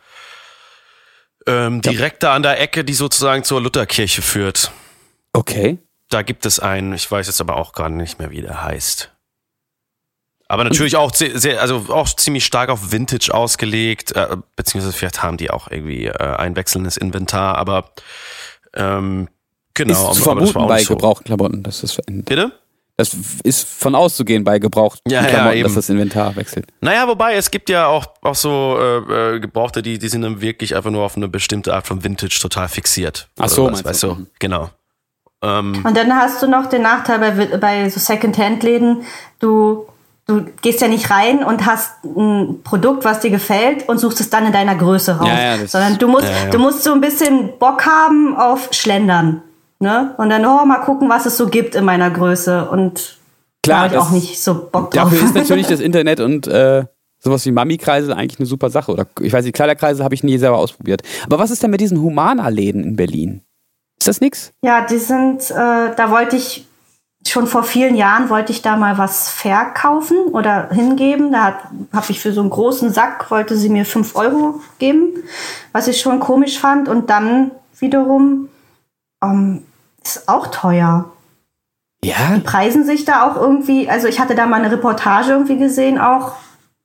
ähm, 1.45 1.81
direkt 1.81 2.23
ja. 2.23 2.29
da 2.29 2.35
an 2.35 2.43
der 2.43 2.59
Ecke, 2.59 2.83
die 2.83 2.93
sozusagen 2.93 3.43
zur 3.43 3.61
Lutherkirche 3.61 4.21
führt. 4.21 4.71
Okay. 5.33 5.77
Da 6.09 6.21
gibt 6.21 6.45
es 6.45 6.59
einen, 6.59 6.93
ich 6.93 7.09
weiß 7.09 7.27
jetzt 7.27 7.41
aber 7.41 7.57
auch 7.57 7.73
gerade 7.73 7.93
nicht 7.93 8.19
mehr, 8.19 8.31
wie 8.31 8.41
der 8.41 8.63
heißt. 8.63 9.11
Aber 10.47 10.63
natürlich 10.63 10.95
auch 10.95 11.11
sehr, 11.13 11.61
also 11.61 11.85
auch 11.89 12.07
ziemlich 12.09 12.45
stark 12.45 12.69
auf 12.69 12.91
Vintage 12.91 13.33
ausgelegt, 13.33 14.15
äh, 14.15 14.37
beziehungsweise 14.55 14.95
vielleicht 14.95 15.23
haben 15.23 15.37
die 15.37 15.49
auch 15.49 15.69
irgendwie 15.71 16.05
äh, 16.05 16.35
ein 16.35 16.55
wechselndes 16.55 16.97
Inventar, 16.97 17.57
aber 17.57 17.91
ähm, 18.75 19.29
genau. 19.73 20.11
Ist 20.11 20.17
zu 20.17 20.23
vermuten 20.23 20.67
bei 20.67 20.83
so. 20.83 20.95
gebrauchten 20.95 21.25
Klamotten, 21.25 21.63
dass 21.63 21.81
das 21.81 21.93
verändert. 21.93 22.25
Bitte? 22.25 22.51
Das 22.95 23.15
ist 23.43 23.67
von 23.67 23.95
auszugehen 23.95 24.43
bei 24.43 24.59
gebrauchten 24.59 25.11
ja, 25.11 25.23
Klamotten, 25.23 25.57
ja, 25.57 25.63
dass 25.63 25.73
das 25.73 25.89
Inventar 25.89 26.35
wechselt. 26.35 26.67
Naja, 26.79 27.07
wobei 27.07 27.33
es 27.33 27.49
gibt 27.49 27.69
ja 27.69 27.87
auch, 27.87 28.05
auch 28.21 28.35
so 28.35 28.77
äh, 28.79 29.35
äh, 29.35 29.39
Gebrauchte, 29.39 29.81
die, 29.81 29.97
die 29.97 30.09
sind 30.09 30.21
dann 30.21 30.41
wirklich 30.41 30.75
einfach 30.75 30.91
nur 30.91 31.03
auf 31.03 31.17
eine 31.17 31.27
bestimmte 31.27 31.73
Art 31.73 31.87
von 31.87 32.03
Vintage 32.03 32.37
total 32.39 32.67
fixiert. 32.67 33.29
Ach 33.39 33.49
so, 33.49 33.71
was, 33.71 33.83
weißt 33.83 34.03
du? 34.03 34.27
Genau. 34.37 34.69
Ähm, 35.41 35.83
Und 35.83 35.97
dann 35.97 36.15
hast 36.15 36.43
du 36.43 36.47
noch 36.47 36.67
den 36.67 36.83
Nachteil 36.83 37.17
bei, 37.17 37.57
bei 37.57 37.89
so 37.89 37.99
Second-Hand-Läden, 37.99 39.03
du 39.39 39.87
du 40.25 40.45
gehst 40.61 40.81
ja 40.81 40.87
nicht 40.87 41.09
rein 41.09 41.43
und 41.43 41.65
hast 41.65 42.03
ein 42.03 42.61
Produkt, 42.63 43.03
was 43.03 43.19
dir 43.19 43.29
gefällt 43.29 43.89
und 43.89 43.97
suchst 43.97 44.21
es 44.21 44.29
dann 44.29 44.45
in 44.45 44.53
deiner 44.53 44.75
Größe 44.75 45.17
raus, 45.17 45.27
ja, 45.27 45.55
ja, 45.55 45.67
sondern 45.67 45.97
du 45.97 46.07
musst, 46.07 46.27
ja, 46.27 46.49
du 46.49 46.59
musst 46.59 46.83
so 46.83 46.93
ein 46.93 47.01
bisschen 47.01 47.57
Bock 47.59 47.85
haben 47.85 48.35
auf 48.37 48.69
Schlendern. 48.71 49.41
Ne? 49.83 50.15
Und 50.17 50.29
dann, 50.29 50.45
oh, 50.45 50.65
mal 50.65 50.79
gucken, 50.79 51.09
was 51.09 51.25
es 51.25 51.35
so 51.35 51.47
gibt 51.47 51.75
in 51.75 51.83
meiner 51.83 52.09
Größe. 52.09 52.69
Und 52.69 53.17
Klar, 53.61 53.89
da 53.89 53.95
ich 53.95 54.01
auch 54.01 54.11
nicht 54.11 54.41
so 54.41 54.53
Bock 54.55 54.91
drauf. 54.91 55.09
Dafür 55.11 55.25
ist 55.25 55.35
natürlich 55.35 55.67
das 55.69 55.81
Internet 55.81 56.21
und 56.21 56.47
äh, 56.47 56.85
sowas 57.19 57.45
wie 57.45 57.51
Mami-Kreisel 57.51 58.13
eigentlich 58.13 58.39
eine 58.39 58.45
super 58.45 58.69
Sache. 58.69 58.93
Oder 58.93 59.07
ich 59.19 59.33
weiß 59.33 59.43
nicht, 59.43 59.53
Kleiderkreisel 59.53 60.05
habe 60.05 60.15
ich 60.15 60.23
nie 60.23 60.37
selber 60.37 60.57
ausprobiert. 60.57 61.01
Aber 61.25 61.37
was 61.37 61.51
ist 61.51 61.61
denn 61.61 61.71
mit 61.71 61.81
diesen 61.81 62.01
Humana-Läden 62.01 62.81
in 62.83 62.95
Berlin? 62.95 63.41
Ist 63.99 64.07
das 64.07 64.21
nix? 64.21 64.53
Ja, 64.63 64.85
die 64.85 64.97
sind, 64.97 65.51
äh, 65.51 65.53
da 65.53 66.09
wollte 66.09 66.37
ich 66.37 66.65
schon 67.27 67.47
vor 67.47 67.63
vielen 67.63 67.95
Jahren 67.95 68.29
wollte 68.29 68.51
ich 68.51 68.61
da 68.61 68.75
mal 68.77 68.97
was 68.97 69.29
verkaufen 69.29 70.17
oder 70.31 70.69
hingeben. 70.69 71.33
Da 71.33 71.59
habe 71.91 72.05
ich 72.09 72.21
für 72.21 72.31
so 72.31 72.41
einen 72.41 72.49
großen 72.49 72.91
Sack, 72.91 73.29
wollte 73.31 73.57
sie 73.57 73.69
mir 73.69 73.85
fünf 73.85 74.15
Euro 74.15 74.61
geben, 74.79 75.23
was 75.73 75.87
ich 75.87 75.99
schon 75.99 76.19
komisch 76.21 76.57
fand. 76.57 76.87
Und 76.87 77.09
dann 77.09 77.51
wiederum 77.79 78.49
ähm, 79.23 79.63
ist 80.03 80.29
auch 80.29 80.47
teuer. 80.47 81.11
Ja. 82.03 82.35
Die 82.35 82.41
preisen 82.41 82.85
sich 82.85 83.05
da 83.05 83.27
auch 83.27 83.37
irgendwie, 83.37 83.89
also 83.89 84.07
ich 84.07 84.19
hatte 84.19 84.35
da 84.35 84.45
mal 84.45 84.61
eine 84.61 84.71
Reportage 84.71 85.31
irgendwie 85.31 85.57
gesehen 85.57 85.99
auch, 85.99 86.33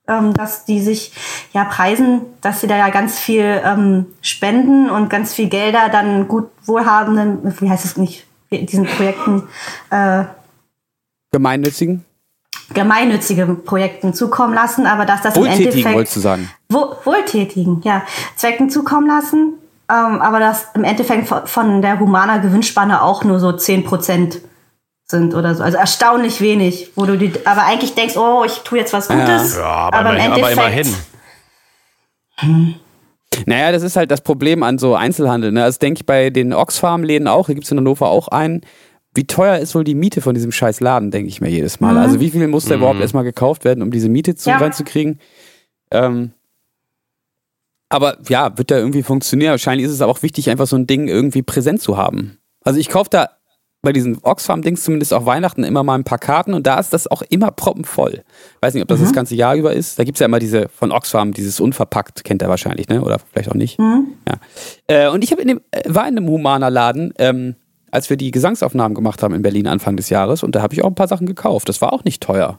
ähm, 0.06 0.32
dass 0.34 0.64
die 0.64 0.80
sich 0.80 1.12
ja 1.52 1.64
preisen, 1.64 2.22
dass 2.40 2.60
sie 2.60 2.66
da 2.66 2.76
ja 2.76 2.88
ganz 2.90 3.18
viel 3.18 3.60
ähm, 3.64 4.06
spenden 4.22 4.88
und 4.90 5.10
ganz 5.10 5.34
viel 5.34 5.48
Gelder 5.48 5.88
dann 5.90 6.28
gut 6.28 6.48
wohlhabenden, 6.64 7.54
wie 7.60 7.68
heißt 7.68 7.84
es 7.84 7.96
nicht, 7.96 8.26
diesen 8.50 8.86
Projekten 8.86 9.48
äh, 9.90 10.24
gemeinnützigen 11.32 12.04
gemeinnützige 12.74 13.46
Projekten 13.46 14.12
zukommen 14.14 14.54
lassen, 14.54 14.86
aber 14.86 15.06
dass 15.06 15.22
das 15.22 15.36
Wohltätigen, 15.36 15.62
im 15.62 15.68
Endeffekt 15.70 15.94
wolltest 15.94 16.16
du 16.16 16.20
sagen. 16.20 16.50
Wo, 16.68 16.96
wohltätigen, 17.04 17.80
ja, 17.82 18.02
Zwecken 18.36 18.68
zukommen 18.68 19.06
lassen, 19.06 19.54
ähm, 19.90 20.20
aber 20.20 20.38
dass 20.40 20.68
im 20.74 20.84
Endeffekt 20.84 21.28
von 21.28 21.82
der 21.82 21.98
Humana 21.98 22.38
Gewinnspanne 22.38 23.02
auch 23.02 23.24
nur 23.24 23.40
so 23.40 23.48
10% 23.48 24.40
sind 25.06 25.34
oder 25.34 25.54
so. 25.54 25.62
Also 25.62 25.78
erstaunlich 25.78 26.40
wenig, 26.40 26.92
wo 26.94 27.06
du 27.06 27.16
die, 27.16 27.32
aber 27.46 27.64
eigentlich 27.64 27.94
denkst, 27.94 28.16
oh, 28.16 28.44
ich 28.44 28.58
tue 28.58 28.78
jetzt 28.78 28.92
was 28.92 29.08
Gutes. 29.08 29.56
Ja, 29.56 29.64
aber, 29.64 29.98
aber, 29.98 30.10
im 30.10 30.16
Endeffekt, 30.16 30.58
aber 30.58 30.68
immerhin. 30.68 30.94
Hm. 32.36 32.74
Naja, 33.46 33.72
das 33.72 33.82
ist 33.82 33.96
halt 33.96 34.10
das 34.10 34.20
Problem 34.20 34.62
an 34.62 34.78
so 34.78 34.94
Einzelhandel. 34.94 35.52
Ne? 35.52 35.60
Das 35.60 35.78
denke 35.78 36.00
ich 36.00 36.06
bei 36.06 36.30
den 36.30 36.52
Oxfarm-Läden 36.52 37.28
auch. 37.28 37.46
Hier 37.46 37.54
gibt 37.54 37.64
es 37.64 37.70
in 37.70 37.78
Hannover 37.78 38.08
auch 38.08 38.28
einen. 38.28 38.62
Wie 39.14 39.26
teuer 39.26 39.58
ist 39.58 39.74
wohl 39.74 39.84
die 39.84 39.94
Miete 39.94 40.20
von 40.20 40.34
diesem 40.34 40.52
scheiß 40.52 40.80
Laden, 40.80 41.10
denke 41.10 41.28
ich 41.28 41.40
mir 41.40 41.48
jedes 41.48 41.80
Mal. 41.80 41.92
Mhm. 41.92 41.98
Also 41.98 42.20
wie 42.20 42.30
viel 42.30 42.46
muss 42.48 42.66
da 42.66 42.76
mhm. 42.76 42.82
überhaupt 42.82 43.00
erstmal 43.00 43.24
gekauft 43.24 43.64
werden, 43.64 43.82
um 43.82 43.90
diese 43.90 44.08
Miete 44.08 44.34
zu, 44.34 44.50
ja. 44.50 44.58
reinzukriegen? 44.58 45.18
Ähm, 45.90 46.32
aber 47.88 48.18
ja, 48.28 48.56
wird 48.56 48.70
da 48.70 48.78
irgendwie 48.78 49.02
funktionieren. 49.02 49.52
Wahrscheinlich 49.52 49.86
ist 49.86 49.92
es 49.92 50.00
aber 50.00 50.12
auch 50.12 50.22
wichtig, 50.22 50.50
einfach 50.50 50.66
so 50.66 50.76
ein 50.76 50.86
Ding 50.86 51.08
irgendwie 51.08 51.42
präsent 51.42 51.80
zu 51.80 51.96
haben. 51.96 52.38
Also 52.62 52.78
ich 52.78 52.88
kaufe 52.88 53.10
da 53.10 53.30
bei 53.80 53.92
diesen 53.92 54.18
Oxfam-Dings 54.22 54.82
zumindest 54.82 55.14
auch 55.14 55.24
Weihnachten 55.24 55.62
immer 55.62 55.84
mal 55.84 55.94
ein 55.94 56.04
paar 56.04 56.18
Karten 56.18 56.52
und 56.52 56.66
da 56.66 56.80
ist 56.80 56.92
das 56.92 57.06
auch 57.06 57.22
immer 57.22 57.52
proppenvoll. 57.52 58.24
Weiß 58.60 58.74
nicht, 58.74 58.82
ob 58.82 58.88
das 58.88 58.98
mhm. 58.98 59.04
das 59.04 59.12
ganze 59.12 59.36
Jahr 59.36 59.54
über 59.54 59.72
ist. 59.72 59.98
Da 59.98 60.04
gibt 60.04 60.16
es 60.16 60.20
ja 60.20 60.26
immer 60.26 60.40
diese 60.40 60.68
von 60.68 60.90
Oxfam, 60.90 61.32
dieses 61.32 61.60
unverpackt, 61.60 62.24
kennt 62.24 62.42
er 62.42 62.48
wahrscheinlich, 62.48 62.88
ne? 62.88 63.02
Oder 63.02 63.18
vielleicht 63.20 63.50
auch 63.50 63.54
nicht. 63.54 63.78
Mhm. 63.78 64.08
Ja. 64.26 64.34
Äh, 64.88 65.10
und 65.10 65.22
ich 65.22 65.30
in 65.30 65.48
dem, 65.48 65.60
äh, 65.70 65.82
war 65.86 66.08
in 66.08 66.18
einem 66.18 66.28
Humana-Laden, 66.28 67.14
ähm, 67.18 67.54
als 67.90 68.10
wir 68.10 68.16
die 68.16 68.32
Gesangsaufnahmen 68.32 68.94
gemacht 68.94 69.22
haben 69.22 69.32
in 69.32 69.42
Berlin 69.42 69.68
Anfang 69.68 69.96
des 69.96 70.10
Jahres 70.10 70.42
und 70.42 70.54
da 70.54 70.60
habe 70.60 70.74
ich 70.74 70.82
auch 70.82 70.88
ein 70.88 70.96
paar 70.96 71.08
Sachen 71.08 71.26
gekauft. 71.26 71.68
Das 71.68 71.80
war 71.80 71.92
auch 71.92 72.04
nicht 72.04 72.22
teuer. 72.22 72.58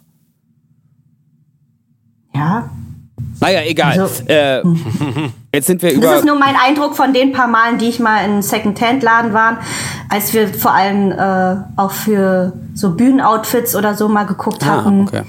Ja, 2.34 2.70
Naja, 3.39 3.61
egal. 3.65 3.99
Also, 3.99 4.24
äh, 4.28 4.61
jetzt 5.53 5.67
sind 5.67 5.82
wir 5.82 5.93
über. 5.93 6.07
Das 6.07 6.20
ist 6.20 6.26
nur 6.26 6.38
mein 6.38 6.55
Eindruck 6.55 6.95
von 6.95 7.13
den 7.13 7.32
paar 7.32 7.47
Malen, 7.47 7.78
die 7.78 7.88
ich 7.88 7.99
mal 7.99 8.26
in 8.26 8.41
Second-Hand-Laden 8.41 9.34
waren, 9.34 9.57
als 10.09 10.34
wir 10.34 10.47
vor 10.49 10.74
allem 10.74 11.11
äh, 11.11 11.57
auch 11.76 11.91
für 11.91 12.53
so 12.74 12.91
Bühnenoutfits 12.91 13.76
oder 13.76 13.95
so 13.95 14.09
mal 14.09 14.26
geguckt 14.26 14.63
ah, 14.63 14.78
hatten. 14.78 15.07
Okay. 15.07 15.24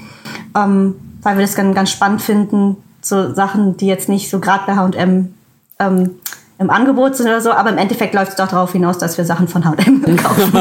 Ähm, 0.55 0.95
weil 1.21 1.37
wir 1.37 1.43
das 1.43 1.55
ganz, 1.55 1.75
ganz 1.75 1.91
spannend 1.91 2.21
finden. 2.21 2.77
So 3.01 3.33
Sachen, 3.33 3.77
die 3.77 3.87
jetzt 3.87 4.09
nicht 4.09 4.29
so 4.29 4.39
gerade 4.39 4.63
bei 4.65 4.75
HM 4.75 5.33
ähm, 5.79 6.11
im 6.61 6.69
Angebot 6.69 7.15
sind 7.15 7.25
oder 7.25 7.41
so, 7.41 7.51
aber 7.51 7.71
im 7.71 7.79
Endeffekt 7.79 8.13
läuft 8.13 8.31
es 8.31 8.35
doch 8.35 8.47
darauf 8.47 8.71
hinaus, 8.71 8.99
dass 8.99 9.17
wir 9.17 9.25
Sachen 9.25 9.47
von 9.47 9.65
H&M 9.65 10.15
kaufen. 10.17 10.51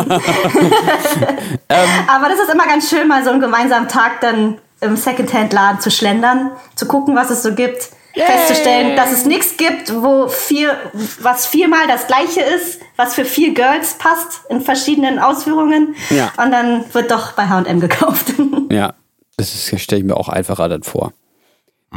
ähm. 1.69 1.89
Aber 2.09 2.29
das 2.29 2.41
ist 2.41 2.51
immer 2.53 2.67
ganz 2.67 2.89
schön, 2.89 3.07
mal 3.07 3.23
so 3.23 3.31
einen 3.31 3.41
gemeinsamen 3.41 3.87
Tag 3.87 4.21
dann 4.23 4.57
im 4.81 4.97
Secondhand-Laden 4.97 5.81
zu 5.81 5.91
schlendern, 5.91 6.53
zu 6.75 6.87
gucken, 6.87 7.17
was 7.17 7.31
es 7.31 7.43
so 7.43 7.55
gibt, 7.55 7.91
Yay. 8.15 8.27
festzustellen, 8.27 8.97
dass 8.97 9.13
es 9.13 9.25
nichts 9.25 9.57
gibt, 9.57 9.95
wo 10.03 10.29
vier, 10.29 10.77
was 11.21 11.47
viermal 11.47 11.87
das 11.87 12.07
gleiche 12.07 12.41
ist, 12.41 12.81
was 12.97 13.15
für 13.15 13.25
vier 13.25 13.55
Girls 13.55 13.95
passt 13.99 14.41
in 14.49 14.61
verschiedenen 14.61 15.19
Ausführungen. 15.19 15.95
Ja. 16.11 16.33
Und 16.43 16.51
dann 16.51 16.85
wird 16.93 17.11
doch 17.11 17.33
bei 17.33 17.47
H&M 17.49 17.81
gekauft. 17.81 18.33
Ja, 18.73 18.95
das 19.37 19.75
stelle 19.81 20.01
ich 20.01 20.07
mir 20.07 20.17
auch 20.17 20.29
einfacher 20.29 20.69
dann 20.69 20.85
vor. 20.85 21.13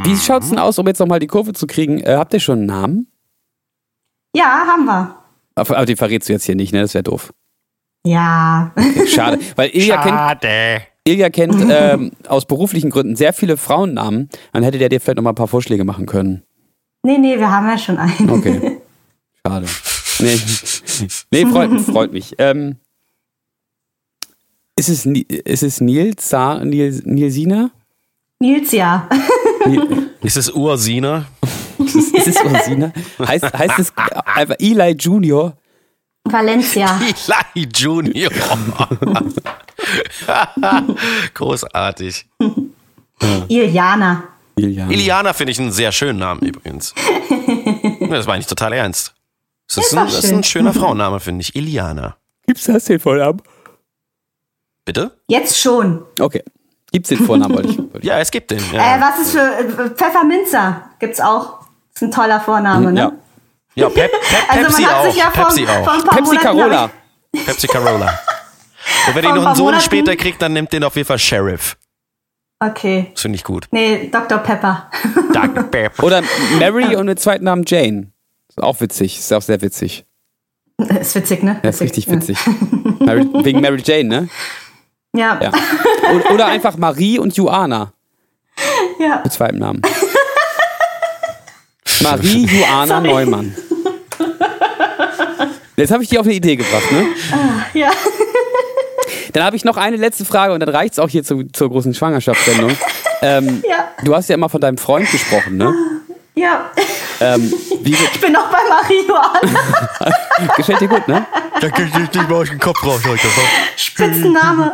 Wie 0.02 0.16
schaut 0.16 0.42
es 0.42 0.48
denn 0.50 0.58
aus, 0.58 0.76
um 0.80 0.88
jetzt 0.88 0.98
nochmal 0.98 1.20
die 1.20 1.28
Kurve 1.28 1.52
zu 1.52 1.68
kriegen? 1.68 2.00
Äh, 2.00 2.16
habt 2.16 2.34
ihr 2.34 2.40
schon 2.40 2.58
einen 2.58 2.66
Namen? 2.66 3.12
Ja, 4.34 4.64
haben 4.66 4.84
wir. 4.86 5.14
Aber 5.54 5.86
die 5.86 5.94
verrätst 5.94 6.28
du 6.28 6.32
jetzt 6.32 6.46
hier 6.46 6.56
nicht, 6.56 6.72
ne? 6.72 6.80
Das 6.80 6.94
wäre 6.94 7.04
doof. 7.04 7.32
Ja. 8.04 8.72
Okay, 8.76 9.06
schade. 9.06 9.38
Weil 9.54 9.70
Ilja 9.70 10.02
schade. 10.02 10.38
kennt, 10.40 10.88
Ilja 11.06 11.30
kennt 11.30 11.54
ähm, 11.70 12.12
aus 12.28 12.46
beruflichen 12.46 12.90
Gründen 12.90 13.16
sehr 13.16 13.32
viele 13.32 13.56
Frauennamen. 13.56 14.28
Dann 14.52 14.62
hätte 14.62 14.78
der 14.78 14.88
dir 14.88 15.00
vielleicht 15.00 15.16
noch 15.16 15.22
mal 15.22 15.32
ein 15.32 15.36
paar 15.36 15.48
Vorschläge 15.48 15.84
machen 15.84 16.06
können. 16.06 16.42
Nee, 17.02 17.18
nee, 17.18 17.38
wir 17.38 17.50
haben 17.50 17.68
ja 17.68 17.76
schon 17.76 17.98
einen. 17.98 18.30
Okay. 18.30 18.78
Schade. 19.46 19.66
Nee, 20.20 20.40
nee 21.30 21.46
freut, 21.46 21.80
freut 21.82 22.12
mich. 22.12 22.34
Ähm, 22.38 22.76
ist 24.76 24.88
es, 24.88 25.06
ist 25.06 25.62
es 25.62 25.80
Nils, 25.80 26.32
Nils, 26.32 27.04
Nilsina? 27.04 27.70
Nils, 28.40 28.72
ja. 28.72 29.08
Ist 30.22 30.36
es 30.38 30.50
Ursina? 30.52 31.26
ist, 31.78 32.14
ist 32.14 32.26
es 32.28 32.36
Ursina? 32.42 32.92
Heißt, 33.18 33.44
heißt 33.44 33.78
es 33.78 33.92
einfach 34.24 34.56
Eli 34.58 34.96
Junior? 34.98 35.54
Valencia. 36.24 36.98
Eli 37.54 37.68
Junior. 37.74 38.30
Großartig. 41.34 42.26
Iliana. 43.48 44.24
Iliana, 44.56 44.92
Iliana 44.92 45.32
finde 45.32 45.52
ich 45.52 45.60
einen 45.60 45.72
sehr 45.72 45.90
schönen 45.92 46.18
Namen 46.18 46.40
übrigens. 46.42 46.94
das 48.10 48.26
meine 48.26 48.40
ich 48.40 48.46
total 48.46 48.72
ernst. 48.72 49.14
Das 49.68 49.78
ist, 49.78 49.96
ein, 49.96 50.06
das 50.06 50.24
ist 50.24 50.32
ein 50.32 50.44
schöner 50.44 50.72
Frauenname, 50.72 51.20
finde 51.20 51.42
ich. 51.42 51.56
Iliana. 51.56 52.16
Gibt's 52.46 52.64
das 52.64 52.84
den 52.84 53.00
Vornamen? 53.00 53.42
Bitte? 54.84 55.16
Jetzt 55.28 55.58
schon. 55.58 56.04
Okay. 56.20 56.44
Gibt's 56.92 57.08
den 57.08 57.18
Vornamen? 57.18 57.56
Wollte 57.56 57.68
ich, 57.70 57.78
wollte 57.78 57.98
ich. 57.98 58.04
Ja, 58.04 58.18
es 58.18 58.30
gibt 58.30 58.50
den. 58.50 58.60
Ja. 58.72 58.96
Äh, 58.96 59.00
was 59.00 59.18
ist 59.20 59.32
für 59.32 59.40
äh, 59.40 59.90
Pfefferminzer? 59.90 60.90
Gibt's 61.00 61.20
auch. 61.20 61.60
Das 61.92 62.02
ist 62.02 62.08
ein 62.08 62.10
toller 62.10 62.40
Vorname, 62.40 62.92
ne? 62.92 63.00
Ja. 63.00 63.12
Ja, 63.76 63.88
Pep, 63.88 64.12
Pep, 64.12 64.22
also 64.48 64.66
Pepsi 64.66 64.82
man 64.82 64.90
hat 64.92 65.04
sich 65.04 65.16
ja 65.16 65.28
auch. 65.28 65.32
Pepsi 65.32 65.66
auch. 65.66 65.84
Vor 65.84 66.10
Pepsi 66.10 66.36
Carola. 66.36 66.90
Pepsi 67.44 67.66
Carola. 67.66 68.18
Und 69.08 69.14
wenn 69.14 69.24
ihr 69.24 69.34
noch 69.34 69.46
einen 69.46 69.54
Sohn 69.54 69.66
Monaten? 69.66 69.84
später 69.84 70.16
kriegt, 70.16 70.40
dann 70.42 70.52
nimmt 70.52 70.72
den 70.72 70.84
auf 70.84 70.96
jeden 70.96 71.06
Fall 71.06 71.18
Sheriff. 71.18 71.76
Okay. 72.60 73.10
Das 73.12 73.22
finde 73.22 73.36
ich 73.36 73.44
gut. 73.44 73.66
Nee, 73.70 74.08
Dr. 74.10 74.38
Pepper. 74.38 74.90
Dr. 75.32 75.64
Pepper. 75.70 76.04
Oder 76.04 76.22
Mary 76.58 76.96
und 76.96 77.06
mit 77.06 77.20
zweiten 77.20 77.44
Namen 77.44 77.64
Jane. 77.66 78.12
Ist 78.48 78.62
auch 78.62 78.80
witzig. 78.80 79.18
Ist 79.18 79.32
auch 79.32 79.42
sehr 79.42 79.60
witzig. 79.60 80.04
Ist 80.78 81.14
witzig, 81.14 81.42
ne? 81.42 81.60
Ja, 81.62 81.70
ist 81.70 81.80
richtig 81.80 82.10
witzig. 82.10 82.38
Mary, 83.00 83.28
wegen 83.42 83.60
Mary 83.60 83.82
Jane, 83.84 84.04
ne? 84.04 84.28
Ja. 85.14 85.38
ja. 85.40 85.52
Oder 86.32 86.46
einfach 86.46 86.76
Marie 86.76 87.18
und 87.18 87.36
Joanna. 87.36 87.92
Ja. 88.98 89.20
Mit 89.22 89.32
zweitem 89.32 89.58
Namen. 89.58 89.82
Marie 92.00 92.46
Joanna 92.46 93.00
Sorry. 93.00 93.08
Neumann. 93.08 93.54
Jetzt 95.76 95.90
habe 95.90 96.02
ich 96.02 96.08
die 96.08 96.18
auf 96.18 96.26
eine 96.26 96.34
Idee 96.34 96.56
gebracht, 96.56 96.90
ne? 96.92 97.06
Ah, 97.32 97.66
ja. 97.74 97.90
Dann 99.34 99.42
habe 99.42 99.56
ich 99.56 99.64
noch 99.64 99.76
eine 99.76 99.96
letzte 99.96 100.24
Frage 100.24 100.54
und 100.54 100.60
dann 100.60 100.68
reicht 100.68 100.92
es 100.92 100.98
auch 101.00 101.08
hier 101.08 101.24
zu, 101.24 101.42
zur 101.52 101.68
großen 101.68 101.92
Schwangerschaftssendung. 101.92 102.72
Ähm, 103.22 103.62
ja. 103.66 103.88
Du 104.02 104.14
hast 104.14 104.28
ja 104.28 104.34
immer 104.34 104.50
von 104.50 104.60
deinem 104.60 104.76
Freund 104.76 105.10
gesprochen, 105.10 105.56
ne? 105.56 105.72
Ja. 106.34 106.70
Ähm, 107.20 107.50
ich 107.82 108.20
bin 108.20 108.34
noch 108.34 108.50
bei 108.50 108.58
Marie 108.68 109.00
Joanna. 109.08 110.14
Gefällt 110.58 110.80
dir 110.82 110.88
gut, 110.88 111.08
ne? 111.08 111.24
Da 111.58 111.70
krieg 111.70 111.88
ich 111.88 111.96
nicht 111.96 112.14
mal 112.14 112.34
aus 112.34 112.50
dem 112.50 112.58
Kopf 112.58 112.84
raus 112.84 113.00
heute. 113.06 113.26
Spitzenname. 113.76 114.72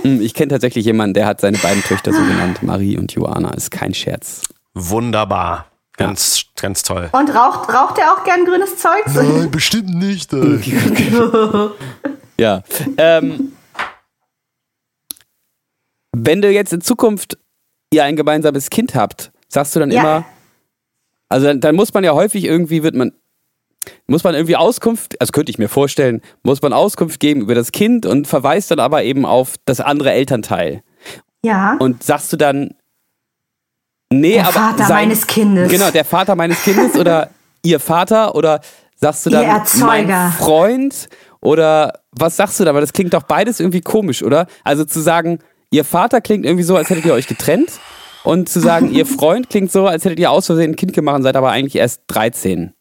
Hm, 0.00 0.22
ich 0.22 0.32
kenne 0.32 0.52
tatsächlich 0.52 0.86
jemanden, 0.86 1.12
der 1.12 1.26
hat 1.26 1.42
seine 1.42 1.58
beiden 1.58 1.82
Töchter 1.82 2.14
so 2.14 2.22
genannt. 2.22 2.62
Marie 2.62 2.96
und 2.96 3.12
Joanna. 3.12 3.52
Ist 3.52 3.70
kein 3.70 3.92
Scherz. 3.92 4.40
Wunderbar. 4.72 5.66
Ganz, 5.98 6.40
ja. 6.40 6.62
ganz 6.62 6.82
toll. 6.82 7.10
Und 7.12 7.28
raucht, 7.34 7.68
raucht 7.68 7.98
er 7.98 8.14
auch 8.14 8.24
gern 8.24 8.46
grünes 8.46 8.78
Zeug? 8.78 9.02
Nein, 9.12 9.50
bestimmt 9.50 9.90
nicht. 9.90 10.32
ja. 12.38 12.62
Ähm, 12.96 13.52
wenn 16.12 16.42
du 16.42 16.50
jetzt 16.50 16.72
in 16.72 16.80
Zukunft 16.80 17.38
ihr 17.92 18.04
ein 18.04 18.16
gemeinsames 18.16 18.70
Kind 18.70 18.94
habt, 18.94 19.32
sagst 19.48 19.74
du 19.74 19.80
dann 19.80 19.90
ja. 19.90 20.00
immer, 20.00 20.24
also 21.28 21.46
dann, 21.46 21.60
dann, 21.60 21.76
muss 21.76 21.92
man 21.92 22.04
ja 22.04 22.12
häufig 22.12 22.44
irgendwie, 22.44 22.82
wird 22.82 22.94
man, 22.94 23.12
muss 24.06 24.24
man 24.24 24.34
irgendwie 24.34 24.56
Auskunft, 24.56 25.20
also 25.20 25.32
könnte 25.32 25.50
ich 25.50 25.58
mir 25.58 25.68
vorstellen, 25.68 26.22
muss 26.42 26.62
man 26.62 26.72
Auskunft 26.72 27.20
geben 27.20 27.40
über 27.40 27.54
das 27.54 27.72
Kind 27.72 28.06
und 28.06 28.26
verweist 28.26 28.70
dann 28.70 28.80
aber 28.80 29.02
eben 29.02 29.26
auf 29.26 29.54
das 29.64 29.80
andere 29.80 30.12
Elternteil. 30.12 30.82
Ja. 31.42 31.76
Und 31.78 32.02
sagst 32.02 32.32
du 32.32 32.36
dann, 32.36 32.74
nee, 34.12 34.34
der 34.34 34.44
aber. 34.44 34.52
Vater 34.52 34.84
sein, 34.84 35.08
meines 35.08 35.26
Kindes. 35.26 35.70
Genau, 35.70 35.90
der 35.90 36.04
Vater 36.04 36.36
meines 36.36 36.62
Kindes 36.62 36.96
oder 36.96 37.30
ihr 37.64 37.80
Vater 37.80 38.34
oder 38.34 38.60
sagst 38.96 39.26
du 39.26 39.30
dann 39.30 39.62
mein 39.80 40.32
Freund 40.32 41.08
oder 41.40 42.00
was 42.12 42.36
sagst 42.36 42.60
du 42.60 42.64
da? 42.64 42.74
Weil 42.74 42.82
das 42.82 42.92
klingt 42.92 43.14
doch 43.14 43.22
beides 43.22 43.60
irgendwie 43.60 43.80
komisch, 43.80 44.22
oder? 44.22 44.46
Also 44.64 44.84
zu 44.84 45.00
sagen, 45.00 45.38
ihr 45.70 45.84
Vater 45.84 46.20
klingt 46.20 46.44
irgendwie 46.44 46.64
so, 46.64 46.76
als 46.76 46.90
hättet 46.90 47.04
ihr 47.04 47.14
euch 47.14 47.26
getrennt. 47.26 47.80
Und 48.22 48.48
zu 48.48 48.60
sagen, 48.60 48.92
ihr 48.92 49.06
Freund 49.18 49.48
klingt 49.48 49.72
so, 49.72 49.86
als 49.86 50.04
hättet 50.04 50.18
ihr 50.18 50.30
aus 50.30 50.46
Versehen 50.46 50.72
ein 50.72 50.76
Kind 50.76 50.92
gemacht, 50.92 51.22
seid 51.22 51.36
aber 51.36 51.50
eigentlich 51.50 51.76
erst 51.76 52.02
13. 52.08 52.74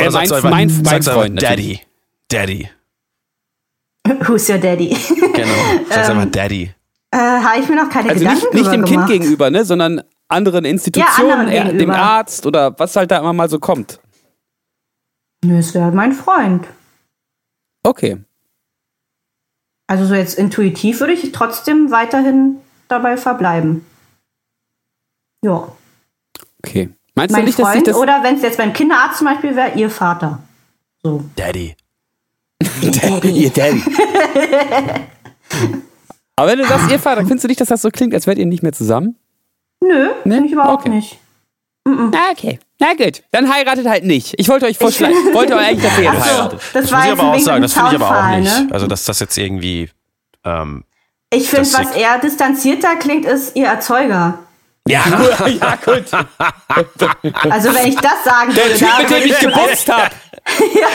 Oder 0.00 0.10
mein, 0.12 0.28
mein, 0.28 0.42
mein, 0.50 0.82
mein 0.82 1.02
Freund. 1.02 1.42
Daddy. 1.42 1.80
Daddy. 2.28 2.68
Who's 4.26 4.48
your 4.48 4.58
daddy? 4.58 4.96
Genau. 5.34 5.54
Sag's 5.88 6.08
ähm, 6.08 6.18
einfach 6.18 6.30
Daddy. 6.30 6.70
Äh, 7.10 7.16
Habe 7.16 7.60
ich 7.60 7.68
mir 7.68 7.76
noch 7.76 7.90
keine 7.90 8.10
also 8.10 8.20
Gedanken 8.20 8.44
nicht, 8.44 8.54
nicht 8.54 8.72
dem 8.72 8.84
gemacht. 8.84 9.08
Kind 9.08 9.22
gegenüber, 9.22 9.50
ne, 9.50 9.64
sondern 9.64 10.02
anderen 10.28 10.64
Institutionen, 10.64 11.48
ja, 11.52 11.62
anderen 11.62 11.78
dem 11.78 11.90
Arzt 11.90 12.46
oder 12.46 12.78
was 12.78 12.94
halt 12.94 13.10
da 13.10 13.18
immer 13.18 13.32
mal 13.32 13.48
so 13.48 13.58
kommt. 13.58 14.00
Nö, 15.44 15.58
es 15.58 15.74
wäre 15.74 15.90
mein 15.90 16.12
Freund. 16.12 16.66
Okay. 17.82 18.18
Also 19.86 20.06
so 20.06 20.14
jetzt 20.14 20.38
intuitiv 20.38 21.00
würde 21.00 21.12
ich 21.12 21.32
trotzdem 21.32 21.90
weiterhin 21.90 22.56
dabei 22.88 23.16
verbleiben. 23.16 23.84
Ja. 25.42 25.68
Okay. 26.58 26.90
Meinst 27.14 27.32
mein 27.32 27.42
du 27.42 27.46
nicht, 27.46 27.56
Freund, 27.56 27.68
dass 27.68 27.76
ich 27.76 27.84
das 27.84 27.96
oder 27.96 28.22
wenn 28.22 28.36
es 28.36 28.42
jetzt 28.42 28.56
beim 28.56 28.72
Kinderarzt 28.72 29.18
zum 29.18 29.26
Beispiel 29.26 29.54
wäre, 29.54 29.72
ihr 29.76 29.90
Vater. 29.90 30.40
So. 31.02 31.22
Daddy. 31.36 31.76
Daddy. 32.82 33.30
ihr 33.30 33.50
Daddy. 33.50 33.82
Aber 36.36 36.50
wenn 36.50 36.58
du 36.58 36.66
sagst, 36.66 36.90
ihr 36.90 36.98
Vater, 36.98 37.20
findest 37.20 37.44
du 37.44 37.48
nicht, 37.48 37.60
dass 37.60 37.68
das 37.68 37.82
so 37.82 37.90
klingt, 37.90 38.14
als 38.14 38.26
wärt 38.26 38.38
ihr 38.38 38.46
nicht 38.46 38.62
mehr 38.62 38.72
zusammen? 38.72 39.16
Nö, 39.80 40.08
ne? 40.24 40.34
finde 40.34 40.46
ich 40.46 40.52
überhaupt 40.52 40.86
okay. 40.86 40.88
nicht. 40.94 41.20
Mm 41.84 41.92
-mm. 41.92 42.30
Okay. 42.32 42.58
Na 42.80 42.94
gut, 42.94 43.22
dann 43.30 43.52
heiratet 43.52 43.86
halt 43.86 44.04
nicht. 44.04 44.34
Ich 44.36 44.48
wollte 44.48 44.66
euch 44.66 44.78
vorschlagen, 44.78 45.14
wollte 45.32 45.54
euch 45.54 45.66
eigentlich, 45.66 45.84
dass 45.84 45.98
ihr 45.98 46.04
jetzt 46.04 46.16
so, 46.16 46.24
heiratet. 46.24 46.60
Das, 46.72 46.82
das 46.82 46.90
muss 46.90 47.04
ich 47.04 47.10
aber 47.12 47.22
auch 47.22 47.38
sagen, 47.38 47.62
das 47.62 47.72
finde 47.72 47.88
ich 47.90 47.94
aber 48.02 48.10
auch 48.10 48.36
nicht. 48.36 48.44
Ne? 48.44 48.68
Also, 48.72 48.86
dass 48.86 49.04
das 49.04 49.20
jetzt 49.20 49.38
irgendwie. 49.38 49.90
Ähm, 50.44 50.84
ich 51.30 51.48
finde, 51.48 51.72
was 51.72 51.96
eher 51.96 52.18
distanzierter 52.18 52.96
klingt, 52.96 53.24
ist 53.24 53.56
ihr 53.56 53.66
Erzeuger. 53.66 54.38
Ja, 54.86 55.02
ja, 55.46 55.76
gut. 55.84 56.04
Also 57.50 57.74
wenn 57.74 57.86
ich 57.86 57.96
das 57.96 58.22
sagen 58.22 58.54
würde, 58.54 58.68
der 58.68 58.76
Typ, 58.76 58.98
mit 58.98 59.10
dem 59.10 59.30
ich 59.30 59.38
gebumst 59.38 59.90
habe. 59.90 60.10
Ja, 60.46 60.86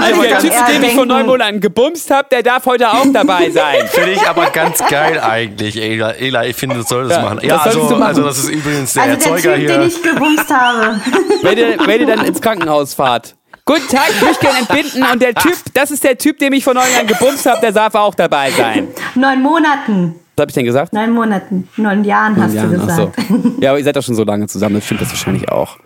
also 0.00 0.22
der 0.22 0.38
Typ, 0.40 0.52
dem 0.68 0.82
ich 0.82 0.94
vor 0.94 1.06
neun 1.06 1.26
Monaten 1.26 1.60
gebumst 1.60 2.10
habe, 2.10 2.28
der 2.30 2.42
darf 2.42 2.66
heute 2.66 2.90
auch 2.90 3.06
dabei 3.12 3.50
sein. 3.50 3.86
Finde 3.86 4.12
ich 4.12 4.26
aber 4.26 4.46
ganz 4.50 4.78
geil 4.88 5.20
eigentlich, 5.20 5.80
Ela. 5.80 6.12
Ela, 6.12 6.46
ich 6.46 6.56
finde, 6.56 6.76
du 6.76 6.82
solltest 6.82 7.16
ja, 7.16 7.22
machen. 7.22 7.38
Ja, 7.42 7.56
das 7.56 7.66
also, 7.66 7.82
machen. 7.90 8.02
also 8.02 8.22
das 8.24 8.38
ist 8.38 8.48
übrigens 8.48 8.92
der 8.94 9.02
also 9.04 9.14
Erzeuger 9.14 9.56
der 9.56 9.56
typ, 9.56 9.68
hier. 9.68 9.78
den 9.78 9.88
ich 9.88 10.02
gebumst 10.02 10.50
habe. 10.50 11.00
wenn, 11.42 11.58
ihr, 11.58 11.78
wenn 11.86 12.00
ihr 12.00 12.06
dann 12.06 12.24
ins 12.26 12.40
Krankenhaus 12.40 12.94
fahrt. 12.94 13.36
Guten 13.64 13.86
Tag, 13.86 14.10
ich 14.10 14.20
möchte 14.20 14.44
gerne 14.44 14.58
entbinden 14.58 15.04
und 15.12 15.22
der 15.22 15.34
Typ, 15.34 15.56
das 15.72 15.92
ist 15.92 16.02
der 16.02 16.18
Typ, 16.18 16.38
dem 16.40 16.52
ich 16.52 16.64
vor 16.64 16.74
neun 16.74 16.90
Jahren 16.92 17.06
gebumst 17.06 17.46
habe, 17.46 17.60
der 17.60 17.70
darf 17.70 17.94
auch 17.94 18.14
dabei 18.14 18.50
sein. 18.50 18.88
Neun 19.14 19.40
Monaten. 19.40 20.16
Was 20.34 20.42
habe 20.42 20.50
ich 20.50 20.54
denn 20.54 20.64
gesagt? 20.64 20.92
Neun 20.92 21.10
Monaten, 21.12 21.68
neun 21.76 22.02
Jahren 22.02 22.34
neun 22.34 22.42
hast 22.42 22.54
Jahren, 22.54 22.72
du 22.72 22.80
gesagt. 22.80 23.14
So. 23.28 23.52
Ja, 23.60 23.70
aber 23.70 23.78
ihr 23.78 23.84
seid 23.84 23.94
doch 23.94 24.02
schon 24.02 24.16
so 24.16 24.24
lange 24.24 24.48
zusammen, 24.48 24.76
das 24.76 24.84
stimmt 24.86 25.02
das 25.02 25.10
wahrscheinlich 25.10 25.48
auch. 25.48 25.76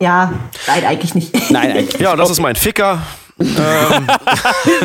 Ja, 0.00 0.32
nein, 0.66 0.84
eigentlich 0.84 1.14
nicht. 1.14 1.50
Nein, 1.50 1.72
eigentlich 1.72 2.00
Ja, 2.00 2.12
und 2.12 2.18
das 2.18 2.30
ist 2.30 2.40
mein 2.40 2.56
Ficker. 2.56 3.02
ähm. 3.38 3.46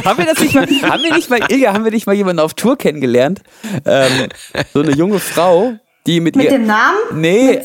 haben 0.05 0.17
wir 0.17 0.25
das 0.25 0.39
nicht 0.39 0.55
mal, 0.55 0.67
haben 0.67 1.03
wir 1.03 1.13
nicht 1.13 1.29
mal, 1.29 1.39
Ilga, 1.49 1.73
haben 1.73 1.83
wir 1.85 1.91
nicht 1.91 2.05
mal 2.05 2.13
jemanden 2.13 2.39
auf 2.39 2.53
Tour 2.53 2.77
kennengelernt? 2.77 3.41
Ähm, 3.85 4.27
so 4.73 4.81
eine 4.81 4.91
junge 4.91 5.19
Frau, 5.19 5.73
die 6.05 6.19
mit 6.19 6.35
Mit 6.35 6.45
ihr, 6.45 6.51
dem 6.51 6.65
Namen? 6.65 6.97
Nee, 7.13 7.61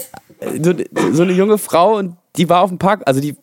so, 0.63 0.73
so 1.13 1.23
eine 1.23 1.33
junge 1.33 1.59
Frau 1.59 1.97
und 1.97 2.17
die 2.37 2.49
war 2.49 2.63
auf 2.63 2.71
dem 2.71 2.79
Park, 2.79 3.03
also 3.07 3.21
die, 3.21 3.37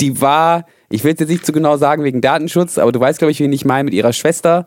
die 0.00 0.20
war, 0.20 0.66
ich 0.90 1.04
will 1.04 1.14
es 1.14 1.20
jetzt 1.20 1.28
nicht 1.28 1.46
zu 1.46 1.52
so 1.52 1.54
genau 1.54 1.76
sagen 1.76 2.04
wegen 2.04 2.20
Datenschutz, 2.20 2.76
aber 2.78 2.92
du 2.92 3.00
weißt, 3.00 3.18
glaube 3.18 3.30
ich, 3.30 3.40
wen 3.40 3.52
ich 3.52 3.64
meine, 3.64 3.84
mit 3.84 3.94
ihrer 3.94 4.12
Schwester. 4.12 4.66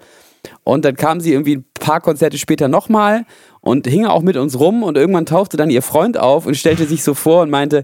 Und 0.63 0.86
dann 0.86 0.95
kam 0.95 1.19
sie 1.19 1.34
irgendwie 1.34 1.57
ein 1.57 1.65
paar 1.80 2.01
Konzerte 2.01 2.38
später 2.38 2.67
nochmal 2.67 3.26
und 3.59 3.86
hing 3.86 4.05
auch 4.05 4.22
mit 4.22 4.38
uns 4.38 4.59
rum 4.59 4.82
und 4.82 4.97
irgendwann 4.97 5.26
tauchte 5.28 5.55
dann 5.55 5.69
ihr 5.69 5.82
Freund 5.84 6.17
auf 6.17 6.45
und 6.45 6.55
stellte 6.55 6.86
sich 6.86 7.03
so 7.03 7.13
vor 7.13 7.43
und 7.43 7.51
meinte, 7.51 7.84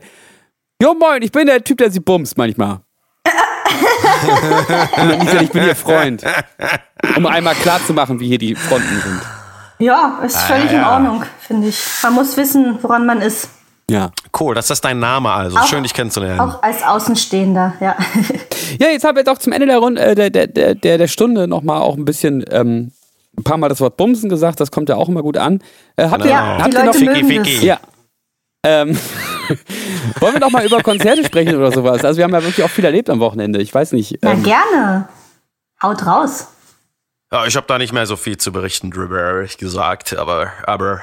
Jo 0.81 0.93
moin, 0.93 1.21
ich 1.23 1.31
bin 1.31 1.47
der 1.47 1.63
Typ, 1.63 1.79
der 1.79 1.89
sie 1.89 1.99
bumst 1.99 2.37
manchmal. 2.37 2.79
ich, 5.41 5.49
bin 5.49 5.63
ihr 5.63 5.75
Freund. 5.75 6.23
Um 7.15 7.25
einmal 7.25 7.55
klarzumachen, 7.55 8.19
wie 8.19 8.27
hier 8.27 8.37
die 8.37 8.55
Fronten 8.55 9.01
sind. 9.01 9.21
Ja, 9.79 10.19
ist 10.23 10.37
völlig 10.37 10.69
ah, 10.69 10.73
ja. 10.73 10.79
in 10.79 10.85
Ordnung, 10.85 11.23
finde 11.39 11.67
ich. 11.67 11.83
Man 12.03 12.13
muss 12.13 12.37
wissen, 12.37 12.77
woran 12.81 13.05
man 13.05 13.21
ist. 13.21 13.49
Ja. 13.89 14.11
Cool, 14.39 14.53
das 14.53 14.69
ist 14.69 14.83
dein 14.85 14.99
Name 14.99 15.31
also. 15.31 15.57
Auch, 15.57 15.67
Schön, 15.67 15.83
dich 15.83 15.93
kennenzulernen. 15.93 16.39
Auch 16.39 16.61
als 16.61 16.83
Außenstehender, 16.83 17.73
ja. 17.79 17.95
ja, 18.79 18.89
jetzt 18.89 19.03
haben 19.03 19.15
wir 19.15 19.23
doch 19.23 19.39
zum 19.39 19.53
Ende 19.53 19.65
der, 19.65 19.79
Runde, 19.79 20.01
äh, 20.01 20.15
der, 20.15 20.29
der, 20.29 20.75
der, 20.75 20.97
der 20.97 21.07
Stunde 21.07 21.47
nochmal 21.47 21.81
auch 21.81 21.95
ein 21.95 22.05
bisschen 22.05 22.45
ähm, 22.51 22.91
ein 23.37 23.43
paar 23.43 23.57
Mal 23.57 23.69
das 23.69 23.81
Wort 23.81 23.97
Bumsen 23.97 24.29
gesagt, 24.29 24.59
das 24.59 24.71
kommt 24.71 24.89
ja 24.89 24.95
auch 24.95 25.09
immer 25.09 25.23
gut 25.23 25.37
an. 25.37 25.61
Äh, 25.95 26.09
habt, 26.09 26.23
genau. 26.23 26.35
ihr, 26.35 26.63
habt 26.63 26.73
ihr 26.73 26.83
noch 26.83 26.95
Ficky, 26.95 27.23
Ficky. 27.23 27.65
Ja. 27.65 27.79
Ähm, 28.67 28.97
wollen 30.19 30.33
wir 30.33 30.39
doch 30.41 30.51
mal 30.51 30.65
über 30.65 30.81
Konzerte 30.83 31.23
sprechen 31.23 31.55
oder 31.55 31.71
sowas? 31.71 32.03
Also 32.03 32.17
wir 32.17 32.25
haben 32.25 32.33
ja 32.33 32.43
wirklich 32.43 32.65
auch 32.65 32.69
viel 32.69 32.83
erlebt 32.83 33.09
am 33.09 33.21
Wochenende. 33.21 33.61
Ich 33.61 33.73
weiß 33.73 33.93
nicht. 33.93 34.19
Na 34.21 34.33
ähm, 34.33 34.43
gerne. 34.43 35.07
Haut 35.81 36.05
raus. 36.05 36.47
Ja, 37.31 37.45
ich 37.45 37.55
habe 37.55 37.65
da 37.67 37.77
nicht 37.77 37.93
mehr 37.93 38.05
so 38.05 38.17
viel 38.17 38.37
zu 38.37 38.51
berichten 38.51 38.91
drüber, 38.91 39.19
ehrlich 39.19 39.57
gesagt, 39.57 40.17
aber 40.17 40.51
aber 40.65 41.01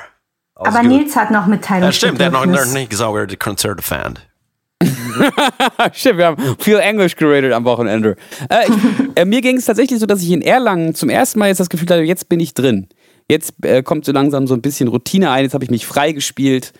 aber 0.55 0.83
Nils 0.83 1.17
hat 1.17 1.31
noch 1.31 1.47
Mitteilungen. 1.47 1.89
Ja, 1.89 1.93
stimmt, 1.93 2.21
der 2.21 2.27
hat 2.33 2.47
noch 2.47 2.67
nicht 2.67 2.91
gesagt, 2.91 3.17
er 3.17 3.27
die 3.27 3.37
Konzerte 3.37 3.83
fand. 3.83 4.21
Stimmt, 5.93 6.19
wir 6.19 6.27
haben 6.27 6.57
viel 6.59 6.79
Englisch 6.79 7.17
geredet 7.17 7.53
am 7.53 7.65
Wochenende. 7.65 8.17
Äh, 8.51 8.67
ich, 8.69 8.75
äh, 9.17 9.25
mir 9.25 9.41
ging 9.41 9.57
es 9.57 9.65
tatsächlich 9.65 9.99
so, 9.99 10.07
dass 10.07 10.23
ich 10.23 10.31
in 10.31 10.43
Erlangen 10.43 10.95
zum 10.95 11.09
ersten 11.09 11.39
Mal 11.39 11.49
jetzt 11.49 11.61
das 11.61 11.71
Gefühl 11.71 11.89
hatte, 11.89 12.03
jetzt 12.03 12.29
bin 12.29 12.41
ich 12.41 12.53
drin. 12.53 12.89
Jetzt 13.29 13.55
äh, 13.65 13.83
kommt 13.83 14.05
so 14.05 14.12
langsam 14.12 14.47
so 14.47 14.55
ein 14.55 14.61
bisschen 14.61 14.89
Routine 14.89 15.31
ein, 15.31 15.45
jetzt 15.45 15.55
habe 15.55 15.65
ich 15.65 15.71
mich 15.71 15.87
freigespielt 15.87 16.73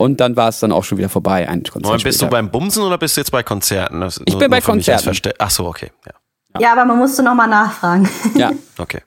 und 0.00 0.18
dann 0.18 0.34
war 0.34 0.48
es 0.48 0.60
dann 0.60 0.72
auch 0.72 0.82
schon 0.82 0.96
wieder 0.96 1.10
vorbei. 1.10 1.46
Ein 1.46 1.62
Konzert 1.62 2.02
bist 2.02 2.20
später. 2.20 2.30
du 2.30 2.30
beim 2.30 2.50
Bumsen 2.50 2.82
oder 2.82 2.96
bist 2.96 3.18
du 3.18 3.20
jetzt 3.20 3.30
bei 3.30 3.42
Konzerten? 3.42 4.00
Das, 4.00 4.18
ich 4.24 4.32
nur, 4.32 4.40
bin 4.40 4.50
bei 4.50 4.62
Konzerten. 4.62 5.12
Ach 5.38 5.50
so, 5.50 5.66
okay. 5.66 5.90
Ja. 6.06 6.12
ja. 6.54 6.60
ja, 6.60 6.72
aber 6.72 6.86
man 6.86 6.96
musste 6.96 7.22
nochmal 7.22 7.48
nachfragen. 7.48 8.08
Ja. 8.34 8.50
okay. 8.78 9.02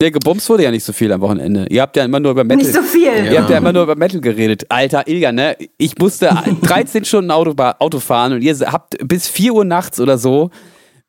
Der 0.00 0.12
gebumst 0.12 0.48
wurde 0.48 0.62
ja 0.62 0.70
nicht 0.70 0.84
so 0.84 0.92
viel 0.92 1.10
am 1.10 1.20
Wochenende. 1.20 1.66
Ihr 1.68 1.82
habt 1.82 1.96
ja 1.96 2.04
immer 2.04 2.20
nur 2.20 2.30
über 2.30 2.44
Metal. 2.44 2.64
Nicht 2.64 2.72
so 2.72 2.82
viel. 2.82 3.24
Ihr 3.24 3.40
habt 3.40 3.50
ja 3.50 3.56
immer 3.56 3.72
nur 3.72 3.82
über 3.82 3.96
Metal 3.96 4.20
geredet. 4.20 4.66
Alter 4.68 5.08
Ilga, 5.08 5.32
ne? 5.32 5.56
Ich 5.76 5.98
musste 5.98 6.28
13 6.62 7.04
Stunden 7.04 7.32
Auto, 7.32 7.56
Auto 7.80 7.98
fahren 7.98 8.34
und 8.34 8.42
ihr 8.42 8.56
habt 8.70 8.96
bis 9.02 9.26
4 9.26 9.52
Uhr 9.52 9.64
nachts 9.64 9.98
oder 9.98 10.16
so 10.16 10.50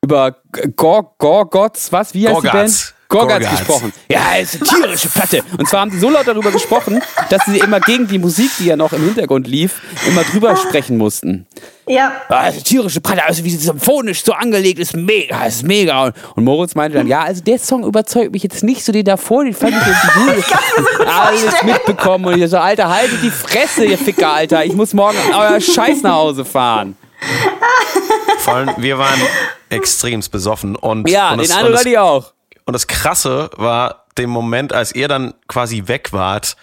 über 0.03 0.38
Gorgots, 0.76 1.91
was? 1.91 2.16
Wie 2.16 2.28
heißt 2.28 2.41
Gorgats. 2.41 2.93
Gorgats 3.14 3.49
gesprochen. 3.49 3.93
Ja, 4.09 4.22
es 4.39 4.55
ist 4.55 4.70
eine 4.74 4.82
tierische 4.82 5.09
Platte. 5.09 5.43
Und 5.57 5.68
zwar 5.68 5.82
haben 5.82 5.91
die 5.91 5.99
so 5.99 6.09
laut 6.09 6.28
darüber 6.28 6.51
gesprochen, 6.51 7.01
dass 7.30 7.45
sie 7.45 7.59
immer 7.59 7.80
gegen 7.80 8.07
die 8.07 8.20
Musik, 8.20 8.51
die 8.59 8.66
ja 8.66 8.76
noch 8.76 8.93
im 8.93 9.03
Hintergrund 9.03 9.47
lief, 9.47 9.82
immer 10.07 10.24
drüber 10.24 10.55
sprechen 10.55 10.97
mussten. 10.97 11.45
Ja. 11.88 12.14
Also 12.30 12.61
tierische 12.61 13.01
Platte, 13.01 13.26
also 13.26 13.43
wie 13.43 13.49
sie 13.49 13.57
symphonisch 13.57 14.24
so 14.24 14.34
angelegt 14.34 14.80
ist, 14.80 14.95
mega, 14.95 15.45
ist 15.45 15.64
mega. 15.64 16.14
Und 16.36 16.43
Moritz 16.43 16.76
meinte 16.76 16.97
dann, 16.97 17.07
ja, 17.07 17.24
also 17.24 17.43
der 17.43 17.59
Song 17.59 17.84
überzeugt 17.84 18.32
mich 18.32 18.43
jetzt 18.43 18.64
nicht 18.64 18.84
so, 18.84 18.91
den 18.91 19.05
davor, 19.05 19.43
den 19.43 19.53
fand 19.53 19.74
ich 19.74 19.88
irgendwie 19.88 20.41
gut. 20.41 21.07
Alles 21.07 21.64
mitbekommen 21.64 22.26
und 22.26 22.41
ich 22.41 22.49
so, 22.49 22.57
Alter, 22.57 22.89
haltet 22.89 23.22
die 23.22 23.32
Fresse, 23.32 23.86
ihr 23.86 23.97
Ficker, 23.97 24.32
Alter. 24.32 24.66
Ich 24.66 24.74
muss 24.74 24.93
morgen 24.93 25.18
euer 25.38 25.59
Scheiß 25.59 26.01
nach 26.03 26.16
Hause 26.16 26.45
fahren. 26.45 26.95
Vor 28.39 28.55
allem, 28.55 28.72
wir 28.78 28.97
waren 28.97 29.22
extremst 29.70 30.32
besoffen 30.32 30.76
und. 30.76 31.09
Ja, 31.09 31.32
und 31.32 31.41
den 31.41 31.51
anderen 31.51 31.78
hatte 31.78 31.89
ich 31.89 31.97
auch. 31.97 32.33
Und 32.66 32.74
das 32.74 32.88
Krasse 32.88 33.49
war, 33.55 34.05
dem 34.18 34.30
Moment, 34.30 34.74
als 34.74 34.93
ihr 34.93 35.07
dann 35.07 35.34
quasi 35.47 35.84
weg 35.88 36.14
wart, 36.14 36.55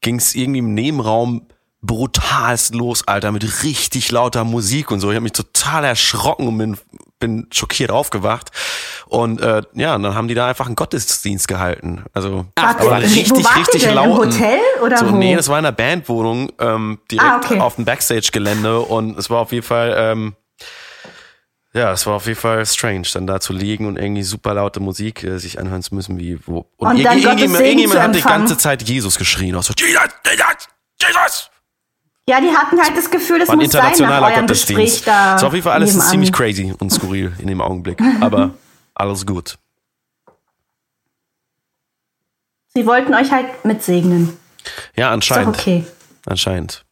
ging 0.00 0.16
es 0.16 0.34
irgendwie 0.34 0.60
im 0.60 0.74
Nebenraum 0.74 1.46
brutalst 1.82 2.76
los, 2.76 3.06
Alter, 3.08 3.32
mit 3.32 3.64
richtig 3.64 4.12
lauter 4.12 4.44
Musik 4.44 4.90
und 4.92 5.00
so. 5.00 5.10
Ich 5.10 5.16
habe 5.16 5.24
mich 5.24 5.32
total 5.32 5.84
erschrocken 5.84 6.46
und 6.46 6.58
bin, 6.58 6.78
bin 7.18 7.46
schockiert 7.52 7.90
aufgewacht. 7.90 8.50
Und 9.06 9.40
äh, 9.40 9.62
ja, 9.74 9.96
und 9.96 10.04
dann 10.04 10.14
haben 10.14 10.28
die 10.28 10.34
da 10.34 10.46
einfach 10.46 10.66
einen 10.66 10.76
Gottesdienst 10.76 11.48
gehalten. 11.48 12.04
Also 12.14 12.46
Ach, 12.54 12.78
aber 12.78 13.02
richtig, 13.02 13.30
wo 13.30 13.36
richtig 13.58 13.92
laut. 13.92 14.06
Im 14.06 14.16
Hotel 14.16 14.60
oder 14.82 14.98
so, 14.98 15.10
wo? 15.10 15.16
Nee, 15.16 15.34
das 15.34 15.48
war 15.48 15.58
in 15.58 15.66
einer 15.66 15.76
Bandwohnung 15.76 16.52
ähm, 16.60 17.00
direkt 17.10 17.28
ah, 17.28 17.40
okay. 17.44 17.60
auf 17.60 17.74
dem 17.74 17.84
Backstage-Gelände 17.84 18.78
und 18.78 19.18
es 19.18 19.28
war 19.28 19.40
auf 19.40 19.50
jeden 19.50 19.66
Fall 19.66 19.94
ähm, 19.98 20.36
ja, 21.74 21.92
es 21.92 22.06
war 22.06 22.14
auf 22.14 22.26
jeden 22.26 22.38
Fall 22.38 22.64
strange, 22.66 23.06
dann 23.14 23.26
da 23.26 23.40
zu 23.40 23.52
liegen 23.52 23.86
und 23.86 23.96
irgendwie 23.96 24.22
super 24.22 24.54
laute 24.54 24.80
Musik 24.80 25.24
äh, 25.24 25.38
sich 25.38 25.58
anhören 25.58 25.82
zu 25.82 25.94
müssen, 25.94 26.18
wie 26.18 26.38
wo. 26.46 26.66
Und, 26.76 26.96
und 26.96 27.02
dann 27.02 27.18
irgendjemand, 27.18 27.64
irgendjemand 27.64 28.00
hat 28.00 28.14
die 28.14 28.20
ganze 28.20 28.58
Zeit 28.58 28.82
Jesus 28.82 29.16
geschrien, 29.16 29.56
auch 29.56 29.62
so 29.62 29.72
Jesus, 29.78 30.00
Jesus, 30.26 30.68
Jesus. 31.00 31.50
Ja, 32.28 32.40
die 32.40 32.50
hatten 32.50 32.80
halt 32.80 32.96
das 32.96 33.10
Gefühl, 33.10 33.40
das 33.40 33.48
war 33.48 33.56
muss 33.56 33.72
sein 33.72 33.92
nach 33.98 34.22
eurem 34.22 34.46
Gespräch 34.46 35.02
da. 35.02 35.38
So 35.38 35.46
auf 35.46 35.54
jeden 35.54 35.64
Fall 35.64 35.72
alles 35.72 35.98
ziemlich 36.08 36.32
crazy 36.32 36.72
und 36.78 36.90
skurril 36.90 37.32
in 37.38 37.48
dem 37.48 37.60
Augenblick, 37.60 38.00
aber 38.20 38.54
alles 38.94 39.26
gut. 39.26 39.58
Sie 42.74 42.86
wollten 42.86 43.14
euch 43.14 43.30
halt 43.30 43.64
mitsegnen. 43.64 44.36
Ja, 44.94 45.10
anscheinend. 45.10 45.56
Ist 45.56 45.62
okay. 45.62 45.84
Anscheinend. 46.26 46.84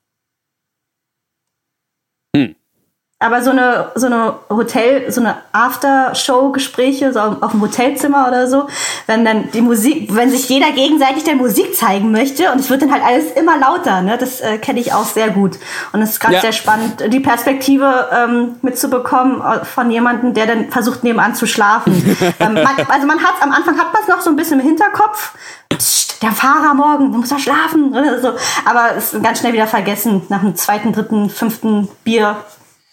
Aber 3.23 3.43
so 3.43 3.51
eine, 3.51 3.93
so 3.97 4.07
eine 4.07 4.33
Hotel, 4.49 5.13
so 5.13 5.21
eine 5.21 5.37
After-Show-Gespräche, 5.53 7.13
so 7.13 7.21
auf 7.21 7.51
dem 7.51 7.61
Hotelzimmer 7.61 8.27
oder 8.27 8.49
so, 8.49 8.67
wenn 9.07 9.27
dann 9.27 9.51
die 9.51 9.61
Musik, 9.61 10.09
wenn 10.15 10.31
sich 10.31 10.49
jeder 10.49 10.73
gegenseitig 10.73 11.25
der 11.25 11.35
Musik 11.35 11.77
zeigen 11.77 12.13
möchte 12.13 12.51
und 12.51 12.61
es 12.61 12.71
wird 12.71 12.81
dann 12.81 12.91
halt 12.91 13.05
alles 13.05 13.31
immer 13.33 13.59
lauter, 13.59 14.01
ne? 14.01 14.17
Das 14.17 14.41
äh, 14.41 14.57
kenne 14.57 14.81
ich 14.81 14.95
auch 14.95 15.05
sehr 15.05 15.29
gut. 15.29 15.59
Und 15.93 16.01
es 16.01 16.13
ist 16.13 16.21
gerade 16.21 16.37
ja. 16.37 16.41
sehr 16.41 16.53
spannend, 16.53 17.13
die 17.13 17.21
Perspektive 17.21 18.09
ähm, 18.11 18.57
mitzubekommen 18.63 19.43
äh, 19.43 19.67
von 19.67 19.91
jemandem, 19.91 20.33
der 20.33 20.47
dann 20.47 20.71
versucht 20.71 21.05
nebenan 21.05 21.35
zu 21.35 21.47
schlafen. 21.47 21.93
ähm, 22.41 22.55
man, 22.55 22.87
also 22.89 23.07
man 23.07 23.23
hat 23.23 23.35
am 23.43 23.53
Anfang 23.53 23.79
hat 23.79 23.93
man 23.93 24.01
es 24.01 24.09
noch 24.09 24.23
so 24.23 24.31
ein 24.31 24.37
bisschen 24.37 24.61
im 24.61 24.67
Hinterkopf. 24.67 25.35
Psst, 25.69 26.23
der 26.23 26.33
Fahrer 26.33 26.73
morgen, 26.73 27.11
der 27.11 27.21
muss 27.21 27.29
doch 27.29 27.39
schlafen 27.39 27.91
oder 27.93 28.19
so. 28.19 28.33
Aber 28.65 28.97
es 28.97 29.13
ist 29.13 29.23
ganz 29.23 29.41
schnell 29.41 29.53
wieder 29.53 29.67
vergessen 29.67 30.23
nach 30.31 30.41
dem 30.41 30.57
zweiten, 30.57 30.95
dritten, 30.95 31.29
fünften 31.29 31.87
Bier 32.03 32.37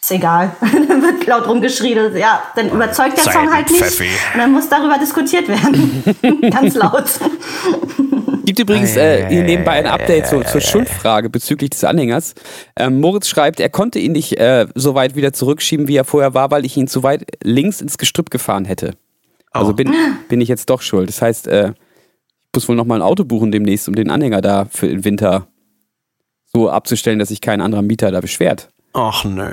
ist 0.09 0.17
egal. 0.17 0.55
dann 0.61 1.01
wird 1.01 1.25
laut 1.25 1.47
rumgeschrien. 1.47 2.15
Ja, 2.15 2.41
dann 2.55 2.69
überzeugt 2.69 3.17
der 3.17 3.23
Sei 3.23 3.31
Song 3.31 3.53
halt 3.53 3.69
nicht. 3.69 3.83
Pfeffi. 3.83 4.09
Und 4.33 4.39
dann 4.39 4.51
muss 4.51 4.69
darüber 4.69 4.97
diskutiert 4.97 5.47
werden. 5.47 6.03
Ganz 6.51 6.75
laut. 6.75 7.05
Gibt 8.45 8.59
übrigens 8.59 8.95
äh, 8.95 9.27
hier 9.27 9.43
nebenbei 9.43 9.73
ein 9.73 9.87
Update 9.87 10.27
zur, 10.27 10.45
zur 10.45 10.61
Schuldfrage 10.61 11.29
bezüglich 11.29 11.71
des 11.71 11.83
Anhängers. 11.83 12.33
Ähm, 12.77 13.01
Moritz 13.01 13.27
schreibt, 13.27 13.59
er 13.59 13.69
konnte 13.69 13.99
ihn 13.99 14.13
nicht 14.13 14.39
äh, 14.39 14.67
so 14.75 14.95
weit 14.95 15.15
wieder 15.15 15.33
zurückschieben, 15.33 15.87
wie 15.87 15.97
er 15.97 16.05
vorher 16.05 16.33
war, 16.33 16.51
weil 16.51 16.65
ich 16.65 16.77
ihn 16.77 16.87
zu 16.87 17.03
weit 17.03 17.25
links 17.43 17.81
ins 17.81 17.97
Gestrüpp 17.97 18.29
gefahren 18.29 18.65
hätte. 18.65 18.93
Also 19.51 19.71
oh. 19.71 19.73
bin, 19.73 19.93
bin 20.29 20.39
ich 20.39 20.47
jetzt 20.47 20.69
doch 20.69 20.81
schuld. 20.81 21.09
Das 21.09 21.21
heißt, 21.21 21.47
äh, 21.47 21.69
ich 21.69 22.49
muss 22.55 22.69
wohl 22.69 22.75
nochmal 22.75 22.99
ein 22.99 23.03
Auto 23.03 23.25
buchen 23.25 23.51
demnächst, 23.51 23.89
um 23.89 23.95
den 23.95 24.09
Anhänger 24.09 24.39
da 24.39 24.65
für 24.69 24.87
den 24.87 25.03
Winter 25.03 25.47
so 26.45 26.69
abzustellen, 26.69 27.19
dass 27.19 27.29
sich 27.29 27.41
kein 27.41 27.59
anderer 27.59 27.81
Mieter 27.81 28.11
da 28.11 28.21
beschwert. 28.21 28.69
Ach 28.97 29.23
nö. 29.23 29.47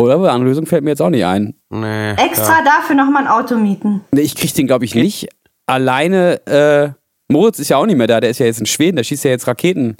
Oder 0.00 0.14
eine 0.14 0.30
andere 0.30 0.48
Lösung 0.48 0.64
fällt 0.64 0.82
mir 0.82 0.90
jetzt 0.90 1.02
auch 1.02 1.10
nicht 1.10 1.26
ein. 1.26 1.54
Nee. 1.68 2.12
Extra 2.12 2.60
ja. 2.60 2.64
dafür 2.64 2.96
nochmal 2.96 3.24
ein 3.24 3.28
Auto 3.28 3.56
mieten. 3.56 4.00
Nee, 4.12 4.22
ich 4.22 4.34
krieg 4.34 4.54
den, 4.54 4.66
glaube 4.66 4.86
ich, 4.86 4.94
nicht. 4.94 5.28
Alleine, 5.66 6.46
äh, 6.46 6.90
Moritz 7.30 7.58
ist 7.58 7.68
ja 7.68 7.76
auch 7.76 7.84
nicht 7.84 7.98
mehr 7.98 8.06
da, 8.06 8.20
der 8.20 8.30
ist 8.30 8.38
ja 8.38 8.46
jetzt 8.46 8.60
in 8.60 8.66
Schweden, 8.66 8.96
der 8.96 9.04
schießt 9.04 9.24
ja 9.24 9.30
jetzt 9.30 9.46
Raketen 9.46 9.98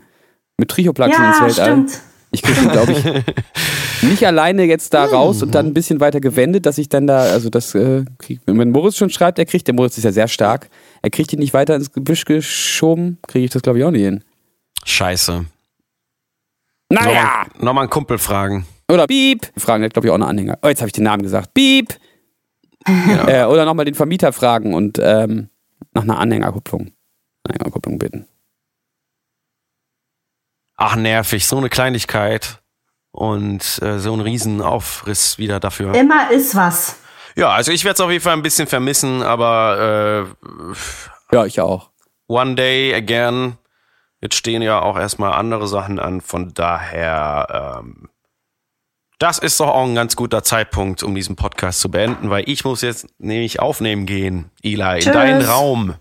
mit 0.57 0.71
Trichoplaxen 0.71 1.23
ja, 1.23 1.29
ins 1.29 1.41
Weltall. 1.41 1.73
Stimmt. 1.73 2.01
Ich 2.31 2.43
kriege 2.43 2.61
den, 2.61 2.71
glaube 2.71 2.93
ich, 2.93 3.05
nicht 4.03 4.27
alleine 4.27 4.65
jetzt 4.65 4.95
da 4.95 5.05
raus 5.05 5.43
und 5.43 5.55
dann 5.55 5.67
ein 5.67 5.75
bisschen 5.75 6.01
weiter 6.01 6.21
gewendet, 6.21 6.65
dass 6.65 6.79
ich 6.79 6.89
dann 6.89 7.07
da, 7.07 7.21
also 7.21 7.51
das 7.51 7.75
äh, 7.75 8.05
krieg, 8.19 8.41
wenn 8.47 8.71
Moritz 8.71 8.97
schon 8.97 9.11
schreibt, 9.11 9.39
er 9.39 9.47
kriegt, 9.47 9.67
der 9.67 9.75
Moritz 9.75 9.99
ist 9.99 10.05
ja 10.05 10.13
sehr 10.13 10.29
stark, 10.29 10.69
er 11.03 11.11
kriegt 11.11 11.33
ihn 11.33 11.39
nicht 11.39 11.55
weiter 11.55 11.75
ins 11.75 11.93
Gebüsch 11.93 12.25
geschoben, 12.25 13.19
kriege 13.27 13.47
ich 13.47 13.51
das, 13.51 13.63
glaube 13.63 13.79
ich, 13.79 13.85
auch 13.85 13.91
nicht 13.91 14.03
hin. 14.03 14.25
Scheiße. 14.85 15.45
Naja. 16.91 17.23
Nochmal, 17.23 17.65
nochmal 17.65 17.83
einen 17.85 17.91
Kumpel 17.91 18.19
fragen. 18.19 18.67
Oder 18.91 19.07
Piep. 19.07 19.53
Fragen, 19.57 19.83
der 19.83 19.89
hat, 19.89 19.95
glaube 19.95 20.09
ich, 20.09 20.11
auch 20.11 20.15
einen 20.15 20.23
Anhänger. 20.25 20.59
Oh, 20.63 20.69
jetzt 20.69 20.81
habe 20.81 20.89
ich 20.89 20.95
den 20.95 21.05
Namen 21.05 21.23
gesagt. 21.23 21.55
Piep. 21.55 21.95
Ja. 21.95 21.99
Äh, 23.29 23.45
oder 23.45 23.67
nochmal 23.67 23.85
den 23.85 23.95
Vermieter 23.95 24.33
fragen 24.33 24.73
und 24.73 24.99
ähm, 25.03 25.51
nach 25.93 26.05
einer 26.05 26.19
Anhängerkupplung, 26.19 26.93
Anhängerkupplung 27.45 27.99
bitten. 27.99 28.27
Ach, 30.77 30.97
nervig, 30.97 31.47
so 31.47 31.59
eine 31.59 31.69
Kleinigkeit 31.69 32.63
und 33.11 33.83
äh, 33.83 33.99
so 33.99 34.15
ein 34.15 34.21
Riesenaufriss 34.21 35.37
wieder 35.37 35.61
dafür. 35.61 35.95
Immer 35.95 36.31
ist 36.31 36.55
was. 36.55 36.97
Ja, 37.37 37.51
also 37.51 37.73
ich 37.73 37.85
werde 37.85 37.95
es 37.95 38.01
auf 38.01 38.11
jeden 38.11 38.23
Fall 38.23 38.35
ein 38.35 38.43
bisschen 38.43 38.69
vermissen, 38.69 39.23
aber 39.23 40.27
äh, 41.31 41.35
ja, 41.35 41.45
ich 41.45 41.61
auch. 41.61 41.91
One 42.29 42.55
day 42.55 42.95
again. 42.95 43.59
Jetzt 44.21 44.35
stehen 44.35 44.63
ja 44.63 44.81
auch 44.81 44.99
erstmal 44.99 45.33
andere 45.33 45.69
Sachen 45.69 45.99
an, 45.99 46.21
von 46.21 46.53
daher 46.55 47.81
ähm, 47.81 48.09
das 49.19 49.39
ist 49.39 49.59
doch 49.59 49.69
auch 49.69 49.85
ein 49.85 49.97
ganz 49.97 50.15
guter 50.15 50.45
Zeitpunkt, 50.45 51.03
um 51.03 51.15
diesen 51.15 51.35
Podcast 51.35 51.81
zu 51.81 51.91
beenden, 51.91 52.31
weil 52.31 52.45
ich 52.47 52.65
muss 52.65 52.83
jetzt 52.83 53.07
nämlich 53.19 53.59
aufnehmen 53.61 54.07
gehen, 54.07 54.51
Eli, 54.63 55.01
Tschüss. 55.01 55.07
in 55.07 55.13
deinen 55.13 55.43
Raum. 55.43 55.95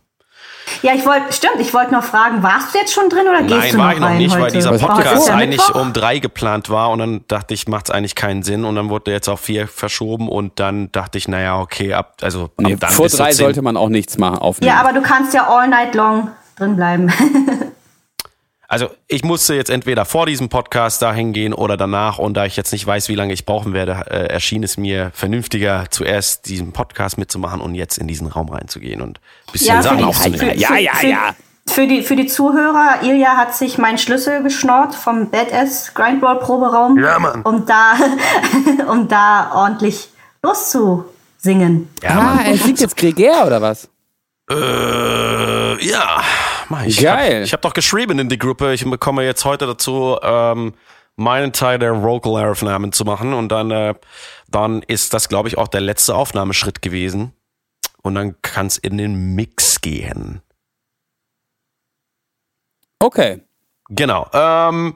Ja, 0.84 0.94
ich 0.94 1.06
wollte, 1.06 1.34
stimmt, 1.34 1.56
ich 1.60 1.74
wollte 1.74 1.94
noch 1.94 2.04
fragen, 2.04 2.44
warst 2.44 2.76
du 2.76 2.78
jetzt 2.78 2.94
schon 2.94 3.10
drin 3.10 3.28
oder 3.28 3.42
gehst 3.42 3.52
Nein, 3.52 3.72
du 3.72 3.78
noch 3.78 3.86
war 3.86 3.94
ich 3.94 4.00
noch 4.00 4.10
nicht, 4.12 4.32
heute? 4.34 4.44
weil 4.44 4.52
dieser 4.52 4.78
Podcast 4.78 5.30
eigentlich 5.32 5.74
um 5.74 5.94
drei 5.94 6.20
geplant 6.20 6.70
war 6.70 6.92
und 6.92 7.00
dann 7.00 7.26
dachte 7.28 7.54
ich, 7.54 7.68
macht 7.68 7.88
es 7.90 7.92
eigentlich 7.92 8.16
keinen 8.16 8.44
Sinn 8.44 8.66
und 8.66 8.76
dann 8.76 8.90
wurde 8.90 9.12
jetzt 9.12 9.30
auf 9.30 9.40
vier 9.40 9.68
verschoben 9.68 10.30
und 10.30 10.60
dann 10.60 10.92
dachte 10.92 11.18
ich, 11.18 11.28
naja, 11.28 11.60
okay, 11.60 11.94
ab, 11.94 12.18
also 12.22 12.50
nee, 12.58 12.74
ab 12.74 12.82
dann 12.82 12.92
vor 12.92 13.08
drei 13.08 13.32
sollte 13.32 13.62
man 13.62 13.78
auch 13.78 13.90
nichts 13.90 14.18
machen 14.18 14.38
aufnehmen. 14.38 14.72
Ja, 14.72 14.82
aber 14.82 14.94
du 14.94 15.02
kannst 15.02 15.34
ja 15.34 15.48
all 15.48 15.68
night 15.68 15.96
long 15.96 16.30
drin 16.58 16.76
bleiben. 16.76 17.12
Also 18.70 18.90
ich 19.08 19.24
musste 19.24 19.56
jetzt 19.56 19.70
entweder 19.70 20.04
vor 20.04 20.26
diesem 20.26 20.50
Podcast 20.50 21.02
dahin 21.02 21.32
gehen 21.32 21.54
oder 21.54 21.78
danach 21.78 22.18
und 22.18 22.34
da 22.34 22.46
ich 22.46 22.58
jetzt 22.58 22.74
nicht 22.74 22.86
weiß, 22.86 23.08
wie 23.08 23.16
lange 23.16 23.32
ich 23.32 23.46
brauchen 23.46 23.74
werde, 23.74 23.94
äh, 24.10 24.28
erschien 24.28 24.62
es 24.62 24.76
mir 24.76 25.12
vernünftiger, 25.14 25.86
zuerst 25.90 26.50
diesen 26.50 26.74
Podcast 26.74 27.18
mitzumachen 27.18 27.62
und 27.62 27.76
jetzt 27.76 27.98
in 27.98 28.08
diesen 28.08 28.28
Raum 28.28 28.50
reinzugehen 28.50 29.02
und 29.02 29.20
ein 29.20 29.52
bisschen 29.54 29.76
ja, 29.76 29.82
Sachen 29.82 30.04
aufzunehmen. 30.04 30.60
Ja, 30.60 30.76
ja, 30.76 30.92
ja. 31.02 31.36
Für 31.70 31.88
die, 31.88 32.02
für 32.02 32.18
die 32.18 32.28
Zuhörer, 32.28 33.04
Ilja 33.04 33.38
hat 33.38 33.56
sich 33.56 33.78
meinen 33.78 33.98
Schlüssel 33.98 34.44
geschnort 34.44 34.96
vom 34.96 35.30
Badass 35.30 35.94
Grindball 35.94 36.40
Proberaum, 36.40 36.98
ja, 36.98 37.20
Mann. 37.20 37.44
um 37.44 37.66
da, 37.66 37.94
um 38.92 39.08
da 39.08 39.52
ordentlich 39.54 40.10
loszusingen. 40.44 41.90
Ja, 42.04 42.38
ah, 42.40 42.46
er 42.46 42.58
singt 42.58 42.82
jetzt 42.82 42.98
Gregär 42.98 43.46
oder 43.46 43.62
was? 43.62 43.90
Äh, 44.50 45.86
ja, 45.86 46.22
mach 46.70 46.84
ich. 46.84 47.02
Geil. 47.02 47.44
Ich 47.44 47.54
habe 47.54 47.60
hab 47.60 47.62
doch 47.62 47.74
geschrieben 47.74 48.20
in 48.20 48.30
die 48.30 48.38
Gruppe, 48.38 48.74
ich 48.74 48.84
bekomme 48.84 49.24
jetzt 49.24 49.46
heute 49.46 49.66
dazu, 49.68 50.18
ähm, 50.22 50.74
meinen 51.16 51.52
Teil 51.52 51.80
der 51.80 52.02
Vocal-Aufnahmen 52.04 52.92
zu 52.92 53.04
machen 53.04 53.34
und 53.34 53.50
dann, 53.50 53.72
äh, 53.72 53.96
dann 54.50 54.84
ist 54.84 55.14
das, 55.14 55.30
glaube 55.30 55.50
ich, 55.50 55.58
auch 55.58 55.68
der 55.68 55.82
letzte 55.82 56.16
Aufnahmeschritt 56.16 56.82
gewesen. 56.82 57.34
Und 58.04 58.16
dann 58.16 58.42
kann 58.42 58.68
es 58.68 58.78
in 58.78 58.98
den 58.98 59.36
Mix 59.36 59.82
gehen. 59.82 60.42
Okay. 63.00 63.42
Genau. 63.90 64.30
Ähm, 64.34 64.96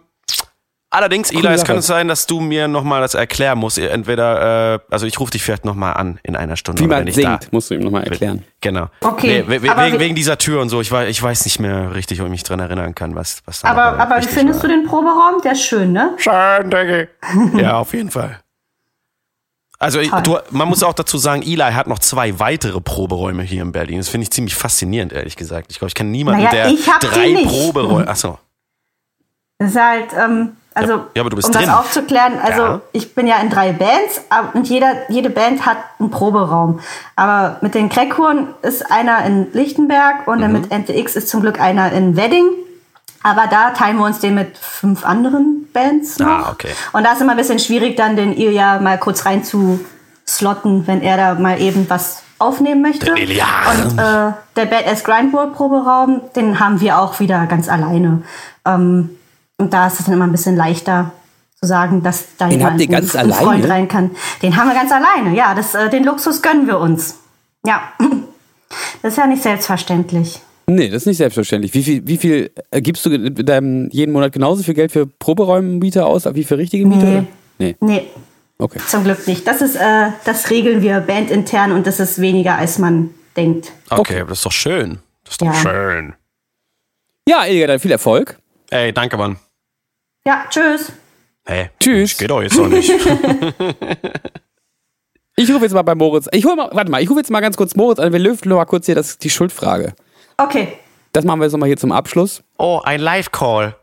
Allerdings, 0.94 1.32
Eli, 1.32 1.48
es 1.48 1.64
könnte 1.64 1.82
sein, 1.82 2.10
dass 2.10 2.28
du 2.28 2.42
mir 2.42 2.68
nochmal 2.68 3.00
das 3.00 3.14
erklären 3.14 3.58
musst. 3.58 3.78
Entweder, 3.78 4.74
äh, 4.76 4.80
also 4.90 5.06
ich 5.06 5.18
rufe 5.22 5.32
dich 5.32 5.42
vielleicht 5.42 5.64
nochmal 5.64 5.94
an 5.94 6.20
in 6.22 6.36
einer 6.36 6.58
Stunde. 6.58 6.82
Wie 6.82 6.88
man 6.88 7.10
singt, 7.10 7.52
musst 7.54 7.70
du 7.70 7.76
ihm 7.76 7.82
nochmal 7.82 8.04
erklären. 8.04 8.44
Genau. 8.60 8.88
Okay. 9.00 9.46
Nee, 9.48 9.62
wegen, 9.62 10.00
wegen, 10.00 10.16
dieser 10.16 10.38
Tür 10.38 10.62
und 10.62 10.68
so. 10.68 10.82
Ich 10.82 10.92
weiß, 10.92 11.10
ich 11.10 11.24
weiß 11.24 11.46
nicht 11.46 11.62
mehr 11.62 11.96
richtig, 11.96 12.20
ob 12.20 12.28
ich 12.28 12.32
mich 12.32 12.44
dran 12.44 12.60
erinnern 12.60 12.94
kann, 12.94 13.16
was, 13.16 13.42
was 13.46 13.62
da 13.62 13.70
Aber, 13.70 14.00
aber 14.00 14.22
wie 14.22 14.28
findest 14.28 14.62
war. 14.62 14.70
du 14.70 14.76
den 14.76 14.86
Proberaum? 14.86 15.42
Der 15.42 15.54
ist 15.54 15.64
schön, 15.64 15.94
ne? 15.94 16.14
Schön, 16.18 16.70
denke 16.70 17.08
ich. 17.54 17.54
ja, 17.62 17.78
auf 17.78 17.94
jeden 17.94 18.12
Fall. 18.12 18.42
Also 19.80 20.02
du, 20.02 20.38
man 20.52 20.68
muss 20.68 20.84
auch 20.84 20.94
dazu 20.94 21.18
sagen, 21.18 21.42
Eli 21.42 21.72
hat 21.72 21.88
noch 21.88 22.00
zwei 22.00 22.38
weitere 22.38 22.82
Proberäume 22.82 23.44
hier 23.44 23.62
in 23.62 23.72
Berlin. 23.72 23.98
Das 23.98 24.10
finde 24.10 24.24
ich 24.24 24.32
ziemlich 24.32 24.56
faszinierend, 24.56 25.14
ehrlich 25.14 25.38
gesagt. 25.38 25.72
Ich 25.72 25.80
glaube, 25.80 25.88
ich 25.88 25.96
kenne 25.96 26.10
niemanden, 26.10 26.44
naja, 26.44 26.70
der 26.70 27.00
drei 27.00 27.46
Proberäume. 27.46 28.08
Achso. 28.10 28.38
Das 29.58 29.72
ist 29.72 29.80
halt, 29.80 30.10
ähm, 30.20 30.58
also, 30.74 30.94
ja, 30.94 31.08
ja, 31.16 31.24
um 31.24 31.30
drin. 31.30 31.52
das 31.52 31.70
aufzuklären, 31.70 32.40
also 32.42 32.62
ja. 32.62 32.82
ich 32.94 33.14
bin 33.14 33.28
ja 33.28 33.38
in 33.38 33.50
drei 33.50 33.74
Bands 33.74 34.22
und 34.54 34.70
jeder, 34.70 34.94
jede 35.10 35.30
Band 35.30 35.66
hat 35.66 35.78
einen 36.00 36.12
Proberaum. 36.12 36.80
Aber 37.18 37.58
mit 37.62 37.76
den 37.76 37.90
Crackhuren 37.90 38.48
ist 38.62 38.90
einer 38.90 39.26
in 39.26 39.52
Lichtenberg 39.52 40.28
und 40.28 40.40
mhm. 40.40 40.54
mit 40.54 40.72
NTX 40.72 41.18
ist 41.18 41.28
zum 41.28 41.42
Glück 41.42 41.60
einer 41.60 41.92
in 41.92 42.16
Wedding. 42.16 42.46
Aber 43.22 43.48
da 43.48 43.72
teilen 43.72 43.98
wir 43.98 44.06
uns 44.06 44.20
den 44.20 44.34
mit 44.34 44.58
fünf 44.58 45.06
anderen 45.06 45.68
Bands 45.74 46.20
ah, 46.22 46.24
noch. 46.24 46.48
Ah, 46.48 46.52
okay. 46.52 46.72
Und 46.94 47.04
da 47.04 47.14
ist 47.14 47.22
immer 47.22 47.32
ein 47.32 47.38
bisschen 47.38 47.60
schwierig, 47.60 47.98
dann 47.98 48.16
den 48.16 48.36
Ilja 48.36 48.80
mal 48.80 48.98
kurz 48.98 49.26
rein 49.26 49.44
zu 49.44 49.84
slotten, 50.26 50.88
wenn 50.88 51.02
er 51.02 51.18
da 51.18 51.34
mal 51.36 51.60
eben 51.62 51.90
was 51.90 52.24
aufnehmen 52.40 52.82
möchte. 52.82 53.12
Und 53.12 54.00
äh, 54.00 54.32
der 54.56 54.66
Badass 54.66 55.04
Grindboard 55.04 55.54
Proberaum, 55.54 56.22
den 56.36 56.60
haben 56.60 56.80
wir 56.80 56.98
auch 56.98 57.20
wieder 57.20 57.46
ganz 57.46 57.70
alleine. 57.70 58.24
Ähm, 58.66 59.18
und 59.62 59.74
da 59.74 59.88
ist 59.88 60.00
es 60.00 60.06
dann 60.06 60.16
immer 60.16 60.26
ein 60.26 60.32
bisschen 60.32 60.56
leichter 60.56 61.12
zu 61.62 61.68
sagen, 61.68 62.02
dass 62.02 62.26
da 62.38 62.50
den 62.50 62.60
jemand, 62.60 62.82
ein, 62.82 63.32
ein 63.32 63.34
Freund 63.34 63.70
rein 63.70 63.88
kann. 63.88 64.12
Den 64.42 64.58
haben 64.58 64.68
wir 64.68 64.76
ganz 64.76 64.92
alleine. 64.92 65.36
Ja, 65.36 65.54
das, 65.54 65.76
äh, 65.76 65.90
den 65.90 66.04
Luxus 66.04 66.42
gönnen 66.42 66.68
wir 66.68 66.80
uns. 66.80 67.20
Ja, 67.66 67.94
das 69.02 69.14
ist 69.14 69.18
ja 69.18 69.28
nicht 69.28 69.44
selbstverständlich. 69.44 70.40
Nee, 70.68 70.90
das 70.90 71.04
ist 71.04 71.08
nicht 71.08 71.18
selbstverständlich. 71.18 71.74
Wie 71.74 71.84
viel, 71.84 72.08
wie 72.08 72.18
viel 72.18 72.52
äh, 72.72 72.82
gibst 72.82 73.06
du 73.06 73.30
deinem 73.30 73.90
jeden 73.92 74.12
Monat 74.12 74.32
genauso 74.32 74.64
viel 74.64 74.74
Geld 74.74 74.92
für 74.92 75.06
Proberäummieter 75.06 76.06
aus, 76.06 76.26
wie 76.34 76.44
für 76.44 76.58
richtige 76.58 76.86
Mieter? 76.86 77.06
Nee. 77.06 77.26
Nee. 77.60 77.76
nee. 77.80 78.08
Okay. 78.58 78.80
Zum 78.88 79.04
Glück 79.04 79.28
nicht. 79.28 79.46
Das 79.46 79.62
ist, 79.62 79.76
äh, 79.76 80.10
das 80.24 80.50
regeln 80.50 80.82
wir 80.82 81.00
bandintern 81.02 81.72
und 81.72 81.88
das 81.88 82.00
ist 82.00 82.22
weniger, 82.22 82.58
als 82.58 82.80
man 82.80 83.10
denkt. 83.36 83.72
Okay, 83.90 84.00
okay. 84.00 84.26
das 84.28 84.40
ist 84.40 84.46
doch 84.46 84.52
schön. 84.52 85.00
Das 85.24 85.34
ist 85.34 85.42
doch 85.42 85.48
ja. 85.48 85.54
schön. 85.54 86.14
Ja, 87.28 87.46
Ilga, 87.46 87.68
dann 87.68 87.80
viel 87.80 87.92
Erfolg. 87.92 88.40
Ey, 88.70 88.94
danke, 88.94 89.18
Mann. 89.18 89.38
Ja, 90.26 90.46
tschüss. 90.50 90.92
Hey, 91.46 91.70
tschüss. 91.80 92.18
Geht 92.18 92.30
doch 92.30 92.42
jetzt 92.42 92.58
noch 92.58 92.68
nicht. 92.68 92.90
ich 95.36 95.50
rufe 95.50 95.64
jetzt 95.64 95.74
mal 95.74 95.82
bei 95.82 95.96
Moritz. 95.96 96.28
Ich 96.32 96.46
hol 96.46 96.56
mal, 96.56 96.70
warte 96.72 96.92
mal, 96.92 97.02
ich 97.02 97.10
rufe 97.10 97.20
jetzt 97.20 97.32
mal 97.32 97.42
ganz 97.42 97.58
kurz 97.58 97.76
Moritz 97.76 98.00
an. 98.00 98.14
Wir 98.14 98.20
lüften 98.20 98.50
nur 98.50 98.60
mal 98.60 98.66
kurz 98.66 98.86
hier 98.86 98.96
das, 98.96 99.18
die 99.18 99.32
Schuldfrage. 99.32 99.96
Okay. 100.38 100.78
Das 101.14 101.26
machen 101.26 101.40
wir 101.40 101.46
jetzt 101.46 101.54
nochmal 101.54 101.68
hier 101.68 101.78
zum 101.78 101.92
Abschluss. 101.92 102.44
Oh, 102.58 102.80
ein 102.84 103.02
Live-Call. 103.02 103.76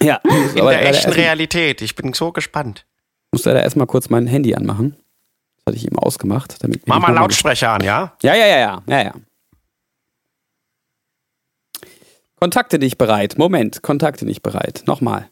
Ja. 0.00 0.20
In 0.54 0.54
der 0.54 0.88
echten 0.88 1.12
Realität. 1.12 1.82
Ich 1.82 1.96
bin 1.96 2.12
so 2.12 2.32
gespannt. 2.32 2.86
Ich 3.26 3.38
muss 3.38 3.44
leider 3.44 3.62
erstmal 3.62 3.86
kurz 3.86 4.08
mein 4.08 4.26
Handy 4.26 4.54
anmachen. 4.54 4.96
Das 5.56 5.66
hatte 5.66 5.76
ich 5.76 5.86
eben 5.86 5.98
ausgemacht. 5.98 6.62
Damit 6.62 6.86
Mach 6.86 7.00
mal 7.00 7.12
Lautsprecher 7.12 7.70
an, 7.70 7.82
ja? 7.82 8.16
Ja, 8.22 8.34
ja, 8.34 8.46
ja, 8.46 8.58
ja. 8.58 8.82
ja, 8.86 9.02
ja. 9.02 9.14
Kontakte 12.36 12.78
nicht 12.78 12.98
bereit. 12.98 13.38
Moment, 13.38 13.82
Kontakte 13.82 14.24
nicht 14.24 14.42
bereit. 14.42 14.82
Nochmal. 14.86 15.31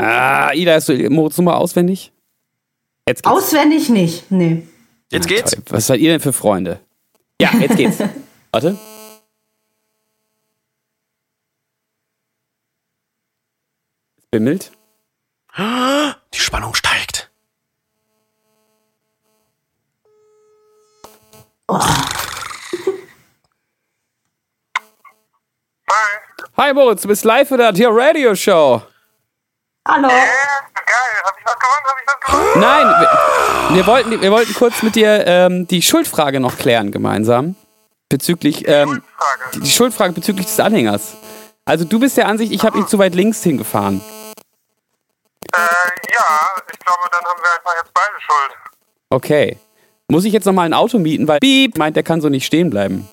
Ah, 0.00 0.52
Ida, 0.54 0.74
hast 0.74 0.88
du 0.88 1.10
Moritz 1.10 1.36
Nummer 1.38 1.56
auswendig? 1.56 2.12
Jetzt 3.08 3.24
geht's. 3.24 3.36
Auswendig 3.36 3.88
nicht, 3.88 4.30
nee. 4.30 4.62
Jetzt 5.10 5.26
ah, 5.26 5.28
geht's. 5.28 5.50
Toll. 5.50 5.62
Was 5.70 5.88
seid 5.88 5.98
ihr 6.00 6.12
denn 6.12 6.20
für 6.20 6.32
Freunde? 6.32 6.80
Ja, 7.40 7.50
jetzt 7.58 7.76
geht's. 7.76 7.98
Warte. 8.52 8.78
Es 14.18 14.24
bimmelt. 14.30 14.70
Die 15.58 16.38
Spannung 16.38 16.74
steigt. 16.74 17.30
Oh. 21.66 21.80
Hi. 25.90 26.12
Hi 26.68 26.72
Moritz, 26.72 27.02
du 27.02 27.08
bist 27.08 27.24
live 27.24 27.48
für 27.48 27.56
der 27.56 27.72
Radio 27.90 28.36
Show. 28.36 28.82
Hallo. 29.88 30.06
Äh, 30.06 30.10
geil, 30.10 31.22
hab 31.24 31.38
ich 31.38 31.44
was 31.46 31.54
gewonnen? 31.58 31.84
Hab 31.86 31.96
ich 31.98 32.06
was 32.06 32.20
gewonnen? 32.20 32.60
Nein, 32.60 32.86
wir, 33.00 33.76
wir, 33.76 33.86
wollten, 33.86 34.20
wir 34.20 34.30
wollten 34.30 34.52
kurz 34.52 34.82
mit 34.82 34.94
dir 34.94 35.26
ähm, 35.26 35.66
die 35.66 35.80
Schuldfrage 35.80 36.40
noch 36.40 36.58
klären 36.58 36.92
gemeinsam. 36.92 37.56
Bezüglich, 38.10 38.68
ähm, 38.68 38.88
Schuldfrage. 38.88 39.50
Die, 39.54 39.60
die, 39.60 39.70
Schuldfrage 39.70 40.12
bezüglich 40.12 40.46
des 40.46 40.60
Anhängers. 40.60 41.16
Also 41.64 41.86
du 41.86 41.98
bist 41.98 42.18
der 42.18 42.28
Ansicht, 42.28 42.52
ich 42.52 42.64
habe 42.64 42.76
ihn 42.76 42.86
zu 42.86 42.98
weit 42.98 43.14
links 43.14 43.42
hingefahren. 43.42 44.02
Äh, 45.54 45.58
ja, 45.58 46.38
ich 46.70 46.78
glaube, 46.80 47.08
dann 47.10 47.24
haben 47.24 47.40
wir 47.42 47.50
einfach 47.56 47.74
jetzt 47.82 47.94
beide 47.94 48.20
Schuld. 48.20 48.58
Okay. 49.08 49.58
Muss 50.10 50.26
ich 50.26 50.34
jetzt 50.34 50.44
nochmal 50.44 50.66
ein 50.66 50.74
Auto 50.74 50.98
mieten, 50.98 51.26
weil 51.28 51.38
Piep 51.38 51.78
meint, 51.78 51.96
der 51.96 52.02
kann 52.02 52.20
so 52.20 52.28
nicht 52.28 52.44
stehen 52.44 52.68
bleiben. 52.68 53.08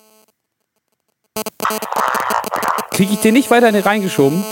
Kriege 2.91 3.13
ich 3.13 3.19
den 3.19 3.33
nicht 3.33 3.49
weiter 3.49 3.85
reingeschoben? 3.85 4.43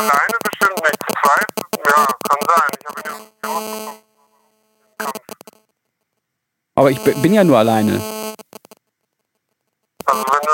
Alleine 0.00 0.38
bestimmt 0.42 0.80
nicht. 0.82 0.98
Zu 1.06 1.12
zweit? 1.20 1.48
Ja, 1.86 2.06
kann 2.26 2.40
sein. 2.48 2.70
Ich 2.80 2.84
habe 2.88 2.98
ihn 3.00 3.06
ja 3.06 3.12
rausbekommen. 3.50 4.00
Aber 6.74 6.90
ich 6.90 7.00
bin 7.02 7.34
ja 7.34 7.44
nur 7.44 7.58
alleine. 7.58 8.00
Also 10.06 10.24
wenn 10.24 10.40
du... 10.40 10.52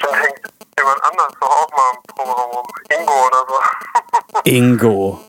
Da 0.00 0.14
hängt 0.14 0.40
jemand 0.78 1.02
anders 1.02 1.32
doch 1.38 1.50
auch 1.50 1.70
mal 1.70 1.92
im 1.94 2.02
Proberaum 2.14 2.50
rum. 2.50 2.66
Ingo 2.88 3.26
oder 3.26 3.44
so. 3.46 3.56
Ingo. 4.50 5.20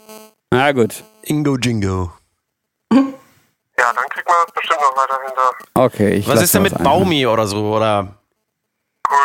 Na 0.51 0.71
gut. 0.71 1.03
Ingo 1.23 1.57
Jingo. 1.57 2.13
Ja, 3.79 3.93
dann 3.93 4.05
kriegt 4.09 4.27
man 4.27 4.35
das 4.45 4.53
bestimmt 4.53 4.81
noch 4.81 4.97
weiterhin 4.97 5.33
da. 5.35 5.81
Okay. 5.83 6.09
Ich 6.15 6.27
Was 6.27 6.41
ist 6.41 6.53
denn 6.53 6.63
mit 6.63 6.77
Baumi 6.83 7.25
oder 7.25 7.47
so? 7.47 7.73
Oder 7.75 8.15
Cool. 9.09 9.17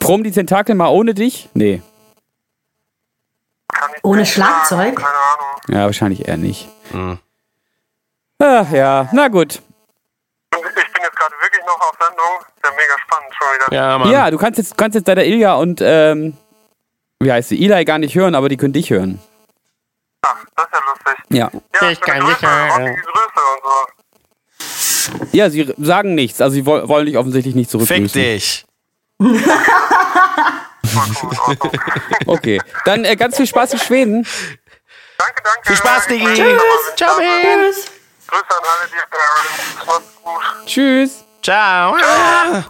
Prom 0.00 0.24
die 0.24 0.32
Tentakel 0.32 0.74
mal 0.74 0.88
ohne 0.88 1.14
dich? 1.14 1.48
Nee. 1.54 1.82
Ohne 4.02 4.26
Schlagzeug? 4.26 4.96
Keine 4.96 5.08
Ahnung. 5.08 5.60
Ja, 5.68 5.84
wahrscheinlich 5.84 6.26
eher 6.26 6.36
nicht. 6.36 6.68
Hm. 6.90 7.18
Ach 8.40 8.70
ja, 8.70 9.08
na 9.12 9.28
gut. 9.28 9.54
Ich 10.54 10.60
bin 10.60 10.62
jetzt 11.02 11.16
gerade 11.16 11.34
wirklich 11.40 11.64
noch 11.66 11.80
auf 11.80 11.92
Sendung. 12.00 12.40
Ist 12.40 12.64
ja 12.64 12.70
mega 12.70 12.98
spannend 13.00 13.34
schon 13.36 13.48
wieder. 13.54 13.76
ja, 13.76 13.98
Mann. 13.98 14.10
Ja, 14.10 14.30
du 14.30 14.38
kannst 14.38 14.58
jetzt, 14.58 14.76
kannst 14.78 14.94
jetzt 14.94 15.06
deiner 15.06 15.24
Ilja 15.24 15.54
und, 15.54 15.80
ähm, 15.82 16.36
wie 17.20 17.30
heißt 17.32 17.50
sie, 17.50 17.64
Eli 17.64 17.84
gar 17.84 17.98
nicht 17.98 18.14
hören, 18.14 18.34
aber 18.34 18.48
die 18.48 18.56
können 18.56 18.72
dich 18.72 18.90
hören. 18.90 19.20
Ach, 20.22 20.36
das 20.56 20.66
ist 20.66 20.72
ja 20.72 20.80
lustig. 20.88 21.24
Ja. 21.30 21.50
Ja, 21.80 21.90
Ich 21.90 22.00
kann 22.00 22.24
nicht 22.24 22.42
hören. 22.42 22.84
Grüße 22.94 23.40
und 23.54 23.62
so. 23.62 23.97
Ja, 25.32 25.50
sie 25.50 25.72
sagen 25.78 26.14
nichts, 26.14 26.40
also 26.40 26.54
sie 26.54 26.64
woll- 26.66 26.88
wollen 26.88 27.06
dich 27.06 27.16
offensichtlich 27.16 27.54
nicht 27.54 27.70
Fick 27.70 27.80
zurückgrüßen. 27.80 28.20
dich. 28.22 28.64
In 29.20 29.26
Ordnung. 31.46 31.72
Okay, 32.26 32.60
dann 32.84 33.04
äh, 33.04 33.16
ganz 33.16 33.36
viel 33.36 33.46
Spaß 33.46 33.74
in 33.74 33.78
Schweden. 33.78 34.26
danke, 35.18 35.42
danke. 35.42 35.66
Viel 35.68 35.76
Spaß, 35.76 36.02
Ich 36.10 36.18
Digi. 36.18 36.24
ich 36.42 36.96
Ciao. 36.96 37.16
Tschüss. 37.18 37.86
Grüße 38.26 38.44
an 38.50 38.62
alle, 38.62 38.88
die 38.88 38.96
Parents. 39.10 39.86
Macht's 39.86 40.22
gut. 40.22 40.66
Tschüss. 40.66 41.24
Ciao. 41.42 41.96
Ah. 42.02 42.64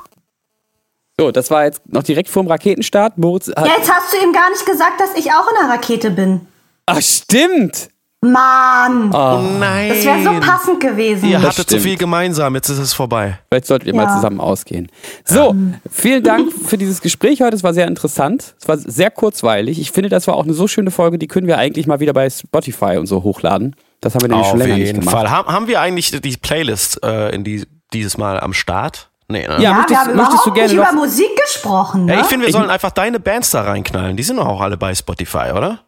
So, 1.21 1.33
das 1.33 1.51
war 1.51 1.65
jetzt 1.65 1.83
noch 1.87 2.03
direkt 2.05 2.29
vorm 2.29 2.47
Raketenstart. 2.47 3.19
Moritz 3.19 3.49
hat. 3.49 3.67
Ja, 3.67 3.77
jetzt 3.77 3.93
hast 3.93 4.13
du 4.13 4.19
ihm 4.19 4.33
gar 4.33 4.51
nicht 4.51 4.65
gesagt, 4.65 5.01
dass 5.01 5.15
ich 5.17 5.33
auch 5.33 5.49
in 5.49 5.57
der 5.61 5.69
Rakete 5.75 6.11
bin. 6.11 6.47
Ach, 6.87 7.01
stimmt. 7.03 7.89
Mann, 8.21 9.13
Oh 9.15 9.41
nein. 9.61 9.91
das 9.91 10.05
wäre 10.05 10.23
so 10.25 10.41
passend 10.41 10.81
gewesen. 10.81 11.29
Ihr 11.29 11.39
Das 11.39 11.51
hattet 11.51 11.57
zu 11.57 11.63
stimmt. 11.77 11.83
viel 11.83 11.97
gemeinsam, 11.99 12.55
jetzt 12.57 12.69
ist 12.69 12.79
es 12.79 12.93
vorbei. 12.93 13.39
Vielleicht 13.49 13.67
solltet 13.67 13.87
ihr 13.89 13.95
Ja. 13.95 14.05
mal 14.05 14.13
zusammen 14.15 14.41
ausgehen. 14.41 14.89
So, 15.25 15.55
vielen 15.89 16.25
Dank 16.25 16.53
für 16.53 16.77
dieses 16.77 17.01
Gespräch 17.01 17.43
heute. 17.43 17.55
Es 17.55 17.63
war 17.63 17.75
sehr 17.75 17.87
interessant. 17.87 18.57
Es 18.61 18.67
war 18.67 18.77
sehr 18.77 19.13
kurzweilig. 19.13 19.79
Ich 19.81 19.93
finde, 19.93 20.09
das 20.09 20.27
war 20.27 20.35
auch 20.35 20.43
eine 20.45 20.53
so 20.55 20.67
schöne 20.67 20.91
Folge, 20.91 21.19
die 21.19 21.29
können 21.29 21.47
wir 21.47 21.59
eigentlich 21.59 21.87
mal 21.87 22.01
wieder 22.01 22.13
bei 22.13 22.29
Spotify 22.29 22.97
und 22.99 23.07
so 23.07 23.23
hochladen. 23.23 23.77
Das 24.01 24.15
haben 24.15 24.23
wir 24.23 24.29
nämlich 24.29 24.47
schon 24.49 24.61
Auf 24.61 24.67
länger 24.67 24.79
nicht 24.79 24.87
jeden 24.87 25.01
gemacht. 25.01 25.15
Fall. 25.17 25.31
Haben, 25.31 25.49
haben 25.53 25.69
wir 25.69 25.81
eigentlich 25.81 26.11
die 26.21 26.37
Playlist 26.37 27.03
äh, 27.05 27.31
in 27.31 27.45
die, 27.45 27.67
dieses 27.93 28.19
Mal 28.19 28.41
am 28.41 28.53
Start? 28.53 29.11
Nee, 29.29 29.47
ne? 29.47 29.55
Ja, 29.55 29.61
Ja, 29.61 29.73
möchtest, 29.75 29.91
wir 29.91 29.99
haben 30.07 30.17
möchtest 30.17 30.47
du 30.47 30.53
gerne 30.53 30.73
nicht 30.73 30.83
über 30.83 30.93
Musik 30.93 31.29
gesprochen. 31.45 32.07
Ne? 32.07 32.15
Ja, 32.15 32.21
ich 32.23 32.27
finde, 32.27 32.47
wir 32.47 32.49
Ich- 32.49 32.55
sollen 32.57 32.71
einfach 32.71 32.91
deine 32.91 33.21
Bands 33.21 33.51
da 33.51 33.63
reinknallen. 33.63 34.17
Die 34.17 34.23
sind 34.25 34.39
doch 34.39 34.47
auch 34.47 34.61
alle 34.61 34.77
bei 34.77 34.93
Spotify, 34.95 35.53
oder? 35.55 35.81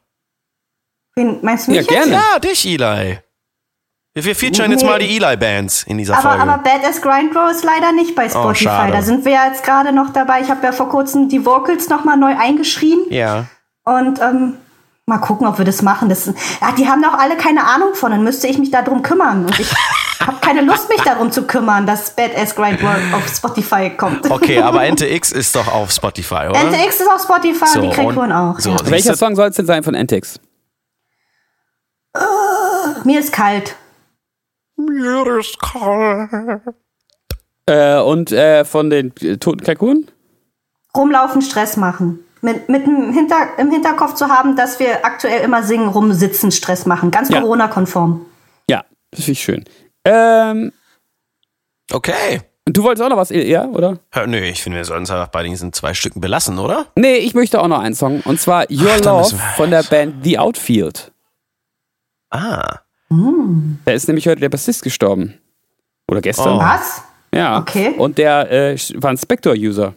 Wen, 1.17 1.39
meinst 1.43 1.67
du 1.69 1.73
Ja, 1.73 1.79
mich 1.81 1.89
gerne. 1.89 2.13
jetzt? 2.13 2.23
Ja, 2.33 2.39
dich, 2.39 2.67
Eli. 2.67 3.19
Wir, 4.15 4.25
wir 4.25 4.35
featuren 4.37 4.71
jetzt 4.73 4.83
Nee. 4.83 4.89
mal 4.89 4.99
die 4.99 5.17
Eli-Bands 5.17 5.85
in 5.85 5.99
dieser 5.99 6.15
Aber, 6.19 6.31
Folge. 6.31 6.43
aber 6.43 6.59
Badass 6.63 7.01
Grindrow 7.01 7.51
ist 7.51 7.65
leider 7.65 7.93
nicht 7.93 8.15
bei 8.17 8.29
Spotify. 8.29 8.65
schade. 8.65 8.93
da 8.93 9.03
sind 9.03 9.25
wir 9.25 9.33
ja 9.33 9.47
jetzt 9.47 9.63
gerade 9.65 9.93
noch 9.93 10.13
dabei. 10.13 10.41
Ich 10.41 10.51
habe 10.51 10.65
ja 10.67 10.73
vor 10.73 10.89
kurzem 10.89 11.29
die 11.29 11.45
Vocals 11.47 11.89
nochmal 11.89 12.17
neu 12.17 12.35
eingeschrieben. 12.37 13.05
ja. 13.11 13.47
Und 13.85 14.21
ähm, 14.21 14.57
mal 15.07 15.19
gucken, 15.19 15.47
ob 15.47 15.59
wir 15.59 15.65
das 15.65 15.81
machen. 15.83 16.09
Das, 16.11 16.27
ja, 16.27 16.73
die 16.77 16.87
haben 16.87 17.03
doch 17.03 17.15
alle 17.15 17.37
keine 17.37 17.65
Ahnung 17.65 17.95
von. 17.95 18.11
Dann 18.13 18.23
müsste 18.23 18.47
ich 18.47 18.59
mich 18.59 18.71
darum 18.71 19.03
kümmern. 19.03 19.47
Und 19.47 19.59
ich 19.59 19.69
habe 20.21 20.37
keine 20.41 20.61
Lust, 20.61 20.89
mich 20.91 21.01
darum 21.01 21.33
zu 21.33 21.45
kümmern, 21.47 21.87
dass 21.87 22.11
Badass 22.15 22.55
Grindrow 22.55 22.91
auf 23.15 23.27
Spotify 23.29 23.91
kommt. 23.97 24.31
Okay, 24.31 24.59
aber 24.63 24.85
Ente 24.85 25.09
X 25.09 25.33
ist 25.33 25.57
doch 25.57 25.67
auf 25.67 25.91
Spotify, 25.91 26.49
oder? 26.51 26.61
NTX 26.63 27.01
ist 27.01 27.09
auf 27.11 27.23
Spotify 27.23 27.67
So, 27.67 27.81
und 27.81 27.91
die 27.91 27.95
Kreaturen 27.97 28.31
auch. 28.33 28.61
so. 28.61 28.71
ja. 28.71 28.77
Welcher? 28.85 29.17
Song 29.17 29.35
soll 29.35 29.49
es 29.49 29.57
denn 29.57 29.67
sein 29.67 29.83
von 29.83 29.95
Antics? 29.97 30.39
Mir 33.05 33.21
ist 33.21 33.33
kalt. 33.33 33.77
Mir 34.77 35.39
ist 35.39 35.59
kalt. 35.61 36.31
Äh, 37.67 38.01
und 38.01 38.33
äh, 38.33 38.65
von 38.65 38.91
den 38.91 39.13
äh, 39.21 39.37
Toten 39.37 39.63
Kalkunen? 39.63 40.11
Rumlaufen, 40.97 41.41
Stress 41.43 41.77
machen. 41.77 42.19
Mit, 42.43 42.69
mit 42.69 42.87
dem 42.87 43.13
Hinter, 43.13 43.59
im 43.59 43.71
Hinterkopf 43.71 44.15
zu 44.15 44.29
haben, 44.29 44.57
dass 44.57 44.81
wir 44.81 45.05
aktuell 45.05 45.43
immer 45.43 45.63
singen, 45.63 45.89
rumsitzen, 45.89 46.51
Stress 46.51 46.87
machen. 46.87 47.11
Ganz 47.11 47.29
Ja. 47.29 47.41
Corona-konform. 47.41 48.25
Ja, 48.69 48.85
das 49.11 49.21
finde 49.21 49.33
ich 49.33 49.43
schön. 49.43 49.65
Ähm, 50.05 50.73
Okay. 51.93 52.41
du 52.67 52.83
wolltest 52.83 53.05
auch 53.05 53.11
noch 53.11 53.17
was, 53.17 53.31
ja, 53.31 53.67
oder? 53.67 53.99
Hör, 54.13 54.27
nö, 54.27 54.39
ich 54.39 54.63
finde, 54.63 54.79
wir 54.79 54.85
sollten 54.85 55.03
es 55.05 55.11
einfach 55.11 55.29
bei 55.29 55.43
diesen 55.43 55.73
zwei 55.73 55.93
Stücken 55.93 56.21
belassen, 56.21 56.59
oder? 56.59 56.87
Nee, 56.97 57.17
ich 57.17 57.35
möchte 57.35 57.61
auch 57.61 57.69
noch 57.69 57.81
einen 57.81 57.95
Song. 57.95 58.21
Und 58.25 58.41
zwar 58.41 58.65
Your 58.71 58.93
Ach, 59.01 59.05
Love 59.05 59.37
von 59.57 59.71
der 59.71 59.83
Band 59.83 60.25
The 60.25 60.39
Outfield. 60.39 61.13
Ah. 62.31 62.81
Da 63.85 63.93
ist 63.93 64.07
nämlich 64.07 64.27
heute 64.29 64.41
der 64.41 64.49
Bassist 64.49 64.83
gestorben. 64.83 65.35
Oder 66.09 66.21
gestern. 66.21 66.57
Oh. 66.57 66.61
Was? 66.61 67.03
Ja. 67.35 67.59
Okay. 67.59 67.95
Und 67.97 68.19
der 68.19 68.51
äh, 68.51 68.77
war 68.95 69.11
ein 69.11 69.17
Spectre-User. 69.17 69.95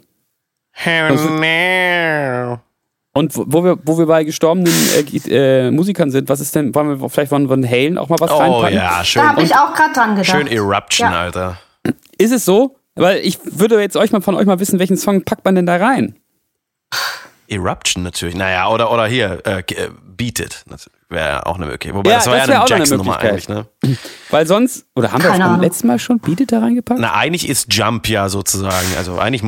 Und 3.16 3.38
wo 3.38 3.46
wo 3.48 3.64
wir, 3.64 3.78
wo 3.84 3.98
wir 4.00 4.08
bei 4.08 4.24
gestorbenen 4.24 4.74
äh, 4.96 5.68
äh, 5.68 5.72
Musikern 5.72 6.10
sind, 6.10 6.30
was 6.30 6.40
ist 6.40 6.56
denn, 6.56 6.74
wollen 6.74 7.00
wir 7.00 7.10
vielleicht 7.10 7.30
von 7.30 7.48
Van 7.48 7.68
Halen 7.70 8.00
auch 8.00 8.10
mal 8.10 8.20
was 8.20 8.32
Oh 8.32 8.38
reinpacken? 8.38 8.76
ja, 8.76 9.04
schön. 9.04 9.22
Da 9.22 9.30
habe 9.30 9.44
ich 9.44 9.56
auch 9.56 9.74
gerade 9.76 9.94
dran 9.94 10.16
gedacht. 10.16 10.32
Schön 10.32 10.48
Eruption, 10.48 11.12
Ja. 11.12 11.22
Alter. 11.22 11.58
Ist 12.18 12.32
es 12.32 12.46
so? 12.46 12.76
Weil 12.96 13.20
ich 13.20 13.40
würde 13.44 13.80
jetzt 13.80 13.98
euch 13.98 14.12
mal 14.12 14.22
von 14.22 14.36
euch 14.36 14.46
mal 14.46 14.60
wissen, 14.60 14.80
welchen 14.80 14.98
Song 14.98 15.24
packt 15.24 15.46
man 15.46 15.54
denn 15.56 15.66
da 15.68 15.76
rein? 15.78 16.16
Eruption 17.48 18.03
natürlich. 18.03 18.36
Naja, 18.36 18.70
oder, 18.70 18.91
oder 18.91 19.06
hier, 19.07 19.41
äh, 19.45 19.60
äh, 19.60 19.90
Beat 20.15 20.40
It. 20.40 20.64
Das 20.70 20.90
wäre 21.10 21.45
auch 21.45 21.56
eine 21.56 21.65
Möglichkeit. 21.65 21.95
Wobei, 21.95 22.10
Ja, 22.11 22.18
das 22.18 22.28
war 22.28 22.38
das 22.38 22.48
ja 22.48 22.61
eine 22.61 22.70
Jackson-Nummer 22.70 23.20
eigentlich, 23.20 23.49
ne? 23.49 23.65
Weil 24.30 24.48
sonst, 24.48 24.86
oder 24.95 25.11
haben 25.11 25.24
wir 25.24 25.30
das 25.30 25.40
beim 25.40 25.61
letzten 25.61 25.88
Mal 25.88 25.99
schon 25.99 26.20
Beat 26.20 26.41
It 26.41 26.52
da 26.52 26.60
reingepackt? 26.60 26.99
Na, 26.99 27.14
eigentlich 27.14 27.48
ist 27.49 27.72
Jump 27.74 28.07
ja 28.07 28.30
sozusagen, 28.30 28.88
also 28.98 29.18
eigentlich, 29.20 29.44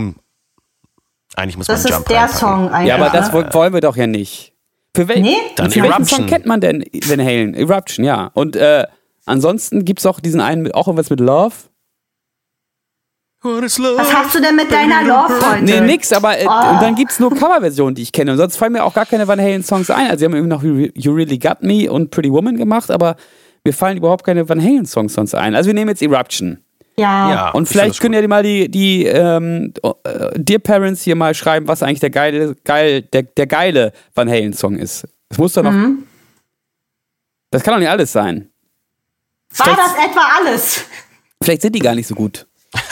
eigentlich 1.35 1.57
muss 1.57 1.67
Das 1.67 1.83
man 1.83 1.91
ist 1.91 1.95
Jump 1.95 2.07
der 2.07 2.17
reinpacken. 2.19 2.39
Song 2.39 2.69
eigentlich. 2.69 2.89
ja, 2.89 2.95
aber 2.95 3.09
das 3.09 3.31
ne? 3.31 3.45
wo- 3.49 3.53
wollen 3.53 3.73
wir 3.73 3.81
doch 3.81 3.95
ja 3.95 4.07
nicht. 4.07 4.53
Für, 4.95 5.07
wel 5.07 5.21
Nee? 5.21 5.35
Dann 5.55 5.71
für 5.71 5.81
welchen 5.81 5.93
Eruption. 5.93 6.19
Song 6.21 6.27
kennt 6.27 6.45
man 6.45 6.61
denn 6.61 6.83
Van 7.05 7.19
Halen? 7.19 7.53
Eruption, 7.53 8.05
ja. 8.05 8.31
Und 8.33 8.55
äh, 8.55 8.85
ansonsten 9.25 9.83
gibt 9.85 9.99
es 9.99 10.05
auch 10.05 10.19
diesen 10.19 10.39
einen, 10.41 10.71
auch 10.71 10.87
irgendwas 10.87 11.09
mit 11.09 11.19
Love. 11.19 11.53
Was 13.45 14.13
hast 14.13 14.35
du 14.35 14.41
denn 14.41 14.55
mit 14.55 14.71
deiner 14.71 15.03
Love 15.03 15.39
heute? 15.45 15.63
Nee, 15.63 15.81
nix, 15.81 16.11
aber 16.11 16.39
äh, 16.39 16.45
und 16.45 16.81
dann 16.81 16.95
gibt's 16.95 17.19
nur 17.19 17.29
Coverversionen, 17.29 17.95
die 17.95 18.01
ich 18.01 18.11
kenne. 18.11 18.31
Und 18.31 18.37
sonst 18.37 18.57
fallen 18.57 18.73
mir 18.73 18.83
auch 18.83 18.93
gar 18.93 19.05
keine 19.05 19.27
Van 19.27 19.39
Halen-Songs 19.39 19.89
ein. 19.91 20.07
Also, 20.07 20.19
sie 20.19 20.25
haben 20.25 20.33
irgendwie 20.33 20.89
noch 20.89 20.91
You 20.95 21.13
Really 21.13 21.37
Got 21.37 21.61
Me 21.61 21.91
und 21.91 22.11
Pretty 22.11 22.31
Woman 22.31 22.57
gemacht, 22.57 22.89
aber 22.91 23.15
mir 23.63 23.73
fallen 23.73 23.97
überhaupt 23.97 24.25
keine 24.25 24.47
Van 24.47 24.61
Halen-Songs 24.61 25.13
sonst 25.13 25.35
ein. 25.35 25.55
Also, 25.55 25.67
wir 25.67 25.73
nehmen 25.73 25.89
jetzt 25.89 26.01
Eruption. 26.01 26.59
Ja. 26.97 27.29
Ja, 27.29 27.49
Und 27.51 27.63
ich 27.63 27.69
vielleicht 27.69 27.99
können 27.99 28.13
das 28.13 28.19
ja 28.19 28.21
die 28.21 28.27
mal 28.27 28.43
die, 28.43 28.69
die 28.69 29.05
ähm, 29.05 29.73
äh, 29.83 30.29
Dear 30.35 30.59
Parents 30.59 31.01
hier 31.01 31.15
mal 31.15 31.33
schreiben, 31.33 31.67
was 31.67 31.83
eigentlich 31.83 31.99
der 31.99 32.09
geile, 32.09 32.55
geil, 32.63 33.01
der, 33.01 33.23
der 33.23 33.47
geile 33.47 33.91
Van 34.13 34.29
Halen-Song 34.29 34.77
ist. 34.77 35.05
Das 35.29 35.37
muss 35.37 35.53
doch 35.53 35.63
noch. 35.63 35.71
Mhm. 35.71 36.03
Das 37.51 37.63
kann 37.63 37.73
doch 37.73 37.79
nicht 37.79 37.89
alles 37.89 38.11
sein. 38.11 38.49
War 39.57 39.75
das 39.75 39.93
etwa 40.05 40.21
alles? 40.39 40.85
Vielleicht 41.41 41.61
sind 41.61 41.75
die 41.75 41.79
gar 41.79 41.95
nicht 41.95 42.07
so 42.07 42.15
gut. 42.15 42.47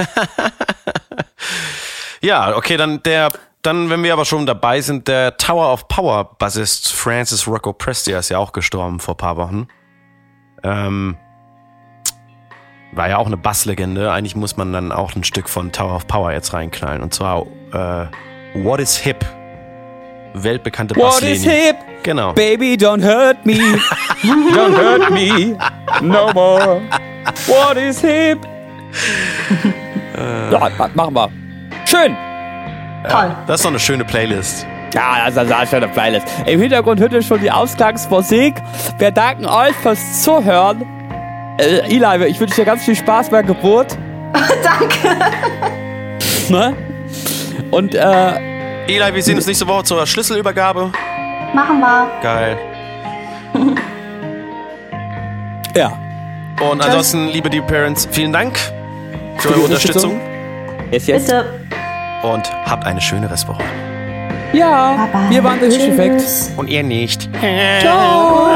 Ja, 2.22 2.55
okay, 2.55 2.77
dann 2.77 3.03
der, 3.03 3.34
dann, 3.64 3.89
wenn 3.89 4.01
wir 4.01 4.14
aber 4.14 4.23
schon 4.23 4.45
dabei 4.45 4.80
sind, 4.80 5.10
der 5.10 5.35
Tower 5.35 5.73
of 5.73 5.89
Power 5.89 6.35
Bassist 6.38 6.93
Francis 6.93 7.45
Rocco 7.47 7.73
Prestia 7.73 8.18
ist 8.18 8.30
ja 8.30 8.38
auch 8.38 8.53
gestorben 8.53 9.01
vor 9.01 9.18
paar 9.18 9.35
Wochen. 9.35 9.68
Ähm, 10.64 11.18
war 12.93 13.10
ja 13.10 13.18
auch 13.18 13.26
eine 13.27 13.35
Basslegende. 13.35 14.10
Eigentlich 14.14 14.38
muss 14.38 14.55
man 14.55 14.72
dann 14.72 14.93
auch 14.93 15.15
ein 15.15 15.26
Stück 15.26 15.49
von 15.49 15.73
Tower 15.73 15.97
of 15.97 16.07
Power 16.07 16.31
jetzt 16.31 16.53
reinknallen. 16.53 17.01
Und 17.01 17.14
zwar 17.14 17.45
äh, 17.73 18.07
What 18.53 18.80
is 18.80 18.95
Hip? 18.97 19.26
Weltbekannte 20.34 20.95
What 20.95 21.03
Basslinie. 21.03 21.35
is 21.35 21.43
hip? 21.43 21.76
Genau. 22.03 22.31
Baby, 22.34 22.76
don't 22.76 23.03
hurt 23.03 23.45
me. 23.45 23.53
don't 24.23 24.76
hurt 24.76 25.11
me. 25.11 25.57
No 26.01 26.31
more. 26.34 26.81
What 27.47 27.77
is 27.77 27.99
hip? 27.99 28.39
ja, 30.52 30.70
ma- 30.78 30.90
machen 30.94 31.15
wir. 31.15 31.30
Schön. 31.86 32.15
Toll. 33.10 33.36
Das 33.48 33.60
ist 33.60 33.65
doch 33.65 33.72
eine 33.72 33.80
schöne 33.80 34.06
Playlist. 34.06 34.65
Ja, 34.94 35.30
das 35.30 35.45
ist 35.45 35.52
eine 35.52 35.68
schöne 35.68 35.88
Playlist. 35.88 36.28
Im 36.45 36.61
Hintergrund 36.61 36.99
hört 36.99 37.14
ihr 37.14 37.22
schon 37.22 37.41
die 37.41 37.52
Ausgangsmusik. 37.52 38.56
Wir 38.99 39.11
danken 39.11 39.45
euch 39.45 39.76
fürs 39.76 40.22
Zuhören. 40.22 40.86
Äh, 41.57 41.95
Eli, 41.95 42.26
ich 42.28 42.40
wünsche 42.40 42.56
dir 42.56 42.65
ganz 42.65 42.84
viel 42.84 42.95
Spaß 42.95 43.30
bei 43.30 43.41
der 43.41 43.53
Geburt. 43.53 43.98
Danke. 44.64 45.15
Ne? 46.49 46.76
Und 47.72 47.95
äh, 47.95 48.86
Eli, 48.88 49.15
wir 49.15 49.24
sehen 49.24 49.36
uns 49.36 49.48
nächste 49.48 49.68
Woche 49.68 49.84
zur 49.84 50.06
Schlüsselübergabe. 50.06 50.91
Machen 51.53 51.80
wir. 51.80 52.07
Geil. 52.22 52.57
ja. 55.76 55.91
Und 56.61 56.82
ansonsten, 56.82 57.28
liebe 57.30 57.49
Dear 57.49 57.65
Parents, 57.65 58.07
vielen 58.11 58.32
Dank 58.32 58.57
für 59.38 59.49
eure 59.49 59.61
Unterstützung. 59.61 60.19
Yes, 60.91 61.07
yes. 61.07 61.23
Bitte. 61.26 61.45
Und 62.23 62.51
habt 62.65 62.85
eine 62.85 63.01
schöne 63.01 63.30
Restwoche. 63.30 63.64
Ja, 64.53 65.07
Baba. 65.11 65.30
wir 65.30 65.43
waren 65.43 65.60
der 65.60 65.69
Hirscheffekt. 65.69 66.23
Und 66.57 66.69
ihr 66.69 66.84
nicht. 66.84 67.27
Ciao. 67.81 68.47